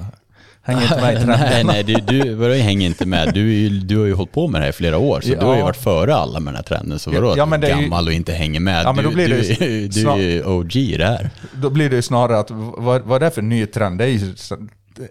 hänger 0.61 0.81
inte 0.81 0.95
med 1.01 1.13
i 1.13 1.15
trenden. 1.15 1.39
nej, 1.39 1.63
nej, 1.63 1.83
du, 1.83 1.93
du 1.93 2.33
vadå, 2.35 2.55
jag 2.55 2.63
hänger 2.63 2.87
inte 2.87 3.05
med. 3.05 3.33
Du, 3.33 3.53
ju, 3.53 3.69
du 3.79 3.97
har 3.97 4.05
ju 4.05 4.13
hållit 4.13 4.31
på 4.31 4.47
med 4.47 4.61
det 4.61 4.63
här 4.65 4.69
i 4.69 4.73
flera 4.73 4.97
år, 4.97 5.21
så 5.21 5.29
Ja. 5.31 5.39
du 5.39 5.45
har 5.45 5.55
ju 5.55 5.61
varit 5.61 5.77
före 5.83 6.15
alla 6.15 6.39
med 6.39 6.53
den 6.53 6.55
här 6.55 6.63
trenden. 6.63 6.99
Så 6.99 7.11
vadå, 7.11 7.33
Ja, 7.37 7.45
men 7.45 7.61
det 7.61 7.67
är 7.69 7.75
ju- 7.75 7.81
gammal 7.81 8.07
och 8.07 8.13
inte 8.13 8.31
hänger 8.33 8.59
med? 8.59 8.83
Ja, 8.85 8.93
men 8.93 9.03
du, 9.03 9.09
då 9.09 9.15
blir 9.15 9.27
du, 9.27 9.41
det 9.41 9.59
du, 9.59 9.65
ju 9.65 9.87
du 9.87 10.09
är 10.09 10.15
ju 10.17 10.43
OG 10.45 10.75
i 10.75 10.97
det 10.97 11.05
här. 11.05 11.29
Då 11.53 11.69
blir 11.69 11.89
det 11.89 11.95
ju 11.95 12.01
snarare 12.01 12.39
att, 12.39 12.51
vad, 12.51 13.01
vad 13.01 13.23
är 13.23 13.25
det 13.29 13.31
för 13.35 13.41
ny 13.41 13.65
trend? 13.65 13.97
Det 13.97 14.03
är 14.03 14.07
ju, 14.07 14.33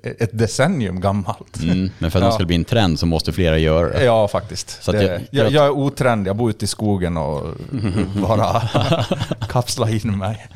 ett 0.03 0.38
decennium 0.38 1.01
gammalt. 1.01 1.62
Mm, 1.62 1.90
men 1.99 2.11
för 2.11 2.18
att 2.18 2.22
Ja. 2.24 2.28
det 2.28 2.34
ska 2.34 2.44
bli 2.44 2.57
en 2.57 2.64
trend 2.64 2.99
så 2.99 3.07
måste 3.07 3.32
flera 3.32 3.59
göra 3.59 3.88
det. 3.90 4.05
Ja, 4.05 4.28
faktiskt. 4.28 4.82
Så 4.84 4.90
att 4.90 4.96
det, 4.99 5.05
jag- 5.05 5.20
jag, 5.30 5.53
jag- 5.53 5.64
är 5.66 5.70
otrendig, 5.70 6.28
jag 6.28 6.36
bor 6.36 6.51
ute 6.51 6.64
i 6.64 6.68
skogen 6.68 7.16
och 7.16 7.46
bara 8.28 8.62
kapsla 9.49 9.90
in 9.90 10.18
mig. 10.18 10.46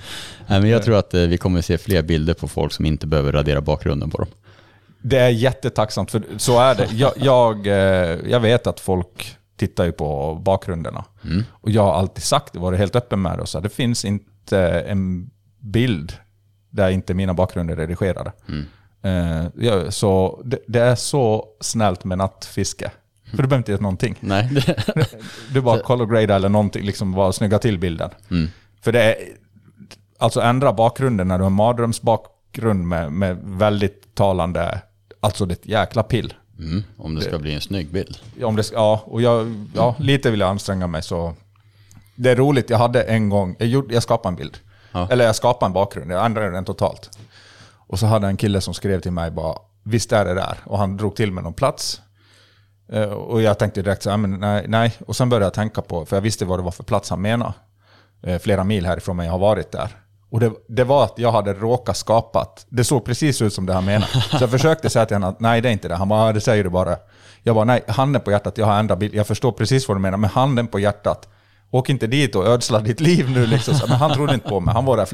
Nej, 0.47 0.61
men 0.61 0.71
jag 0.71 0.83
tror 0.83 0.97
att 0.97 1.15
eh, 1.15 1.21
vi 1.21 1.39
kommer 1.39 1.61
se 1.63 1.79
fler 1.79 2.03
bilder 2.03 2.35
på 2.35 2.49
folk 2.49 2.73
som 2.73 2.87
inte 2.87 3.07
behöver 3.07 3.33
radera 3.33 3.61
bakgrunden 3.61 4.11
på 4.11 4.19
dem. 4.19 4.29
Det 5.03 5.19
är 5.19 5.29
jättetacksamt, 5.29 6.11
för 6.11 6.23
så 6.37 6.61
är 6.61 6.75
det. 6.75 6.89
Jag, 6.93 7.13
jag, 7.17 7.67
eh, 7.67 8.19
jag 8.31 8.41
vet 8.41 8.67
att 8.67 8.81
folk 8.81 9.37
tittar 9.57 9.85
ju 9.85 9.93
på 9.93 10.35
bakgrunderna. 10.35 11.05
Och 11.51 11.71
jag 11.71 11.83
har 11.83 11.93
alltid 11.95 12.25
sagt, 12.25 12.57
varit 12.57 12.79
helt 12.79 12.97
öppen 12.97 13.23
med 13.23 13.39
det, 13.39 13.47
så 13.47 13.61
det 13.61 13.69
finns 13.69 14.05
inte 14.05 14.59
en 14.87 15.31
bild 15.61 16.13
där 16.71 16.91
inte 16.91 17.15
mina 17.15 17.35
bakgrunder 17.35 17.75
är 17.75 17.79
redigerade. 17.79 18.33
Eh, 19.03 19.47
ja, 19.55 19.91
så 19.91 20.43
det, 20.45 20.59
det 20.69 20.81
är 20.81 20.95
så 20.95 21.47
snällt 21.61 22.05
med 22.05 22.19
nattfiske. 22.19 22.91
För 23.31 23.37
du 23.37 23.43
behöver 23.43 23.57
inte 23.57 23.73
göra 23.73 23.83
någonting. 23.83 24.17
Nej, 24.21 24.51
Du 25.53 25.61
bara 25.61 25.79
color 25.81 26.07
grade 26.07 26.35
eller 26.35 26.49
någonting, 26.49 26.85
liksom 26.85 27.13
bara 27.13 27.33
snygga 27.33 27.59
till 27.59 27.79
bilden. 27.79 28.11
För 28.83 28.93
det 28.93 29.03
är, 29.03 29.17
alltså 30.19 30.41
ändra 30.41 30.73
bakgrunden 30.73 31.29
när 31.29 31.39
du 31.39 31.45
har 31.45 31.51
mardrömsbakgrund 31.51 32.87
med, 32.89 33.13
med 33.13 33.39
väldigt 33.45 34.15
talande, 34.15 34.81
alltså 35.23 35.47
det 35.47 35.53
är 35.53 35.57
ett 35.57 35.67
jäkla 35.67 36.03
pill. 36.03 36.35
mm, 36.59 36.85
om 36.99 37.15
det 37.15 37.21
ska 37.23 37.39
bli 37.39 37.55
en 37.55 37.61
snygg 37.61 37.89
bild. 37.93 38.19
Om 38.45 38.57
det, 38.57 38.71
ja, 38.73 39.03
och 39.07 39.23
jag, 39.23 39.67
ja, 39.75 39.95
lite 39.99 40.31
vill 40.31 40.41
jag 40.41 40.49
anstränga 40.51 40.87
mig 40.87 41.03
så. 41.03 41.35
Det 42.15 42.31
är 42.31 42.37
roligt, 42.37 42.71
jag 42.71 42.79
hade 42.79 43.03
en 43.03 43.29
gång, 43.29 43.57
jag, 43.59 43.69
gjorde, 43.69 43.95
jag 43.95 44.03
skapade 44.03 44.33
en 44.33 44.37
bild. 44.37 44.59
Ja. 44.93 45.09
Eller 45.11 45.25
jag 45.25 45.37
skapade 45.37 45.69
en 45.69 45.73
bakgrund, 45.73 46.11
jag 46.13 46.27
ändrade 46.27 46.51
den 46.51 46.65
totalt. 46.65 47.19
Och 47.87 47.99
så 47.99 48.07
hade 48.07 48.27
jag 48.27 48.31
en 48.31 48.37
kille 48.37 48.61
som 48.61 48.75
skrev 48.75 49.01
till 49.01 49.13
mig 49.13 49.31
bara, 49.31 49.55
visst 49.83 50.13
är 50.13 50.25
det 50.25 50.35
där? 50.35 50.59
Och 50.65 50.79
han 50.79 50.97
drog 50.97 51.17
till 51.17 51.33
med 51.33 51.45
någon 51.45 51.55
plats. 51.55 52.01
Eh, 52.93 53.03
Och 53.03 53.43
jag 53.43 53.59
tänkte 53.59 53.83
direkt 53.83 54.03
så 54.03 54.11
här, 54.11 54.17
men 54.17 54.41
nej, 54.41 54.65
nej. 54.69 54.93
Och 55.07 55.17
sen 55.17 55.29
började 55.29 55.47
jag 55.47 55.55
tänka 55.55 55.83
på, 55.83 56.07
för 56.07 56.17
jag 56.17 56.21
visste 56.23 56.45
vad 56.45 56.59
det 56.59 56.63
var 56.63 56.71
för 56.71 56.85
plats 56.85 57.11
han 57.11 57.21
menade. 57.23 57.53
Eh, 58.23 58.39
Flera 58.39 58.65
mil 58.65 58.87
härifrån 58.87 59.17
mig, 59.17 59.27
jag 59.27 59.33
har 59.33 59.39
varit 59.39 59.73
där. 59.73 59.89
Och 60.33 60.41
det, 60.41 60.53
det 60.69 60.85
var 60.85 61.05
att 61.05 61.15
jag 61.17 61.33
hade 61.33 61.55
råkat 61.55 61.97
skapat, 61.97 62.67
det 62.69 62.85
såg 62.85 63.05
precis 63.05 63.43
ut 63.43 63.55
som 63.55 63.67
det 63.67 63.73
han 63.73 63.85
menade. 63.85 64.07
Så 64.13 64.37
jag 64.41 64.51
försökte 64.51 64.91
säga 64.91 65.07
till 65.07 65.15
honom 65.17 65.31
att 65.31 65.41
nej 65.41 65.61
det 65.61 65.69
är 65.69 65.73
inte 65.73 65.89
det. 65.89 65.95
Han 65.95 66.09
bara, 66.09 66.27
"Ja, 66.27 66.33
det 66.33 66.41
säger 66.41 66.65
du 66.65 66.71
bara. 66.71 66.97
Jag 67.43 67.55
bara, 67.55 67.65
nej, 67.65 67.85
handen 67.89 68.23
på 68.23 68.31
hjärtat, 68.31 68.59
jag 68.59 68.67
har 68.67 68.79
ändrat 68.79 68.99
bild. 68.99 69.15
Jag 69.15 69.27
förstår 69.27 69.53
precis 69.53 69.89
vad 69.89 69.97
du 69.97 70.01
menar, 70.01 70.19
men 70.19 70.31
handen 70.31 70.67
på 70.67 70.79
hjärtat. 70.79 71.29
Åk 71.71 71.91
inte 71.91 72.07
dit 72.07 72.35
och 72.35 72.47
ödsla 72.47 72.79
ditt 72.81 73.01
liv 73.01 73.31
nu 73.31 73.47
liksom. 73.47 73.75
Men 73.89 73.97
han 73.97 74.15
trodde 74.15 74.35
inte 74.35 74.49
på 74.49 74.61
mig. 74.61 74.75
Han 74.75 74.85
var 74.85 74.97
där 74.97 75.09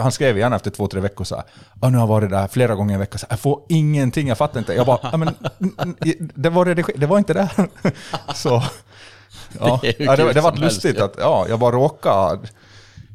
han 0.00 0.12
skrev 0.12 0.36
igen 0.36 0.52
efter 0.52 0.70
två, 0.70 0.86
tre 0.88 1.00
veckor 1.00 1.24
så 1.24 1.34
här. 1.36 1.44
Nu 1.90 1.96
har 1.96 2.02
jag 2.02 2.06
varit 2.06 2.30
där 2.30 2.48
flera 2.48 2.74
gånger 2.74 2.94
i 2.94 2.98
veckan. 2.98 3.18
Jag 3.30 3.40
får 3.40 3.62
ingenting, 3.68 4.28
jag 4.28 4.38
fattar 4.38 4.58
inte. 4.58 4.74
Jag 4.74 4.86
bara, 4.86 5.16
men, 5.16 5.34
det, 6.34 6.48
var 6.50 6.64
det 6.98 7.06
var 7.06 7.18
inte 7.18 7.34
det. 7.34 7.48
Så, 8.34 8.62
ja, 9.60 9.78
Det 9.82 10.00
ja, 10.00 10.16
det, 10.16 10.32
det 10.32 10.40
var 10.40 10.56
lustigt 10.56 11.00
att 11.00 11.14
ja, 11.18 11.46
jag 11.48 11.58
bara 11.58 11.76
råkade... 11.76 12.38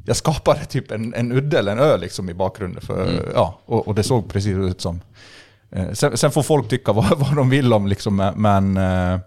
Jag 0.05 0.15
skapade 0.15 0.65
typ 0.65 0.91
en, 0.91 1.13
en 1.13 1.31
udde 1.31 1.59
eller 1.59 1.71
en 1.71 1.79
ö 1.79 1.97
liksom 1.97 2.29
i 2.29 2.33
bakgrunden. 2.33 2.81
För, 2.81 3.03
Mm. 3.03 3.23
ja, 3.33 3.59
och, 3.65 3.87
och 3.87 3.95
det 3.95 4.03
såg 4.03 4.29
precis 4.29 4.57
ut 4.57 4.81
som... 4.81 5.01
Eh, 5.71 5.91
sen, 5.93 6.17
sen 6.17 6.31
får 6.31 6.43
folk 6.43 6.69
tycka 6.69 6.91
vad, 6.93 7.19
vad 7.19 7.35
de 7.35 7.49
vill 7.49 7.73
om 7.73 7.87
liksom, 7.87 8.31
men... 8.35 8.77
Eh, 8.77 9.19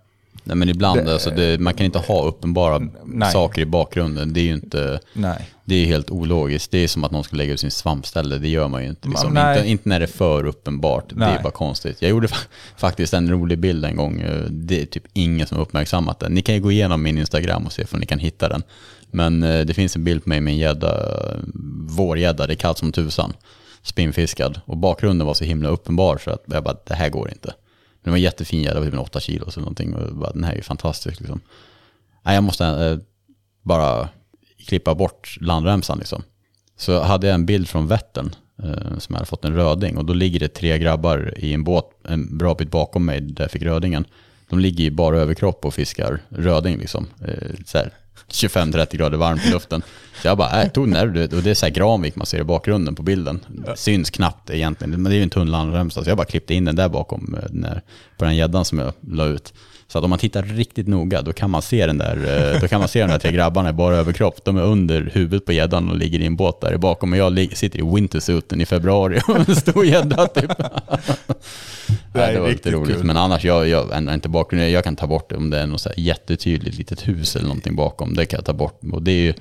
Nej, 0.48 0.56
men 0.56 0.68
ibland, 0.68 1.04
Det- 1.04 1.12
alltså 1.12 1.30
det, 1.30 1.60
man 1.60 1.74
kan 1.74 1.86
inte 1.86 1.98
ha 1.98 2.22
uppenbara 2.24 2.88
Nej. 3.04 3.32
saker 3.32 3.60
i 3.62 3.66
bakgrunden. 3.66 4.32
Det 4.32 4.40
är 4.40 4.44
ju 4.44 4.54
inte... 4.54 5.00
nej. 5.12 5.48
Det 5.64 5.74
är 5.74 5.86
helt 5.86 6.10
ologiskt. 6.10 6.70
Det 6.70 6.78
är 6.78 6.88
som 6.88 7.04
att 7.04 7.10
någon 7.10 7.24
skulle 7.24 7.42
lägga 7.42 7.52
ut 7.54 7.60
sin 7.60 7.70
svampställe. 7.70 8.38
Det 8.38 8.48
gör 8.48 8.68
man 8.68 8.82
ju 8.82 8.88
inte. 8.88 9.08
Liksom. 9.08 9.32
Nej. 9.34 9.56
Inte, 9.58 9.70
inte 9.70 9.88
när 9.88 9.98
det 10.00 10.04
är 10.04 10.06
för 10.06 10.46
uppenbart. 10.46 11.04
Det 11.08 11.14
Nej. 11.16 11.34
är 11.36 11.42
bara 11.42 11.50
konstigt. 11.52 12.02
Jag 12.02 12.08
gjorde 12.10 12.26
fa- 12.26 12.46
faktiskt 12.76 13.14
en 13.14 13.30
rolig 13.30 13.58
bild 13.58 13.84
en 13.84 13.96
gång. 13.96 14.20
Eh, 14.20 14.40
Det 14.50 14.82
är 14.82 14.86
typ 14.86 15.04
ingen 15.12 15.46
som 15.46 15.56
har 15.56 15.62
uppmärksammat 15.64 16.18
den. 16.20 16.32
Ni 16.32 16.42
kan 16.42 16.54
ju 16.54 16.60
gå 16.60 16.72
igenom 16.72 17.02
min 17.02 17.18
Instagram 17.18 17.66
och 17.66 17.72
se 17.72 17.84
om 17.92 17.98
ni 18.00 18.06
kan 18.06 18.18
hitta 18.18 18.48
den. 18.48 18.62
Men 19.10 19.42
eh, 19.42 19.66
det 19.66 19.74
finns 19.74 19.96
en 19.96 20.04
bild 20.04 20.22
på 20.22 20.28
mig 20.28 20.40
med 20.40 20.52
en 20.52 20.58
gädda, 20.58 21.20
vårgädda. 21.88 22.46
Det 22.46 22.52
är 22.52 22.56
kallt 22.56 22.78
som 22.78 22.92
tusan. 22.92 23.32
Spinnfiskad. 23.82 24.60
Och 24.64 24.76
bakgrunden 24.76 25.26
var 25.26 25.34
så 25.34 25.44
himla 25.44 25.68
uppenbar 25.68 26.18
så 26.18 26.30
att 26.30 26.44
jag 26.46 26.64
bara, 26.64 26.76
det 26.86 26.94
här 26.94 27.08
går 27.08 27.30
inte. 27.30 27.48
Men 27.48 28.04
det 28.04 28.10
var 28.10 28.16
en 28.16 28.22
jättefin 28.22 28.62
gädda, 28.62 28.82
typ 28.82 28.92
en 28.92 28.98
8 28.98 29.20
kilo 29.20 29.46
eller 29.48 29.58
någonting. 29.58 29.94
Och 29.94 30.16
bara, 30.16 30.32
den 30.32 30.44
här 30.44 30.52
är 30.52 30.56
ju 30.56 30.62
fantastisk 30.62 31.20
liksom. 31.20 31.40
Nej, 32.22 32.34
jag 32.34 32.44
måste 32.44 32.66
eh, 32.66 32.98
bara 33.62 34.08
klippa 34.66 34.94
bort 34.94 35.36
landremsan 35.40 35.98
liksom. 35.98 36.22
Så 36.76 37.02
hade 37.02 37.26
jag 37.26 37.34
en 37.34 37.46
bild 37.46 37.68
från 37.68 37.86
Vättern 37.86 38.34
eh, 38.62 38.98
som 38.98 39.12
jag 39.12 39.14
hade 39.14 39.26
fått 39.26 39.44
en 39.44 39.54
röding 39.54 39.98
och 39.98 40.04
då 40.04 40.12
ligger 40.12 40.40
det 40.40 40.48
tre 40.48 40.78
grabbar 40.78 41.34
i 41.36 41.52
en 41.54 41.64
båt 41.64 41.90
en 42.04 42.38
bra 42.38 42.54
bit 42.54 42.70
bakom 42.70 43.04
mig 43.04 43.20
där 43.20 43.44
jag 43.44 43.50
fick 43.50 43.62
rödingen. 43.62 44.04
De 44.48 44.58
ligger 44.58 44.84
i 44.84 44.90
bara 44.90 45.18
överkropp 45.18 45.64
och 45.64 45.74
fiskar 45.74 46.20
röding 46.28 46.78
liksom. 46.78 47.06
Eh, 47.24 47.50
så 47.66 47.78
här 47.78 47.92
25-30 48.32 48.96
grader 48.96 49.18
varmt 49.18 49.46
i 49.46 49.50
luften. 49.50 49.82
Så 50.22 50.28
jag 50.28 50.38
bara, 50.38 50.62
äh, 50.62 50.68
tog 50.68 50.92
den 50.92 51.22
och 51.32 51.42
det 51.42 51.50
är 51.50 51.54
så 51.54 51.66
här 51.66 51.72
Granvik 51.72 52.16
man 52.16 52.26
ser 52.26 52.40
i 52.40 52.44
bakgrunden 52.44 52.94
på 52.94 53.02
bilden. 53.02 53.40
Syns 53.74 54.10
knappt 54.10 54.50
egentligen, 54.50 54.90
men 54.90 55.04
det 55.04 55.14
är 55.14 55.16
ju 55.16 55.22
en 55.22 55.30
tunn 55.30 55.50
landremsa. 55.50 56.04
Så 56.04 56.10
jag 56.10 56.16
bara 56.16 56.26
klippte 56.26 56.54
in 56.54 56.64
den 56.64 56.76
där 56.76 56.88
bakom 56.88 57.36
eh, 57.42 57.50
den 57.50 57.64
här, 57.64 57.82
på 58.18 58.24
den 58.24 58.36
gäddan 58.36 58.64
som 58.64 58.78
jag 58.78 58.92
la 59.00 59.24
ut. 59.24 59.54
Så 59.88 59.98
att 59.98 60.04
om 60.04 60.10
man 60.10 60.18
tittar 60.18 60.42
riktigt 60.42 60.88
noga 60.88 61.22
då 61.22 61.32
kan 61.32 61.50
man 61.50 61.62
se 61.62 61.86
den 61.86 61.98
där, 61.98 62.16
eh, 62.54 62.60
då 62.60 62.68
kan 62.68 62.78
man 62.80 62.88
se 62.88 63.00
de 63.00 63.06
där 63.10 63.18
tre 63.18 63.32
grabbarna 63.32 63.70
i 63.70 63.72
bara 63.72 63.96
överkropp. 63.96 64.44
De 64.44 64.56
är 64.56 64.62
under 64.62 65.10
huvudet 65.14 65.44
på 65.44 65.52
gäddan 65.52 65.90
och 65.90 65.96
ligger 65.96 66.18
i 66.18 66.26
en 66.26 66.36
båt 66.36 66.60
där 66.60 66.76
bakom. 66.76 67.12
Och 67.12 67.18
jag 67.18 67.56
sitter 67.56 67.78
i 67.78 67.94
wintersuiten 67.94 68.60
i 68.60 68.66
februari 68.66 69.20
och 69.28 69.36
en 69.48 69.56
stor 69.56 69.84
gädda 69.86 70.26
typ. 70.26 70.50
Det 72.12 72.22
är 72.22 72.26
Nej, 72.26 72.34
det 72.34 72.40
var 72.40 72.48
lite 72.48 72.70
roligt. 72.70 72.96
kul. 72.96 73.04
Men 73.04 73.16
annars, 73.16 73.44
jag, 73.44 73.68
jag 73.68 73.96
ändrar 73.96 74.14
inte 74.14 74.28
bakgrunden. 74.28 74.72
Jag 74.72 74.84
kan 74.84 74.96
ta 74.96 75.06
bort 75.06 75.32
om 75.32 75.50
det 75.50 75.58
är 75.58 75.66
något 75.66 75.80
så 75.80 75.90
jättetydligt 75.96 76.78
litet 76.78 77.08
hus 77.08 77.36
eller 77.36 77.46
någonting 77.46 77.76
bakom. 77.76 78.14
Det 78.14 78.26
kan 78.26 78.38
jag 78.38 78.44
ta 78.44 78.52
bort. 78.52 78.80
Och 78.92 79.02
det 79.02 79.10
är 79.10 79.22
ju 79.22 79.34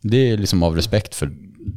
det 0.00 0.30
är 0.30 0.36
liksom 0.36 0.62
av 0.62 0.76
respekt 0.76 1.14
för, 1.14 1.30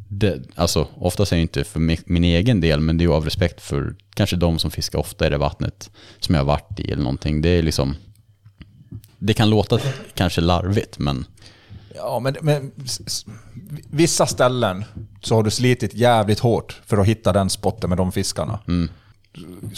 det, 0.10 0.42
alltså 0.56 0.88
oftast 0.98 1.32
är 1.32 1.36
det 1.36 1.42
inte 1.42 1.64
för 1.64 1.80
mi- 1.80 2.04
min 2.06 2.24
egen 2.24 2.62
del, 2.62 2.80
men 2.80 2.98
det 2.98 3.02
är 3.02 3.06
ju 3.06 3.14
av 3.14 3.26
respekt 3.26 3.62
för 3.62 3.96
kanske 4.14 4.36
de 4.36 4.60
som 4.60 4.72
fiskar 4.72 5.00
ofta 5.00 5.28
i 5.28 5.30
det 5.30 5.38
vattnet 5.38 5.90
som 6.20 6.36
jag 6.36 6.40
har 6.42 6.46
varit 6.48 6.80
i 6.80 6.92
eller 6.92 7.04
någonting. 7.04 7.42
Det 7.42 7.50
är 7.50 7.62
liksom, 7.64 7.96
det 9.20 9.34
kan 9.34 9.50
låta 9.50 9.80
kanske 10.14 10.42
larvigt, 10.42 11.00
men 11.00 11.26
Ja, 11.96 12.20
men, 12.20 12.36
men 12.42 12.72
vissa 13.90 14.26
ställen 14.26 14.84
så 15.22 15.36
har 15.36 15.44
du 15.44 15.50
slitit 15.52 15.94
jävligt 15.94 16.40
hårt 16.40 16.82
för 16.86 16.98
att 16.98 17.08
hitta 17.08 17.34
den 17.34 17.50
spotten 17.50 17.90
med 17.90 17.98
de 17.98 18.12
fiskarna. 18.12 18.60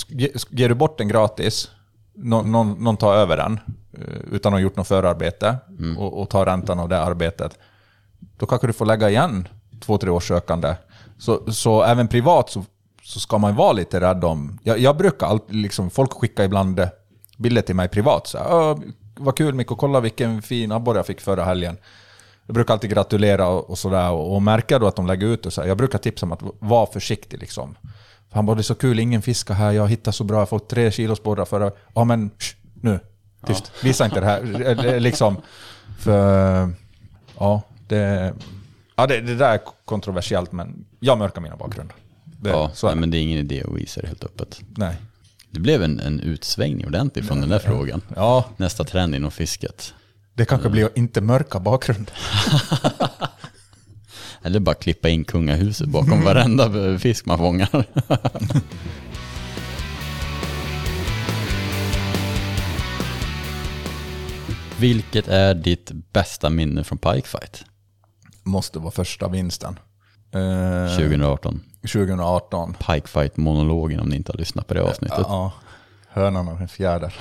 Ge- 0.08 0.32
Ger 0.50 0.70
du 0.70 0.76
bort 0.76 0.98
den 0.98 1.08
gratis, 1.08 1.72
någon, 2.16 2.52
någon, 2.52 2.84
någon 2.84 2.98
tar 2.98 3.14
över 3.16 3.38
den 3.38 3.60
eh, 3.94 4.18
utan 4.32 4.54
att 4.54 4.58
ha 4.60 4.62
gjort 4.64 4.76
något 4.76 4.88
förarbete 4.88 5.58
och, 5.98 6.22
och 6.22 6.30
tar 6.30 6.46
räntan 6.46 6.80
av 6.80 6.90
det 6.90 7.00
arbetet, 7.00 7.58
då 8.38 8.46
kanske 8.46 8.68
du 8.68 8.74
får 8.74 8.86
lägga 8.86 9.10
igen 9.10 9.48
två, 9.84 9.98
tre 9.98 10.10
års 10.10 10.28
sökande. 10.28 10.76
Så, 11.18 11.52
så 11.52 11.84
även 11.84 12.08
privat 12.08 12.50
så, 12.50 12.66
så 13.04 13.20
ska 13.20 13.38
man 13.38 13.56
vara 13.56 13.72
lite 13.72 14.00
rädd 14.00 14.24
om... 14.24 14.60
Jag, 14.64 14.80
jag 14.80 14.98
brukar 14.98 15.28
alltid, 15.28 15.56
liksom, 15.56 15.90
folk 15.90 16.14
skickar 16.14 16.44
ibland 16.44 16.80
eh, 16.80 16.88
bilder 17.38 17.62
till 17.62 17.76
mig 17.76 17.88
privat. 17.88 18.28
Så 18.28 18.38
här, 18.38 18.54
"Åh, 18.54 18.78
vad 19.16 19.38
kul 19.38 19.54
Mikko, 19.54 19.76
kolla 19.76 20.00
vilken 20.00 20.42
fin 20.42 20.72
abborre 20.72 20.98
jag 20.98 21.06
fick 21.06 21.22
förra 21.22 21.44
helgen. 21.44 21.78
Jag 22.46 22.54
brukar 22.54 22.74
alltid 22.74 22.90
gratulera 22.90 23.48
och, 23.48 23.70
och 23.70 23.78
sådär. 23.78 24.12
Och, 24.12 24.36
och 24.36 24.42
märka 24.42 24.80
då 24.80 24.88
att 24.88 24.96
de 24.96 25.08
lägger 25.08 25.28
ut 25.28 25.46
och 25.46 25.54
så 25.54 25.62
här, 25.62 25.68
Jag 25.68 25.78
brukar 25.78 26.00
tipsa 26.00 26.26
om 26.26 26.32
att 26.32 26.42
vara 26.60 26.86
försiktig 26.86 27.40
liksom. 27.40 27.76
För 28.30 28.36
han 28.36 28.46
bara, 28.46 28.56
det 28.56 28.62
är 28.62 28.64
så 28.64 28.76
kul, 28.76 29.00
ingen 29.00 29.22
fiskar 29.22 29.54
här, 29.54 29.72
jag 29.72 29.88
hittar 29.88 30.12
så 30.12 30.24
bra, 30.24 30.40
jag 30.40 30.50
fått 30.50 30.70
tre 30.70 30.92
kilos 30.92 31.24
borrar 31.24 31.46
förra... 31.46 31.72
Ja 31.96 32.04
men, 32.04 32.32
sh, 32.40 32.56
nu. 32.82 33.00
Tyst. 33.46 33.72
Visa 33.84 34.06
inte 34.06 34.20
det 34.20 34.26
här. 34.26 34.42
Det 34.42 34.90
är 34.96 35.00
liksom... 35.00 35.38
För... 36.00 36.70
Ja, 37.40 37.62
det... 37.88 38.34
Ja, 38.96 39.08
det, 39.08 39.22
det 39.22 39.36
där 39.36 39.54
är 39.54 39.60
kontroversiellt, 39.86 40.52
men 40.52 40.86
jag 41.00 41.18
mörkar 41.18 41.42
mina 41.42 41.56
bakgrunder. 41.56 41.96
Det, 42.24 42.50
ja, 42.50 42.72
så 42.74 42.88
nej, 42.88 42.96
men 42.96 43.12
det 43.12 43.18
är 43.18 43.22
ingen 43.22 43.40
idé 43.40 43.64
att 43.68 43.76
visa 43.76 44.02
det 44.02 44.08
helt 44.08 44.24
öppet. 44.24 44.62
Nej. 44.78 44.96
Det 45.52 45.60
blev 45.60 45.84
en, 45.84 46.00
en 46.00 46.20
utsvängning 46.20 46.86
ordentligt 46.88 47.28
från 47.28 47.42
den 47.42 47.50
där 47.50 47.60
frågan. 47.60 48.02
Ja, 48.16 48.46
Nästa 48.58 48.84
trend 48.84 49.16
inom 49.16 49.32
fisket. 49.32 49.94
det 50.34 50.46
kanske 50.46 50.70
blir 50.70 50.86
att 50.86 50.98
inte 50.98 51.22
mörka 51.22 51.60
bakgrund. 51.60 52.12
Eller 54.42 54.60
bara 54.60 54.76
klippa 54.76 55.10
in 55.10 55.24
kungahuset 55.24 55.88
bakom 55.88 56.24
varenda 56.24 57.00
fisk 57.00 57.26
man 57.26 57.38
fångar. 57.38 57.70
Vilket 64.80 65.28
är 65.28 65.54
ditt 65.54 65.92
bästa 65.92 66.50
minne 66.50 66.84
från 66.84 66.98
Pikefight 66.98 67.66
Måste 68.44 68.80
vara 68.80 68.92
första 68.92 69.28
vinsten. 69.28 69.80
Eh, 70.32 70.96
2018? 70.96 71.62
2018. 71.82 72.74
Pikefight-monologen 72.74 74.00
om 74.00 74.10
ni 74.10 74.16
inte 74.16 74.32
har 74.32 74.38
lyssnat 74.38 74.68
på 74.68 74.74
det 74.74 74.84
avsnittet. 74.84 75.20
Ja, 75.20 75.52
hönan 76.10 76.48
och 76.48 76.62
en 76.62 76.68
fjäder. 76.68 77.16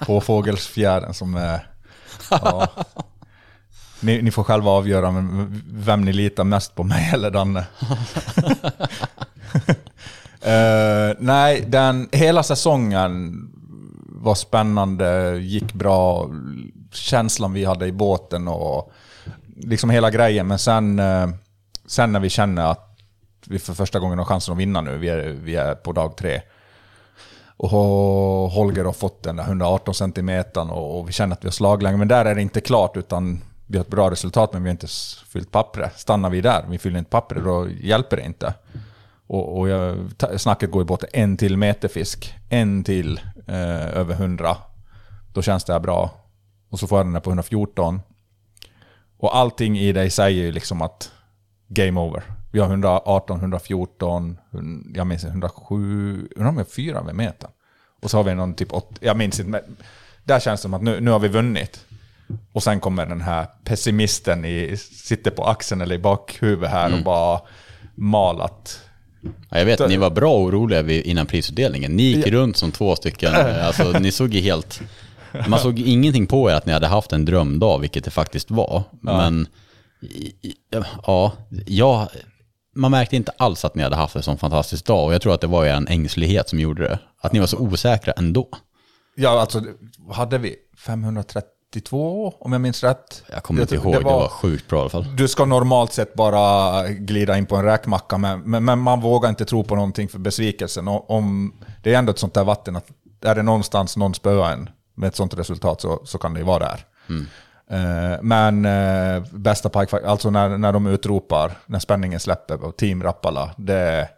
Påfågelsfjädern 0.06 1.14
som 1.14 1.34
är... 1.34 1.66
Ja. 2.30 2.68
Ni, 4.00 4.22
ni 4.22 4.30
får 4.30 4.44
själva 4.44 4.70
avgöra 4.70 5.14
vem 5.66 6.04
ni 6.04 6.12
litar 6.12 6.44
mest 6.44 6.74
på, 6.74 6.84
mig 6.84 7.10
eller 7.14 7.30
Danne. 7.30 7.66
Eh, 10.44 11.16
nej, 11.18 11.64
den, 11.68 12.08
hela 12.12 12.42
säsongen 12.42 13.34
var 14.08 14.34
spännande, 14.34 15.38
gick 15.38 15.72
bra. 15.72 16.30
Känslan 16.92 17.52
vi 17.52 17.64
hade 17.64 17.86
i 17.86 17.92
båten 17.92 18.48
och 18.48 18.92
liksom 19.56 19.90
hela 19.90 20.10
grejen. 20.10 20.46
Men 20.46 20.58
sen, 20.58 20.98
eh, 20.98 21.28
sen 21.86 22.12
när 22.12 22.20
vi 22.20 22.28
känner 22.28 22.66
att 22.66 22.98
vi 23.46 23.58
för 23.58 23.74
första 23.74 23.98
gången 23.98 24.18
har 24.18 24.24
chansen 24.24 24.52
att 24.52 24.58
vinna 24.58 24.80
nu, 24.80 24.98
vi 24.98 25.08
är, 25.08 25.28
vi 25.42 25.56
är 25.56 25.74
på 25.74 25.92
dag 25.92 26.16
tre. 26.16 26.42
Och 27.56 27.70
Holger 28.50 28.84
har 28.84 28.92
fått 28.92 29.22
den 29.22 29.36
där 29.36 29.44
118 29.44 29.94
centimetern 29.94 30.70
och, 30.70 30.98
och 30.98 31.08
vi 31.08 31.12
känner 31.12 31.32
att 31.32 31.44
vi 31.44 31.48
har 31.48 31.52
slaglängd. 31.52 31.98
Men 31.98 32.08
där 32.08 32.24
är 32.24 32.34
det 32.34 32.42
inte 32.42 32.60
klart 32.60 32.96
utan 32.96 33.40
vi 33.66 33.78
har 33.78 33.84
ett 33.84 33.90
bra 33.90 34.10
resultat 34.10 34.52
men 34.52 34.62
vi 34.62 34.68
har 34.68 34.72
inte 34.72 34.88
fyllt 35.28 35.50
pappret. 35.50 35.98
Stannar 35.98 36.30
vi 36.30 36.40
där, 36.40 36.64
vi 36.68 36.78
fyller 36.78 36.98
inte 36.98 37.10
pappret, 37.10 37.44
då 37.44 37.68
hjälper 37.68 38.16
det 38.16 38.22
inte. 38.22 38.54
Och, 39.26 39.58
och 39.58 39.68
jag, 39.68 39.96
snacket 40.36 40.70
går 40.70 40.82
ju 40.82 40.86
bort 40.86 41.04
en 41.12 41.36
till 41.36 41.56
meterfisk, 41.56 42.34
en 42.48 42.84
till 42.84 43.20
eh, 43.46 43.96
över 43.96 44.14
100. 44.14 44.56
Då 45.32 45.42
känns 45.42 45.64
det 45.64 45.72
här 45.72 45.80
bra. 45.80 46.10
Och 46.70 46.78
så 46.78 46.86
får 46.86 46.98
jag 46.98 47.06
den 47.06 47.12
där 47.12 47.20
på 47.20 47.30
114. 47.30 48.00
Och 49.18 49.36
allting 49.36 49.78
i 49.78 49.92
dig 49.92 50.10
säger 50.10 50.42
ju 50.42 50.52
liksom 50.52 50.82
att 50.82 51.10
game 51.68 52.00
over. 52.00 52.22
Vi 52.52 52.60
har 52.60 52.66
118, 52.66 53.40
114, 53.40 54.38
hun- 54.50 54.92
jag 54.96 55.06
minns 55.06 55.22
inte, 55.24 55.32
107, 55.32 56.28
undrar 56.36 56.48
om 56.48 56.54
vi 56.56 56.60
har 56.60 56.64
fyra 56.70 57.02
vid 57.02 57.14
metern. 57.14 57.50
Och 58.02 58.10
så 58.10 58.16
har 58.16 58.24
vi 58.24 58.34
någon 58.34 58.54
typ 58.54 58.72
80, 58.72 58.94
jag 59.00 59.16
minns 59.16 59.40
inte, 59.40 59.50
men 59.50 59.60
där 60.24 60.40
känns 60.40 60.60
det 60.60 60.62
som 60.62 60.74
att 60.74 60.82
nu, 60.82 61.00
nu 61.00 61.10
har 61.10 61.18
vi 61.18 61.28
vunnit. 61.28 61.84
Och 62.52 62.62
sen 62.62 62.80
kommer 62.80 63.06
den 63.06 63.20
här 63.20 63.46
pessimisten 63.64 64.44
i, 64.44 64.76
sitter 64.76 65.30
på 65.30 65.44
axeln 65.44 65.80
eller 65.80 65.94
i 65.94 65.98
bakhuvudet 65.98 66.70
här 66.70 66.94
och 66.98 67.04
bara 67.04 67.40
malat. 67.94 68.80
Ja, 69.48 69.58
jag 69.58 69.64
vet, 69.64 69.88
ni 69.88 69.96
var 69.96 70.10
bra 70.10 70.38
oroliga 70.38 71.02
innan 71.02 71.26
prisutdelningen. 71.26 71.92
Ni 71.96 72.02
gick 72.02 72.26
runt 72.26 72.56
som 72.56 72.72
två 72.72 72.96
stycken, 72.96 73.34
alltså 73.62 73.98
ni 73.98 74.12
såg 74.12 74.34
ju 74.34 74.40
helt... 74.40 74.80
Man 75.48 75.58
såg 75.58 75.78
ingenting 75.78 76.26
på 76.26 76.50
er 76.50 76.54
att 76.54 76.66
ni 76.66 76.72
hade 76.72 76.86
haft 76.86 77.12
en 77.12 77.24
drömdag, 77.24 77.78
vilket 77.78 78.04
det 78.04 78.10
faktiskt 78.10 78.50
var. 78.50 78.82
Men 79.00 79.46
i- 80.00 80.34
i- 80.48 80.54
ja, 81.06 81.32
jag, 81.66 82.08
man 82.76 82.90
märkte 82.90 83.16
inte 83.16 83.32
alls 83.36 83.64
att 83.64 83.74
ni 83.74 83.82
hade 83.82 83.96
haft 83.96 84.16
en 84.16 84.22
sån 84.22 84.38
fantastisk 84.38 84.84
dag 84.86 85.04
och 85.06 85.14
jag 85.14 85.22
tror 85.22 85.34
att 85.34 85.40
det 85.40 85.46
var 85.46 85.64
er 85.66 85.84
ängslighet 85.88 86.48
som 86.48 86.58
gjorde 86.60 86.82
det. 86.82 86.98
Att 87.20 87.32
ni 87.32 87.38
var 87.38 87.46
så 87.46 87.58
osäkra 87.58 88.12
ändå. 88.16 88.48
Ja, 89.16 89.40
alltså 89.40 89.62
hade 90.12 90.38
vi 90.38 90.56
532 91.38 92.34
om 92.40 92.52
jag 92.52 92.60
minns 92.60 92.82
rätt. 92.84 93.22
Jag 93.32 93.42
kommer 93.42 93.60
inte 93.60 93.74
ihåg, 93.74 93.92
det 93.92 94.00
var, 94.00 94.28
sjukt 94.28 94.68
bra 94.68 94.78
i 94.78 94.80
alla 94.80 94.90
fall. 94.90 95.16
Du 95.16 95.28
ska 95.28 95.44
normalt 95.44 95.92
sett 95.92 96.14
bara 96.14 96.88
glida 96.88 97.38
in 97.38 97.46
på 97.46 97.56
en 97.56 97.64
räkmacka, 97.64 98.18
men, 98.18 98.40
men, 98.40 98.64
men 98.64 98.78
man 98.78 99.00
vågar 99.00 99.28
inte 99.28 99.44
tro 99.44 99.64
på 99.64 99.74
någonting 99.76 100.08
för 100.08 100.18
besvikelsen. 100.18 100.88
Och 100.88 101.10
Om, 101.10 101.54
det 101.82 101.94
är 101.94 101.98
ändå 101.98 102.10
ett 102.12 102.18
sånt 102.18 102.34
där 102.34 102.44
vatten 102.44 102.76
att 102.76 102.86
är 103.24 103.34
det 103.34 103.42
någonstans 103.42 103.96
någon 103.96 104.14
spöar 104.14 104.52
en 104.52 104.68
ett 105.02 105.16
sånt 105.16 105.34
resultat 105.34 105.80
så, 105.80 106.02
så 106.04 106.18
kan 106.18 106.34
det 106.34 106.40
ju 106.40 106.46
vara 106.46 106.58
där. 106.58 106.84
Eh, 107.70 108.22
men 108.22 108.64
eh, 108.64 109.24
bästa 109.30 109.68
pike, 109.68 110.06
alltså 110.06 110.30
när, 110.30 110.58
när 110.58 110.72
de 110.72 110.86
utropar, 110.86 111.52
när 111.66 111.78
spänningen 111.78 112.20
släpper 112.20 112.64
och 112.64 112.76
Team 112.76 113.02
Rappala, 113.02 113.54
det 113.56 113.74
är 113.74 114.08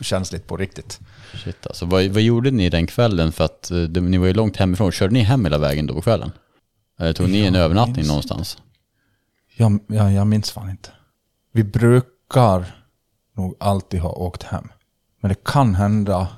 känsligt 0.00 0.46
på 0.46 0.56
riktigt. 0.56 1.00
Shit, 1.44 1.66
alltså, 1.66 1.86
vad, 1.86 2.04
vad 2.04 2.22
gjorde 2.22 2.50
ni 2.50 2.70
den 2.70 2.86
kvällen? 2.86 3.32
För 3.32 3.44
att 3.44 3.70
eh, 3.70 3.76
ni 3.76 4.18
var 4.18 4.26
ju 4.26 4.34
långt 4.34 4.56
hemifrån. 4.56 4.92
Körde 4.92 5.12
ni 5.12 5.20
hem 5.20 5.44
hela 5.44 5.58
vägen 5.58 5.86
då 5.86 5.94
på 5.94 6.00
kvällen? 6.00 6.32
Eller 6.98 7.12
tog 7.12 7.28
ni 7.28 7.46
en 7.46 7.54
Jag 7.54 7.64
övernattning 7.64 7.96
minns 7.96 8.08
någonstans? 8.08 8.58
Jag, 9.56 9.78
jag, 9.86 10.12
jag 10.12 10.26
minns 10.26 10.50
fan 10.50 10.70
inte. 10.70 10.90
Vi 11.52 11.64
brukar 11.64 12.74
nog 13.36 13.56
alltid 13.60 14.00
ha 14.00 14.10
åkt 14.10 14.42
hem. 14.42 14.68
Men 15.20 15.28
det 15.28 15.44
kan 15.44 15.74
hända 15.74 16.28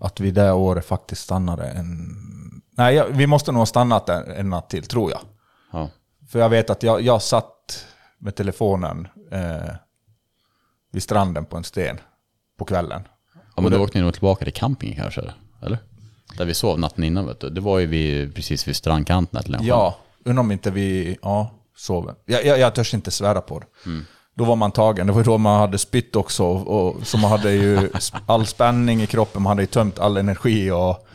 att 0.00 0.20
vi 0.20 0.30
det 0.30 0.52
året 0.52 0.86
faktiskt 0.86 1.22
stannade 1.22 1.64
en... 1.64 2.16
Nej, 2.76 2.94
jag, 2.94 3.06
vi 3.06 3.26
måste 3.26 3.52
nog 3.52 3.60
ha 3.60 3.66
stannat 3.66 4.08
en, 4.08 4.30
en 4.30 4.50
natt 4.50 4.70
till, 4.70 4.86
tror 4.86 5.10
jag. 5.10 5.20
Ja. 5.72 5.90
För 6.28 6.38
jag 6.38 6.48
vet 6.48 6.70
att 6.70 6.82
jag, 6.82 7.00
jag 7.00 7.22
satt 7.22 7.86
med 8.18 8.34
telefonen 8.34 9.08
eh, 9.32 9.74
vid 10.92 11.02
stranden 11.02 11.44
på 11.44 11.56
en 11.56 11.64
sten 11.64 11.98
på 12.58 12.64
kvällen. 12.64 13.02
Ja, 13.56 13.62
men 13.62 13.72
då 13.72 13.82
åkte 13.82 13.98
ni 13.98 14.04
nog 14.04 14.12
tillbaka 14.12 14.44
till 14.44 14.54
campingen 14.54 14.96
kanske? 14.96 15.20
Eller? 15.62 15.78
Där 16.38 16.44
vi 16.44 16.54
sov 16.54 16.78
natten 16.78 17.04
innan 17.04 17.26
vet 17.26 17.40
du. 17.40 17.50
Det 17.50 17.60
var 17.60 17.78
ju 17.78 17.86
vid, 17.86 18.34
precis 18.34 18.68
vid 18.68 18.76
strandkanten. 18.76 19.42
Eller. 19.44 19.58
Ja, 19.62 19.96
undrar 20.24 20.40
om 20.40 20.52
inte 20.52 20.70
vi 20.70 21.18
ja, 21.22 21.50
sov. 21.76 22.14
Jag, 22.24 22.46
jag, 22.46 22.58
jag 22.58 22.74
törs 22.74 22.94
inte 22.94 23.10
svära 23.10 23.40
på 23.40 23.58
det. 23.58 23.66
Då 24.34 24.44
var 24.44 24.56
man 24.56 24.72
tagen. 24.72 25.06
Det 25.06 25.12
var 25.12 25.24
då 25.24 25.38
man 25.38 25.60
hade 25.60 25.78
spytt 25.78 26.16
också. 26.16 26.44
Och, 26.44 26.88
och, 26.96 27.06
så 27.06 27.18
man 27.18 27.30
hade 27.30 27.52
ju 27.52 27.90
all 28.26 28.46
spänning 28.46 29.02
i 29.02 29.06
kroppen, 29.06 29.42
man 29.42 29.50
hade 29.50 29.62
ju 29.62 29.66
tömt 29.66 29.98
all 29.98 30.16
energi. 30.16 30.70
Och, 30.70 31.06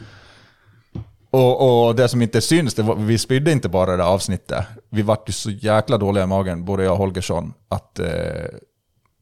och, 1.32 1.88
och 1.88 1.96
det 1.96 2.08
som 2.08 2.22
inte 2.22 2.42
syns, 2.42 2.80
var, 2.80 2.96
vi 2.96 3.18
spydde 3.18 3.52
inte 3.52 3.70
bara 3.70 3.98
det 3.98 4.04
avsnittet. 4.06 4.66
Vi 4.90 5.02
vart 5.02 5.30
ju 5.30 5.34
så 5.34 5.52
jäkla 5.52 5.98
dåliga 5.98 6.24
i 6.24 6.28
magen, 6.28 6.66
både 6.66 6.84
jag 6.84 6.92
och 6.92 6.98
Holgersson, 6.98 7.54
att 7.70 8.00
eh, 8.00 8.06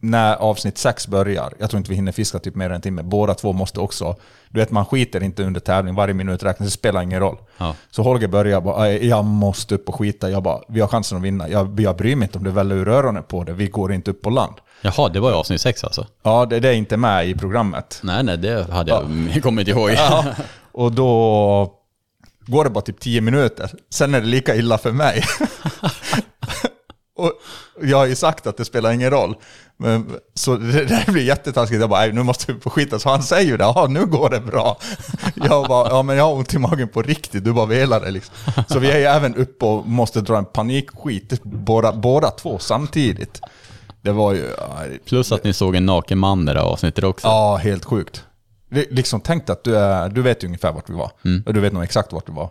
när 0.01 0.35
avsnitt 0.35 0.77
sex 0.77 1.07
börjar, 1.07 1.53
jag 1.59 1.69
tror 1.69 1.77
inte 1.77 1.89
vi 1.89 1.95
hinner 1.95 2.11
fiska 2.11 2.39
typ 2.39 2.55
mer 2.55 2.65
än 2.65 2.71
en 2.75 2.81
timme, 2.81 3.03
båda 3.03 3.33
två 3.33 3.53
måste 3.53 3.79
också, 3.79 4.15
du 4.49 4.59
vet 4.59 4.71
man 4.71 4.85
skiter 4.85 5.23
inte 5.23 5.43
under 5.43 5.59
tävling, 5.59 5.95
varje 5.95 6.13
minut 6.13 6.43
räknas, 6.43 6.67
det 6.67 6.71
spelar 6.71 7.01
ingen 7.01 7.19
roll. 7.19 7.37
Ja. 7.57 7.75
Så 7.91 8.03
Holger 8.03 8.27
börjar 8.27 8.61
bara, 8.61 8.81
"Aj, 8.81 9.07
jag 9.07 9.25
måste 9.25 9.75
upp 9.75 9.89
och 9.89 9.95
skita, 9.95 10.29
jag 10.29 10.43
bara, 10.43 10.59
vi 10.67 10.79
har 10.81 10.87
chansen 10.87 11.17
att 11.17 11.23
vinna, 11.23 11.49
jag, 11.49 11.79
jag 11.79 11.95
bryr 11.95 12.15
mig 12.15 12.25
inte 12.25 12.37
om 12.37 12.43
det 12.43 12.51
väller 12.51 12.75
ur 12.75 12.87
öronen 12.87 13.23
på 13.23 13.43
det, 13.43 13.53
vi 13.53 13.67
går 13.67 13.93
inte 13.93 14.11
upp 14.11 14.21
på 14.21 14.29
land. 14.29 14.53
Jaha, 14.81 15.09
det 15.09 15.19
var 15.19 15.29
ju 15.29 15.35
avsnitt 15.35 15.61
sex 15.61 15.83
alltså? 15.83 16.05
Ja, 16.23 16.45
det, 16.45 16.59
det 16.59 16.69
är 16.69 16.73
inte 16.73 16.97
med 16.97 17.27
i 17.29 17.35
programmet. 17.35 17.99
Nej, 18.03 18.23
nej, 18.23 18.37
det 18.37 18.71
hade 18.71 18.91
jag 18.91 19.01
kommit 19.43 19.67
inte 19.67 19.79
ihåg. 19.79 19.91
Ja, 19.91 20.25
och 20.71 20.91
då 20.91 21.73
går 22.51 22.63
det 22.63 22.69
bara 22.69 22.81
typ 22.81 22.99
10 22.99 23.21
minuter, 23.21 23.71
sen 23.93 24.15
är 24.15 24.21
det 24.21 24.27
lika 24.27 24.55
illa 24.55 24.77
för 24.77 24.91
mig. 24.91 25.23
och 27.17 27.31
jag 27.81 27.97
har 27.97 28.05
ju 28.05 28.15
sagt 28.15 28.47
att 28.47 28.57
det 28.57 28.65
spelar 28.65 28.91
ingen 28.91 29.09
roll. 29.11 29.35
Men, 29.77 30.11
så 30.33 30.55
det, 30.55 30.85
det 30.85 31.03
blir 31.07 31.23
jättetaskigt. 31.23 31.81
Jag 31.81 31.89
bara, 31.89 31.99
"Nej, 31.99 32.13
nu 32.13 32.23
måste 32.23 32.53
vi 32.53 32.59
på 32.59 32.69
skita. 32.69 32.99
Så 32.99 33.09
han 33.09 33.23
säger 33.23 33.51
ju 33.51 33.57
det, 33.57 33.63
ja 33.63 33.87
nu 33.89 34.05
går 34.05 34.29
det 34.29 34.39
bra. 34.39 34.77
Jag 35.35 35.67
bara, 35.67 35.89
ja 35.89 36.03
men 36.03 36.17
jag 36.17 36.23
har 36.23 36.33
ont 36.33 36.53
i 36.53 36.57
magen 36.57 36.87
på 36.87 37.01
riktigt, 37.01 37.43
du 37.43 37.53
bara 37.53 37.65
velar 37.65 37.99
det 38.01 38.11
liksom. 38.11 38.35
Så 38.67 38.79
vi 38.79 38.91
är 38.91 38.97
ju 38.97 39.03
även 39.05 39.35
uppe 39.35 39.65
och 39.65 39.87
måste 39.87 40.21
dra 40.21 40.37
en 40.37 40.45
panikskit, 40.45 41.43
båda, 41.43 41.93
båda 41.93 42.31
två 42.31 42.59
samtidigt. 42.59 43.41
Det 44.01 44.11
var 44.11 44.33
ju, 44.33 44.45
Plus 45.05 45.31
att 45.31 45.43
ni 45.43 45.53
såg 45.53 45.75
en 45.75 45.85
naken 45.85 46.17
man 46.17 46.49
i 46.49 46.53
det 46.53 46.59
här 46.59 46.67
avsnittet 46.67 47.03
också. 47.03 47.27
Ja, 47.27 47.55
helt 47.55 47.85
sjukt. 47.85 48.23
Det- 48.69 48.91
Liksom, 48.91 49.21
tänk 49.21 49.49
att 49.49 49.63
du, 49.63 49.77
är, 49.77 50.09
du 50.09 50.21
vet 50.21 50.43
ju 50.43 50.47
ungefär 50.47 50.71
vart 50.73 50.89
vi 50.89 50.93
var. 50.93 51.11
Och 51.45 51.53
du 51.53 51.59
vet 51.59 51.73
nog 51.73 51.83
exakt 51.83 52.13
vart 52.13 52.25
du 52.25 52.31
var. 52.31 52.49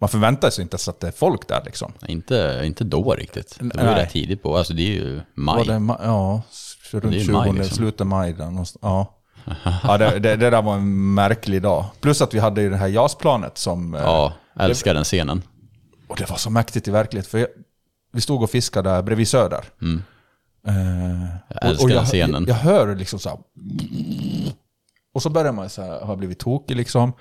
Man 0.00 0.08
förväntar 0.08 0.50
sig 0.50 0.62
inte 0.62 0.74
ens 0.74 0.88
att 0.88 1.00
det 1.00 1.06
är 1.06 1.12
folk 1.12 1.48
där 1.48 1.62
liksom. 1.64 1.92
Inte, 2.06 2.62
inte 2.64 2.84
då 2.84 3.14
riktigt. 3.14 3.56
Det 3.60 3.76
var 3.76 3.84
ju 3.84 3.96
rätt 3.96 4.10
tidigt 4.10 4.42
på, 4.42 4.56
alltså 4.56 4.72
det 4.74 4.82
är 4.82 4.92
ju 4.94 5.20
maj. 5.34 5.56
Var 5.56 5.64
det, 5.64 5.72
ma- 5.78 6.00
ja, 6.02 6.42
runt 6.90 7.02
Det 7.02 7.08
är 7.08 7.20
ju 7.20 7.24
20, 7.24 7.32
maj, 7.32 7.52
liksom. 7.52 7.76
slutet 7.76 8.06
maj 8.06 8.32
där 8.32 8.44
någonstans. 8.50 8.78
Ja. 8.82 9.14
Ja, 9.82 9.98
det, 9.98 10.18
det, 10.18 10.36
det 10.36 10.50
där 10.50 10.62
var 10.62 10.74
en 10.74 11.14
märklig 11.14 11.62
dag. 11.62 11.84
Plus 12.00 12.22
att 12.22 12.34
vi 12.34 12.38
hade 12.38 12.62
ju 12.62 12.70
det 12.70 12.76
här 12.76 12.88
JAS-planet 12.88 13.58
som... 13.58 13.94
eh, 13.94 14.00
Ja, 14.00 14.32
älskar 14.60 14.94
den 14.94 15.04
scenen. 15.04 15.42
Och 16.08 16.16
det 16.16 16.30
var 16.30 16.36
så 16.36 16.50
mäktigt 16.50 16.88
i 16.88 16.90
verklighet. 16.90 17.26
För 17.26 17.38
jag, 17.38 17.48
vi 18.12 18.20
stod 18.20 18.42
och 18.42 18.50
fiskade 18.50 18.90
där 18.90 19.02
bredvid 19.02 19.28
Söder. 19.28 19.64
Mm. 19.82 20.02
Jag 20.64 21.56
och- 21.56 21.62
älskar 21.64 21.84
och 21.84 21.90
den 21.90 22.04
scenen. 22.04 22.44
Jag, 22.48 22.56
jag 22.56 22.60
hör 22.60 22.94
liksom 22.96 23.18
så 23.18 23.28
här. 23.28 23.38
Och 25.18 25.22
så 25.22 25.30
börjar 25.30 25.52
man 25.52 25.68
så 25.70 25.82
här, 25.82 26.00
har 26.00 26.16
blivit 26.16 26.38
tokig 26.38 26.76
liksom. 26.76 27.12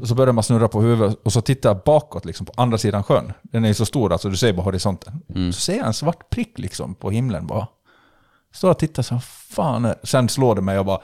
Och 0.00 0.08
så 0.08 0.14
börjar 0.14 0.32
man 0.32 0.44
snurra 0.44 0.68
på 0.68 0.80
huvudet 0.80 1.18
och 1.24 1.32
så 1.32 1.40
tittar 1.40 1.70
jag 1.70 1.80
bakåt 1.84 2.24
liksom 2.24 2.46
på 2.46 2.52
andra 2.56 2.78
sidan 2.78 3.02
sjön. 3.02 3.32
Den 3.42 3.64
är 3.64 3.68
ju 3.68 3.74
så 3.74 3.86
stor, 3.86 4.12
alltså 4.12 4.28
du 4.28 4.36
ser 4.36 4.52
bara 4.52 4.62
horisonten. 4.62 5.22
Mm. 5.34 5.52
Så 5.52 5.60
ser 5.60 5.76
jag 5.76 5.86
en 5.86 5.94
svart 5.94 6.30
prick 6.30 6.58
liksom 6.58 6.94
på 6.94 7.10
himlen 7.10 7.46
bara. 7.46 7.66
Står 8.52 8.70
och 8.70 8.78
tittar 8.78 9.02
så 9.02 9.20
fan 9.50 9.84
är... 9.84 9.94
Sen 10.02 10.28
slår 10.28 10.54
det 10.54 10.60
mig 10.62 10.78
och 10.78 10.84
bara 10.84 11.00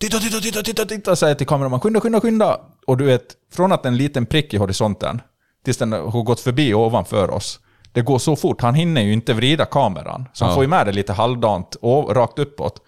Titta, 0.00 0.18
titta, 0.18 0.40
titta, 0.40 0.62
titta, 0.62 0.84
titta, 0.86 1.16
säger 1.16 1.34
till 1.34 1.46
kameraman. 1.46 1.80
Skynda, 1.80 2.00
skynda, 2.00 2.20
skynda. 2.20 2.60
Och 2.86 2.96
du 2.96 3.04
vet, 3.04 3.36
från 3.52 3.72
att 3.72 3.86
en 3.86 3.96
liten 3.96 4.26
prick 4.26 4.54
i 4.54 4.56
horisonten 4.56 5.20
tills 5.64 5.76
den 5.78 5.92
har 5.92 6.22
gått 6.22 6.40
förbi 6.40 6.74
ovanför 6.74 7.30
oss. 7.30 7.60
Det 7.92 8.02
går 8.02 8.18
så 8.18 8.36
fort, 8.36 8.62
han 8.62 8.74
hinner 8.74 9.00
ju 9.02 9.12
inte 9.12 9.34
vrida 9.34 9.64
kameran. 9.64 10.28
Så 10.32 10.44
han 10.44 10.50
Ja. 10.52 10.54
får 10.54 10.64
ju 10.64 10.68
med 10.68 10.86
det 10.86 10.92
lite 10.92 11.12
halvdant 11.12 11.74
och 11.80 12.16
rakt 12.16 12.38
uppåt. 12.38 12.82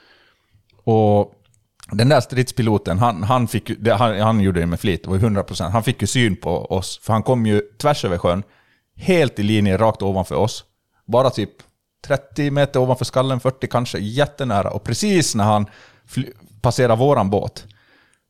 Och 0.85 1.33
den 1.91 2.09
där 2.09 2.21
stridspiloten, 2.21 2.99
han, 2.99 3.23
han, 3.23 3.49
fick, 3.49 3.71
det, 3.79 3.95
han, 3.95 4.21
han 4.21 4.41
gjorde 4.41 4.61
det 4.61 4.67
med 4.67 4.81
flit, 4.81 5.03
det 5.03 5.11
var 5.11 5.17
ju 5.17 5.23
100%. 5.23 5.69
Han 5.69 5.83
fick 5.83 6.01
ju 6.01 6.07
syn 6.07 6.37
på 6.37 6.65
oss, 6.65 7.01
för 7.03 7.13
han 7.13 7.23
kom 7.23 7.47
ju 7.47 7.61
tvärs 7.81 8.05
över 8.05 8.19
sjön, 8.19 8.43
helt 8.97 9.39
i 9.39 9.43
linje 9.43 9.77
rakt 9.77 10.03
ovanför 10.03 10.35
oss. 10.35 10.65
Bara 11.07 11.31
typ 11.31 11.51
30 12.07 12.51
meter 12.51 12.81
ovanför 12.81 13.05
skallen, 13.05 13.41
40 13.41 13.67
kanske, 13.67 13.99
jättenära. 13.99 14.71
Och 14.71 14.85
precis 14.85 15.35
när 15.35 15.45
han 15.45 15.67
passerar 16.61 16.97
våran 16.97 17.31
båt, 17.31 17.65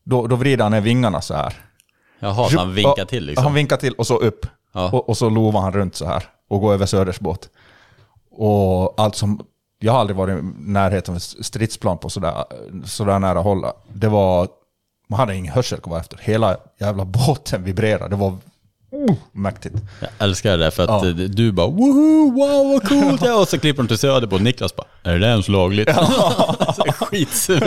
då, 0.05 0.27
då 0.27 0.37
vrider 0.37 0.63
han 0.63 0.73
ner 0.73 0.81
vingarna 0.81 1.21
så 1.21 1.35
här. 1.35 1.55
Jaha, 2.19 2.49
så 2.49 2.59
han 2.59 2.75
vinkar 2.75 3.05
till 3.05 3.25
liksom. 3.25 3.45
Han 3.45 3.55
vinkar 3.55 3.77
till 3.77 3.93
och 3.93 4.07
så 4.07 4.19
upp. 4.19 4.47
Ja. 4.73 4.91
Och, 4.91 5.09
och 5.09 5.17
så 5.17 5.29
lovar 5.29 5.61
han 5.61 5.73
runt 5.73 5.97
så 5.97 6.07
här 6.07 6.23
och 6.49 6.61
går 6.61 6.73
över 6.73 6.87
Söders 6.87 7.21
båt. 7.21 7.49
Och 8.31 9.01
allt 9.01 9.15
som... 9.15 9.47
jag 9.83 9.93
har 9.93 10.01
aldrig 10.01 10.17
varit 10.17 10.39
i 10.39 10.43
närheten 10.59 11.15
av 11.15 11.19
stridsplan 11.19 11.99
på 11.99 12.11
sådär, 12.11 12.45
sådär 12.85 13.19
nära 13.19 13.39
håll. 13.39 13.65
Det 13.93 14.09
var, 14.09 14.49
man 15.09 15.19
hade 15.21 15.37
ingen 15.37 15.53
hörsel 15.53 15.81
kvar 15.81 15.99
efter. 15.99 16.19
Hela 16.23 16.57
jävla 16.81 17.05
båten 17.05 17.65
vibrerade. 17.65 18.09
Det 18.09 18.17
var 18.17 18.29
uh, 18.29 19.15
mäktigt. 19.33 19.75
Jag 20.01 20.11
älskar 20.19 20.59
det 20.59 20.71
för 20.71 20.83
att 20.83 21.05
Ja. 21.07 21.13
du 21.29 21.53
bara 21.53 21.67
woho, 21.67 22.31
wow 22.31 22.73
vad 22.73 22.89
coolt 22.89 23.23
ja. 23.25 23.41
Och 23.41 23.49
så 23.49 23.59
klipper 23.59 23.83
de 23.83 23.89
till 23.89 23.99
Söder 23.99 24.27
på 24.27 24.35
och 24.35 24.43
Niklas 24.43 24.77
bara, 24.77 24.87
är 25.03 25.19
det 25.19 25.27
ens 25.27 25.49
lagligt? 25.49 25.89
Är 26.87 26.93
Skitsur. 26.93 27.61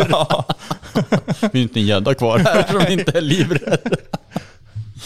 Finns 1.34 1.54
inte 1.54 1.80
en 1.80 1.86
gädda 1.86 2.14
kvar 2.14 2.40
här 2.40 2.68
som 2.72 2.92
inte 2.92 3.18
är 3.18 3.22
livrädd. 3.22 3.96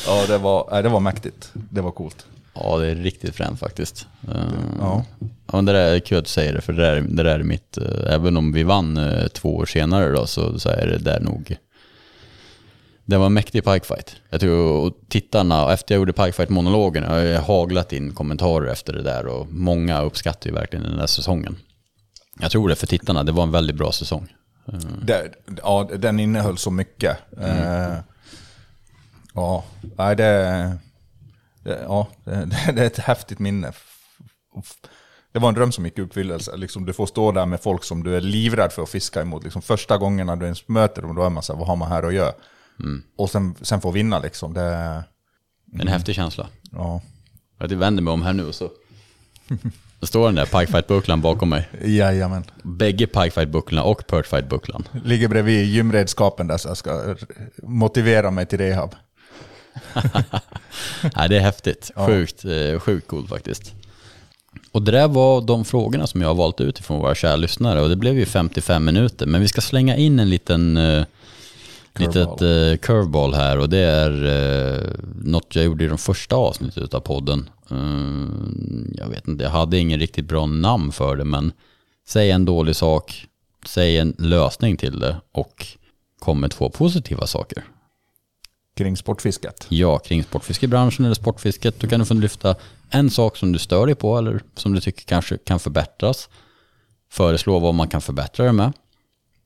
Ja, 0.07 0.23
det 0.27 0.37
var, 0.37 0.67
nej, 0.71 0.83
det 0.83 0.89
var 0.89 0.99
mäktigt. 0.99 1.49
Det 1.53 1.81
var 1.81 1.91
coolt. 1.91 2.25
Ja, 2.63 2.77
det 2.77 2.87
är 2.87 2.95
riktigt 2.95 3.35
fränt 3.35 3.59
faktiskt. 3.59 4.07
Eh, 4.27 4.53
Ja. 4.79 5.05
Ja, 5.19 5.55
men 5.55 5.65
det 5.65 5.73
där 5.73 5.95
är 5.95 5.99
kul 5.99 6.17
att 6.17 6.23
du 6.25 6.29
säger 6.29 6.53
det, 6.53 6.61
för 6.61 6.73
det 6.73 6.81
där, 6.81 7.01
det 7.01 7.23
där 7.23 7.39
är 7.39 7.43
mitt, 7.43 7.77
eh, 7.77 8.13
även 8.13 8.37
om 8.37 8.51
vi 8.51 8.63
vann 8.63 8.97
eh, 8.97 9.27
två 9.27 9.55
år 9.55 9.65
senare 9.65 10.11
då, 10.11 10.27
så, 10.27 10.59
så 10.59 10.69
är 10.69 10.87
det 10.87 10.97
där 10.97 11.19
nog, 11.19 11.57
det 13.05 13.17
var 13.17 13.25
en 13.25 13.33
mäktig 13.33 13.63
pikefight. 13.63 14.15
Jag 14.29 14.39
tror, 14.39 14.85
och 14.87 14.93
tittarna, 15.09 15.73
efter 15.73 15.95
jag 15.95 15.99
gjorde 15.99 16.13
pikefight-monologen, 16.13 17.03
jag 17.03 17.09
har 17.09 17.19
ju 17.19 17.35
haglat 17.35 17.93
in 17.93 18.13
kommentarer 18.13 18.71
efter 18.71 18.93
det 18.93 19.01
där 19.01 19.27
och 19.27 19.47
många 19.51 20.01
uppskattar 20.01 20.49
ju 20.49 20.55
verkligen 20.55 20.85
den 20.85 20.97
där 20.97 21.07
säsongen. 21.07 21.57
Jag 22.39 22.51
tror 22.51 22.69
det 22.69 22.75
för 22.75 22.87
tittarna, 22.87 23.23
det 23.23 23.31
var 23.31 23.43
en 23.43 23.51
väldigt 23.51 23.75
bra 23.75 23.91
säsong. 23.91 24.27
Det, 25.03 25.31
ja, 25.63 25.89
den 25.97 26.19
innehöll 26.19 26.57
så 26.57 26.71
mycket. 26.71 27.17
Eh, 27.41 27.95
ja, 29.33 29.63
nej, 29.97 30.15
det, 30.15 30.23
det, 30.23 30.77
ja, 31.63 32.07
det, 32.23 32.81
är 32.81 32.85
ett 32.85 32.97
häftigt 32.97 33.39
minne. 33.39 33.71
Det 35.31 35.39
var 35.39 35.49
en 35.49 35.55
dröm 35.55 35.71
som 35.71 35.85
gick 35.85 35.97
i 35.97 36.01
uppfyllelse. 36.01 36.57
Liksom, 36.57 36.85
du 36.85 36.93
får 36.93 37.05
stå 37.05 37.31
där 37.31 37.45
med 37.45 37.61
folk 37.61 37.83
som 37.83 38.03
du 38.03 38.15
är 38.15 38.21
livrädd 38.21 38.71
för 38.71 38.83
att 38.83 38.89
fiska 38.89 39.21
emot. 39.21 39.43
Liksom, 39.43 39.61
första 39.61 39.97
gångerna 39.97 40.35
du 40.35 40.45
ens 40.45 40.67
möter 40.67 41.01
dem, 41.01 41.15
då 41.15 41.23
är 41.23 41.29
man 41.29 41.43
så 41.43 41.53
här, 41.53 41.59
vad 41.59 41.67
har 41.67 41.75
man 41.75 41.89
här 41.91 42.03
att 42.03 42.13
göra? 42.13 42.33
Och 43.17 43.29
sen, 43.29 43.55
sen 43.61 43.81
få 43.81 43.91
vinna 43.91 44.19
liksom. 44.19 44.53
Det, 44.53 44.61
är 44.61 45.03
en 45.79 45.87
häftig 45.87 46.15
känsla. 46.15 46.47
ja. 46.71 47.01
Jag 47.57 47.67
vänder 47.67 48.03
mig 48.03 48.13
om 48.13 48.21
här 48.21 48.33
nu 48.33 48.45
och 48.47 48.55
så 48.55 48.69
då 49.99 50.07
står 50.07 50.25
den 50.25 50.35
där 50.35 50.45
pikefight-bucklan 50.45 51.21
bakom 51.21 51.49
mig. 51.49 51.69
Jajamän. 51.85 52.43
Bägge 52.63 53.05
pikefight-bucklorna 53.05 53.81
och 53.81 54.07
perchfight-bucklan. 54.07 54.83
Ligger 55.03 55.27
bredvid 55.27 55.65
gymredskapen 55.65 56.47
där 56.47 56.57
så 56.57 56.67
jag 56.67 56.77
ska 56.77 57.15
motivera 57.63 58.31
mig 58.31 58.45
till 58.45 58.57
rehab. 58.57 58.95
Nej, 61.15 61.29
det 61.29 61.37
är 61.37 61.41
häftigt. 61.41 61.91
Sjukt, 61.95 62.45
eh, 62.45 62.79
sjukt 62.79 63.07
coolt 63.07 63.29
faktiskt. 63.29 63.73
Och 64.71 64.81
det 64.81 64.91
där 64.91 65.07
var 65.07 65.41
de 65.41 65.65
frågorna 65.65 66.07
som 66.07 66.21
jag 66.21 66.27
har 66.27 66.35
valt 66.35 66.61
ut 66.61 66.79
ifrån 66.79 66.99
våra 66.99 67.15
kära 67.15 67.35
lyssnare 67.35 67.81
och 67.81 67.89
det 67.89 67.95
blev 67.95 68.17
ju 68.17 68.25
55 68.25 68.85
minuter. 68.85 69.25
Men 69.25 69.41
vi 69.41 69.47
ska 69.47 69.61
slänga 69.61 69.95
in 69.95 70.19
en 70.19 70.29
liten 70.29 70.77
eh, 70.77 71.03
litet 71.95 72.41
eh, 72.41 72.77
curveball 72.81 73.33
här 73.33 73.59
och 73.59 73.69
det 73.69 73.77
är 73.77 74.25
eh, 74.25 74.89
något 75.23 75.55
jag 75.55 75.65
gjorde 75.65 75.83
i 75.83 75.87
de 75.87 75.97
första 75.97 76.35
avsnittet 76.35 76.93
av 76.93 76.99
podden. 76.99 77.49
Mm, 77.71 78.93
jag 78.97 79.09
vet 79.09 79.27
inte, 79.27 79.43
jag 79.43 79.51
hade 79.51 79.77
ingen 79.77 79.99
riktigt 79.99 80.25
bra 80.25 80.45
namn 80.45 80.91
för 80.91 81.15
det 81.15 81.25
men 81.25 81.51
säg 82.07 82.31
en 82.31 82.45
dålig 82.45 82.75
sak, 82.75 83.25
säg 83.65 83.97
en 83.97 84.15
lösning 84.17 84.77
till 84.77 84.99
det 84.99 85.15
och 85.31 85.65
kom 86.19 86.39
med 86.39 86.51
två 86.51 86.69
positiva 86.69 87.27
saker. 87.27 87.63
Kring 88.79 88.97
sportfisket. 88.97 89.65
Ja, 89.69 89.99
kring 89.99 90.23
sportfiskebranschen 90.23 91.05
eller 91.05 91.15
sportfisket. 91.15 91.79
Då 91.79 91.87
kan 91.87 91.99
du 91.99 92.05
få 92.05 92.13
lyfta 92.13 92.55
en 92.89 93.09
sak 93.09 93.37
som 93.37 93.51
du 93.51 93.59
stör 93.59 93.85
dig 93.85 93.95
på 93.95 94.17
eller 94.17 94.41
som 94.55 94.73
du 94.73 94.81
tycker 94.81 95.03
kanske 95.05 95.37
kan 95.37 95.59
förbättras. 95.59 96.29
Föreslå 97.11 97.59
vad 97.59 97.73
man 97.73 97.87
kan 97.87 98.01
förbättra 98.01 98.45
det 98.45 98.51
med. 98.51 98.73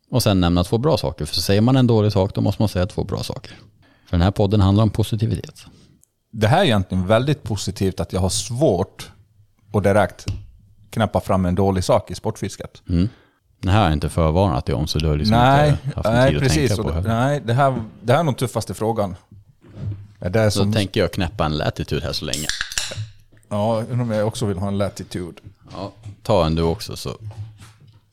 Och 0.10 0.24
sen 0.24 0.40
nämna 0.42 0.64
två 0.64 0.78
bra 0.78 0.98
saker. 0.98 1.26
För 1.26 1.36
säger 1.36 1.62
man 1.62 1.76
en 1.76 1.88
dålig 1.88 2.12
sak 2.12 2.36
då 2.36 2.42
måste 2.42 2.62
man 2.62 2.70
säga 2.70 2.86
två 2.86 3.04
bra 3.04 3.24
saker. 3.24 3.52
För 4.06 4.18
den 4.18 4.22
här 4.22 4.32
podden 4.32 4.62
handlar 4.62 4.84
om 4.84 4.90
positivitet. 4.90 5.66
Det 6.32 6.48
här 6.48 6.60
är 6.60 6.66
egentligen 6.66 7.08
väldigt 7.08 7.44
positivt 7.44 8.00
att 8.00 8.14
jag 8.14 8.22
har 8.22 8.30
svårt 8.30 9.12
att 9.74 9.84
direkt 9.84 10.26
knäppa 10.90 11.20
fram 11.20 11.46
en 11.46 11.56
dålig 11.56 11.84
sak 11.84 12.12
i 12.12 12.16
sportfisket. 12.16 12.82
Mm. 12.90 13.10
Det 13.64 13.72
här 13.72 13.78
har 13.78 13.86
jag 13.86 13.94
inte 13.94 14.10
förvarnat 14.10 14.66
dig 14.66 14.76
om 14.76 14.88
så 14.88 15.00
du 15.00 15.08
har 15.08 15.18
liksom 15.18 15.38
nej, 15.38 15.70
inte 15.70 15.96
haft 15.96 16.10
nej 16.10 16.28
tid 16.28 16.38
att 16.38 16.44
precis. 16.44 16.76
tänka 16.76 16.84
på. 16.84 16.92
Det, 16.92 17.02
nej, 17.02 17.42
det 17.46 17.54
här, 17.54 17.84
det 18.02 18.14
här 18.14 18.20
är 18.20 18.24
nog 18.24 18.38
tuffaste 18.38 18.74
frågan. 18.74 19.16
Det 20.20 20.26
är 20.26 20.30
det 20.30 20.52
som, 20.52 20.74
tänker 20.74 21.00
jag 21.00 21.12
knäppa 21.12 21.46
en 21.46 21.58
latitude 21.58 22.06
här 22.06 22.14
så 22.14 22.26
länge. 22.26 22.48
ja, 23.50 23.84
undrar 23.92 24.02
om 24.02 24.12
jag 24.12 24.28
också 24.28 24.46
vill 24.46 24.58
ha 24.58 24.68
en 24.68 24.78
latitude. 24.78 25.42
Ja, 25.72 25.92
ta 26.24 26.46
en 26.46 26.56
du 26.56 26.62
också 26.62 26.96
så, 26.96 27.18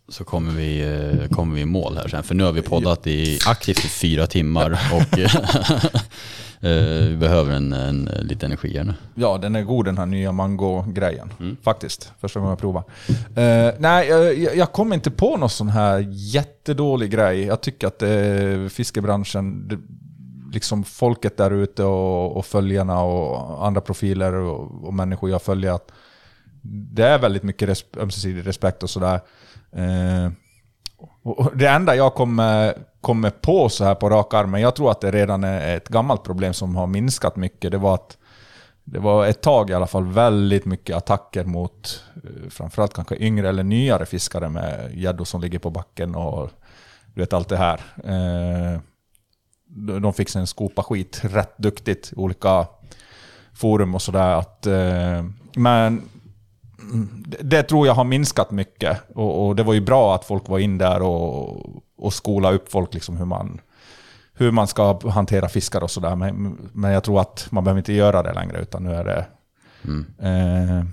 så 0.09 0.24
kommer, 0.24 0.53
vi, 0.53 0.80
eh, 0.80 1.36
kommer 1.36 1.55
vi 1.55 1.61
i 1.61 1.64
mål 1.66 1.96
här 1.96 2.09
sen. 2.09 2.22
För 2.22 2.34
nu 2.34 2.44
har 2.44 2.53
vi 2.53 2.62
poddat 2.62 3.07
i 3.07 3.38
aktivt 3.46 3.84
i 3.84 3.88
fyra 3.88 4.26
timmar 4.26 4.78
och 4.92 5.18
vi 6.63 7.17
behöver 7.21 7.53
en, 7.53 7.73
en 7.73 8.05
lite 8.21 8.47
energi 8.47 8.77
här 8.77 8.85
nu. 8.85 8.95
Ja, 9.15 9.39
den 9.39 9.57
är 9.57 9.63
god 9.63 9.85
den 9.85 9.99
här 9.99 10.07
nya 10.07 10.33
mango-grejen. 10.33 11.33
Faktiskt. 11.63 12.13
Första 12.21 12.41
gången 12.41 12.51
jag 12.51 12.59
provar. 12.59 12.85
Eh, 13.37 13.75
nej, 13.79 14.09
jag, 14.09 14.39
jag- 14.39 14.57
jag 14.57 14.73
kom 14.73 14.93
inte 14.93 15.11
på 15.11 15.37
någon 15.37 15.51
sån 15.51 15.69
här 15.69 16.05
jättedålig 16.11 17.11
grej. 17.11 17.45
Jag 17.45 17.61
tycker 17.61 17.87
att 17.87 18.03
eh, 18.03 18.69
fiskebranschen, 18.71 19.69
det, 19.69 19.79
liksom 20.53 20.85
folket 20.85 21.37
där 21.37 21.51
ute 21.51 21.85
och, 21.85 22.37
och 22.37 22.47
följarna 22.47 23.03
och 23.03 23.67
andra 23.67 23.81
profiler 23.81 24.33
och, 24.33 24.85
och 24.85 24.95
människor 24.95 25.31
jag 25.31 25.43
följer, 25.43 25.73
att 25.73 25.93
det 26.63 27.05
är 27.07 27.19
väldigt 27.19 27.43
mycket 27.43 27.69
res, 27.69 27.85
ömsesidig 27.97 28.47
respekt 28.47 28.83
och 28.83 28.91
sådär. 28.91 29.21
Eh, 29.73 30.33
och 31.23 31.51
det 31.57 31.66
enda 31.68 31.97
jag 31.97 32.14
kommer, 32.14 32.75
kommer 33.01 33.31
på 33.31 33.68
så 33.68 33.85
här 33.85 33.95
på 33.95 34.09
rak 34.11 34.35
arm, 34.35 34.51
men 34.51 34.61
jag 34.61 34.77
tror 34.77 34.91
att 34.91 35.01
det 35.01 35.11
redan 35.11 35.45
är 35.45 35.77
ett 35.77 35.89
gammalt 35.89 36.25
problem 36.25 36.55
som 36.55 36.77
har 36.77 36.87
minskat 36.87 37.37
mycket, 37.37 37.71
det 37.71 37.79
var 37.79 37.95
att 37.95 38.16
det 38.85 38.99
var 38.99 39.27
ett 39.27 39.41
tag 39.43 39.71
i 39.71 39.75
alla 39.75 39.87
fall 39.87 40.07
väldigt 40.07 40.64
mycket 40.64 40.97
attacker 40.97 41.45
mot 41.45 42.05
eh, 42.16 42.51
framförallt 42.51 42.95
kanske 42.95 43.16
yngre 43.16 43.49
eller 43.49 43.62
nyare 43.62 44.07
fiskare 44.07 44.49
med 44.49 44.91
gäddor 44.95 45.25
som 45.25 45.41
ligger 45.41 45.59
på 45.59 45.71
backen 45.71 46.14
och 46.14 46.51
du 47.14 47.21
vet 47.21 47.33
allt 47.33 47.49
det 47.49 47.57
här. 47.57 47.81
Eh, 48.05 48.81
de- 50.01 50.12
fick 50.12 50.29
sig 50.29 50.41
en 50.41 50.47
skopa 50.47 50.83
skit 50.83 51.21
rätt 51.25 51.59
duktigt 51.59 52.12
i 52.12 52.16
olika 52.16 52.66
forum 53.55 53.95
och 53.95 54.03
sådär. 54.03 54.37
Eh, 54.66 55.25
men 55.57 56.03
det- 57.26 57.43
det 57.43 57.62
tror 57.62 57.87
jag 57.87 57.95
har 57.95 58.05
minskat 58.05 58.51
mycket. 58.51 58.99
Och, 59.14 59.47
och 59.47 59.57
det 59.57 59.62
var 59.62 59.74
ju 59.74 59.81
bra 59.81 60.14
att 60.14 60.24
folk 60.24 60.49
var 60.49 60.59
in 60.59 60.78
där 60.78 61.03
och, 61.03 61.66
och 61.99 62.12
skola 62.12 62.51
upp 62.53 62.72
folk 62.72 62.95
liksom 62.95 63.16
hur 63.16 63.24
man 63.24 63.61
hur 64.35 64.51
man 64.51 64.66
ska 64.66 65.09
hantera 65.11 65.49
fiskar 65.49 65.83
och 65.83 65.91
sådär. 65.91 66.16
Men, 66.16 66.59
men 66.72 66.91
jag 66.91 67.05
tror 67.05 67.20
att 67.20 67.47
man 67.51 67.64
behöver 67.64 67.78
inte 67.78 67.93
göra 67.93 68.22
det 68.22 68.33
längre, 68.33 68.61
utan 68.62 68.83
nu 68.85 68.95
är 68.95 69.05
det... 69.05 69.26
Eh, 70.22 70.85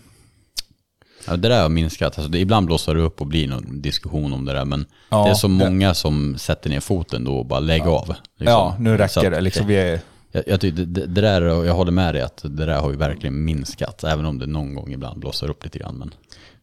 Ja, 1.28 1.36
det 1.38 1.50
där 1.50 1.62
har 1.62 1.70
minskat. 1.70 2.18
Alltså, 2.18 2.32
det, 2.32 2.40
ibland 2.40 2.66
blossar 2.66 2.96
det 2.96 3.02
upp 3.02 3.22
och 3.22 3.28
blir 3.28 3.48
någon 3.48 3.82
diskussion 3.82 4.34
om 4.34 4.46
det 4.46 4.54
där. 4.54 4.66
Men 4.66 4.86
Ja, 5.10 5.24
det 5.24 5.30
är 5.30 5.34
så 5.34 5.48
det- 5.48 5.54
många 5.54 5.94
som 5.94 6.38
sätter 6.38 6.70
ner 6.70 6.80
foten 6.80 7.24
då 7.24 7.38
och 7.38 7.46
bara 7.46 7.60
lägger 7.60 7.86
av. 7.88 8.08
liksom. 8.08 8.18
ja, 8.54 8.76
nu 8.80 8.98
räcker 8.98 9.26
att- 9.26 9.32
det. 9.32 9.42
Liksom, 9.42 9.68
vi 9.68 9.76
är, 9.76 10.00
Jag, 10.38 10.48
jag, 10.48 10.62
tycker 10.62 10.86
det, 10.86 11.06
det 11.06 11.22
där, 11.22 11.42
jag 11.42 11.74
håller 11.74 11.92
med 11.92 12.16
dig 12.16 12.22
att 12.22 12.42
det 12.44 12.66
där 12.66 12.80
har 12.80 12.92
ju 12.92 12.98
verkligen 12.98 13.46
minskat. 13.46 14.04
Även 14.04 14.26
om 14.26 14.40
det 14.40 14.46
någon 14.46 14.76
gång 14.76 14.94
ibland 14.94 15.20
blossar 15.20 15.50
upp 15.50 15.64
lite 15.64 15.80
grann. 15.80 15.98
Men 15.98 16.14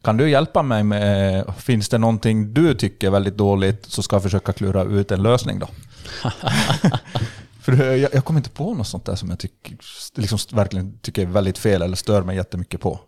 kan 0.03 0.17
du 0.17 0.31
hjälpa 0.31 0.63
mig 0.63 0.85
med... 0.85 1.45
Finns 1.59 1.89
det 1.89 1.99
någonting 1.99 2.55
du 2.55 2.75
tycker 2.75 3.07
är 3.07 3.11
väldigt 3.11 3.37
dåligt 3.37 3.87
så 3.87 4.03
ska 4.03 4.17
jag 4.17 4.23
försöka 4.23 4.53
klura 4.53 4.83
ut 4.83 5.11
en 5.11 5.23
lösning 5.23 5.59
då? 5.59 5.69
För 7.61 7.73
jag, 7.73 8.15
jag 8.15 8.25
kommer 8.25 8.41
inte 8.41 8.51
på 8.51 8.75
något 8.75 8.87
sånt 8.87 9.05
där 9.05 9.15
som 9.15 9.31
jag 9.31 9.39
tycker, 9.39 9.77
liksom, 10.15 10.39
verkligen 10.53 10.99
tycker 10.99 11.23
är 11.23 11.27
väldigt 11.27 11.59
fel 11.59 11.83
eller 11.83 11.97
stör 11.97 12.23
mig 12.23 12.37
jättemycket 12.37 12.81
på. 12.81 13.01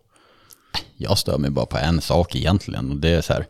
jag 0.97 1.17
stör 1.17 1.37
mig 1.37 1.49
bara 1.49 1.65
på 1.65 1.77
en 1.77 2.01
sak 2.01 2.35
egentligen. 2.35 2.91
Och 2.91 2.97
det 2.97 3.09
är 3.09 3.21
så 3.21 3.33
här, 3.33 3.45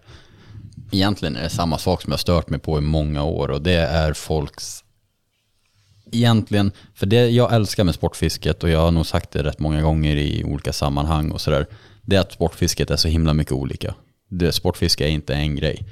egentligen 0.92 1.36
är 1.36 1.44
det 1.44 1.50
samma 1.50 1.78
sak 1.78 2.02
som 2.02 2.12
jag 2.12 2.20
stört 2.20 2.50
mig 2.50 2.60
på 2.60 2.78
i 2.78 2.82
många 2.82 3.24
år. 3.24 3.52
Och 3.52 3.62
det 3.62 3.80
är 3.80 4.14
folks 4.14 4.84
egentligen, 6.12 6.72
för 6.94 7.06
det 7.06 7.30
jag 7.30 7.54
älskar 7.54 7.84
med 7.84 7.96
sportfisket 7.96 8.64
och 8.64 8.70
jag 8.70 8.80
har 8.80 8.92
nog 8.92 9.06
sagt 9.06 9.32
det 9.32 9.44
rätt 9.44 9.60
många 9.60 9.82
gånger 9.82 10.16
i 10.16 10.44
olika 10.44 10.74
sammanhang 10.74 11.32
och 11.32 11.42
sådär, 11.42 11.66
det 12.02 12.16
är 12.16 12.20
att 12.20 12.32
sportfisket 12.32 12.92
är 12.92 12.96
så 12.96 13.08
himla 13.08 13.34
mycket 13.34 13.54
olika. 13.54 13.96
Det, 14.30 14.52
sportfiske 14.52 15.06
är 15.06 15.10
inte 15.10 15.34
en 15.34 15.56
grej. 15.56 15.86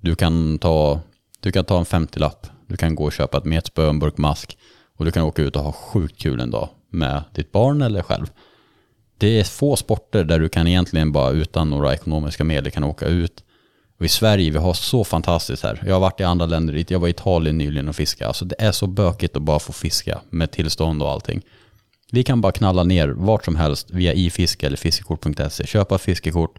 Du 0.00 0.14
kan 0.14 0.58
ta, 0.58 1.00
du 1.40 1.52
kan 1.52 1.64
ta 1.64 1.78
en 1.78 1.84
50-lapp, 1.84 2.46
du 2.66 2.76
kan 2.76 2.94
gå 2.94 3.04
och 3.04 3.12
köpa 3.12 3.38
ett 3.38 3.44
metspö, 3.44 3.88
en 3.88 3.98
burk 3.98 4.18
mask 4.18 4.58
och 4.96 5.04
du 5.04 5.10
kan 5.10 5.22
åka 5.22 5.42
ut 5.42 5.56
och 5.56 5.62
ha 5.62 5.72
sjukt 5.72 6.20
kul 6.20 6.40
en 6.40 6.50
dag 6.50 6.68
med 6.90 7.22
ditt 7.34 7.52
barn 7.52 7.82
eller 7.82 8.02
själv. 8.02 8.26
Det 9.18 9.40
är 9.40 9.44
få 9.44 9.76
sporter 9.76 10.24
där 10.24 10.38
du 10.38 10.48
kan 10.48 10.66
egentligen 10.66 11.12
bara 11.12 11.30
utan 11.30 11.70
några 11.70 11.94
ekonomiska 11.94 12.44
medel 12.44 12.72
kan 12.72 12.84
åka 12.84 13.06
ut. 13.06 13.44
Och 13.98 14.04
i 14.04 14.08
Sverige, 14.08 14.50
vi 14.50 14.58
har 14.58 14.74
så 14.74 15.04
fantastiskt 15.04 15.62
här. 15.62 15.82
Jag 15.86 15.94
har 15.94 16.00
varit 16.00 16.20
i 16.20 16.24
andra 16.24 16.46
länder, 16.46 16.74
dit. 16.74 16.90
jag 16.90 16.98
var 16.98 17.08
i 17.08 17.10
Italien 17.10 17.58
nyligen 17.58 17.88
och 17.88 17.96
fiskade. 17.96 18.28
Alltså 18.28 18.44
det 18.44 18.56
är 18.58 18.72
så 18.72 18.86
bökigt 18.86 19.36
att 19.36 19.42
bara 19.42 19.58
få 19.58 19.72
fiska 19.72 20.20
med 20.30 20.50
tillstånd 20.50 21.02
och 21.02 21.10
allting. 21.10 21.42
Vi 22.12 22.24
kan 22.24 22.40
bara 22.40 22.52
knalla 22.52 22.84
ner 22.84 23.08
vart 23.08 23.44
som 23.44 23.56
helst 23.56 23.90
via 23.90 24.12
ifiske 24.12 24.66
eller 24.66 24.76
fiskekort.se. 24.76 25.66
Köpa 25.66 25.98
fiskekort. 25.98 26.58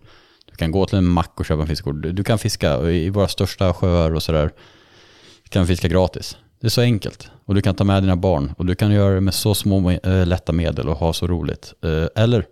Du 0.51 0.55
kan 0.55 0.71
gå 0.71 0.85
till 0.85 0.97
en 0.97 1.05
mack 1.05 1.39
och 1.39 1.45
köpa 1.45 1.61
en 1.61 1.67
fiskekort. 1.67 2.01
Du, 2.01 2.11
du 2.11 2.23
kan 2.23 2.39
fiska 2.39 2.81
i 2.89 3.09
våra 3.09 3.27
största 3.27 3.73
sjöar 3.73 4.13
och 4.13 4.23
sådär. 4.23 4.51
Du 5.43 5.49
kan 5.49 5.67
fiska 5.67 5.87
gratis. 5.87 6.37
Det 6.59 6.67
är 6.67 6.69
så 6.69 6.81
enkelt. 6.81 7.31
Och 7.45 7.55
du 7.55 7.61
kan 7.61 7.75
ta 7.75 7.83
med 7.83 8.03
dina 8.03 8.15
barn. 8.15 8.53
Och 8.57 8.65
du 8.65 8.75
kan 8.75 8.91
göra 8.91 9.15
det 9.15 9.21
med 9.21 9.33
så 9.33 9.55
små 9.55 9.91
eh, 9.91 10.25
lätta 10.25 10.51
medel 10.51 10.89
och 10.89 10.97
ha 10.97 11.13
så 11.13 11.27
roligt. 11.27 11.73
Eh, 11.83 12.23
eller 12.23 12.45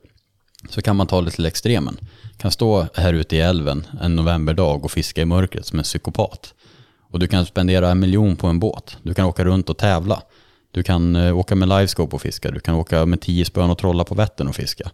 så 0.70 0.82
kan 0.82 0.96
man 0.96 1.08
ta 1.08 1.22
det 1.22 1.32
till 1.32 1.46
extremen. 1.46 1.98
Kan 2.38 2.52
stå 2.52 2.88
här 2.94 3.14
ute 3.14 3.36
i 3.36 3.40
älven 3.40 3.88
en 4.02 4.16
novemberdag 4.16 4.86
och 4.86 4.92
fiska 4.92 5.22
i 5.22 5.26
mörkret 5.26 5.66
som 5.66 5.80
en 5.80 5.84
psykopat. 5.84 6.54
Och 7.12 7.20
du 7.20 7.28
kan 7.28 7.46
spendera 7.46 7.92
en 7.92 8.00
miljon 8.00 8.36
på 8.36 8.48
en 8.48 8.60
båt. 8.60 8.98
Du 9.04 9.14
kan 9.14 9.26
åka 9.26 9.46
runt 9.46 9.70
och 9.70 9.78
tävla. 9.78 10.22
Du 10.72 10.84
kan 10.84 11.16
eh, 11.16 11.38
åka 11.38 11.56
med 11.56 11.70
livescope 11.70 12.16
och 12.16 12.22
fiska. 12.22 12.52
Du 12.52 12.60
kan 12.60 12.76
åka 12.76 13.06
med 13.06 13.22
tio 13.22 13.46
spön 13.46 13.70
och 13.70 13.78
trolla 13.78 14.04
på 14.04 14.16
Vättern 14.16 14.48
och 14.48 14.56
fiska. 14.56 14.92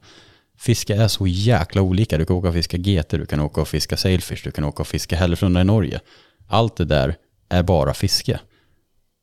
Fiska 0.57 0.95
är 0.95 1.07
så 1.07 1.27
jäkla 1.27 1.81
olika. 1.81 2.17
Du 2.17 2.25
kan 2.25 2.35
åka 2.35 2.47
och 2.47 2.53
fiska 2.53 2.77
GT, 2.77 3.09
du 3.09 3.25
kan 3.25 3.39
åka 3.39 3.61
och 3.61 3.67
fiska 3.67 3.97
sailfish, 3.97 4.43
du 4.43 4.51
kan 4.51 4.63
åka 4.63 4.81
och 4.81 4.87
fiska 4.87 5.15
Hälleflundra 5.15 5.61
i 5.61 5.63
Norge. 5.63 5.99
Allt 6.47 6.75
det 6.75 6.85
där 6.85 7.15
är 7.49 7.63
bara 7.63 7.93
fiske. 7.93 8.39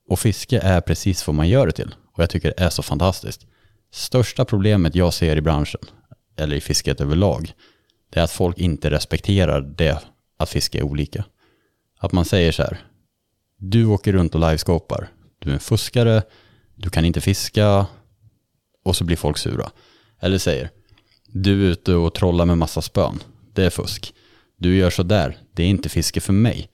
Och 0.09 0.19
fiske 0.19 0.59
är 0.59 0.81
precis 0.81 1.27
vad 1.27 1.37
man 1.37 1.49
gör 1.49 1.67
det 1.67 1.73
till. 1.73 1.95
Och 2.15 2.23
jag 2.23 2.31
tycker 2.31 2.49
det 2.57 2.65
är 2.65 2.71
så 2.71 2.83
fantastiskt. 2.83 3.47
Största 3.93 4.45
problemet 4.45 4.95
jag 4.95 5.15
ser 5.15 5.37
i 5.37 5.41
branschen, 5.41 5.81
eller 6.41 6.57
i 6.57 6.61
fisket 6.61 7.01
överlag, 7.01 7.53
det 8.11 8.21
är 8.21 8.25
att 8.25 8.31
folk 8.31 8.59
inte 8.59 8.91
respekterar 8.91 9.61
det 9.61 10.03
att 10.37 10.49
fiska 10.49 10.79
är 10.79 10.83
olika. 10.83 11.25
Att 11.99 12.13
man 12.13 12.25
säger 12.25 12.53
så 12.53 12.63
här, 12.63 12.79
du 13.57 13.85
åker 13.87 14.13
runt 14.13 14.35
och 14.35 14.41
liveskapar, 14.41 15.09
du 15.39 15.51
är 15.51 15.55
en 15.55 15.61
fuskare, 15.61 16.23
du 16.75 16.91
kan 16.91 17.05
inte 17.05 17.21
fiska, 17.21 17.87
och 18.85 18.97
så 18.97 19.05
blir 19.05 19.17
folk 19.17 19.39
sura. 19.39 19.71
Eller 20.21 20.39
säger, 20.39 20.71
du 21.27 21.67
är 21.67 21.71
ute 21.71 21.95
och 21.95 22.15
trollar 22.15 22.47
med 22.47 22.59
massa 22.59 22.83
spön, 22.83 23.23
det 23.55 23.65
är 23.65 23.71
fusk. 23.71 24.15
Du 24.57 24.77
gör 24.77 24.91
så 24.91 25.03
där, 25.03 25.39
det 25.53 25.63
är 25.63 25.67
inte 25.67 25.89
fiske 25.89 26.21
för 26.21 26.33
mig. 26.33 26.69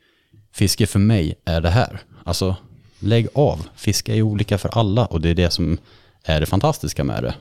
Fiske 0.52 0.86
för 0.86 0.98
mig 0.98 1.34
är 1.44 1.60
det 1.60 1.70
här. 1.70 2.00
Alltså, 2.24 2.56
lägg 2.98 3.28
av. 3.34 3.68
fiska 3.76 4.14
är 4.14 4.22
olika 4.22 4.58
för 4.58 4.68
alla 4.68 5.06
och 5.06 5.20
det 5.20 5.28
är 5.28 5.34
det 5.34 5.50
som 5.50 5.78
är 6.22 6.40
det 6.40 6.46
fantastiska 6.46 7.04
med 7.04 7.22
det. 7.22 7.34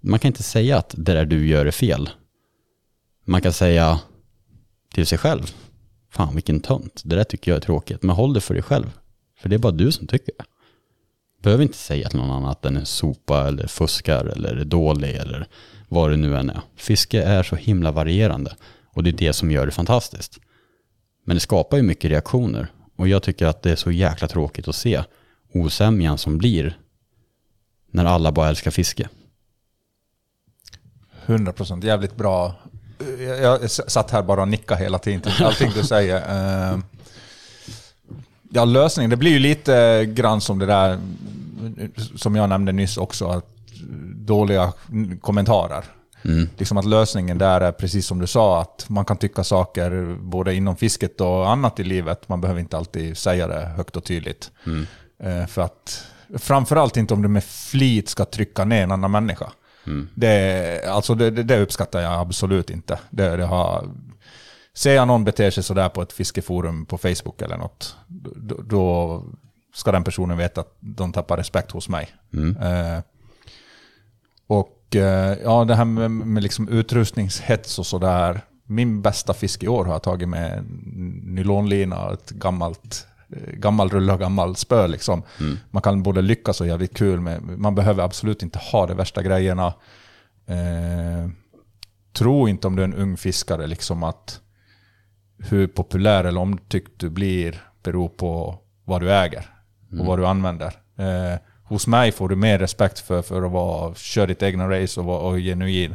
Man 0.00 0.18
kan 0.18 0.28
inte 0.28 0.42
säga 0.42 0.78
att 0.78 0.94
det 0.96 1.14
där 1.14 1.24
du 1.24 1.48
gör 1.48 1.66
är 1.66 1.70
fel. 1.70 2.10
Man 3.24 3.42
kan 3.42 3.52
säga 3.52 4.00
till 4.94 5.06
sig 5.06 5.18
själv, 5.18 5.54
fan 6.10 6.34
vilken 6.34 6.60
tönt, 6.60 7.02
det 7.04 7.16
där 7.16 7.24
tycker 7.24 7.50
jag 7.50 7.56
är 7.56 7.60
tråkigt. 7.60 8.02
Men 8.02 8.16
håll 8.16 8.32
det 8.32 8.40
för 8.40 8.54
dig 8.54 8.62
själv, 8.62 8.90
för 9.38 9.48
det 9.48 9.56
är 9.56 9.58
bara 9.58 9.72
du 9.72 9.92
som 9.92 10.06
tycker 10.06 10.32
det. 10.38 10.44
Behöver 11.42 11.62
inte 11.62 11.78
säga 11.78 12.08
till 12.08 12.18
någon 12.18 12.30
annan 12.30 12.50
att 12.50 12.62
den 12.62 12.76
är 12.76 12.84
sopa 12.84 13.48
eller 13.48 13.66
fuskar 13.66 14.24
eller 14.24 14.56
är 14.56 14.64
dålig 14.64 15.16
eller 15.16 15.46
vad 15.88 16.10
det 16.10 16.16
nu 16.16 16.36
än 16.36 16.50
är. 16.50 16.60
Fiske 16.76 17.22
är 17.22 17.42
så 17.42 17.56
himla 17.56 17.92
varierande 17.92 18.56
och 18.86 19.02
det 19.02 19.10
är 19.10 19.12
det 19.12 19.32
som 19.32 19.50
gör 19.50 19.66
det 19.66 19.72
fantastiskt. 19.72 20.38
Men 21.24 21.36
det 21.36 21.40
skapar 21.40 21.76
ju 21.76 21.82
mycket 21.82 22.10
reaktioner 22.10 22.72
och 22.96 23.08
jag 23.08 23.22
tycker 23.22 23.46
att 23.46 23.62
det 23.62 23.70
är 23.70 23.76
så 23.76 23.90
jäkla 23.90 24.28
tråkigt 24.28 24.68
att 24.68 24.74
se 24.74 25.02
osämjan 25.54 26.18
som 26.18 26.38
blir 26.38 26.78
när 27.90 28.04
alla 28.04 28.32
bara 28.32 28.48
älskar 28.48 28.70
fiske. 28.70 29.08
100% 31.30 31.86
jävligt 31.86 32.16
bra. 32.16 32.54
Jag 33.42 33.70
satt 33.70 34.10
här 34.10 34.22
bara 34.22 34.42
och 34.42 34.48
nickade 34.48 34.80
hela 34.80 34.98
tiden 34.98 35.20
till 35.20 35.44
allting 35.44 35.70
du 35.74 35.84
säger. 35.84 36.20
Eh, 36.72 36.78
ja, 38.50 38.64
lösningen, 38.64 39.10
det 39.10 39.16
blir 39.16 39.30
ju 39.30 39.38
lite 39.38 40.04
grann 40.06 40.40
som 40.40 40.58
det 40.58 40.66
där 40.66 40.98
som 42.16 42.36
jag 42.36 42.48
nämnde 42.48 42.72
nyss 42.72 42.96
också, 42.96 43.28
att 43.28 43.46
dåliga 44.14 44.72
kommentarer. 45.20 45.84
Mm. 46.22 46.48
Liksom 46.58 46.76
att 46.78 46.84
lösningen 46.84 47.38
där 47.38 47.60
är 47.60 47.72
precis 47.72 48.06
som 48.06 48.18
du 48.18 48.26
sa, 48.26 48.60
att 48.60 48.84
man 48.88 49.04
kan 49.04 49.16
tycka 49.16 49.44
saker 49.44 50.16
både 50.20 50.54
inom 50.54 50.76
fisket 50.76 51.20
och 51.20 51.50
annat 51.50 51.80
i 51.80 51.84
livet. 51.84 52.28
Man 52.28 52.40
behöver 52.40 52.60
inte 52.60 52.76
alltid 52.76 53.16
säga 53.16 53.46
det 53.46 53.66
högt 53.76 53.96
och 53.96 54.04
tydligt. 54.04 54.50
Mm. 54.66 54.86
Eh, 55.22 55.46
för 55.46 55.62
att, 55.62 56.04
framförallt 56.38 56.96
inte 56.96 57.14
om 57.14 57.22
du 57.22 57.28
med 57.28 57.44
flit 57.44 58.08
ska 58.08 58.24
trycka 58.24 58.64
ner 58.64 58.82
en 58.82 58.92
annan 58.92 59.10
människa. 59.10 59.50
Mm. 59.86 60.08
Det, 60.14 60.84
alltså 60.88 61.14
det, 61.14 61.30
det, 61.30 61.60
uppskattar 61.60 62.00
jag 62.00 62.12
absolut 62.12 62.70
inte. 62.70 62.98
Det, 63.10 63.36
det 63.36 63.44
har, 63.44 63.88
ser 64.74 64.94
jag 64.94 65.08
någon 65.08 65.24
bete 65.24 65.50
sig 65.50 65.62
sådär 65.62 65.88
på 65.88 66.02
ett 66.02 66.12
fiskeforum 66.12 66.86
på 66.86 66.98
Facebook 66.98 67.42
eller 67.42 67.56
något, 67.56 67.96
då, 68.36 68.54
då 68.62 69.24
ska 69.74 69.92
den 69.92 70.04
personen 70.04 70.38
veta 70.38 70.60
att 70.60 70.76
de 70.80 71.12
tappar 71.12 71.36
respekt 71.36 71.70
hos 71.70 71.88
mig. 71.88 72.08
Mm. 72.32 72.56
Eh, 72.56 73.02
och 74.46 74.96
eh, 74.96 75.38
ja, 75.44 75.64
det 75.64 75.74
här 75.74 75.84
med, 75.84 76.10
med 76.10 76.42
liksom 76.42 76.68
utrustningshets 76.68 77.78
och 77.78 77.86
sådär. 77.86 78.40
Min 78.66 79.02
bästa 79.02 79.34
fisk 79.34 79.62
i 79.62 79.68
år 79.68 79.84
har 79.84 79.92
jag 79.92 80.02
tagit 80.02 80.28
med 80.28 80.64
nylonlina, 81.24 82.12
ett 82.12 82.30
gammalt 82.30 83.06
gammal 83.52 83.88
rulle 83.88 84.12
och 84.12 84.20
gammal 84.20 84.56
spö. 84.56 84.86
Liksom. 84.86 85.22
Mm. 85.40 85.58
Man 85.70 85.82
kan 85.82 86.02
både 86.02 86.22
lyckas 86.22 86.60
och 86.60 86.66
jävligt 86.66 86.96
kul 86.96 87.20
med. 87.20 87.42
Man 87.42 87.74
behöver 87.74 88.04
absolut 88.04 88.42
inte 88.42 88.58
ha 88.58 88.86
de 88.86 88.96
värsta 88.96 89.22
grejerna. 89.22 89.66
Eh, 90.46 91.30
tro 92.12 92.48
inte 92.48 92.66
om 92.66 92.76
du 92.76 92.82
är 92.82 92.88
en 92.88 92.94
ung 92.94 93.16
fiskare 93.16 93.66
liksom 93.66 94.02
att 94.02 94.40
hur 95.38 95.66
populär 95.66 96.24
eller 96.24 96.40
omtyckt 96.40 96.92
du 96.96 97.10
blir 97.10 97.62
beror 97.82 98.08
på 98.08 98.58
vad 98.84 99.00
du 99.00 99.12
äger 99.12 99.46
och 99.86 99.92
mm. 99.92 100.06
vad 100.06 100.18
du 100.18 100.26
använder. 100.26 100.74
Eh, 100.96 101.38
hos 101.64 101.86
mig 101.86 102.12
får 102.12 102.28
du 102.28 102.36
mer 102.36 102.58
respekt 102.58 102.98
för, 102.98 103.22
för 103.22 103.42
att 103.42 103.52
vara, 103.52 103.94
köra 103.94 104.26
ditt 104.26 104.42
egna 104.42 104.70
race 104.70 105.00
och 105.00 105.06
vara 105.06 105.38
genuin. 105.38 105.94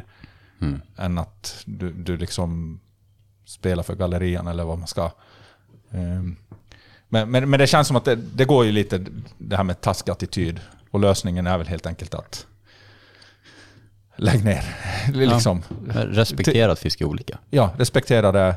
Mm. 0.60 0.80
Än 0.96 1.18
att 1.18 1.62
du, 1.66 1.92
du 1.92 2.16
liksom 2.16 2.80
spelar 3.44 3.82
för 3.82 3.94
gallerian 3.94 4.46
eller 4.46 4.64
vad 4.64 4.78
man 4.78 4.88
ska. 4.88 5.10
Um, 5.90 6.36
men, 7.16 7.30
men, 7.30 7.50
men, 7.50 7.60
det 7.60 7.66
känns 7.66 7.88
som 7.88 7.96
att 7.96 8.04
det, 8.04 8.14
det, 8.14 8.44
går 8.44 8.64
ju 8.64 8.72
lite 8.72 9.04
det 9.38 9.56
här 9.56 9.64
med 9.64 9.80
taskig 9.80 10.12
attityd. 10.12 10.60
Och 10.90 11.00
lösningen 11.00 11.46
är 11.46 11.58
väl 11.58 11.66
helt 11.66 11.86
enkelt 11.86 12.14
att 12.14 12.46
lägg 14.16 14.44
ner. 14.44 14.64
liksom. 15.12 15.62
Ja, 15.94 16.00
respektera 16.04 16.72
att 16.72 16.78
fiska 16.78 17.06
olika. 17.06 17.38
Ja, 17.50 17.72
respektera 17.78 18.32
det. 18.32 18.54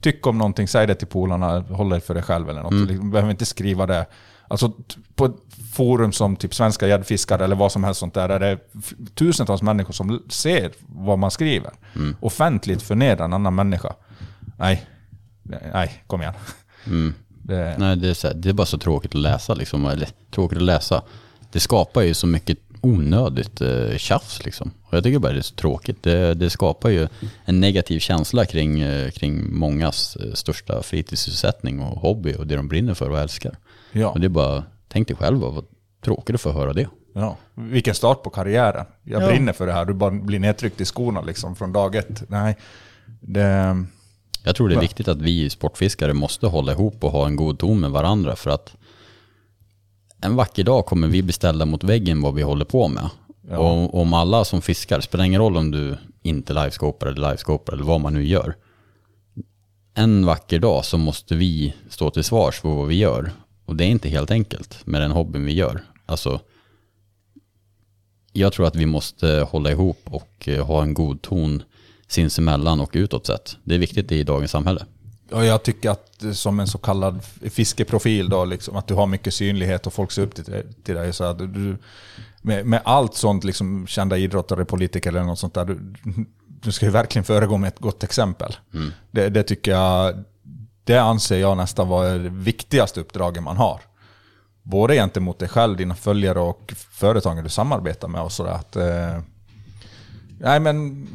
Tyck 0.00 0.26
om 0.26 0.38
någonting, 0.38 0.68
säg 0.68 0.86
det 0.86 0.94
till 0.94 1.06
polarna, 1.06 1.60
håll 1.60 1.88
det 1.88 2.00
för 2.00 2.14
dig 2.14 2.22
själv 2.22 2.50
eller 2.50 2.62
något. 2.62 2.72
Mm. 2.72 2.86
Du 2.86 3.10
behöver 3.10 3.30
inte 3.30 3.46
skriva 3.46 3.86
det 3.86 4.06
Alltså 4.48 4.72
på 5.14 5.24
ett 5.24 5.36
forum 5.72 6.12
som 6.12 6.36
typ 6.36 6.54
Svenska 6.54 6.88
gäddfiskare 6.88 7.44
eller 7.44 7.56
vad 7.56 7.72
som 7.72 7.84
helst 7.84 8.00
sånt 8.00 8.14
där, 8.14 8.28
är 8.28 8.38
det 8.38 8.58
tusentals 9.14 9.62
människor 9.62 9.92
som 9.92 10.22
ser 10.28 10.72
vad 10.86 11.18
man 11.18 11.30
skriver. 11.30 11.72
Mm. 11.96 12.16
Offentligt 12.20 12.82
förnedra 12.82 13.24
en 13.24 13.32
annan 13.32 13.54
människa. 13.54 13.94
Nej, 14.56 14.86
nej, 15.72 16.04
kom 16.06 16.20
igen. 16.22 16.34
Mm. 16.86 17.14
Det... 17.48 17.76
Nej, 17.78 17.96
det 17.96 18.08
är, 18.08 18.14
så, 18.14 18.32
det 18.32 18.48
är 18.48 18.52
bara 18.52 18.66
så 18.66 18.78
tråkigt 18.78 19.14
att 19.14 19.20
läsa 19.20 19.54
liksom, 19.54 19.86
eller 19.86 20.08
tråkigt 20.30 20.58
att 20.58 20.64
läsa. 20.64 21.02
Det 21.52 21.60
skapar 21.60 22.02
ju 22.02 22.14
så 22.14 22.26
mycket 22.26 22.58
onödigt 22.80 23.60
eh, 23.60 23.96
tjafs 23.96 24.44
liksom. 24.44 24.70
Och 24.84 24.96
jag 24.96 25.04
tycker 25.04 25.18
bara 25.18 25.32
det 25.32 25.38
är 25.38 25.42
så 25.42 25.54
tråkigt. 25.54 26.02
Det, 26.02 26.34
det 26.34 26.50
skapar 26.50 26.88
ju 26.88 27.08
en 27.44 27.60
negativ 27.60 27.98
känsla 27.98 28.44
kring, 28.44 28.80
eh, 28.80 29.10
kring 29.10 29.54
mångas 29.54 30.16
eh, 30.16 30.32
största 30.32 30.82
fritidssysselsättning 30.82 31.80
och 31.80 32.00
hobby 32.00 32.34
och 32.34 32.46
det 32.46 32.56
de 32.56 32.68
brinner 32.68 32.94
för 32.94 33.10
och 33.10 33.18
älskar. 33.18 33.56
Ja. 33.92 34.08
Och 34.08 34.20
det 34.20 34.26
är 34.26 34.28
bara, 34.28 34.64
tänk 34.88 35.08
dig 35.08 35.16
själv 35.16 35.38
vad 35.38 35.64
tråkigt 36.04 36.34
att 36.34 36.40
få 36.40 36.52
höra 36.52 36.72
det. 36.72 36.88
Ja. 37.12 37.36
Vilken 37.54 37.94
start 37.94 38.22
på 38.22 38.30
karriären. 38.30 38.86
Jag 39.02 39.22
ja. 39.22 39.26
brinner 39.26 39.52
för 39.52 39.66
det 39.66 39.72
här. 39.72 39.84
Du 39.84 39.94
bara 39.94 40.10
blir 40.10 40.38
nedtryckt 40.38 40.80
i 40.80 40.84
skorna 40.84 41.20
liksom 41.20 41.56
från 41.56 41.72
dag 41.72 41.96
ett. 41.96 42.22
Nej, 42.28 42.56
det... 43.20 43.84
Jag 44.44 44.56
tror 44.56 44.68
det 44.68 44.74
är 44.74 44.80
viktigt 44.80 45.08
att 45.08 45.22
vi 45.22 45.50
sportfiskare 45.50 46.14
måste 46.14 46.46
hålla 46.46 46.72
ihop 46.72 47.04
och 47.04 47.10
ha 47.10 47.26
en 47.26 47.36
god 47.36 47.58
ton 47.58 47.80
med 47.80 47.90
varandra 47.90 48.36
för 48.36 48.50
att 48.50 48.76
en 50.20 50.36
vacker 50.36 50.64
dag 50.64 50.86
kommer 50.86 51.08
vi 51.08 51.22
bli 51.22 51.32
ställda 51.32 51.66
mot 51.66 51.84
väggen 51.84 52.22
vad 52.22 52.34
vi 52.34 52.42
håller 52.42 52.64
på 52.64 52.88
med. 52.88 53.10
Ja. 53.50 53.58
Och 53.58 54.00
om 54.00 54.14
alla 54.14 54.44
som 54.44 54.62
fiskar, 54.62 55.00
spelar 55.00 55.24
ingen 55.24 55.40
roll 55.40 55.56
om 55.56 55.70
du 55.70 55.96
inte 56.22 56.52
livescopar 56.52 57.06
eller 57.06 57.28
livescopar 57.28 57.72
eller 57.72 57.84
vad 57.84 58.00
man 58.00 58.14
nu 58.14 58.26
gör. 58.26 58.56
En 59.94 60.26
vacker 60.26 60.58
dag 60.58 60.84
så 60.84 60.98
måste 60.98 61.34
vi 61.34 61.74
stå 61.88 62.10
till 62.10 62.24
svars 62.24 62.60
för 62.60 62.68
vad 62.68 62.88
vi 62.88 62.94
gör. 62.94 63.30
Och 63.64 63.76
det 63.76 63.84
är 63.84 63.88
inte 63.88 64.08
helt 64.08 64.30
enkelt 64.30 64.86
med 64.86 65.00
den 65.00 65.10
hobbyn 65.10 65.44
vi 65.44 65.52
gör. 65.52 65.82
Alltså, 66.06 66.40
jag 68.32 68.52
tror 68.52 68.66
att 68.66 68.76
vi 68.76 68.86
måste 68.86 69.46
hålla 69.50 69.70
ihop 69.70 70.00
och 70.04 70.48
eh, 70.48 70.66
ha 70.66 70.82
en 70.82 70.94
god 70.94 71.22
ton 71.22 71.62
sinsemellan 72.08 72.80
och 72.80 72.90
utåt 72.92 73.26
sett. 73.26 73.56
Det 73.64 73.74
är 73.74 73.78
viktigt 73.78 74.12
i 74.12 74.22
dagens 74.24 74.50
samhälle. 74.50 74.86
Och 75.30 75.44
jag 75.44 75.62
tycker 75.62 75.90
att 75.90 76.24
som 76.32 76.60
en 76.60 76.66
så 76.66 76.78
kallad 76.78 77.24
fiskeprofil 77.50 78.28
då, 78.28 78.44
liksom, 78.44 78.76
att 78.76 78.86
du 78.86 78.94
har 78.94 79.06
mycket 79.06 79.34
synlighet 79.34 79.86
och 79.86 79.92
folk 79.92 80.12
ser 80.12 80.22
upp 80.22 80.34
till, 80.34 80.62
till 80.84 80.94
dig. 80.94 81.12
Så 81.12 81.24
att 81.24 81.38
du, 81.38 81.76
med, 82.42 82.66
med 82.66 82.80
allt 82.84 83.14
sånt, 83.14 83.44
liksom, 83.44 83.86
kända 83.86 84.16
idrottare, 84.16 84.64
politiker 84.64 85.10
eller 85.10 85.22
något 85.22 85.38
sånt 85.38 85.54
där, 85.54 85.64
du, 85.64 85.94
du 86.46 86.72
ska 86.72 86.86
ju 86.86 86.92
verkligen 86.92 87.24
föregå 87.24 87.56
med 87.56 87.68
ett 87.68 87.78
gott 87.78 88.04
exempel. 88.04 88.56
Mm. 88.74 88.92
Det, 89.10 89.28
det, 89.28 89.42
tycker 89.42 89.70
jag, 89.70 90.24
det 90.84 90.98
anser 90.98 91.38
jag 91.38 91.56
nästan 91.56 91.88
vara 91.88 92.08
det 92.08 92.28
viktigaste 92.28 93.00
uppdraget 93.00 93.42
man 93.42 93.56
har. 93.56 93.80
Både 94.62 94.94
gentemot 94.94 95.38
dig 95.38 95.48
själv, 95.48 95.76
dina 95.76 95.94
följare 95.94 96.40
och 96.40 96.72
företagen 96.90 97.44
du 97.44 97.50
samarbetar 97.50 98.08
med 98.08 98.22
och 98.22 98.32
sådär. 98.32 98.52
Att, 98.52 98.76
eh, 98.76 99.20
nej 100.40 100.60
men, 100.60 101.06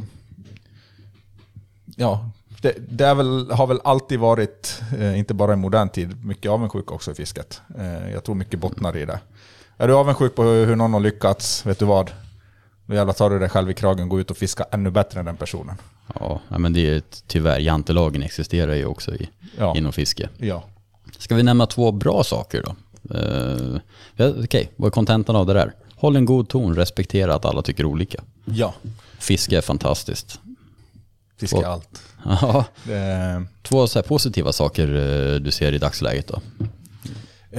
ja, 1.96 2.30
det, 2.62 2.76
det 2.90 3.14
väl, 3.14 3.52
har 3.52 3.68
väl 3.68 3.80
alltid 3.84 4.20
varit, 4.20 4.82
eh, 5.00 5.20
inte 5.20 5.34
bara 5.34 5.54
i 5.54 5.56
modern 5.56 5.90
tid, 5.90 6.26
mycket 6.26 6.52
avundsjuk 6.52 6.92
också 6.92 7.12
i 7.12 7.16
fisket. 7.16 7.62
Eh, 7.78 8.12
jag 8.12 8.24
tror 8.24 8.36
mycket 8.36 8.60
bottnar 8.60 8.98
i 8.98 9.06
det. 9.06 9.20
Är 9.78 9.88
du 9.88 9.94
avundsjuk 9.94 10.36
på 10.36 10.44
hur 10.44 10.76
någon 10.76 10.94
har 10.94 11.00
lyckats, 11.00 11.66
vet 11.66 11.80
du 11.80 11.86
vad? 11.86 12.12
Då 12.86 12.96
jävlar 12.96 13.14
tar 13.14 13.30
du 13.30 13.40
dig 13.40 13.50
själv 13.50 13.70
i 13.70 13.74
kragen 13.74 14.04
och 14.04 14.10
går 14.10 14.22
ut 14.22 14.32
och 14.32 14.38
fiskar 14.38 14.66
ännu 14.72 14.92
bättre 14.92 15.20
än 15.20 15.26
den 15.26 15.38
personen. 15.38 15.76
Ja, 16.20 16.40
men 16.50 16.74
det 16.74 16.90
är 16.96 17.02
tyvärr, 17.28 17.60
jantelagen 17.60 18.24
existerar 18.24 18.74
ju 18.74 18.86
också 18.86 19.16
i, 19.16 19.30
Ja. 19.58 19.78
inom 19.78 19.94
fiske. 19.94 20.30
Ja. 20.38 20.64
Ska 21.18 21.36
vi 21.36 21.44
nämna 21.44 21.66
två 21.66 21.92
bra 21.92 22.24
saker 22.24 22.64
då? 22.66 22.76
Uh, 23.16 23.80
Okej, 24.44 24.72
vad 24.76 24.88
är 24.88 24.92
kontentan 24.92 25.36
av 25.36 25.46
det 25.46 25.54
där? 25.54 25.74
Håll 25.96 26.16
en 26.16 26.26
god 26.26 26.50
ton, 26.50 26.76
respektera 26.76 27.36
att 27.36 27.46
alla 27.46 27.62
tycker 27.62 27.86
olika. 27.86 28.24
Ja. 28.46 28.74
Fiske 29.20 29.58
är 29.58 29.62
fantastiskt. 29.62 30.40
Fiska 31.44 31.58
Och- 31.58 31.66
allt. 31.66 32.02
Ja, 32.26 32.66
Det, 32.84 33.46
två 33.62 33.88
så 33.88 34.02
positiva 34.04 34.52
saker 34.52 34.88
eh, 34.88 35.36
du 35.40 35.52
ser 35.52 35.72
i 35.74 35.78
dagsläget 35.78 36.28
då? 36.28 36.42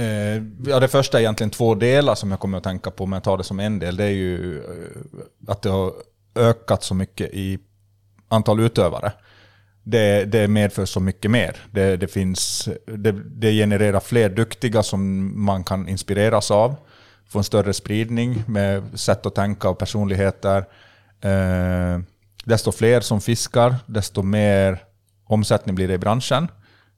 Eh, 0.01 0.43
ja, 0.65 0.79
det 0.79 0.87
första 0.87 1.17
är 1.17 1.21
egentligen 1.21 1.49
två 1.49 1.75
delar 1.75 2.15
som 2.15 2.31
jag 2.31 2.39
kommer 2.39 2.57
att 2.57 2.63
tänka 2.63 2.91
på, 2.91 3.05
men 3.05 3.17
jag 3.17 3.23
tar 3.23 3.37
det 3.37 3.43
som 3.43 3.59
en 3.59 3.79
del. 3.79 3.95
Det 3.95 4.03
är 4.03 4.09
ju 4.09 4.57
eh, 4.63 5.51
att 5.51 5.61
det 5.61 5.69
har 5.69 5.93
ökat 6.35 6.83
så 6.83 6.93
mycket 6.95 7.29
i 7.33 7.59
antal 8.27 8.59
utövare. 8.59 9.11
Det, 9.83 10.25
det 10.25 10.47
medför 10.47 10.85
så 10.85 10.99
mycket 10.99 11.31
mer. 11.31 11.57
Det, 11.71 11.97
det, 11.97 12.07
finns, 12.07 12.69
det, 12.97 13.11
det 13.11 13.51
genererar 13.51 13.99
fler 13.99 14.29
duktiga 14.29 14.83
som 14.83 15.31
man 15.45 15.63
kan 15.63 15.87
inspireras 15.87 16.51
av. 16.51 16.75
Få 17.29 17.37
en 17.37 17.43
större 17.43 17.73
spridning 17.73 18.43
med 18.47 18.83
sätt 18.99 19.25
att 19.25 19.35
tänka 19.35 19.69
och 19.69 19.77
personligheter. 19.77 20.57
Eh, 21.21 21.99
desto 22.45 22.71
fler 22.71 23.01
som 23.01 23.21
fiskar, 23.21 23.75
desto 23.85 24.21
mer 24.21 24.83
omsättning 25.25 25.75
blir 25.75 25.87
det 25.87 25.93
i 25.93 25.97
branschen. 25.97 26.47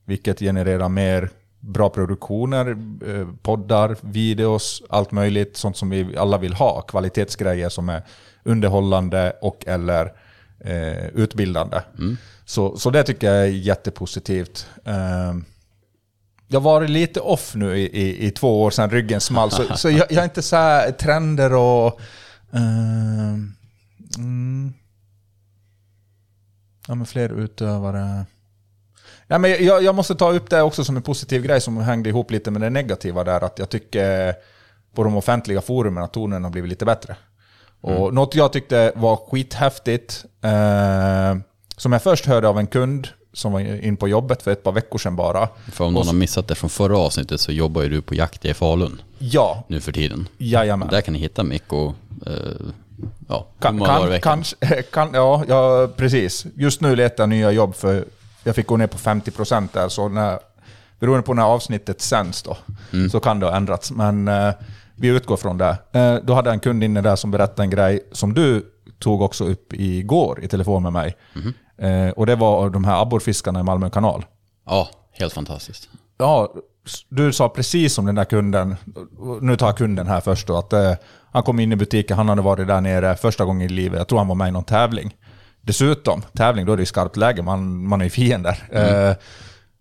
Vilket 0.05 0.39
genererar 0.39 0.89
mer 0.89 1.29
bra 1.59 1.89
produktioner, 1.89 2.77
eh, 3.07 3.27
poddar, 3.41 3.97
videos, 4.01 4.83
allt 4.89 5.11
möjligt. 5.11 5.57
Sånt 5.57 5.77
som 5.77 5.89
vi 5.89 6.17
alla 6.17 6.37
vill 6.37 6.53
ha. 6.53 6.81
Kvalitetsgrejer 6.81 7.69
som 7.69 7.89
är 7.89 8.03
underhållande 8.43 9.33
och 9.41 9.67
eller 9.67 10.13
eh, 10.59 11.07
utbildande. 11.07 11.81
Så, 12.45 12.77
så 12.77 12.89
det 12.89 13.03
tycker 13.03 13.33
jag 13.33 13.43
är 13.43 13.51
jättepositivt. 13.51 14.67
Eh, 14.85 15.33
jag 16.47 16.59
har 16.59 16.71
varit 16.71 16.89
lite 16.89 17.19
off 17.19 17.55
nu 17.55 17.77
i, 17.77 18.01
i, 18.01 18.27
i 18.27 18.31
två 18.31 18.63
år 18.63 18.71
sedan 18.71 18.89
ryggen 18.89 19.21
small, 19.21 19.51
så, 19.51 19.63
så 19.77 19.89
jag, 19.89 20.11
jag 20.11 20.19
är 20.19 20.23
inte 20.23 20.41
så 20.41 20.55
här 20.55 20.91
trender 20.91 21.53
och... 21.53 21.99
Eh, 22.53 23.33
mm, 24.17 24.73
ja, 26.87 26.95
men 26.95 27.05
fler 27.05 27.29
utövare. 27.39 28.25
Ja, 29.27 29.37
men 29.37 29.65
jag, 29.65 29.83
jag 29.83 29.95
måste 29.95 30.15
ta 30.15 30.31
upp 30.31 30.49
det 30.49 30.61
också 30.61 30.83
som 30.83 30.95
en 30.97 31.01
positiv 31.03 31.41
grej 31.43 31.61
som 31.61 31.77
hängde 31.77 32.09
ihop 32.09 32.31
lite 32.31 32.51
med 32.51 32.61
det 32.61 32.69
negativa 32.69 33.23
där. 33.23 33.43
Att 33.43 33.59
jag 33.59 33.69
tycker 33.69 34.33
på 34.95 35.03
de 35.03 35.15
offentliga 35.15 35.61
forumen 35.61 36.03
att 36.03 36.13
tonen 36.13 36.43
har 36.43 36.51
blivit 36.51 36.69
lite 36.69 36.85
bättre. 36.85 37.15
Och 37.81 38.13
Något 38.13 38.35
jag 38.35 38.53
tyckte 38.53 38.91
var 38.95 39.15
skithäftigt, 39.15 40.25
eh, 40.41 41.37
som 41.77 41.91
jag 41.93 42.03
först 42.03 42.25
hörde 42.25 42.47
av 42.47 42.59
en 42.59 42.67
kund 42.67 43.07
som 43.33 43.51
var 43.51 43.59
in 43.59 43.97
på 43.97 44.07
jobbet 44.07 44.41
för 44.41 44.51
ett 44.51 44.63
par 44.63 44.71
veckor 44.71 44.97
sedan 44.99 45.15
bara. 45.15 45.49
För 45.71 45.85
om 45.85 45.93
någon 45.93 46.07
har 46.07 46.13
missat 46.13 46.47
det 46.47 46.55
från 46.55 46.69
förra 46.69 46.97
avsnittet 46.97 47.41
så 47.41 47.51
jobbar 47.51 47.81
ju 47.81 47.89
du 47.89 48.01
på 48.01 48.15
jakt 48.15 48.45
i 48.45 48.53
Falun 48.53 49.01
Ja, 49.19 49.63
nu 49.67 49.81
för 49.81 49.91
tiden. 49.91 50.27
jajamän. 50.37 50.87
Där 50.87 51.01
kan 51.01 51.13
ni 51.13 51.19
hitta 51.19 51.43
Mikko, 51.43 51.93
eh, 52.25 52.33
ja, 53.27 53.47
Kan, 53.59 53.79
kan, 53.79 54.19
kanske, 54.19 54.55
kan, 54.93 55.09
ja, 55.13 55.43
ja, 55.47 55.87
precis. 55.97 56.45
Just 56.55 56.81
nu 56.81 56.95
letar 56.95 57.23
jag 57.23 57.29
nya 57.29 57.51
jobb 57.51 57.75
för 57.75 58.05
jag 58.43 58.55
fick 58.55 58.67
gå 58.67 58.77
ner 58.77 58.87
på 58.87 58.97
50% 58.97 59.67
där, 59.73 59.89
så 59.89 60.09
när, 60.09 60.39
beroende 60.99 61.23
på 61.23 61.33
när 61.33 61.43
avsnittet 61.43 62.01
sänds 62.01 62.43
då, 62.43 62.57
Mm. 62.93 63.09
så 63.09 63.19
kan 63.19 63.39
det 63.39 63.45
ha 63.45 63.55
ändrats. 63.55 63.91
Men 63.91 64.27
eh, 64.27 64.53
vi 64.95 65.07
utgår 65.07 65.37
från 65.37 65.57
det. 65.57 65.77
Eh, 65.91 66.15
då 66.23 66.33
hade 66.33 66.49
jag 66.49 66.53
en 66.53 66.59
kund 66.59 66.83
inne 66.83 67.01
där 67.01 67.15
som 67.15 67.31
berättade 67.31 67.63
en 67.63 67.69
grej 67.69 67.99
som 68.11 68.33
du 68.33 68.65
tog 68.99 69.21
också 69.21 69.43
upp 69.45 69.73
igår 69.73 70.43
i 70.43 70.47
telefon 70.47 70.83
med 70.83 70.93
mig. 70.93 71.15
Mhm. 71.33 71.53
Eh, 71.77 72.09
och 72.09 72.25
det 72.25 72.35
var 72.35 72.69
de 72.69 72.83
här 72.85 73.01
abborrfiskarna 73.01 73.59
i 73.59 73.63
Malmö 73.63 73.89
kanal. 73.89 74.25
Ja, 74.65 74.89
helt 75.11 75.33
fantastiskt. 75.33 75.89
Ja, 76.17 76.53
du 77.09 77.33
sa 77.33 77.49
precis 77.49 77.93
som 77.93 78.05
den 78.05 78.15
där 78.15 78.25
kunden, 78.25 78.75
nu 79.41 79.57
tar 79.57 79.67
jag 79.67 79.77
kunden 79.77 80.07
här 80.07 80.19
först 80.21 80.47
då, 80.47 80.57
att 80.57 80.73
eh, 80.73 80.93
han 81.37 81.43
kom 81.43 81.59
in 81.59 81.71
i 81.71 81.75
butiken, 81.75 82.17
han 82.17 82.29
hade 82.29 82.41
varit 82.41 82.67
där 82.67 82.81
nere 82.81 83.15
första 83.15 83.45
gången 83.45 83.61
i 83.61 83.69
livet, 83.69 83.97
jag 83.97 84.07
tror 84.07 84.19
han 84.19 84.27
var 84.27 84.35
med 84.35 84.47
i 84.47 84.51
någon 84.51 84.63
tävling. 84.63 85.15
Dessutom, 85.61 86.21
tävling 86.33 86.65
då 86.65 86.73
är 86.73 86.77
det 86.77 86.81
ju 86.81 86.85
skarpt 86.85 87.17
läge, 87.17 87.41
man, 87.41 87.87
man 87.87 88.01
är 88.01 88.05
ju 88.05 88.09
fiender. 88.09 88.63
Eh, 88.71 89.15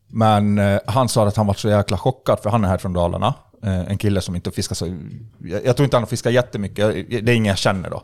men 0.08 0.58
eh, 0.58 0.80
han 0.86 1.08
sa 1.08 1.26
att 1.28 1.36
han 1.36 1.46
var 1.46 1.54
så 1.54 1.68
jäkla 1.68 1.98
chockad, 1.98 2.40
för 2.40 2.50
han 2.50 2.64
är 2.64 2.68
här 2.68 2.78
från 2.78 2.92
Dalarna. 2.92 3.34
Eh, 3.62 3.80
en 3.80 3.98
kille 3.98 4.20
som 4.20 4.34
inte 4.34 4.50
fiskar 4.50 4.74
så... 4.74 4.86
Jag, 5.38 5.64
jag 5.66 5.76
tror 5.76 5.84
inte 5.84 5.96
han 5.96 6.02
har 6.02 6.08
fiskat 6.08 6.32
jättemycket, 6.32 6.94
det 7.08 7.32
är 7.32 7.36
ingen 7.36 7.50
jag 7.50 7.58
känner 7.58 7.90
då. 7.90 8.02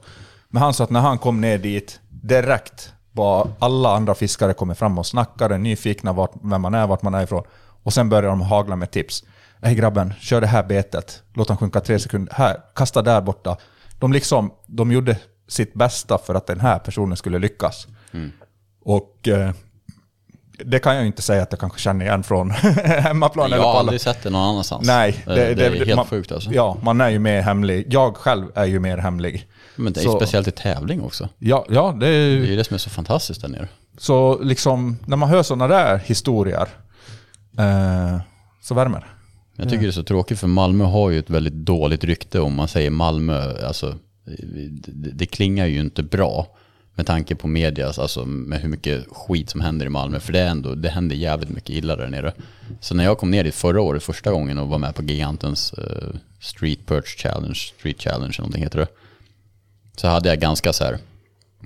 Men 0.48 0.62
han 0.62 0.74
sa 0.74 0.84
att 0.84 0.90
när 0.90 1.00
han 1.00 1.18
kom 1.18 1.40
ner 1.40 1.58
dit, 1.58 2.00
direkt 2.08 2.92
var 3.12 3.48
alla 3.58 3.96
andra 3.96 4.14
fiskare 4.14 4.54
kommer 4.54 4.74
fram 4.74 4.98
och 4.98 5.06
snackade, 5.06 5.58
nyfikna 5.58 6.12
vart, 6.12 6.32
vem 6.42 6.62
man 6.62 6.74
är, 6.74 6.86
vart 6.86 7.02
man 7.02 7.14
är 7.14 7.22
ifrån. 7.22 7.44
Och 7.82 7.92
sen 7.92 8.08
började 8.08 8.28
de 8.28 8.40
hagla 8.40 8.76
med 8.76 8.90
tips. 8.90 9.24
Hej 9.64 9.74
grabben, 9.74 10.14
kör 10.20 10.40
det 10.40 10.46
här 10.46 10.62
betet. 10.62 11.22
Låt 11.34 11.48
han 11.48 11.58
sjunka 11.58 11.80
tre 11.80 11.98
sekunder. 11.98 12.34
Här, 12.34 12.56
kasta 12.74 13.02
där 13.02 13.20
borta. 13.20 13.56
De, 13.98 14.12
liksom, 14.12 14.52
de 14.66 14.92
gjorde 14.92 15.16
sitt 15.48 15.74
bästa 15.74 16.18
för 16.18 16.34
att 16.34 16.46
den 16.46 16.60
här 16.60 16.78
personen 16.78 17.16
skulle 17.16 17.38
lyckas. 17.38 17.86
Och 18.84 19.28
eh, 19.28 19.50
det 20.64 20.78
kan 20.78 20.96
jag 20.96 21.06
inte 21.06 21.22
säga 21.22 21.42
att 21.42 21.52
jag 21.52 21.60
kanske 21.60 21.78
känner 21.78 22.04
igen 22.04 22.22
från 22.22 22.50
hemmaplan. 22.84 23.50
Jag 23.50 23.62
har 23.62 23.78
aldrig 23.78 24.00
sett 24.00 24.22
det 24.22 24.30
någon 24.30 24.48
annanstans. 24.48 24.86
Nej, 24.86 25.22
det, 25.26 25.54
det, 25.54 25.66
är 25.66 25.70
helt 25.70 25.96
man, 25.96 26.06
sjukt 26.06 26.32
alltså. 26.32 26.50
Ja, 26.52 26.76
man 26.82 27.00
är 27.00 27.08
ju 27.08 27.18
mer 27.18 27.40
hemlig. 27.42 27.86
Jag 27.88 28.16
själv 28.16 28.46
är 28.54 28.64
ju 28.64 28.80
mer 28.80 28.98
hemlig. 28.98 29.48
Men 29.76 29.92
det 29.92 30.00
är 30.00 30.04
Så- 30.04 30.16
speciellt 30.16 30.48
i 30.48 30.50
tävling 30.50 31.02
också. 31.02 31.28
Ja, 31.38 31.66
ja 31.68 31.96
det 32.00 32.06
är 32.06 32.10
Det 32.10 32.46
är 32.46 32.50
ju 32.50 32.56
det 32.56 32.64
som 32.64 32.74
är 32.74 32.78
så 32.78 32.90
fantastiskt 32.90 33.40
där 33.40 33.48
nere. 33.48 33.68
Så 33.98 34.42
liksom, 34.42 34.98
när 35.06 35.16
man 35.16 35.28
hör 35.28 35.42
sådana 35.42 35.68
där 35.68 35.98
historier 35.98 36.68
eh, 37.58 38.20
så 38.62 38.74
värmer 38.74 39.00
det. 39.00 39.06
Jag 39.62 39.70
tycker 39.70 39.82
det 39.82 39.90
är 39.90 39.92
så 39.92 40.02
tråkigt 40.02 40.38
för 40.38 40.46
Malmö 40.46 40.84
har 40.84 41.10
ju 41.10 41.18
ett 41.18 41.30
väldigt 41.30 41.52
dåligt 41.52 42.04
rykte 42.04 42.40
om 42.40 42.54
man 42.54 42.68
säger 42.68 42.90
Malmö. 42.90 43.66
Alltså, 43.66 43.98
det, 44.24 45.10
det 45.10 45.26
klingar 45.26 45.66
ju 45.66 45.80
inte 45.80 46.02
bra 46.02 46.56
med 46.94 47.06
tanke 47.06 47.34
på 47.34 47.48
medias, 47.48 47.98
alltså 47.98 48.24
med 48.24 48.60
hur 48.60 48.68
mycket 48.68 49.06
skit 49.10 49.50
som 49.50 49.60
händer 49.60 49.86
i 49.86 49.88
Malmö. 49.88 50.20
För 50.20 50.32
det, 50.32 50.40
är 50.40 50.46
ändå, 50.46 50.74
det 50.74 50.88
händer 50.88 51.16
jävligt 51.16 51.50
mycket 51.50 51.70
illa 51.70 51.96
där 51.96 52.08
nere. 52.08 52.32
Så 52.80 52.94
när 52.94 53.04
jag 53.04 53.18
kom 53.18 53.30
ner 53.30 53.44
dit 53.44 53.54
förra 53.54 53.80
året, 53.80 54.02
första 54.02 54.30
gången 54.30 54.58
och 54.58 54.68
var 54.68 54.78
med 54.78 54.94
på 54.94 55.02
Gigantens 55.02 55.72
eh, 55.72 56.08
Street 56.40 56.86
Perch 56.86 57.16
Challenge, 57.18 57.54
Street 57.54 58.02
Challenge 58.02 58.34
eller 58.34 58.40
någonting 58.40 58.62
heter 58.62 58.78
det. 58.78 58.88
Så 59.96 60.08
hade 60.08 60.28
jag 60.28 60.40
ganska 60.40 60.72
så 60.72 60.84
här, 60.84 60.98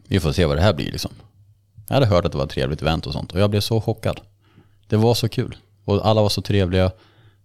vi 0.09 0.21
får 0.21 0.33
se 0.33 0.45
vad 0.45 0.57
det 0.57 0.63
här 0.63 0.75
blir 0.75 0.93
liksom. 0.93 1.11
Jag 1.89 1.95
hade 1.95 2.07
hört 2.07 2.25
att 2.25 2.33
det 2.33 2.39
var 2.39 2.45
ett 2.45 2.51
trevligt 2.51 2.83
event 2.83 3.07
och 3.07 3.13
sånt 3.13 3.33
och 3.33 3.41
jag 3.41 3.51
blev 3.51 3.61
så 3.61 3.81
chockad. 3.81 4.21
Det 4.89 4.97
var 4.97 5.15
så 5.15 5.29
kul. 5.29 5.57
Och 5.85 6.07
alla 6.07 6.23
var 6.23 6.29
så 6.29 6.43
trevliga. 6.43 6.91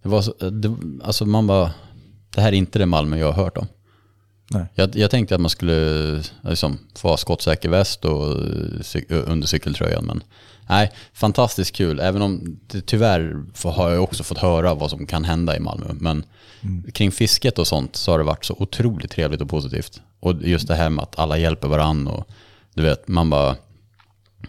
Det 0.04 0.10
var 0.10 0.22
så, 0.22 0.50
det, 0.50 0.76
alltså 1.04 1.26
man 1.26 1.48
bara, 1.48 1.72
det 2.36 2.42
här 2.42 2.48
är 2.48 2.58
inte 2.58 2.80
det 2.80 2.86
Malmö 2.86 3.18
jag 3.18 3.32
har 3.32 3.44
hört 3.44 3.58
om. 3.58 3.68
Nej. 4.50 4.66
Jag, 4.76 4.96
jag 4.96 5.12
tänkte 5.12 5.36
att 5.36 5.42
man 5.42 5.50
skulle 5.50 6.24
liksom, 6.42 6.78
få 6.96 7.08
ha 7.08 7.18
skottsäker 7.18 7.70
väst 7.70 8.06
och 8.06 8.32
eh, 8.32 8.80
cy- 8.82 9.14
under 9.28 9.48
cykeltröjan. 9.48 10.06
Men 10.06 10.24
nej, 10.70 10.92
fantastiskt 11.14 11.76
kul. 11.76 12.00
Även 12.00 12.22
om 12.22 12.60
det, 12.68 12.82
tyvärr 12.82 13.44
har 13.64 13.90
jag 13.92 14.04
också 14.04 14.24
fått 14.24 14.38
höra 14.38 14.74
vad 14.74 14.90
som 14.90 15.06
kan 15.06 15.24
hända 15.24 15.56
i 15.58 15.60
Malmö. 15.60 15.86
Men 15.94 16.24
kring 16.94 17.12
fisket 17.12 17.60
och 17.60 17.68
sånt 17.68 17.96
så 17.96 18.12
har 18.12 18.18
det 18.18 18.24
varit 18.24 18.46
så 18.46 18.56
otroligt 18.60 19.12
trevligt 19.12 19.42
och 19.42 19.50
positivt. 19.50 20.02
Och 20.20 20.36
just 20.44 20.68
det 20.68 20.76
här 20.76 20.90
med 20.90 21.04
att 21.04 21.20
alla 21.20 21.38
hjälper 21.38 21.68
varandra 21.68 22.12
och 22.14 22.28
du 22.74 22.84
vet, 22.84 23.08
man 23.08 23.30
bara 23.30 23.56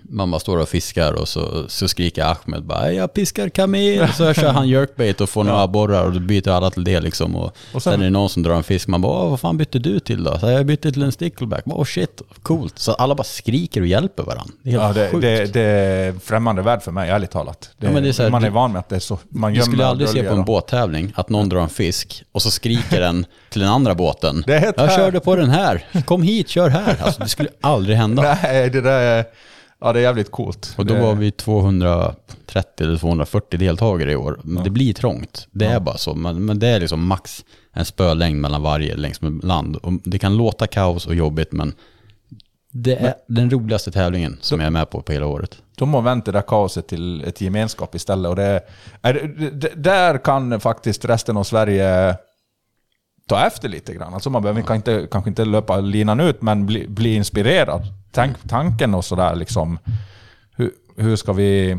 man 0.02 0.31
bara 0.31 0.40
står 0.40 0.56
och 0.59 0.69
fiskar 0.69 1.12
och 1.12 1.28
så, 1.28 1.64
så 1.69 1.89
skriker 1.89 2.23
Ahmed 2.24 2.62
bara 2.62 2.93
jag 2.93 3.14
piskar 3.14 3.48
kamel. 3.48 4.09
Så 4.12 4.35
kör 4.35 4.52
han 4.52 4.69
jerkbait 4.69 5.20
och 5.20 5.28
får 5.31 5.44
några 5.44 5.60
abborrar 5.62 6.05
och 6.05 6.12
då 6.12 6.20
byter 6.20 6.48
alla 6.48 6.70
till 6.70 6.85
det 6.85 7.01
liksom. 7.01 7.36
Och, 7.36 7.44
Och 7.73 7.82
sen, 7.82 7.93
sen- 7.93 8.01
är 8.01 8.05
det 8.05 8.10
någon 8.10 8.28
som 8.28 8.43
drar 8.43 8.55
en 8.55 8.62
fisk, 8.62 8.89
man 8.89 9.01
bara 9.02 9.23
"Åh, 9.24 9.31
vad 9.31 9.40
fan 9.40 9.56
bytte 9.56 9.78
du 9.78 10.01
till 10.01 10.24
då? 10.24 10.39
Så 10.39 10.47
jag 10.47 10.66
bytte 10.66 10.93
till 10.93 11.02
en 11.02 11.12
stickleback. 11.12 11.62
Oh 11.66 11.85
shit, 11.85 12.23
coolt. 12.43 12.78
Så 12.78 12.93
alla 12.93 13.14
bara 13.14 13.24
skriker 13.24 13.81
och 13.81 13.86
hjälper 13.86 14.23
varandra. 14.23 14.52
Det 14.62 14.70
är 14.70 14.81
helt 14.81 14.97
Ja, 14.97 15.02
det, 15.02 15.10
sjukt. 15.10 15.23
det, 15.23 15.52
det 15.52 15.60
är 15.62 16.12
främmande 16.24 16.62
värld 16.62 16.82
för 16.82 16.93
mig, 16.93 17.10
ärligt 17.10 17.31
talat. 17.31 17.70
Det, 17.78 17.86
Ja, 17.86 17.93
men 17.93 18.02
det 18.02 18.09
är 18.19 18.23
här, 18.23 18.31
man 18.31 18.43
är 18.44 18.48
du- 18.48 18.55
van 18.55 18.73
med 18.73 18.78
att 18.78 18.89
det 18.89 18.97
är 18.97 19.01
så. 19.01 19.19
Man 19.28 19.52
du 19.52 19.56
gömmer 19.59 19.70
skulle 19.73 19.85
och 19.85 19.90
aldrig 19.90 20.09
se 20.09 20.23
på 20.23 20.32
en 20.32 20.39
och- 20.39 20.44
båttävling 20.44 21.12
att 21.16 21.28
någon 21.28 21.48
drar 21.48 21.60
en 21.60 21.69
fisk 21.69 22.24
och 22.32 22.43
så 22.43 22.51
skriker 22.51 23.01
den 23.01 23.27
till 23.51 23.60
den 23.60 23.70
andra 23.70 23.94
båten. 23.94 24.44
Jag 24.47 24.60
här." 24.60 24.97
körde 24.97 25.20
på 25.20 25.36
den 25.36 25.51
här, 25.51 25.85
kom 26.05 26.23
hit, 26.23 26.48
kör 26.48 26.69
här. 26.69 26.97
Alltså, 27.02 27.23
det 27.23 27.28
skulle 27.28 27.48
aldrig 27.60 27.97
hända. 27.97 28.23
Nej, 28.43 28.70
det 28.70 28.81
där 28.81 29.01
är... 29.01 29.24
Ja, 29.84 29.92
det 29.92 29.98
är 29.98 30.02
jävligt 30.02 30.30
coolt. 30.30 30.74
Och 30.78 30.86
då 30.86 30.94
det, 30.94 31.00
var 31.00 31.14
vi 31.14 31.30
230 31.30 32.86
eller 32.86 32.98
240 32.98 33.59
deltagare 33.59 34.12
i 34.12 34.16
år. 34.16 34.40
Men 34.42 34.64
Det 34.64 34.70
blir 34.70 34.92
trångt. 34.94 35.48
Det 35.50 35.64
är 35.64 35.80
bara 35.80 35.96
så. 35.96 36.14
Men, 36.14 36.44
men 36.44 36.59
det 36.59 36.68
är 36.68 36.80
liksom 36.80 37.06
max 37.06 37.44
en 37.72 37.84
spölängd 37.84 38.40
mellan 38.40 38.62
varje 38.62 38.96
längs 38.96 39.20
med 39.20 39.44
land. 39.44 39.76
Och 39.76 39.92
det 40.04 40.18
kan 40.18 40.36
låta 40.36 40.66
kaos 40.66 41.06
och 41.06 41.14
jobbigt 41.14 41.52
men 41.52 41.74
Det 42.70 42.96
är 42.96 43.14
den 43.28 43.50
roligaste 43.50 43.90
tävlingen 43.90 44.38
som 44.40 44.60
jag 44.60 44.66
är 44.66 44.70
med 44.70 44.90
på 44.90 45.02
på 45.02 45.12
hela 45.12 45.26
året. 45.26 45.62
De 45.76 45.94
har 45.94 46.02
vänt 46.02 46.24
det 46.24 46.32
där 46.32 46.42
kaoset 46.42 46.88
till 46.88 47.24
ett 47.24 47.40
gemenskap 47.40 47.94
istället. 47.94 48.30
Och 48.30 48.36
det, 48.36 48.60
är, 49.02 49.14
det, 49.52 49.72
där 49.76 50.18
kan 50.18 50.60
faktiskt 50.60 51.04
resten 51.04 51.36
av 51.36 51.44
Sverige 51.44 52.16
ta 53.32 53.46
efter 53.46 53.68
lite 53.68 53.94
grann. 53.94 54.14
Alltså 54.14 54.30
man 54.30 54.42
behöver 54.42 54.62
kan 54.62 54.76
inte, 54.76 55.09
kanske 55.10 55.30
inte 55.30 55.44
löpa 55.44 55.80
linan 55.80 56.20
ut, 56.20 56.42
men 56.42 56.66
bli, 56.66 56.88
bli 56.88 57.14
inspirerad. 57.14 57.82
Tänk 58.10 58.36
tanken 58.48 58.94
och 58.94 59.04
sådär 59.04 59.34
liksom. 59.34 59.78
Hur, 60.56 60.70
hur 60.96 61.16
ska 61.16 61.32
vi... 61.32 61.78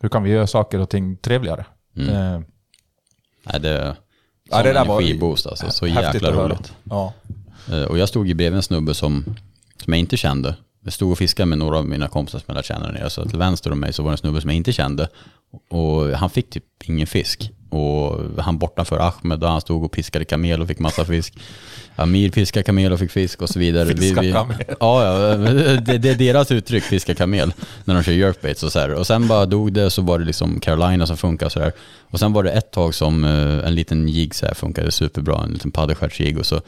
Hur 0.00 0.08
kan 0.08 0.22
vi 0.22 0.30
göra 0.30 0.46
saker 0.46 0.78
och 0.80 0.90
ting 0.90 1.16
trevligare? 1.16 1.64
Mm. 1.96 2.08
Eh, 2.14 2.40
Nej, 3.44 3.60
det, 3.60 3.96
Ja, 4.50 4.56
sån 4.56 4.64
det 4.66 4.72
där 4.72 4.84
var 4.84 5.00
energiboost 5.00 5.46
alltså. 5.46 5.70
Så 5.70 5.86
jäkla 5.86 6.30
roligt. 6.32 6.72
Ja. 6.84 7.12
Eh, 7.70 7.82
Och 7.82 7.98
jag 7.98 8.08
stod 8.08 8.26
ju 8.26 8.34
bredvid 8.34 8.56
en 8.56 8.62
snubbe 8.62 8.94
som, 8.94 9.24
som 9.84 9.92
jag 9.92 9.98
inte 10.00 10.16
kände. 10.16 10.56
Jag 10.84 10.92
stod 10.92 11.12
och 11.12 11.18
fiskade 11.18 11.46
med 11.46 11.58
några 11.58 11.78
av 11.78 11.84
mina 11.88 12.08
kompisar 12.08 12.38
som 12.38 12.44
jag 12.46 12.54
lärde 12.54 12.66
känna 12.66 12.86
där 12.86 12.92
nere. 12.92 13.10
Så 13.10 13.28
till 13.28 13.38
vänster 13.38 13.72
om 13.72 13.80
mig 13.80 13.92
så 13.92 14.02
var 14.02 14.10
det 14.10 14.14
en 14.14 14.18
snubbe 14.18 14.40
som 14.40 14.50
jag 14.50 14.56
inte 14.56 14.72
kände. 14.72 15.08
Och 15.70 16.06
han 16.08 16.30
fick 16.30 16.50
typ 16.50 16.64
ingen 16.84 17.06
fisk. 17.06 17.50
Och 17.72 18.20
han 18.42 18.58
bortanför 18.58 18.98
Ahmed 18.98 19.44
och 19.44 19.50
han 19.50 19.60
stod 19.60 19.84
och 19.84 19.92
piskade 19.92 20.24
kamel 20.24 20.62
och 20.62 20.68
fick 20.68 20.78
massa 20.78 21.04
fisk. 21.04 21.34
Amir 21.96 22.30
fiskade 22.30 22.62
kamel 22.62 22.92
och 22.92 22.98
fick 22.98 23.10
fisk 23.10 23.42
och 23.42 23.48
så 23.48 23.58
vidare. 23.58 23.96
Fiska 23.96 24.32
kamel. 24.32 24.56
Ja, 24.80 25.04
ja 25.04 25.36
det, 25.76 25.98
det 25.98 26.10
är 26.10 26.14
deras 26.14 26.50
uttryck, 26.50 26.82
fiska 26.82 27.14
kamel, 27.14 27.52
när 27.84 27.94
de 27.94 28.02
kör 28.02 28.12
jerkbaits 28.12 28.62
och 28.62 28.72
så 28.72 28.78
här. 28.78 28.94
Och 28.94 29.06
sen 29.06 29.28
bara 29.28 29.46
dog 29.46 29.72
det, 29.72 29.90
så 29.90 30.02
var 30.02 30.18
det 30.18 30.24
liksom 30.24 30.60
Carolina 30.60 31.06
som 31.06 31.16
funkar 31.16 31.48
så 31.48 31.60
här. 31.60 31.72
Och 32.10 32.18
sen 32.18 32.32
var 32.32 32.42
det 32.42 32.50
ett 32.50 32.70
tag 32.70 32.94
som 32.94 33.24
eh, 33.24 33.66
en 33.66 33.74
liten 33.74 34.08
jigg 34.08 34.34
så 34.34 34.46
här 34.46 34.54
funkade 34.54 34.92
superbra, 34.92 35.42
en 35.44 35.52
liten 35.52 35.70
paddelskärsjigg. 35.70 36.38
Och 36.38 36.46
så 36.46 36.60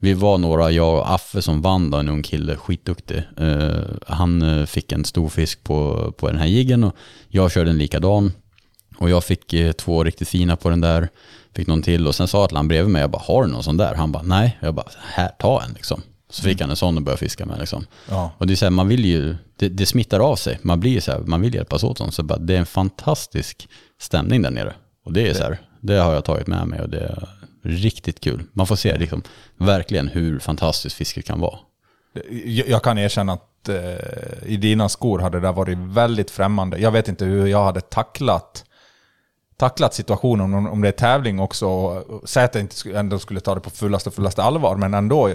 vi 0.00 0.14
var 0.14 0.38
några, 0.38 0.70
jag 0.70 0.98
och 0.98 1.14
Affe 1.14 1.42
som 1.42 1.62
vann 1.62 1.90
då, 1.90 1.98
en 1.98 2.08
ung 2.08 2.22
kille, 2.22 2.56
skitduktig. 2.56 3.22
Eh, 3.36 3.80
han 4.06 4.42
eh, 4.42 4.66
fick 4.66 4.92
en 4.92 5.04
stor 5.04 5.28
fisk 5.28 5.64
på, 5.64 6.12
på 6.18 6.28
den 6.28 6.38
här 6.38 6.46
jiggen 6.46 6.84
och 6.84 6.96
jag 7.28 7.52
körde 7.52 7.70
en 7.70 7.78
likadan. 7.78 8.32
Och 8.98 9.10
jag 9.10 9.24
fick 9.24 9.52
eh, 9.52 9.72
två 9.72 10.04
riktigt 10.04 10.28
fina 10.28 10.56
på 10.56 10.70
den 10.70 10.80
där, 10.80 11.08
fick 11.54 11.66
någon 11.66 11.82
till 11.82 12.06
och 12.06 12.14
sen 12.14 12.28
sa 12.28 12.44
Atlan 12.44 12.68
bredvid 12.68 12.92
mig, 12.92 13.00
jag 13.00 13.10
bara, 13.10 13.22
har 13.22 13.42
du 13.42 13.48
någon 13.48 13.62
sån 13.62 13.76
där? 13.76 13.94
Han 13.94 14.12
bara, 14.12 14.22
nej. 14.22 14.58
Jag 14.60 14.74
bara, 14.74 14.86
här, 15.00 15.28
ta 15.28 15.62
en 15.62 15.72
liksom. 15.72 16.02
Så 16.30 16.42
fick 16.42 16.60
han 16.60 16.70
en 16.70 16.76
sån 16.76 16.96
och 16.96 17.02
började 17.02 17.20
fiska 17.20 17.46
med 17.46 17.58
liksom. 17.58 17.86
Ja. 18.08 18.32
Och 18.38 18.46
det 18.46 18.54
är 18.54 18.56
så 18.56 18.64
här, 18.64 18.70
man 18.70 18.88
vill 18.88 19.04
ju, 19.04 19.36
det, 19.56 19.68
det 19.68 19.86
smittar 19.86 20.20
av 20.20 20.36
sig. 20.36 20.58
Man 20.62 20.80
blir 20.80 21.00
så 21.00 21.12
här, 21.12 21.18
man 21.18 21.40
vill 21.40 21.54
hjälpas 21.54 21.84
åt 21.84 21.98
sånt. 21.98 22.14
Så 22.14 22.22
bara, 22.22 22.38
det 22.38 22.54
är 22.54 22.58
en 22.58 22.66
fantastisk 22.66 23.68
stämning 24.00 24.42
där 24.42 24.50
nere. 24.50 24.74
Och 25.04 25.12
det 25.12 25.28
är 25.28 25.34
så 25.34 25.42
här, 25.42 25.58
det 25.80 25.96
har 25.96 26.14
jag 26.14 26.24
tagit 26.24 26.46
med 26.46 26.66
mig 26.66 26.80
och 26.80 26.88
det 26.88 27.00
är 27.00 27.28
riktigt 27.62 28.20
kul. 28.20 28.42
Man 28.52 28.66
får 28.66 28.76
se 28.76 28.98
liksom, 28.98 29.22
verkligen 29.56 30.08
hur 30.08 30.38
fantastiskt 30.38 30.96
fisket 30.96 31.24
kan 31.24 31.40
vara. 31.40 31.58
Jag 32.30 32.68
jag 32.68 32.82
kan 32.82 32.98
erkänna 32.98 33.32
att 33.32 33.68
eh, 33.68 34.46
i 34.46 34.56
dina 34.56 34.88
skor 34.88 35.18
hade 35.18 35.40
det 35.40 35.46
där 35.46 35.52
varit 35.52 35.78
väldigt 35.78 36.30
främmande. 36.30 36.78
Jag 36.78 36.90
vet 36.90 37.08
inte 37.08 37.24
hur 37.24 37.46
jag 37.46 37.64
hade 37.64 37.80
tacklat, 37.80 38.64
tacklat 39.58 39.94
situationen, 39.94 40.54
om, 40.54 40.66
om 40.66 40.80
det 40.80 40.88
är 40.88 40.92
tävling 40.92 41.40
också. 41.40 42.02
Säg 42.24 42.44
att 42.44 42.54
jag 42.54 42.64
inte 42.64 42.98
ändå 42.98 43.18
skulle 43.18 43.40
ta 43.40 43.54
det 43.54 43.60
på 43.60 43.70
fullaste 43.70 44.10
fullaste 44.10 44.42
allvar, 44.42 44.76
men 44.76 44.94
ändå. 44.94 45.30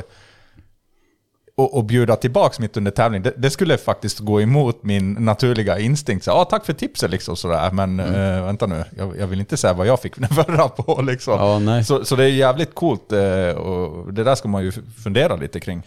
Och, 1.56 1.78
och 1.78 1.84
bjuda 1.84 2.16
tillbaka 2.16 2.56
mitt 2.60 2.78
under 2.78 2.92
tävling, 2.92 3.22
det, 3.22 3.34
det 3.38 3.50
skulle 3.50 3.78
faktiskt 3.78 4.20
gå 4.20 4.42
emot 4.42 4.84
min 4.84 5.14
naturliga 5.14 5.80
instinkt. 5.80 6.26
Så, 6.26 6.32
ah, 6.32 6.46
tack 6.46 6.66
för 6.66 6.74
tipset 6.74 7.12
liksom 7.12 7.36
sådär, 7.36 7.72
men 7.72 8.00
eh, 8.00 8.46
vänta 8.46 8.66
nu, 8.66 8.84
jag, 8.98 9.18
jag 9.20 9.28
vill 9.28 9.40
inte 9.40 9.58
säga 9.58 9.74
vad 9.74 9.88
jag 9.88 10.00
fick 10.00 10.16
den 10.20 10.30
förra 10.30 10.70
på 10.70 11.02
liksom. 11.02 11.66
Ja. 11.68 11.84
Så, 11.84 12.06
så 12.06 12.16
det 12.16 12.24
är 12.24 12.28
jävligt 12.28 12.76
coolt 12.76 13.12
eh, 13.12 13.50
och 13.50 14.14
det 14.14 14.24
där 14.24 14.36
ska 14.36 14.48
man 14.48 14.64
ju 14.64 14.72
fundera 15.04 15.36
lite 15.36 15.60
kring. 15.60 15.84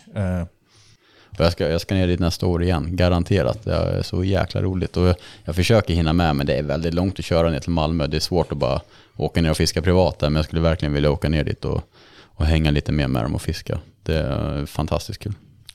Jag 1.45 1.53
ska, 1.53 1.69
jag 1.69 1.81
ska 1.81 1.95
ner 1.95 2.07
dit 2.07 2.21
nästa 2.21 2.47
år 2.47 2.63
igen, 2.63 2.87
garanterat. 2.97 3.65
Det 3.65 3.75
är 3.75 4.03
så 4.03 4.25
jäkla 4.25 4.63
roligt. 4.63 4.97
Och 4.97 5.07
jag, 5.07 5.17
jag 5.45 5.55
försöker 5.57 5.95
hinna 5.95 6.13
med, 6.13 6.37
men 6.37 6.47
det 6.47 6.55
är 6.55 6.63
väldigt 6.63 6.95
långt 6.95 7.19
att 7.19 7.25
köra 7.25 7.51
ner 7.51 7.61
till 7.61 7.71
Malmö. 7.71 8.07
Det 8.07 8.17
är 8.17 8.21
svårt 8.21 8.53
att 8.53 8.59
bara 8.59 8.81
åka 9.17 9.43
ner 9.43 9.51
och 9.51 9.57
fiska 9.57 9.83
privat 9.83 10.19
där, 10.19 10.31
men 10.31 10.37
jag 10.37 10.45
skulle 10.45 10.61
verkligen 10.61 10.93
vilja 10.93 11.11
åka 11.11 11.29
ner 11.29 11.45
dit 11.45 11.65
och, 11.65 11.83
och 12.25 12.47
hänga 12.47 12.71
lite 12.71 12.93
mer 12.93 13.09
med 13.09 13.23
dem 13.25 13.35
och 13.35 13.43
fiska. 13.43 13.79
Det 14.03 14.17
är 14.19 14.67
fantastiskt 14.67 15.23
kul. 15.23 15.33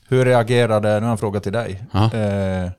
Hur 0.08 0.24
reagerade, 0.24 0.88
nu 0.88 0.94
har 0.94 1.00
jag 1.00 1.10
en 1.10 1.18
fråga 1.18 1.40
till 1.40 1.52
dig, 1.52 1.82
Ja. 1.92 2.04
eh, 2.04 2.70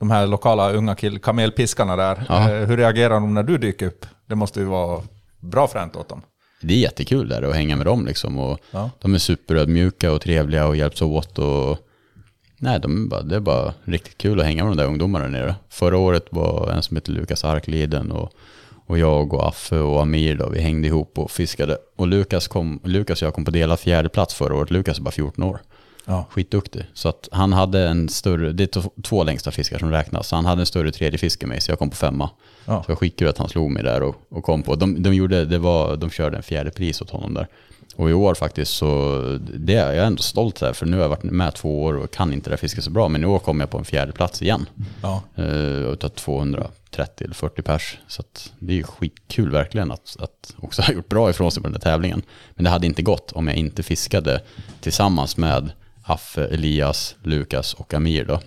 de 0.00 0.10
här 0.10 0.26
lokala 0.26 0.72
unga 0.72 0.94
kill, 0.94 1.18
kamelpiskarna 1.18 1.96
där. 1.96 2.24
Ja. 2.28 2.50
Eh, 2.50 2.66
hur 2.68 2.76
reagerar 2.76 3.14
de 3.14 3.34
när 3.34 3.42
du 3.42 3.58
dyker 3.58 3.86
upp? 3.86 4.06
Det 4.26 4.34
måste 4.34 4.60
ju 4.60 4.66
vara 4.66 5.02
bra 5.40 5.68
fränt 5.68 5.96
åt 5.96 6.08
dem. 6.08 6.22
Det 6.62 6.74
är 6.74 6.78
jättekul 6.78 7.28
där 7.28 7.42
att 7.42 7.54
hänga 7.54 7.76
med 7.76 7.86
dem 7.86 8.06
liksom. 8.06 8.38
Och 8.38 8.58
Ja. 8.70 8.90
De 9.00 9.14
är 9.14 9.18
superödmjuka 9.18 10.12
och 10.12 10.20
trevliga 10.20 10.66
och 10.66 10.76
hjälps 10.76 11.02
åt. 11.02 11.38
Och, 11.38 11.78
nej, 12.64 12.80
de 12.80 13.08
bara, 13.08 13.22
det 13.22 13.36
är 13.36 13.40
bara 13.40 13.74
riktigt 13.84 14.18
kul 14.18 14.40
att 14.40 14.46
hänga 14.46 14.64
med 14.64 14.70
de 14.70 14.76
där 14.76 14.86
ungdomarna 14.86 15.28
nere. 15.28 15.54
Förra 15.68 15.98
året 15.98 16.26
var 16.30 16.70
en 16.70 16.82
som 16.82 16.96
heter 16.96 17.12
Lukas 17.12 17.44
Arkliden 17.44 18.10
och, 18.12 18.32
och 18.86 18.98
jag 18.98 19.34
och 19.34 19.48
Affe 19.48 19.78
och 19.78 20.02
Amir 20.02 20.34
då, 20.34 20.48
vi 20.48 20.60
hängde 20.60 20.88
ihop 20.88 21.18
och 21.18 21.30
fiskade. 21.30 21.78
Och 21.96 22.06
Lukas, 22.06 22.48
kom, 22.48 22.80
Lukas 22.84 23.22
och 23.22 23.26
jag 23.26 23.34
kom 23.34 23.44
på 23.44 23.50
delad 23.50 23.80
fjärde 23.80 24.08
plats 24.08 24.34
förra 24.34 24.54
året. 24.54 24.70
Lukas 24.70 24.98
är 24.98 25.02
bara 25.02 25.10
14 25.10 25.44
år. 25.44 25.60
Ja. 26.04 26.26
Skitduktig. 26.30 26.84
Så 26.94 27.08
att 27.08 27.28
han 27.32 27.52
hade 27.52 27.88
en 27.88 28.08
större, 28.08 28.52
det 28.52 28.76
är 28.76 29.02
två 29.02 29.24
längsta 29.24 29.50
fiskar 29.50 29.78
som 29.78 29.90
räknas. 29.90 30.28
Så 30.28 30.36
han 30.36 30.44
hade 30.44 30.62
en 30.62 30.66
större 30.66 30.92
tredje 30.92 31.18
fisk 31.18 31.42
än 31.42 31.48
mig, 31.48 31.60
så 31.60 31.70
jag 31.70 31.78
kom 31.78 31.90
på 31.90 31.96
femma. 31.96 32.30
Ja. 32.64 32.82
Så 32.82 32.86
det 32.86 32.88
var 32.88 32.96
skitkul 32.96 33.28
att 33.28 33.38
han 33.38 33.48
slog 33.48 33.70
mig 33.70 33.82
där 33.82 34.02
och, 34.02 34.16
och 34.28 34.44
kom 34.44 34.62
på. 34.62 34.74
De, 34.74 35.02
de, 35.02 35.14
gjorde, 35.14 35.44
det 35.44 35.58
var, 35.58 35.96
de 35.96 36.10
körde 36.10 36.36
en 36.36 36.42
fjärde 36.42 36.70
pris 36.70 37.02
åt 37.02 37.10
honom 37.10 37.34
där. 37.34 37.46
Och 37.96 38.10
i 38.10 38.12
år 38.12 38.34
faktiskt 38.34 38.74
så, 38.74 39.20
det 39.54 39.74
är 39.74 39.92
jag 39.92 40.06
ändå 40.06 40.22
stolt 40.22 40.60
där, 40.60 40.72
för 40.72 40.86
nu 40.86 40.96
har 40.96 41.02
jag 41.02 41.08
varit 41.08 41.22
med 41.22 41.54
två 41.54 41.82
år 41.82 41.94
och 41.94 42.10
kan 42.10 42.32
inte 42.32 42.50
det 42.50 42.56
fisket 42.56 42.84
så 42.84 42.90
bra. 42.90 43.08
Men 43.08 43.22
i 43.22 43.26
år 43.26 43.38
kom 43.38 43.60
jag 43.60 43.70
på 43.70 43.78
en 43.78 43.84
fjärde 43.84 44.12
plats 44.12 44.42
igen. 44.42 44.66
Ja. 45.02 45.22
Uh, 45.38 45.92
utav 45.92 46.08
230 46.08 47.24
eller 47.24 47.34
40 47.34 47.62
pers. 47.62 47.98
Så 48.08 48.22
det 48.58 48.72
är 48.72 48.76
ju 48.76 48.82
skitkul 48.82 49.50
verkligen 49.50 49.90
att, 49.90 50.16
att 50.18 50.54
också 50.60 50.82
ha 50.86 50.92
gjort 50.92 51.08
bra 51.08 51.30
ifrån 51.30 51.50
sig 51.50 51.62
på 51.62 51.68
den 51.68 51.74
här 51.74 51.90
tävlingen. 51.90 52.22
Men 52.54 52.64
det 52.64 52.70
hade 52.70 52.86
inte 52.86 53.02
gått 53.02 53.32
om 53.32 53.48
jag 53.48 53.56
inte 53.56 53.82
fiskade 53.82 54.42
tillsammans 54.80 55.36
med 55.36 55.72
Affe, 56.04 56.44
Elias, 56.44 57.16
Lukas 57.22 57.74
och 57.74 57.94
Amir 57.94 58.24
då. 58.24 58.40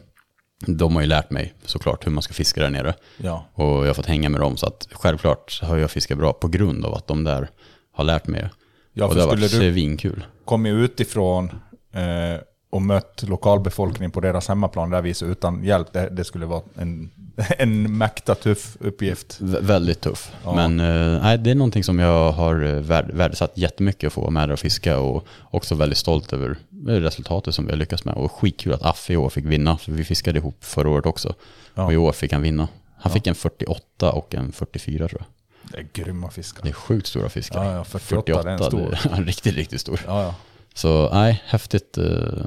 De 0.65 0.95
har 0.95 1.02
ju 1.02 1.07
lärt 1.07 1.30
mig 1.30 1.53
såklart 1.65 2.06
hur 2.06 2.11
man 2.11 2.24
ska 2.24 2.34
fiska 2.34 2.61
där 2.61 2.69
nere. 2.69 2.94
Ja. 3.18 3.45
Och 3.53 3.65
jag 3.65 3.88
har 3.88 3.94
fått 3.94 4.06
hänga 4.06 4.30
med 4.30 4.41
dem. 4.41 4.57
Så 4.57 4.65
att 4.65 4.88
självklart 4.91 5.61
har 5.64 5.78
jag 5.78 5.91
fiskat 5.91 6.18
bra 6.18 6.34
på 6.34 6.48
grund 6.48 6.86
av 6.86 6.94
att 6.94 7.07
de 7.07 7.24
där 7.24 7.49
har 7.94 8.03
lärt 8.03 8.28
mig. 8.28 8.49
Ja, 8.98 9.06
och 9.06 9.15
det 9.15 9.22
har 9.22 9.28
varit 9.28 9.52
svinkul. 9.52 10.26
Kommit 10.45 10.74
utifrån 10.74 11.49
eh, 11.94 12.41
och 12.69 12.82
mött 12.82 13.24
lokalbefolkningen 13.28 14.11
på 14.11 14.19
deras 14.19 14.48
hemmaplan 14.48 14.90
där 14.90 15.02
viset 15.02 15.28
utan 15.30 15.64
hjälp, 15.64 15.94
det, 15.94 16.10
det 16.10 16.24
skulle 16.24 16.45
vara 16.45 16.61
en, 16.76 17.10
en 17.57 17.98
mäkta 17.98 18.36
tuff 18.36 18.78
uppgift. 18.80 19.38
Vä- 19.41 19.61
väldigt 19.61 20.02
tuff. 20.02 20.32
Ja. 20.44 20.56
Men 20.56 20.80
eh, 20.80 21.22
nej, 21.22 21.38
det 21.38 21.52
är 21.52 21.56
någonting 21.56 21.84
som 21.84 21.99
jag 21.99 22.32
har 22.32 22.64
eh, 22.64 22.72
värd, 22.82 23.11
värdesatt 23.14 23.52
jättemycket 23.57 24.07
att 24.07 24.14
få 24.14 24.22
vara 24.22 24.32
med 24.32 24.52
och 24.52 24.60
fiska 24.60 24.99
och 24.99 25.28
också 25.52 25.76
väldigt 25.76 25.98
stolt 25.98 26.34
över 26.34 26.57
resultatet 26.86 27.56
som 27.56 27.65
vi 27.65 27.72
har 27.72 27.78
lyckats 27.78 28.06
med. 28.06 28.14
Och 28.15 28.32
skitkul 28.32 28.74
att 28.74 28.86
Affe 28.86 29.14
i 29.14 29.18
år 29.18 29.30
fick 29.30 29.45
vinna, 29.45 29.78
för 29.78 29.91
vi 29.91 30.03
fiskade 30.03 30.40
ihop 30.40 30.56
förra 30.64 30.90
året 30.90 31.06
också. 31.06 31.34
Ja. 31.76 31.86
Och 31.86 31.94
i 31.94 31.98
år 31.98 32.11
fick 32.11 32.34
han 32.34 32.41
vinna. 32.41 32.68
Han 32.99 33.11
fick 33.11 33.28
en 33.28 33.36
48 33.36 34.11
och 34.11 34.36
en 34.36 34.52
44 34.52 35.07
tror 35.07 35.22
jag. 35.22 35.36
Det 35.72 35.77
är 35.77 35.88
grymma 35.94 36.31
fiskar. 36.31 36.64
Det 36.64 36.69
är 36.69 36.73
sjukt 36.73 37.07
stora 37.07 37.30
fiskar. 37.30 37.64
Ja, 37.64 37.73
ja, 37.73 37.84
48, 37.84 38.44
det 38.44 38.49
är 38.49 38.53
en 38.53 38.64
stor. 38.64 38.99
det 39.03 39.10
är 39.10 39.23
riktigt, 39.26 39.56
riktigt 39.56 39.81
stor. 39.81 40.02
Ja, 40.07 40.23
ja. 40.23 40.35
Så 40.73 41.10
nej, 41.14 41.44
häftigt, 41.45 41.98
eh, 41.98 42.45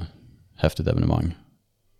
häftigt 0.57 0.87
evenemang. 0.87 1.35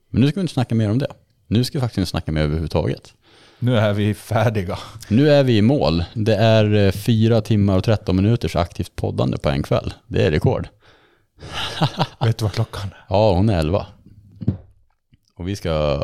Men 0.09 0.21
nu 0.21 0.27
ska 0.27 0.35
vi 0.35 0.41
inte 0.41 0.53
snacka 0.53 0.75
mer 0.75 0.89
om 0.89 0.97
det. 0.97 1.07
Nu 1.47 1.63
ska 1.63 1.77
vi 1.77 1.81
faktiskt 1.81 1.97
inte 1.97 2.09
snacka 2.09 2.31
mer 2.31 2.41
överhuvudtaget. 2.41 3.13
Nu 3.59 3.77
är 3.77 3.93
vi 3.93 4.13
färdiga. 4.13 4.79
Nu 5.07 5.29
är 5.29 5.43
vi 5.43 5.57
i 5.57 5.61
mål. 5.61 6.03
Det 6.13 6.35
är 6.35 6.73
eh, 6.73 6.91
fyra 6.91 7.41
timmar 7.41 7.77
och 7.77 7.83
13 7.83 8.15
minuters 8.15 8.55
aktivt 8.55 8.95
poddande 8.95 9.37
på 9.37 9.49
en 9.49 9.63
kväll. 9.63 9.93
Det 10.07 10.25
är 10.25 10.31
rekord. 10.31 10.67
Vet 12.19 12.37
du 12.37 12.45
vad 12.45 12.53
klockan 12.53 12.81
är? 12.89 13.05
Ja, 13.09 13.33
hon 13.33 13.49
är 13.49 13.59
11. 13.59 13.85
Och 15.35 15.47
vi 15.47 15.55
ska, 15.55 16.01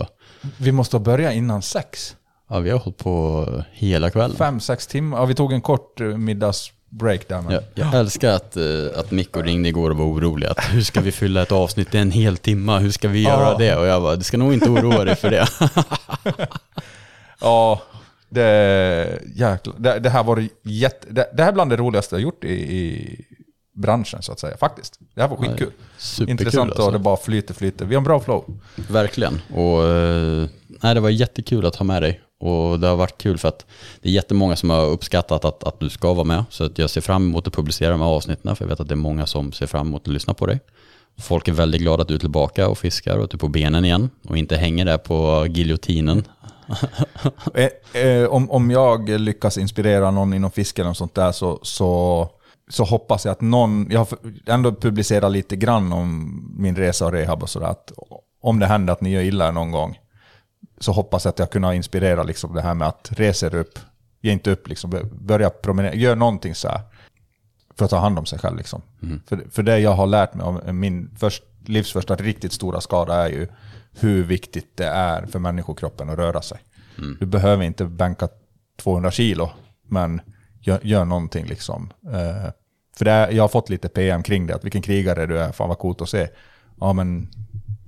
Vi 0.57 0.71
måste 0.71 0.99
börja 0.99 1.33
innan 1.33 1.61
sex. 1.61 2.15
Ja 2.49 2.59
vi 2.59 2.69
har 2.69 2.79
hållit 2.79 2.97
på 2.97 3.45
hela 3.71 4.09
kvällen. 4.09 4.37
Fem, 4.37 4.59
sex 4.59 4.87
timmar. 4.87 5.17
Ja, 5.17 5.25
vi 5.25 5.35
tog 5.35 5.53
en 5.53 5.61
kort 5.61 6.01
eh, 6.01 6.07
middagsbreak 6.07 7.27
där. 7.27 7.41
Men... 7.41 7.53
Jag, 7.53 7.63
jag 7.73 7.93
älskar 7.93 8.31
att, 8.33 8.57
eh, 8.57 8.63
att 8.95 9.11
Mikko 9.11 9.41
ringde 9.41 9.69
igår 9.69 9.89
och 9.89 9.97
var 9.97 10.05
orolig. 10.05 10.47
Att 10.47 10.59
hur 10.73 10.81
ska 10.81 11.01
vi 11.01 11.11
fylla 11.11 11.41
ett 11.41 11.51
avsnitt? 11.51 11.95
Är 11.95 11.99
en 11.99 12.11
hel 12.11 12.37
timma. 12.37 12.79
Hur 12.79 12.91
ska 12.91 13.07
vi 13.07 13.23
göra 13.23 13.51
Ja. 13.51 13.57
det? 13.57 13.75
Och 13.75 13.85
jag 13.87 14.01
bara, 14.01 14.15
du 14.15 14.23
ska 14.23 14.37
nog 14.37 14.53
inte 14.53 14.69
oroa 14.69 15.03
dig 15.03 15.15
för 15.15 15.29
det. 15.31 15.47
Ja, 17.41 17.81
det, 18.29 19.19
jäkla, 19.35 19.73
det, 19.77 19.99
det 19.99 20.09
här 20.09 20.23
var 20.23 20.47
jätte, 20.63 21.07
det, 21.09 21.29
det 21.33 21.43
här 21.43 21.49
är 21.49 21.53
bland 21.53 21.69
det 21.71 21.75
roligaste 21.77 22.15
jag 22.15 22.21
gjort 22.21 22.43
i, 22.43 22.49
i 22.77 23.15
branschen 23.73 24.21
så 24.21 24.31
att 24.31 24.39
säga. 24.39 24.57
Faktiskt. 24.57 24.99
Det 25.15 25.21
här 25.21 25.27
var 25.27 25.37
skitkul. 25.37 25.71
Superkul 25.97 26.31
Intressant 26.31 26.69
alltså. 26.71 26.85
och 26.85 26.91
det 26.91 26.99
bara 26.99 27.17
flyter, 27.17 27.53
flyter. 27.53 27.85
Vi 27.85 27.95
har 27.95 27.99
en 27.99 28.03
bra 28.03 28.19
flow. 28.19 28.59
Verkligen. 28.75 29.41
Och 29.53 29.83
eh, 29.87 30.47
nej, 30.67 30.93
det 30.95 30.99
var 30.99 31.09
jättekul 31.09 31.65
att 31.65 31.75
ha 31.75 31.83
med 31.85 32.01
dig. 32.01 32.21
Och 32.39 32.79
det 32.79 32.87
har 32.87 32.95
varit 32.95 33.17
kul 33.17 33.37
för 33.37 33.47
att 33.47 33.65
det 34.01 34.09
är 34.09 34.13
jättemånga 34.13 34.55
som 34.55 34.69
har 34.69 34.85
uppskattat 34.85 35.45
att, 35.45 35.63
att 35.63 35.79
du 35.79 35.89
ska 35.89 36.13
vara 36.13 36.25
med. 36.25 36.43
Så 36.49 36.63
att 36.63 36.77
jag 36.77 36.89
ser 36.89 37.01
fram 37.01 37.27
emot 37.27 37.47
att 37.47 37.53
publicera 37.53 37.91
de 37.91 38.01
här 38.01 38.07
avsnitten. 38.07 38.55
För 38.55 38.65
jag 38.65 38.69
vet 38.69 38.79
att 38.79 38.87
det 38.87 38.93
är 38.93 38.95
många 38.95 39.25
som 39.25 39.51
ser 39.51 39.67
fram 39.67 39.87
emot 39.87 40.07
att 40.07 40.13
lyssna 40.13 40.33
på 40.33 40.45
dig. 40.45 40.59
Folk 41.19 41.47
är 41.47 41.51
väldigt 41.51 41.81
glada 41.81 42.01
att 42.01 42.07
du 42.07 42.15
är 42.15 42.19
tillbaka 42.19 42.67
och 42.67 42.77
fiskar 42.77 43.17
och 43.17 43.23
att 43.23 43.29
du 43.29 43.35
är 43.35 43.39
på 43.39 43.47
benen 43.47 43.85
igen 43.85 44.09
och 44.27 44.37
inte 44.37 44.55
hänger 44.57 44.85
där 44.85 44.97
på 44.97 45.45
giljotinen. 45.49 46.23
Eh, 47.53 48.01
eh, 48.01 48.29
om, 48.29 48.51
om 48.51 48.71
jag 48.71 49.09
lyckas 49.09 49.57
inspirera 49.57 50.11
någon 50.11 50.33
inom 50.33 50.51
fiske 50.51 50.81
eller 50.81 50.89
något 50.89 50.97
sånt 50.97 51.15
där 51.15 51.31
så, 51.31 51.59
så, 51.61 52.29
så 52.69 52.83
hoppas 52.83 53.25
jag 53.25 53.31
att 53.31 53.41
någon... 53.41 53.87
Jag 53.91 53.99
har 53.99 54.07
ändå 54.45 54.71
publicerat 54.71 55.31
lite 55.31 55.55
grann 55.55 55.93
om 55.93 56.39
min 56.57 56.75
resa 56.75 57.05
och 57.05 57.11
rehab 57.11 57.43
och 57.43 57.49
sådär. 57.49 57.75
Om 58.41 58.59
det 58.59 58.65
händer 58.65 58.93
att 58.93 59.01
ni 59.01 59.09
gör 59.09 59.21
illa 59.21 59.51
någon 59.51 59.71
gång 59.71 59.97
så 60.77 60.91
hoppas 60.91 61.25
jag 61.25 61.29
att 61.31 61.39
jag 61.39 61.51
kunna 61.51 61.75
inspirera 61.75 62.23
liksom 62.23 62.53
det 62.53 62.61
här 62.61 62.73
med 62.73 62.87
att 62.87 63.09
resa 63.11 63.45
er 63.45 63.55
upp, 63.55 63.79
ge 64.21 64.31
inte 64.31 64.51
upp, 64.51 64.67
liksom, 64.67 65.09
börja 65.11 65.49
promenera, 65.49 65.93
gör 65.93 66.15
någonting 66.15 66.55
så 66.55 66.67
här 66.67 66.81
för 67.77 67.85
att 67.85 67.91
ta 67.91 67.97
hand 67.97 68.19
om 68.19 68.25
sig 68.25 68.39
själv. 68.39 68.57
Liksom. 68.57 68.81
Mm. 69.03 69.21
För, 69.27 69.45
för 69.51 69.63
det 69.63 69.79
jag 69.79 69.91
har 69.91 70.07
lärt 70.07 70.33
mig 70.33 70.45
om 70.45 70.79
min 70.79 71.15
först, 71.19 71.43
livs 71.65 71.93
första 71.93 72.15
riktigt 72.15 72.53
stora 72.53 72.81
skada 72.81 73.13
är 73.13 73.29
ju 73.29 73.47
hur 73.99 74.23
viktigt 74.23 74.77
det 74.77 74.87
är 74.87 75.25
för 75.25 75.39
människokroppen 75.39 76.09
att 76.09 76.17
röra 76.17 76.41
sig. 76.41 76.59
Mm. 76.97 77.17
Du 77.19 77.25
behöver 77.25 77.63
inte 77.63 77.85
bänka 77.85 78.29
200 78.77 79.11
kilo, 79.11 79.49
men 79.87 80.21
gör, 80.59 80.79
gör 80.83 81.05
någonting. 81.05 81.45
Liksom. 81.45 81.89
Eh, 82.05 82.51
för 82.97 83.05
det 83.05 83.31
jag 83.31 83.43
har 83.43 83.47
fått 83.47 83.69
lite 83.69 83.89
PM 83.89 84.23
kring 84.23 84.47
det, 84.47 84.55
att 84.55 84.65
vilken 84.65 84.81
krigare 84.81 85.25
du 85.25 85.39
är, 85.39 85.51
fan 85.51 85.69
vad 85.69 85.79
coolt 85.79 86.01
att 86.01 86.09
se. 86.09 86.27
Ja 86.79 86.93
men 86.93 87.27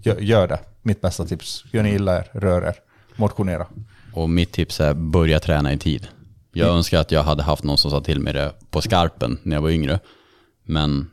gör, 0.02 0.20
gör 0.20 0.48
det, 0.48 0.60
mitt 0.82 1.02
bästa 1.02 1.26
tips. 1.26 1.64
Gör 1.72 1.84
ni 1.84 1.94
illa 1.96 2.18
er, 2.20 2.30
rör 2.34 2.62
er, 2.62 2.76
motionera. 3.16 3.68
Och 4.14 4.30
mitt 4.30 4.52
tips 4.52 4.80
är 4.80 4.94
börja 4.94 5.40
träna 5.40 5.74
i 5.74 5.78
tid. 5.78 6.08
Jag 6.54 6.66
Mm. 6.66 6.78
önskar 6.78 7.00
att 7.00 7.12
jag 7.12 7.24
hade 7.24 7.44
haft 7.44 7.64
någon 7.64 7.78
som 7.78 7.92
sa 7.92 8.02
till 8.02 8.20
mig 8.20 8.34
det 8.34 8.54
på 8.72 8.82
skarpen 8.82 9.38
när 9.44 9.56
jag 9.56 9.62
var 9.62 9.70
yngre. 9.70 10.00
Men 10.64 11.10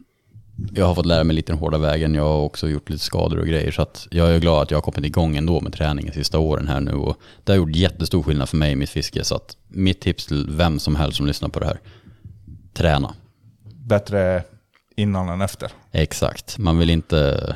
jag 0.73 0.87
har 0.87 0.95
fått 0.95 1.07
lära 1.07 1.25
mig 1.25 1.37
lite 1.37 1.53
den 1.53 1.59
hårda 1.59 1.79
vägen. 1.79 2.15
Jag 2.15 2.23
har 2.23 2.39
också 2.41 2.69
gjort 2.69 2.91
lite 2.91 3.05
skador 3.05 3.39
och 3.39 3.47
grejer. 3.47 3.71
Så 3.73 3.83
att 3.83 4.09
jag 4.11 4.35
är 4.35 4.39
glad 4.41 4.63
att 4.63 4.71
jag 4.71 4.77
har 4.79 4.83
kommit 4.83 5.05
igång 5.05 5.37
ändå 5.37 5.61
med 5.61 5.73
träningen 5.73 6.13
sista 6.15 6.39
åren 6.39 6.69
här 6.69 6.81
nu. 6.81 6.93
Och 6.93 7.17
det 7.45 7.53
har 7.53 7.57
gjort 7.57 7.77
jättestor 7.77 8.23
skillnad 8.23 8.49
för 8.49 8.57
mig 8.57 8.73
i 8.73 8.77
mitt 8.77 8.91
fiske. 8.91 9.25
Så 9.25 9.35
att 9.35 9.57
mitt 9.69 10.01
tips 10.01 10.27
till 10.27 10.47
vem 10.51 10.79
som 10.79 10.97
helst 10.97 11.17
som 11.17 11.27
lyssnar 11.27 11.49
på 11.49 11.61
det 11.61 11.67
här. 11.67 11.81
Träna. 12.75 13.15
Bättre 13.65 14.43
innan 14.97 15.29
än 15.29 15.41
efter. 15.41 15.71
Exakt. 15.93 16.59
Man 16.59 16.79
vill 16.79 16.91
inte 16.91 17.55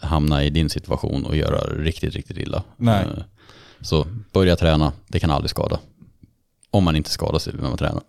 hamna 0.00 0.44
i 0.44 0.50
din 0.50 0.70
situation 0.70 1.24
och 1.24 1.36
göra 1.36 1.58
riktigt, 1.58 2.14
riktigt 2.14 2.36
illa. 2.36 2.62
Nej. 2.76 3.04
Eh, 3.16 3.22
Så 3.80 4.06
börja 4.32 4.56
träna. 4.56 4.92
Det 5.08 5.20
kan 5.20 5.30
aldrig 5.30 5.50
skada. 5.50 5.78
Om 6.70 6.84
man 6.84 6.96
inte 6.96 7.10
skadar 7.10 7.38
sig 7.38 7.52
när 7.60 7.68
man 7.68 7.78
tränar. 7.78 8.02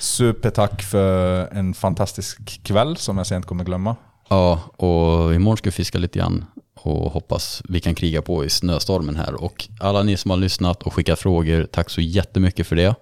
Supertack 0.00 0.82
för 0.82 1.46
en 1.52 1.74
fantastisk 1.74 2.62
kväll 2.62 2.96
som 2.96 3.18
jag 3.18 3.26
sent 3.26 3.46
kommer 3.46 3.64
glömma. 3.64 3.96
Ja, 4.28 4.60
och 4.76 5.34
imorgon 5.34 5.56
ska 5.56 5.70
vi 5.70 5.74
fiska 5.74 5.98
lite 5.98 6.18
grann 6.18 6.44
och 6.80 7.12
hoppas 7.12 7.62
vi 7.68 7.80
kan 7.80 7.94
kriga 7.94 8.22
på 8.22 8.44
i 8.44 8.50
snöstormen 8.50 9.16
här. 9.16 9.34
Och 9.44 9.68
alla 9.80 10.02
ni 10.02 10.16
som 10.16 10.30
har 10.30 10.38
lyssnat 10.38 10.82
och 10.82 10.94
skickat 10.94 11.18
frågor, 11.18 11.64
tack 11.72 11.90
så 11.90 12.00
jättemycket 12.00 12.66
för 12.66 12.76
det. 12.76 12.94